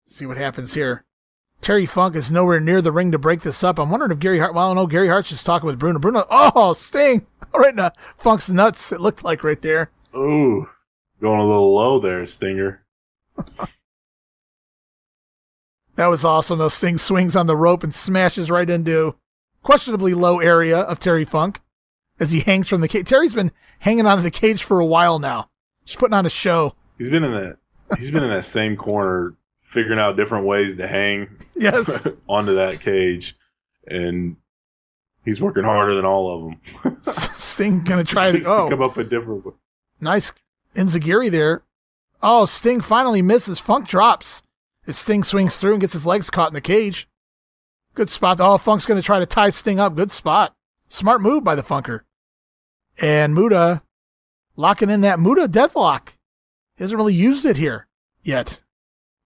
[0.07, 1.05] See what happens here.
[1.61, 3.79] Terry Funk is nowhere near the ring to break this up.
[3.79, 4.53] I'm wondering if Gary Hart.
[4.53, 4.87] Well, I don't know.
[4.87, 5.99] Gary Hart's just talking with Bruno.
[5.99, 6.25] Bruno.
[6.29, 7.25] Oh, Sting!
[7.55, 8.91] Right the Funk's nuts.
[8.91, 9.91] It looked like right there.
[10.15, 10.69] Ooh,
[11.21, 12.83] going a little low there, Stinger.
[15.95, 16.57] That was awesome.
[16.57, 19.15] Those Sting swings on the rope and smashes right into
[19.61, 21.59] questionably low area of Terry Funk
[22.19, 23.07] as he hangs from the cage.
[23.07, 25.49] Terry's been hanging onto the cage for a while now.
[25.85, 26.75] Just putting on a show.
[26.97, 27.57] He's been in that.
[27.97, 31.27] He's been in that same corner, figuring out different ways to hang.
[31.55, 32.07] Yes.
[32.27, 33.35] onto that cage,
[33.85, 34.37] and
[35.23, 37.30] he's working harder than all of them.
[37.51, 38.43] Sting gonna try to.
[38.45, 39.45] Oh, come up a different.
[39.45, 39.55] one.
[39.99, 40.31] nice
[40.75, 41.63] enzuigiri there.
[42.23, 43.59] Oh, Sting finally misses.
[43.59, 44.41] Funk drops.
[44.87, 47.07] As Sting swings through and gets his legs caught in the cage.
[47.93, 48.39] Good spot.
[48.39, 49.95] Oh, Funk's going to try to tie Sting up.
[49.95, 50.55] Good spot.
[50.89, 52.01] Smart move by the Funker.
[53.01, 53.81] And Muta
[54.55, 56.09] locking in that Muta deathlock.
[56.77, 57.87] He hasn't really used it here
[58.23, 58.61] yet.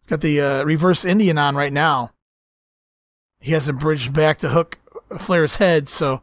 [0.01, 2.11] He's got the uh, reverse Indian on right now.
[3.39, 4.77] He hasn't bridged back to hook
[5.19, 6.21] Flair's head, so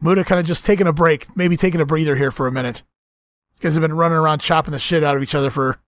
[0.00, 2.82] Muta kind of just taking a break, maybe taking a breather here for a minute.
[3.52, 5.80] These guys have been running around chopping the shit out of each other for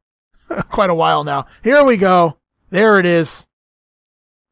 [0.70, 1.46] quite a while now.
[1.62, 2.38] Here we go.
[2.70, 3.46] There it is.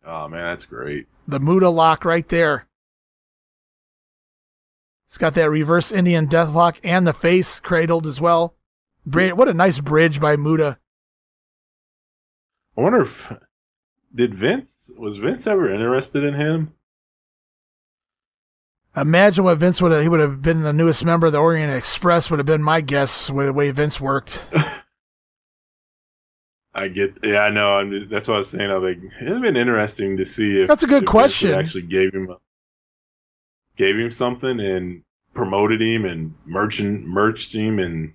[0.04, 1.06] Oh man, that's great.
[1.26, 2.66] The Muta lock right there.
[5.08, 8.54] It's got that reverse Indian death lock and the face cradled as well.
[9.04, 10.78] What a nice bridge by Muta.
[12.76, 13.32] I wonder if
[14.14, 16.72] did Vince was Vince ever interested in him?
[19.00, 20.02] Imagine what Vince would have.
[20.02, 22.30] He would have been the newest member of the Orient Express.
[22.30, 24.46] Would have been my guess with the way Vince worked.
[26.74, 27.78] I get, yeah, I know.
[27.78, 28.70] I'm that's what I was saying.
[28.70, 31.52] I was like, it'd have been interesting to see if That's a good question.
[31.52, 32.34] Actually, gave him
[33.76, 35.02] gave him something and
[35.34, 38.14] promoted him and merchant merched him and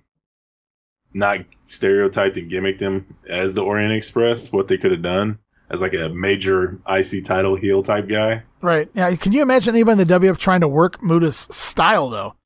[1.12, 4.50] not stereotyped and gimmicked him as the Orient Express.
[4.50, 5.38] What they could have done
[5.74, 8.42] as like a major IC title heel type guy.
[8.62, 8.88] Right.
[8.94, 9.14] Yeah.
[9.16, 12.36] Can you imagine anybody in the WF trying to work Muta's style though?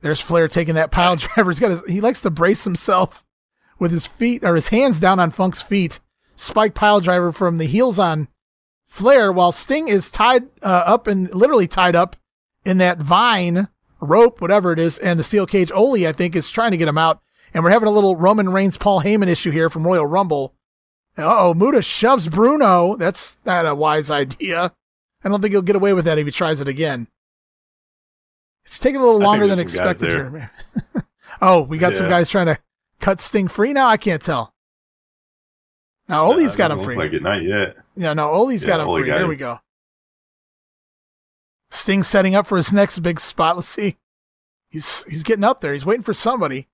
[0.00, 1.50] There's Flair taking that pile driver.
[1.50, 3.24] He's got his, he likes to brace himself
[3.78, 6.00] with his feet or his hands down on Funk's feet.
[6.36, 8.28] Spike pile driver from the heels on
[8.88, 12.16] Flair while Sting is tied uh, up and literally tied up
[12.64, 13.68] in that vine
[14.00, 15.70] rope, whatever it is, and the steel cage.
[15.72, 17.20] Ole, I think, is trying to get him out.
[17.52, 20.54] And we're having a little Roman Reigns Paul Heyman issue here from Royal Rumble.
[21.16, 22.96] Uh oh, Muta shoves Bruno.
[22.96, 24.72] That's not a wise idea.
[25.22, 27.08] I don't think he'll get away with that if he tries it again.
[28.64, 30.50] It's taking a little longer than there's some guys expected here.
[31.40, 32.58] oh, we got some guys trying to
[33.00, 33.88] cut Sting free now.
[33.88, 34.52] I can't tell.
[36.08, 36.96] Now Ole's it got him free.
[36.96, 37.76] Like it, not yet.
[37.94, 39.06] Yeah, no, Ole's got him Ole free.
[39.06, 39.28] got Here him.
[39.28, 39.60] we go.
[41.70, 43.56] Sting setting up for his next big spot.
[43.56, 43.96] Let's see.
[44.68, 45.72] He's he's getting up there.
[45.72, 46.68] He's waiting for somebody.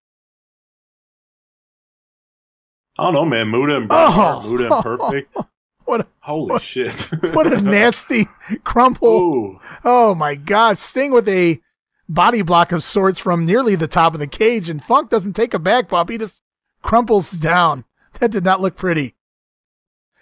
[3.01, 3.51] I don't know, man.
[3.51, 4.43] Muta and Bret Oh.
[4.43, 5.37] Muta and Perfect.
[5.87, 7.09] What a, Holy shit!
[7.33, 8.29] what a nasty
[8.65, 9.61] crumple.
[9.85, 10.79] Oh my god.
[10.79, 11.59] Sting with a
[12.09, 15.53] body block of sorts from nearly the top of the cage, and Funk doesn't take
[15.53, 16.11] a back bump.
[16.11, 16.43] He just
[16.83, 17.85] crumples down.
[18.21, 19.17] That did not look pretty.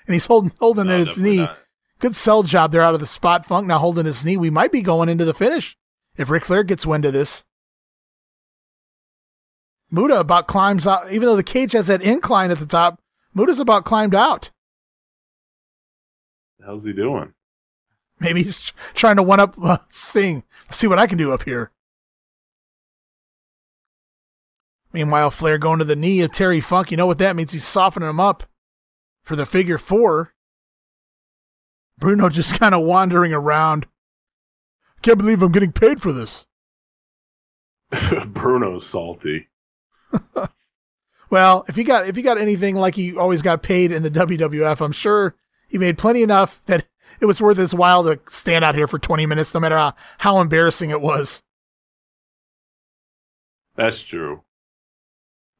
[0.06, 1.38] And he's holding holding No, at his knee.
[1.38, 1.58] not.
[1.98, 3.44] Good sell job there out of the spot.
[3.44, 4.38] Funk now holding his knee.
[4.38, 5.76] We might be going into the finish
[6.16, 7.44] if Ric Flair gets wind of this.
[9.90, 13.00] Muta about climbs out, even though the cage has that incline at the top.
[13.34, 14.50] Muta's about climbed out.
[16.64, 17.32] How's he doing?
[18.20, 20.42] Maybe he's trying to one up uh, Sting.
[20.70, 21.70] See what I can do up here.
[24.92, 26.90] Meanwhile, Flair going to the knee of Terry Funk.
[26.90, 27.52] You know what that means?
[27.52, 28.44] He's softening him up
[29.22, 30.34] for the figure four.
[31.98, 33.86] Bruno just kind of wandering around.
[35.02, 36.46] Can't believe I'm getting paid for this.
[38.26, 39.48] Bruno's salty.
[41.30, 44.10] Well, if he got if he got anything like he always got paid in the
[44.10, 45.34] WWF, I'm sure
[45.68, 46.86] he made plenty enough that
[47.20, 49.94] it was worth his while to stand out here for 20 minutes, no matter how,
[50.16, 51.42] how embarrassing it was.
[53.76, 54.42] That's true.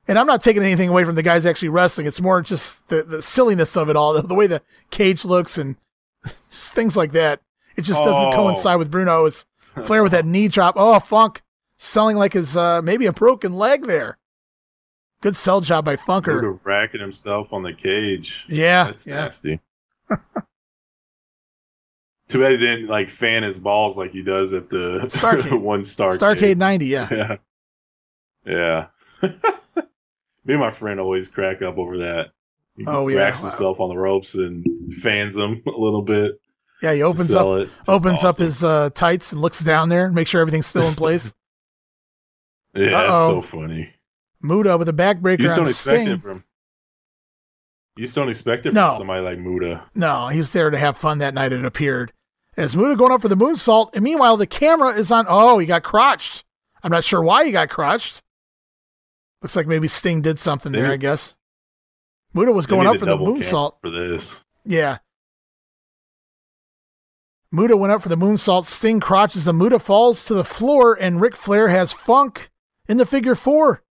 [0.07, 2.07] And I'm not taking anything away from the guys actually wrestling.
[2.07, 5.59] It's more just the, the silliness of it all, the, the way the cage looks
[5.59, 5.77] and
[6.51, 7.41] just things like that.
[7.77, 8.35] It just doesn't Oh.
[8.35, 9.45] coincide with Bruno's
[9.85, 10.75] Flair with that knee drop.
[10.79, 11.43] Oh, Funk
[11.77, 14.17] selling like his uh, maybe a broken leg there.
[15.21, 16.61] Good sell job by Funker.
[16.65, 18.45] Racking himself on the cage.
[18.49, 19.15] Yeah, That's yeah.
[19.17, 19.61] nasty.
[22.29, 25.61] Too bad he didn't like fan his balls like he does at the Starcade.
[25.63, 26.13] one star.
[26.17, 27.09] Starcade 90, yeah.
[28.47, 28.87] Yeah.
[29.23, 29.31] Yeah.
[30.45, 32.31] Me and my friend always crack up over that.
[32.77, 33.19] He Oh, yeah.
[33.23, 34.65] racks himself on the ropes and
[35.03, 36.39] fans them a little bit.
[36.81, 37.69] Yeah, he opens up it.
[37.89, 41.35] Opens up his uh, tights and looks down there, make sure everything's still in place.
[42.75, 43.93] Yeah, so funny.
[44.43, 46.15] Muta with a backbreaker You just on don't expect Sting.
[46.15, 46.45] it from.
[47.97, 48.91] You just don't expect it No.
[48.91, 49.85] from somebody like Muta.
[49.95, 51.53] No, he was there to have fun that night.
[51.53, 52.13] It appeared
[52.57, 55.27] as Muta going up for the moonsault, and meanwhile the camera is on.
[55.29, 56.45] Oh, he got crotched.
[56.83, 58.23] I'm not sure why he got crotched.
[59.43, 60.89] Looks like maybe Sting did something They there.
[60.89, 61.35] need- I guess
[62.35, 63.75] Muta was going up for the moonsault.
[63.81, 64.45] for this.
[64.65, 64.99] Yeah.
[67.51, 68.67] Muta went up for the moonsault.
[68.67, 69.59] Sting crotches him.
[69.59, 72.51] Muta falls to the floor, and Ric Flair has Funk
[72.87, 73.83] in the figure four.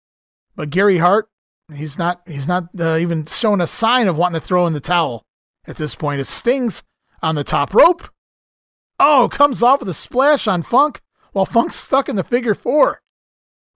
[0.56, 1.28] But Gary Hart,
[1.72, 4.80] he's not he's not uh, even shown a sign of wanting to throw in the
[4.80, 5.24] towel
[5.66, 6.20] at this point.
[6.20, 6.82] It stings
[7.22, 8.08] on the top rope.
[8.98, 11.02] Oh, comes off with a splash on Funk
[11.32, 13.02] while Funk's stuck in the figure four.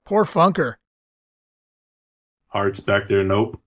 [0.07, 0.76] Poor Funker.
[2.49, 3.60] Hart's back there, nope.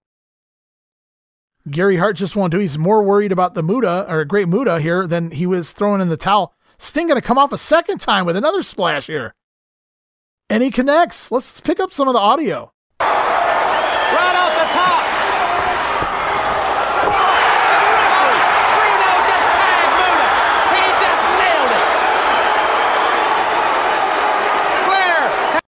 [1.69, 2.57] Gary Hart just won't do.
[2.59, 6.09] He's more worried about the Muta or Great Muta here than he was throwing in
[6.09, 6.53] the towel.
[6.77, 9.33] Sting going to come off a second time with another splash here.
[10.49, 11.31] And he connects.
[11.31, 12.73] Let's pick up some of the audio.
[12.99, 15.03] Right off the top.
[18.75, 20.27] Bruno just tagged Muta.
[20.75, 21.87] He just nailed it.
[24.83, 25.61] Flair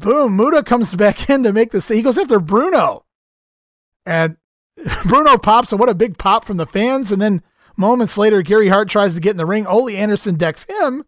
[0.00, 0.36] Boom.
[0.36, 1.88] Muta comes back in to make this.
[1.88, 3.04] He goes after Bruno.
[4.04, 4.36] And
[5.04, 7.12] Bruno pops, and what a big pop from the fans.
[7.12, 7.42] And then
[7.76, 9.66] moments later, Gary Hart tries to get in the ring.
[9.66, 11.04] Ole Anderson decks him,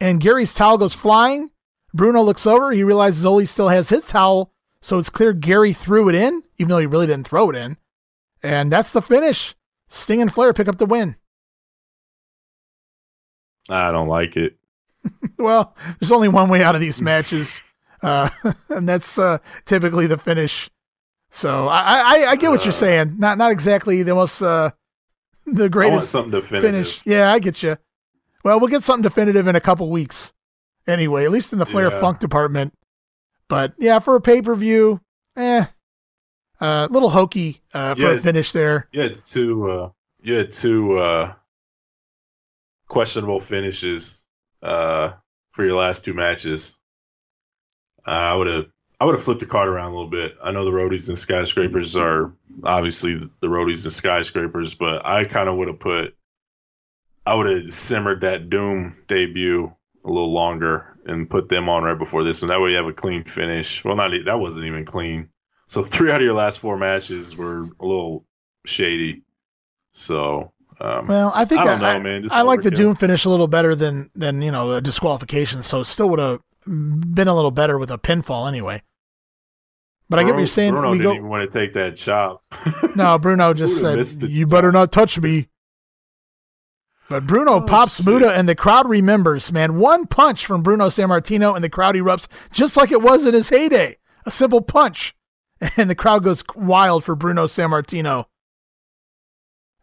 [0.00, 1.50] and Gary's towel goes flying.
[1.92, 2.70] Bruno looks over.
[2.70, 6.70] He realizes Ole still has his towel, so it's clear Gary threw it in, even
[6.70, 7.76] though he really didn't throw it in.
[8.42, 9.54] And that's the finish.
[9.88, 11.16] Sting and Flair pick up the win.
[13.68, 14.56] I don't like it.
[15.38, 17.60] well, there's only one way out of these matches,
[18.02, 18.28] uh,
[18.68, 20.70] and that's uh, typically the finish.
[21.30, 21.80] So I,
[22.24, 23.16] I, I get what you're saying.
[23.18, 24.70] Not not exactly the most uh,
[25.46, 26.70] the greatest something definitive.
[26.86, 27.00] finish.
[27.06, 27.78] Yeah, I get you.
[28.44, 30.32] Well, we'll get something definitive in a couple weeks.
[30.86, 32.00] Anyway, at least in the Flair Yeah.
[32.00, 32.74] Funk department.
[33.48, 35.00] But yeah, for a pay per view,
[35.36, 35.64] eh,
[36.60, 38.10] a little hokey uh, for Yeah.
[38.10, 38.88] a finish there.
[38.92, 39.70] You had two.
[39.70, 39.90] Uh,
[40.20, 41.34] you had two uh,
[42.88, 44.22] questionable finishes
[44.62, 45.12] uh,
[45.52, 46.78] for your last two matches.
[48.06, 48.66] Uh, I would have.
[49.00, 50.36] I would have flipped the card around a little bit.
[50.40, 52.32] I know the roadies and skyscrapers are
[52.62, 56.14] obviously the roadies and skyscrapers, but I kind of would have put,
[57.26, 59.72] I would have simmered that Doom debut
[60.04, 62.48] a little longer and put them on right before this one.
[62.48, 63.84] That way you have a clean finish.
[63.84, 65.28] Well, not that wasn't even clean.
[65.66, 68.24] So three out of your last four matches were a little
[68.66, 69.22] shady.
[69.94, 72.28] So um, Well, I think I I, don't know, I, man.
[72.30, 72.70] I like the.
[72.70, 75.64] Doom finish a little better than than you know a disqualification.
[75.64, 78.82] So still would have been a little better with a pinfall anyway.
[80.08, 80.72] But I get what you're saying.
[80.72, 81.16] Bruno we didn't go.
[81.16, 82.42] even want to take that chop.
[82.96, 85.48] No, Bruno just said, "You better not touch me."
[87.08, 89.50] But Bruno oh, pops Muta, and the crowd remembers.
[89.50, 93.32] Man, one punch from Bruno Sammartino, and the crowd erupts just like it was in
[93.32, 93.96] his heyday.
[94.26, 95.14] A simple punch,
[95.76, 98.26] and the crowd goes wild for Bruno Sammartino.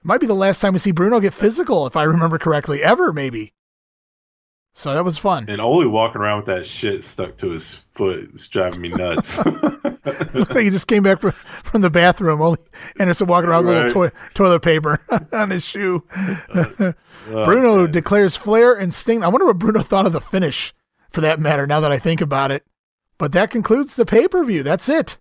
[0.03, 3.11] Might be the last time we see Bruno get physical, if I remember correctly, ever
[3.11, 3.53] maybe.
[4.73, 5.45] So that was fun.
[5.49, 9.39] And Ole walking around with that shit stuck to his foot was driving me nuts.
[10.55, 12.41] He just came back from, from the bathroom.
[12.41, 12.57] Ole
[12.99, 14.13] Anderson walking around with a little Right.
[14.33, 14.99] toilet paper
[15.33, 16.03] on his shoe.
[16.55, 16.93] Oh,
[17.27, 19.23] Bruno declares Flair and Sting.
[19.23, 20.73] I wonder what Bruno thought of the finish,
[21.11, 21.67] for that matter.
[21.67, 22.65] Now that I think about it,
[23.17, 24.63] but that concludes the pay per view.
[24.63, 25.17] That's it.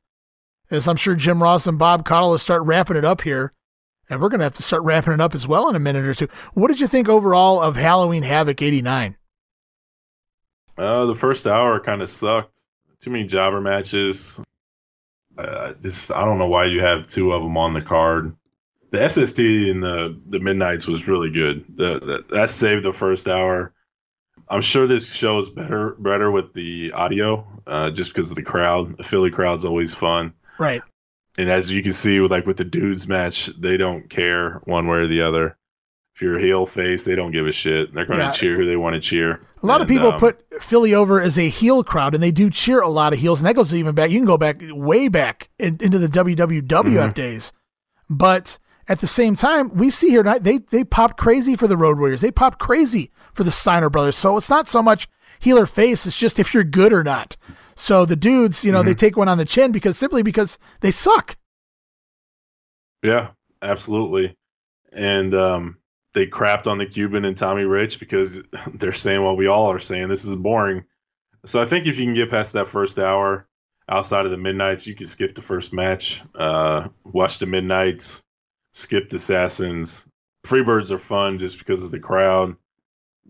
[0.70, 3.52] As I'm sure Jim Ross and Bob Caudle will start wrapping it up here,
[4.09, 6.15] and we're gonna have to start wrapping it up as well in a minute or
[6.15, 6.28] two.
[6.55, 9.17] What did you think overall of Halloween Havoc '89?
[10.78, 12.57] Uh, the first hour kind of sucked.
[13.00, 14.40] Too many jobber matches.
[15.36, 18.34] Uh, just I don't know why you have two of them on the card.
[18.90, 21.65] The SST in the the midnights was really good.
[21.76, 23.73] The, the, that saved the first hour.
[24.48, 28.42] I'm sure this show is better better with the audio, uh, just because of the
[28.42, 28.97] crowd.
[28.97, 30.32] The Philly crowd's always fun.
[30.58, 30.82] Right.
[31.36, 34.86] And as you can see with like with the dudes match, they don't care one
[34.86, 35.58] way or the other.
[36.18, 37.94] If you're a heel face, they don't give a shit.
[37.94, 38.30] They're going to Yeah.
[38.32, 39.40] cheer who they want to cheer.
[39.62, 42.50] A lot of people um, put Philly over as a heel crowd, and they do
[42.50, 44.10] cheer a lot of heels, and that goes even back.
[44.10, 47.14] You can go back way back in, into the WWWF Mhm.
[47.14, 47.52] days,
[48.10, 51.76] but at the same time, we see here tonight they they popped crazy for the
[51.76, 52.20] Road Warriors.
[52.20, 54.16] They popped crazy for the Steiner brothers.
[54.16, 55.06] So it's not so much
[55.38, 57.36] heel or face; it's just if you're good or not.
[57.76, 58.98] So the dudes, you know, they Mhm.
[58.98, 61.36] take one on the chin because simply because they suck.
[63.05, 63.28] Yeah,
[63.62, 64.34] absolutely.
[64.92, 65.77] And um,
[66.15, 68.41] they crapped on the Cuban and Tommy Rich because
[68.75, 70.09] they're saying what we all are saying.
[70.09, 70.85] This is boring.
[71.45, 73.47] So I think if you can get past that first hour,
[73.89, 78.25] outside of the midnights, you can skip the first match, uh, watch the midnights,
[78.73, 80.07] skip the assassins.
[80.45, 82.57] Freebirds are fun just because of the crowd.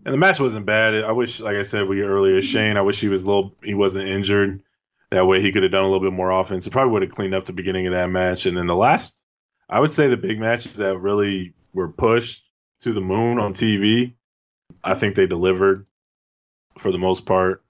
[0.05, 1.03] And the match wasn't bad.
[1.03, 2.77] I wish, like I said we earlier, Shane.
[2.77, 3.55] I wish he was a little.
[3.61, 4.63] He wasn't injured.
[5.11, 6.67] That way, he could have done a little bit more offense.
[6.67, 8.45] It probably would have cleaned up the beginning of that match.
[8.45, 9.13] And then the last,
[9.67, 12.48] I would say, the big matches that really were pushed
[12.81, 14.13] to the moon on TV.
[14.83, 15.85] I think they delivered
[16.77, 17.63] for the most part.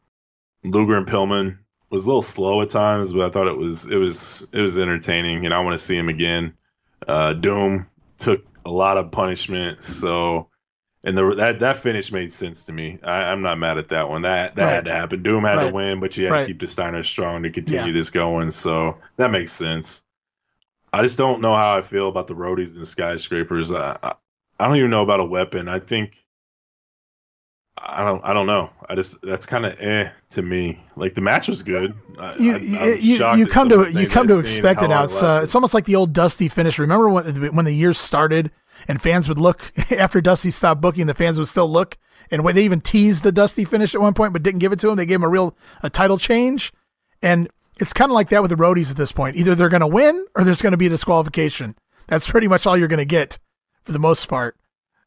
[0.64, 1.58] Luger and Pillman
[1.90, 4.78] was a little slow at times, but I thought it was it was it was
[4.78, 6.54] entertaining, and I want to see him again.
[7.08, 10.50] Uh, Doom took a lot of punishment, so
[11.04, 13.00] and the, that that finish made sense to me.
[13.04, 14.24] I, I'm not mad at that one.
[14.24, 14.74] That that Right.
[14.76, 15.24] had to happen.
[15.24, 15.70] Doom had Right.
[15.70, 16.42] to win, but you had Right.
[16.42, 17.94] to keep the Steiners strong to continue Yeah.
[17.94, 18.52] this going.
[18.52, 20.04] So that makes sense.
[20.92, 23.72] I just don't know how I feel about the roadies and skyscrapers.
[23.72, 24.16] I, I,
[24.60, 25.68] I don't even know about a weapon.
[25.68, 26.14] I think
[27.78, 28.70] I don't I don't know.
[28.88, 30.84] I just that's kind of eh to me.
[30.96, 31.94] Like the match was good.
[32.20, 34.66] I, you I, you, you, shocked you at come to you come to I've seen
[34.66, 35.04] and expect it now.
[35.04, 36.78] It's uh, it's almost like the old Dusty finish.
[36.78, 38.52] Remember when when the year started
[38.88, 41.98] and fans would look after Dusty stopped booking, the fans would still look
[42.32, 44.80] and when they even teased the Dusty finish at one point, but didn't give it
[44.80, 44.98] to him.
[44.98, 46.72] They gave him a real a title change,
[47.22, 49.36] and it's kind of like that with the roadies at this point.
[49.36, 51.76] Either they're going to win or there's going to be a disqualification.
[52.08, 53.40] That's pretty much all you're going to get
[53.84, 54.58] for the most part.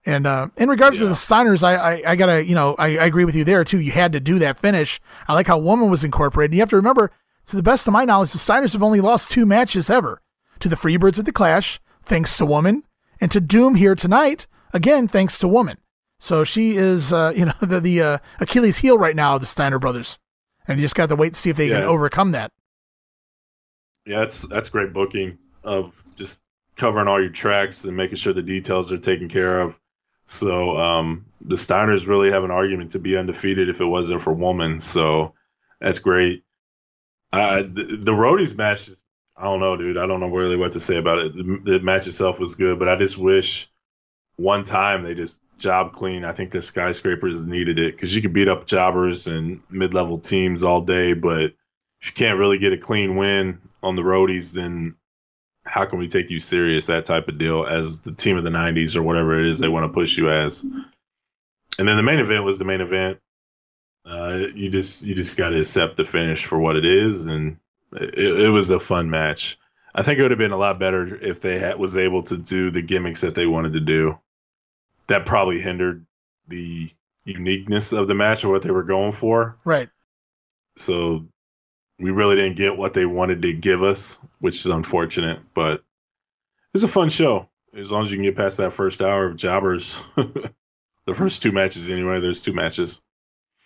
[0.04, 3.04] And uh, in regards to the Steiners, I, I, I gotta, you know, I, I
[3.04, 3.80] agree with you there too.
[3.80, 5.00] You had to do that finish.
[5.28, 6.54] I like how Woman was incorporated.
[6.54, 7.12] You have to remember,
[7.46, 10.20] to the best of my knowledge, the Steiners have only lost two matches ever
[10.58, 12.82] to the Freebirds at the Clash, thanks to Woman,
[13.20, 15.78] and to Doom here tonight, again, thanks to Woman.
[16.18, 19.46] So she is, uh, you know, the, the uh, Achilles heel right now of the
[19.46, 20.18] Steiner brothers.
[20.66, 22.52] And you just got to wait to see if they can overcome that.
[24.06, 26.41] Yeah, that's that's great booking of just
[26.76, 29.74] covering all your tracks and making sure the details are taken care of.
[30.24, 34.32] So um, the Steiners really have an argument to be undefeated if it wasn't for
[34.32, 34.80] Woman.
[34.80, 35.34] So
[35.80, 36.44] that's great.
[37.32, 38.90] Uh, the, the Roadies match,
[39.36, 39.98] I don't know, dude.
[39.98, 41.36] I don't know really what to say about it.
[41.36, 43.68] The, the match itself was good, but I just wish
[44.36, 46.24] one time they just job clean.
[46.24, 50.18] I think the skyscrapers needed it because you could beat up jobbers and mid level
[50.18, 51.52] teams all day, but
[52.00, 54.96] if you can't really get a clean win on the roadies, then
[55.64, 56.86] how can we take you serious?
[56.86, 59.68] That type of deal as the team of the '90s or whatever it is they
[59.68, 60.62] want to push you as.
[60.62, 63.18] And then the main event was the main event.
[64.04, 67.58] Uh, you just you just got to accept the finish for what it is, and
[67.92, 69.58] it, it was a fun match.
[69.94, 72.38] I think it would have been a lot better if they had, was able to
[72.38, 74.18] do the gimmicks that they wanted to do.
[75.06, 76.06] That probably hindered
[76.48, 76.90] the
[77.24, 79.56] uniqueness of the match or what they were going for.
[79.64, 79.90] Right.
[80.76, 81.26] So
[81.98, 85.40] we really didn't get what they wanted to give us, which is unfortunate.
[85.54, 85.82] But
[86.74, 89.36] it's a fun show as long as you can get past that first hour of
[89.36, 90.00] jobbers.
[90.16, 92.20] the first two matches, anyway.
[92.20, 93.00] There's two matches.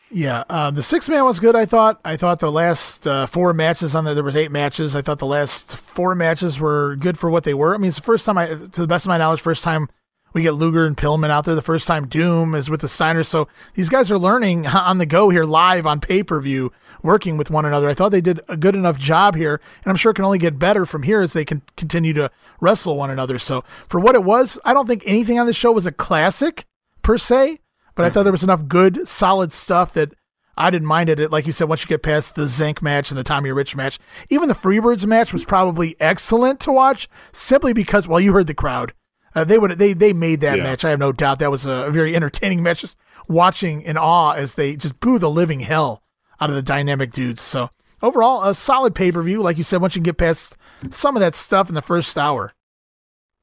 [0.08, 1.56] Yeah, uh, the six man was good.
[1.56, 2.00] I thought.
[2.04, 4.14] I thought the last uh, four matches on there.
[4.14, 4.94] There was eight matches.
[4.94, 7.74] I thought the last four matches were good for what they were.
[7.74, 9.88] I mean, it's the first time I, to the best of my knowledge, first time
[10.36, 11.56] we get Luger and Pillman out there.
[11.56, 13.26] The first time Doom is with the Steiners.
[13.26, 17.36] So these guys are learning on the go here, live on pay per view, working
[17.36, 17.88] with one another.
[17.88, 20.38] I thought they did a good enough job here, and I'm sure it can only
[20.38, 23.38] get better from here as they can continue to wrestle one another.
[23.38, 26.66] So for what it was, I don't think anything on this show was a classic
[27.02, 27.58] per se
[27.96, 28.24] but I thought mm-hmm.
[28.24, 30.14] there was enough good, solid stuff that
[30.56, 31.32] I didn't mind it.
[31.32, 33.98] Like you said, once you get past the Zenk match and the Tommy Rich match,
[34.30, 38.54] even the Freebirds match was probably excellent to watch simply because, well, you heard the
[38.54, 38.92] crowd.
[39.36, 40.64] Uh, they would they they made that Yeah.
[40.64, 40.84] match.
[40.84, 42.80] I have no doubt that was a very entertaining match.
[42.80, 42.96] Just
[43.28, 46.02] watching in awe as they just boo the living hell
[46.40, 47.42] out of the dynamic dudes.
[47.42, 47.68] So
[48.02, 49.42] overall, a solid pay per view.
[49.42, 50.56] Like you said, once you get past
[50.90, 52.52] some of that stuff in the first hour.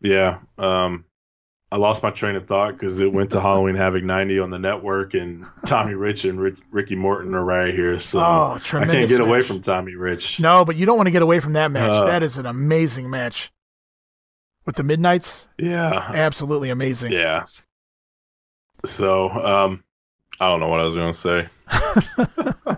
[0.02, 0.40] Yeah.
[0.58, 1.06] Um,
[1.72, 4.60] I lost my train of thought because it went to Halloween Havoc 90 on the
[4.60, 7.98] network, and Tommy Rich and Rick, Ricky Morton are right here.
[8.00, 10.40] So Oh, I can't get away from Tommy Rich.
[10.40, 11.90] No, but you don't want to get away from that match.
[11.90, 13.52] Uh, that is an amazing match
[14.66, 15.48] with the Midnights.
[15.58, 15.92] Yeah.
[16.14, 17.12] Absolutely amazing.
[17.12, 17.46] Yeah.
[18.86, 19.84] So, um,
[20.40, 21.50] I don't know what I was going to say.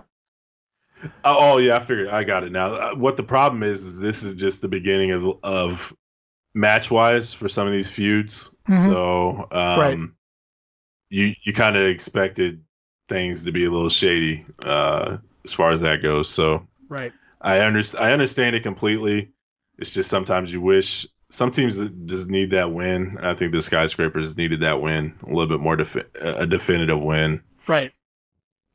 [1.24, 2.74] oh, yeah, I figured I got it now.
[2.74, 5.92] Uh, What the problem is, is this is just the beginning of of
[6.54, 8.50] match wise for some of these feuds.
[8.68, 8.86] Mhm.
[8.86, 9.98] So, um, Right.
[11.10, 12.62] you you kind of expected
[13.08, 16.28] things to be a little shady uh, as far as that goes.
[16.28, 17.12] So, Right.
[17.40, 19.30] I under, I understand it completely.
[19.78, 23.18] It's just sometimes you wish some teams just need that win.
[23.20, 27.42] I think the skyscrapers needed that win a little bit more defi- a definitive win.
[27.66, 27.92] Right.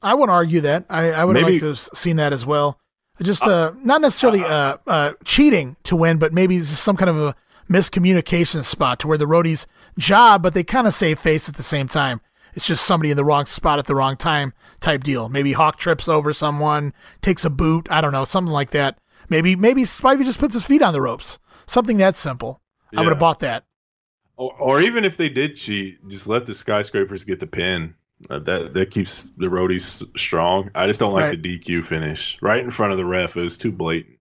[0.02, 0.86] I wouldn't argue that.
[0.90, 2.78] I, I would have Maybe- liked to have seen that as well.
[3.22, 7.18] Just uh, not necessarily uh, uh, cheating to win, but maybe just some kind of
[7.20, 7.36] a
[7.70, 9.66] miscommunication spot to where the roadies
[9.98, 12.20] job, but they kind of save face at the same time.
[12.54, 15.30] It's just somebody in the wrong spot at the wrong time type deal.
[15.30, 17.88] Maybe Hawk trips over someone, takes a boot.
[17.90, 18.98] I don't know, something like that.
[19.30, 21.40] Maybe maybe Spivey just puts his feet on the ropes.
[21.66, 22.62] Something that simple.
[22.96, 23.64] I would have bought that.
[24.38, 27.96] Or, or even if they did cheat, just let the skyscrapers get the pin.
[28.30, 30.70] Uh, that that keeps the roadies strong.
[30.76, 31.42] I just don't like Right.
[31.42, 33.36] the DQ finish right in front of the ref.
[33.36, 34.18] It was too blatant.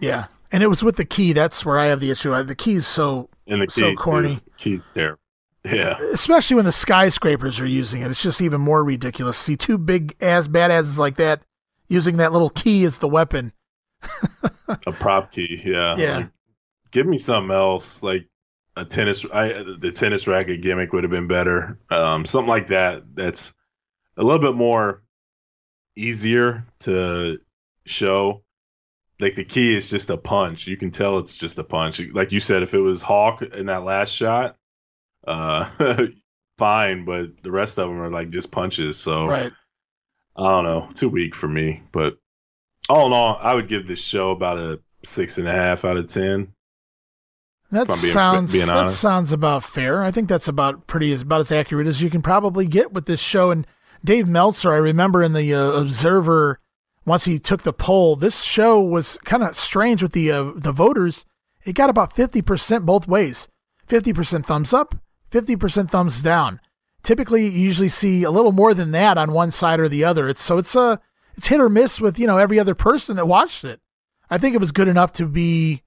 [0.00, 1.32] Yeah, and it was with the key.
[1.34, 2.32] That's where I have the issue.
[2.34, 4.40] I- The key is so And the key so corny.
[4.56, 5.20] Key's terrible.
[5.64, 5.98] Yeah.
[6.12, 8.08] especially when the skyscrapers are using it.
[8.10, 9.36] It's just even more ridiculous.
[9.36, 11.42] See two big ass badasses like that
[11.88, 13.52] using that little key as the weapon.
[14.86, 15.60] a prop key.
[15.64, 15.96] Yeah.
[15.96, 16.16] Yeah.
[16.18, 16.28] Like,
[16.96, 18.26] give me something else, like
[18.74, 19.26] a tennis.
[19.30, 21.78] I the tennis racket gimmick would have been better.
[21.90, 23.14] Um, something like that.
[23.14, 23.52] That's
[24.16, 25.02] a little bit more
[25.94, 27.38] easier to
[27.84, 28.42] show.
[29.20, 30.66] Like the key is just a punch.
[30.66, 32.00] You can tell it's just a punch.
[32.00, 34.56] Like you said, if it was Hawk in that last shot,
[35.26, 35.68] uh,
[36.58, 37.04] fine.
[37.04, 38.96] But the rest of them are like just punches.
[38.96, 39.52] So Right.
[40.34, 40.88] I don't know.
[40.94, 41.82] Too weak for me.
[41.92, 42.16] But
[42.88, 45.98] all in all, I would give this show about a six and a half out
[45.98, 46.54] of ten.
[47.70, 50.02] That being- sounds being that sounds about fair.
[50.02, 53.06] I think that's about pretty as about as accurate as you can probably get with
[53.06, 53.50] this show.
[53.50, 53.66] And
[54.04, 56.60] Dave Meltzer, I remember in the uh, Observer,
[57.04, 60.72] once he took the poll, this show was kind of strange with the uh, the
[60.72, 61.24] voters.
[61.64, 63.48] It got about fifty percent both ways,
[63.86, 64.94] fifty percent thumbs up,
[65.28, 66.60] fifty percent thumbs down.
[67.02, 70.28] Typically, you usually see a little more than that on one side or the other.
[70.28, 71.00] It's so it's a
[71.36, 73.80] it's hit or miss with you know every other person that watched it.
[74.30, 75.82] I think it was good enough to be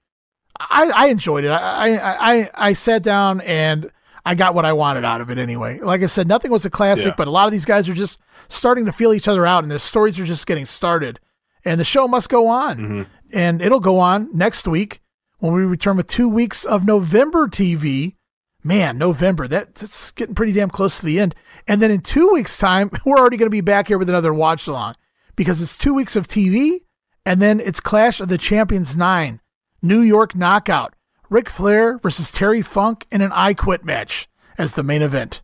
[0.68, 1.50] I, I enjoyed it.
[1.50, 3.90] I, I I I sat down and
[4.24, 5.80] I got what I wanted out of it anyway.
[5.80, 7.14] Like I said, nothing was a classic, Yeah.
[7.16, 9.70] but a lot of these guys are just starting to feel each other out, and
[9.70, 11.18] their stories are just getting started.
[11.64, 13.02] And the show must go on, mm-hmm.
[13.32, 15.00] and it'll go on next week
[15.38, 18.16] when we return with two weeks of November TV.
[18.62, 21.34] Man, November that that's getting pretty damn close to the end.
[21.66, 24.34] And then in two weeks' time, we're already going to be back here with another
[24.34, 24.96] watch along
[25.34, 26.80] because it's two weeks of TV,
[27.24, 29.40] and then it's Clash of the Champions nine.
[29.82, 30.94] New York Knockout.
[31.28, 34.28] Ric Flair versus Terry Funk in an I Quit match
[34.58, 35.42] as the main event.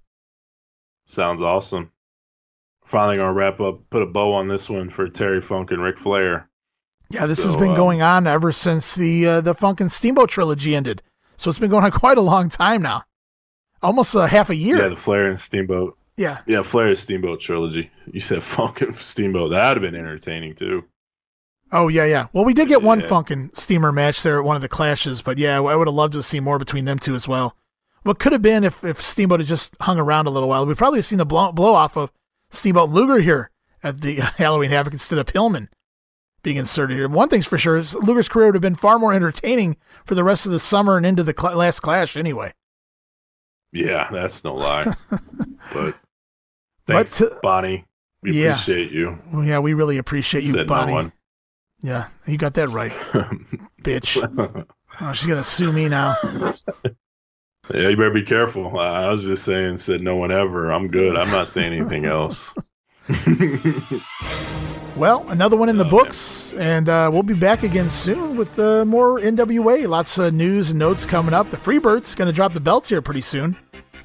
[1.07, 1.93] Sounds awesome.
[2.85, 5.99] Finally gonna wrap up, put a bow on this one for Terry Funk and Ric
[5.99, 6.49] Flair.
[7.11, 9.91] Yeah, this So, has been um, going on ever since the uh, the Funk and
[9.91, 11.03] Steamboat trilogy ended.
[11.37, 13.05] So it's been going on quite a long time now,
[13.83, 14.79] almost a half a year.
[14.79, 15.97] Yeah, the Flair and Steamboat.
[16.17, 16.41] Yeah.
[16.47, 17.91] Yeah, Flair and Steamboat trilogy.
[18.11, 19.51] You said Funk and Steamboat.
[19.51, 20.85] That would have been entertaining too.
[21.77, 22.27] Oh yeah, yeah.
[22.33, 25.37] Well, we did get one funkin' steamer match there at one of the clashes, but
[25.37, 27.55] yeah, I would have loved to see more between them two as well.
[28.03, 30.79] What could have been if, if Steamboat had just hung around a little while, we'd
[30.79, 32.11] probably have seen the blow, blow off of
[32.51, 33.51] Steamboat Luger here
[33.83, 35.69] at the Halloween Havoc instead of Pillman
[36.43, 37.09] being inserted here.
[37.09, 40.25] One thing's for sure is Luger's career would have been far more entertaining for the
[40.25, 42.55] rest of the summer and into the cl- last clash anyway.
[43.73, 44.95] Yeah, that's no lie.
[45.75, 45.95] but
[46.87, 47.85] thanks, but, uh, Bonnie.
[48.23, 48.53] We yeah.
[48.53, 49.19] appreciate you.
[49.43, 50.95] Yeah, we really appreciate you, Said Bonnie.
[50.95, 51.13] No.
[51.81, 52.93] Yeah, you got that right,
[53.83, 54.67] bitch.
[55.01, 56.17] Oh, she's gonna sue me now.
[57.75, 58.79] Yeah, you better be careful.
[58.79, 60.71] I was just saying, said no one ever.
[60.71, 61.17] I'm good.
[61.17, 62.55] I'm not saying anything else.
[64.97, 66.63] well, another one in the oh, books, man.
[66.63, 69.89] and uh, we'll be back again soon with uh, more NWA.
[69.89, 71.51] Lots of news and notes coming up.
[71.51, 73.57] The Freebirds going to drop the belts here pretty soon,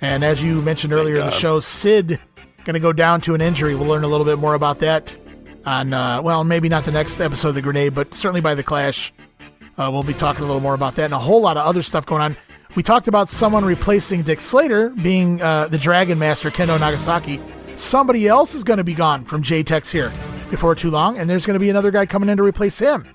[0.02, 2.20] and as you mentioned earlier in the show, Sid
[2.64, 3.76] going to go down to an injury.
[3.76, 5.16] We'll learn a little bit more about that
[5.66, 8.64] on, uh, well, maybe not the next episode of the Grenade, but certainly by the
[8.64, 9.14] Clash.
[9.78, 11.82] Uh, we'll be talking a little more about that and a whole lot of other
[11.82, 12.36] stuff going on.
[12.76, 17.42] We talked about someone replacing Dick Slater being uh, the Dragon Master Kendo Nagasaki.
[17.76, 20.12] Somebody else is going to be gone from J-Tex here
[20.50, 23.06] before too long, and there's going to be another guy coming in to replace him.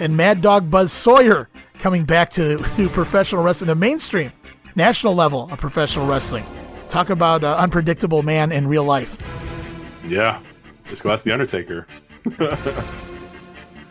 [0.00, 2.58] And Mad Dog Buzz Sawyer coming back to,
[2.92, 4.32] professional wrestling, the mainstream,
[4.74, 6.46] national level of professional wrestling.
[6.88, 9.18] Talk about uh, unpredictable man in real life.
[10.06, 10.40] Yeah,
[10.86, 11.86] just go ask the Undertaker.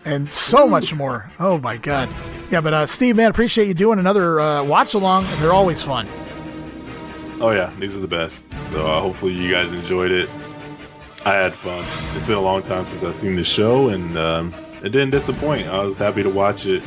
[0.06, 1.32] and so much more.
[1.40, 2.14] Oh my God.
[2.50, 5.26] Yeah, but uh, Steve, man, appreciate you doing another uh, watch along.
[5.40, 6.08] They're always fun.
[7.40, 8.48] Oh yeah, these are the best.
[8.62, 10.30] So uh, hopefully you guys enjoyed it.
[11.26, 11.86] I had fun.
[12.16, 15.68] It's been a long time since I've seen the show, and um, it didn't disappoint.
[15.68, 16.84] I was happy to watch it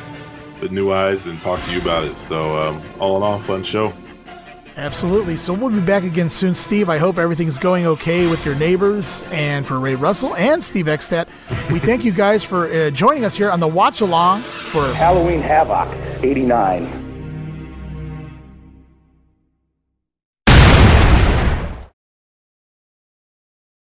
[0.61, 2.17] with new eyes and talk to you about it.
[2.17, 3.93] So um, all in all, fun show.
[4.77, 5.37] Absolutely.
[5.37, 6.91] So we'll be back again soon, Steve.
[6.91, 11.29] I hope everything's going okay with your neighbors and for Ray Russell and Steve Eckstadt.
[11.73, 15.41] we thank you guys for uh, joining us here on the watch along for Halloween
[15.41, 15.89] Havoc
[16.23, 17.06] 89.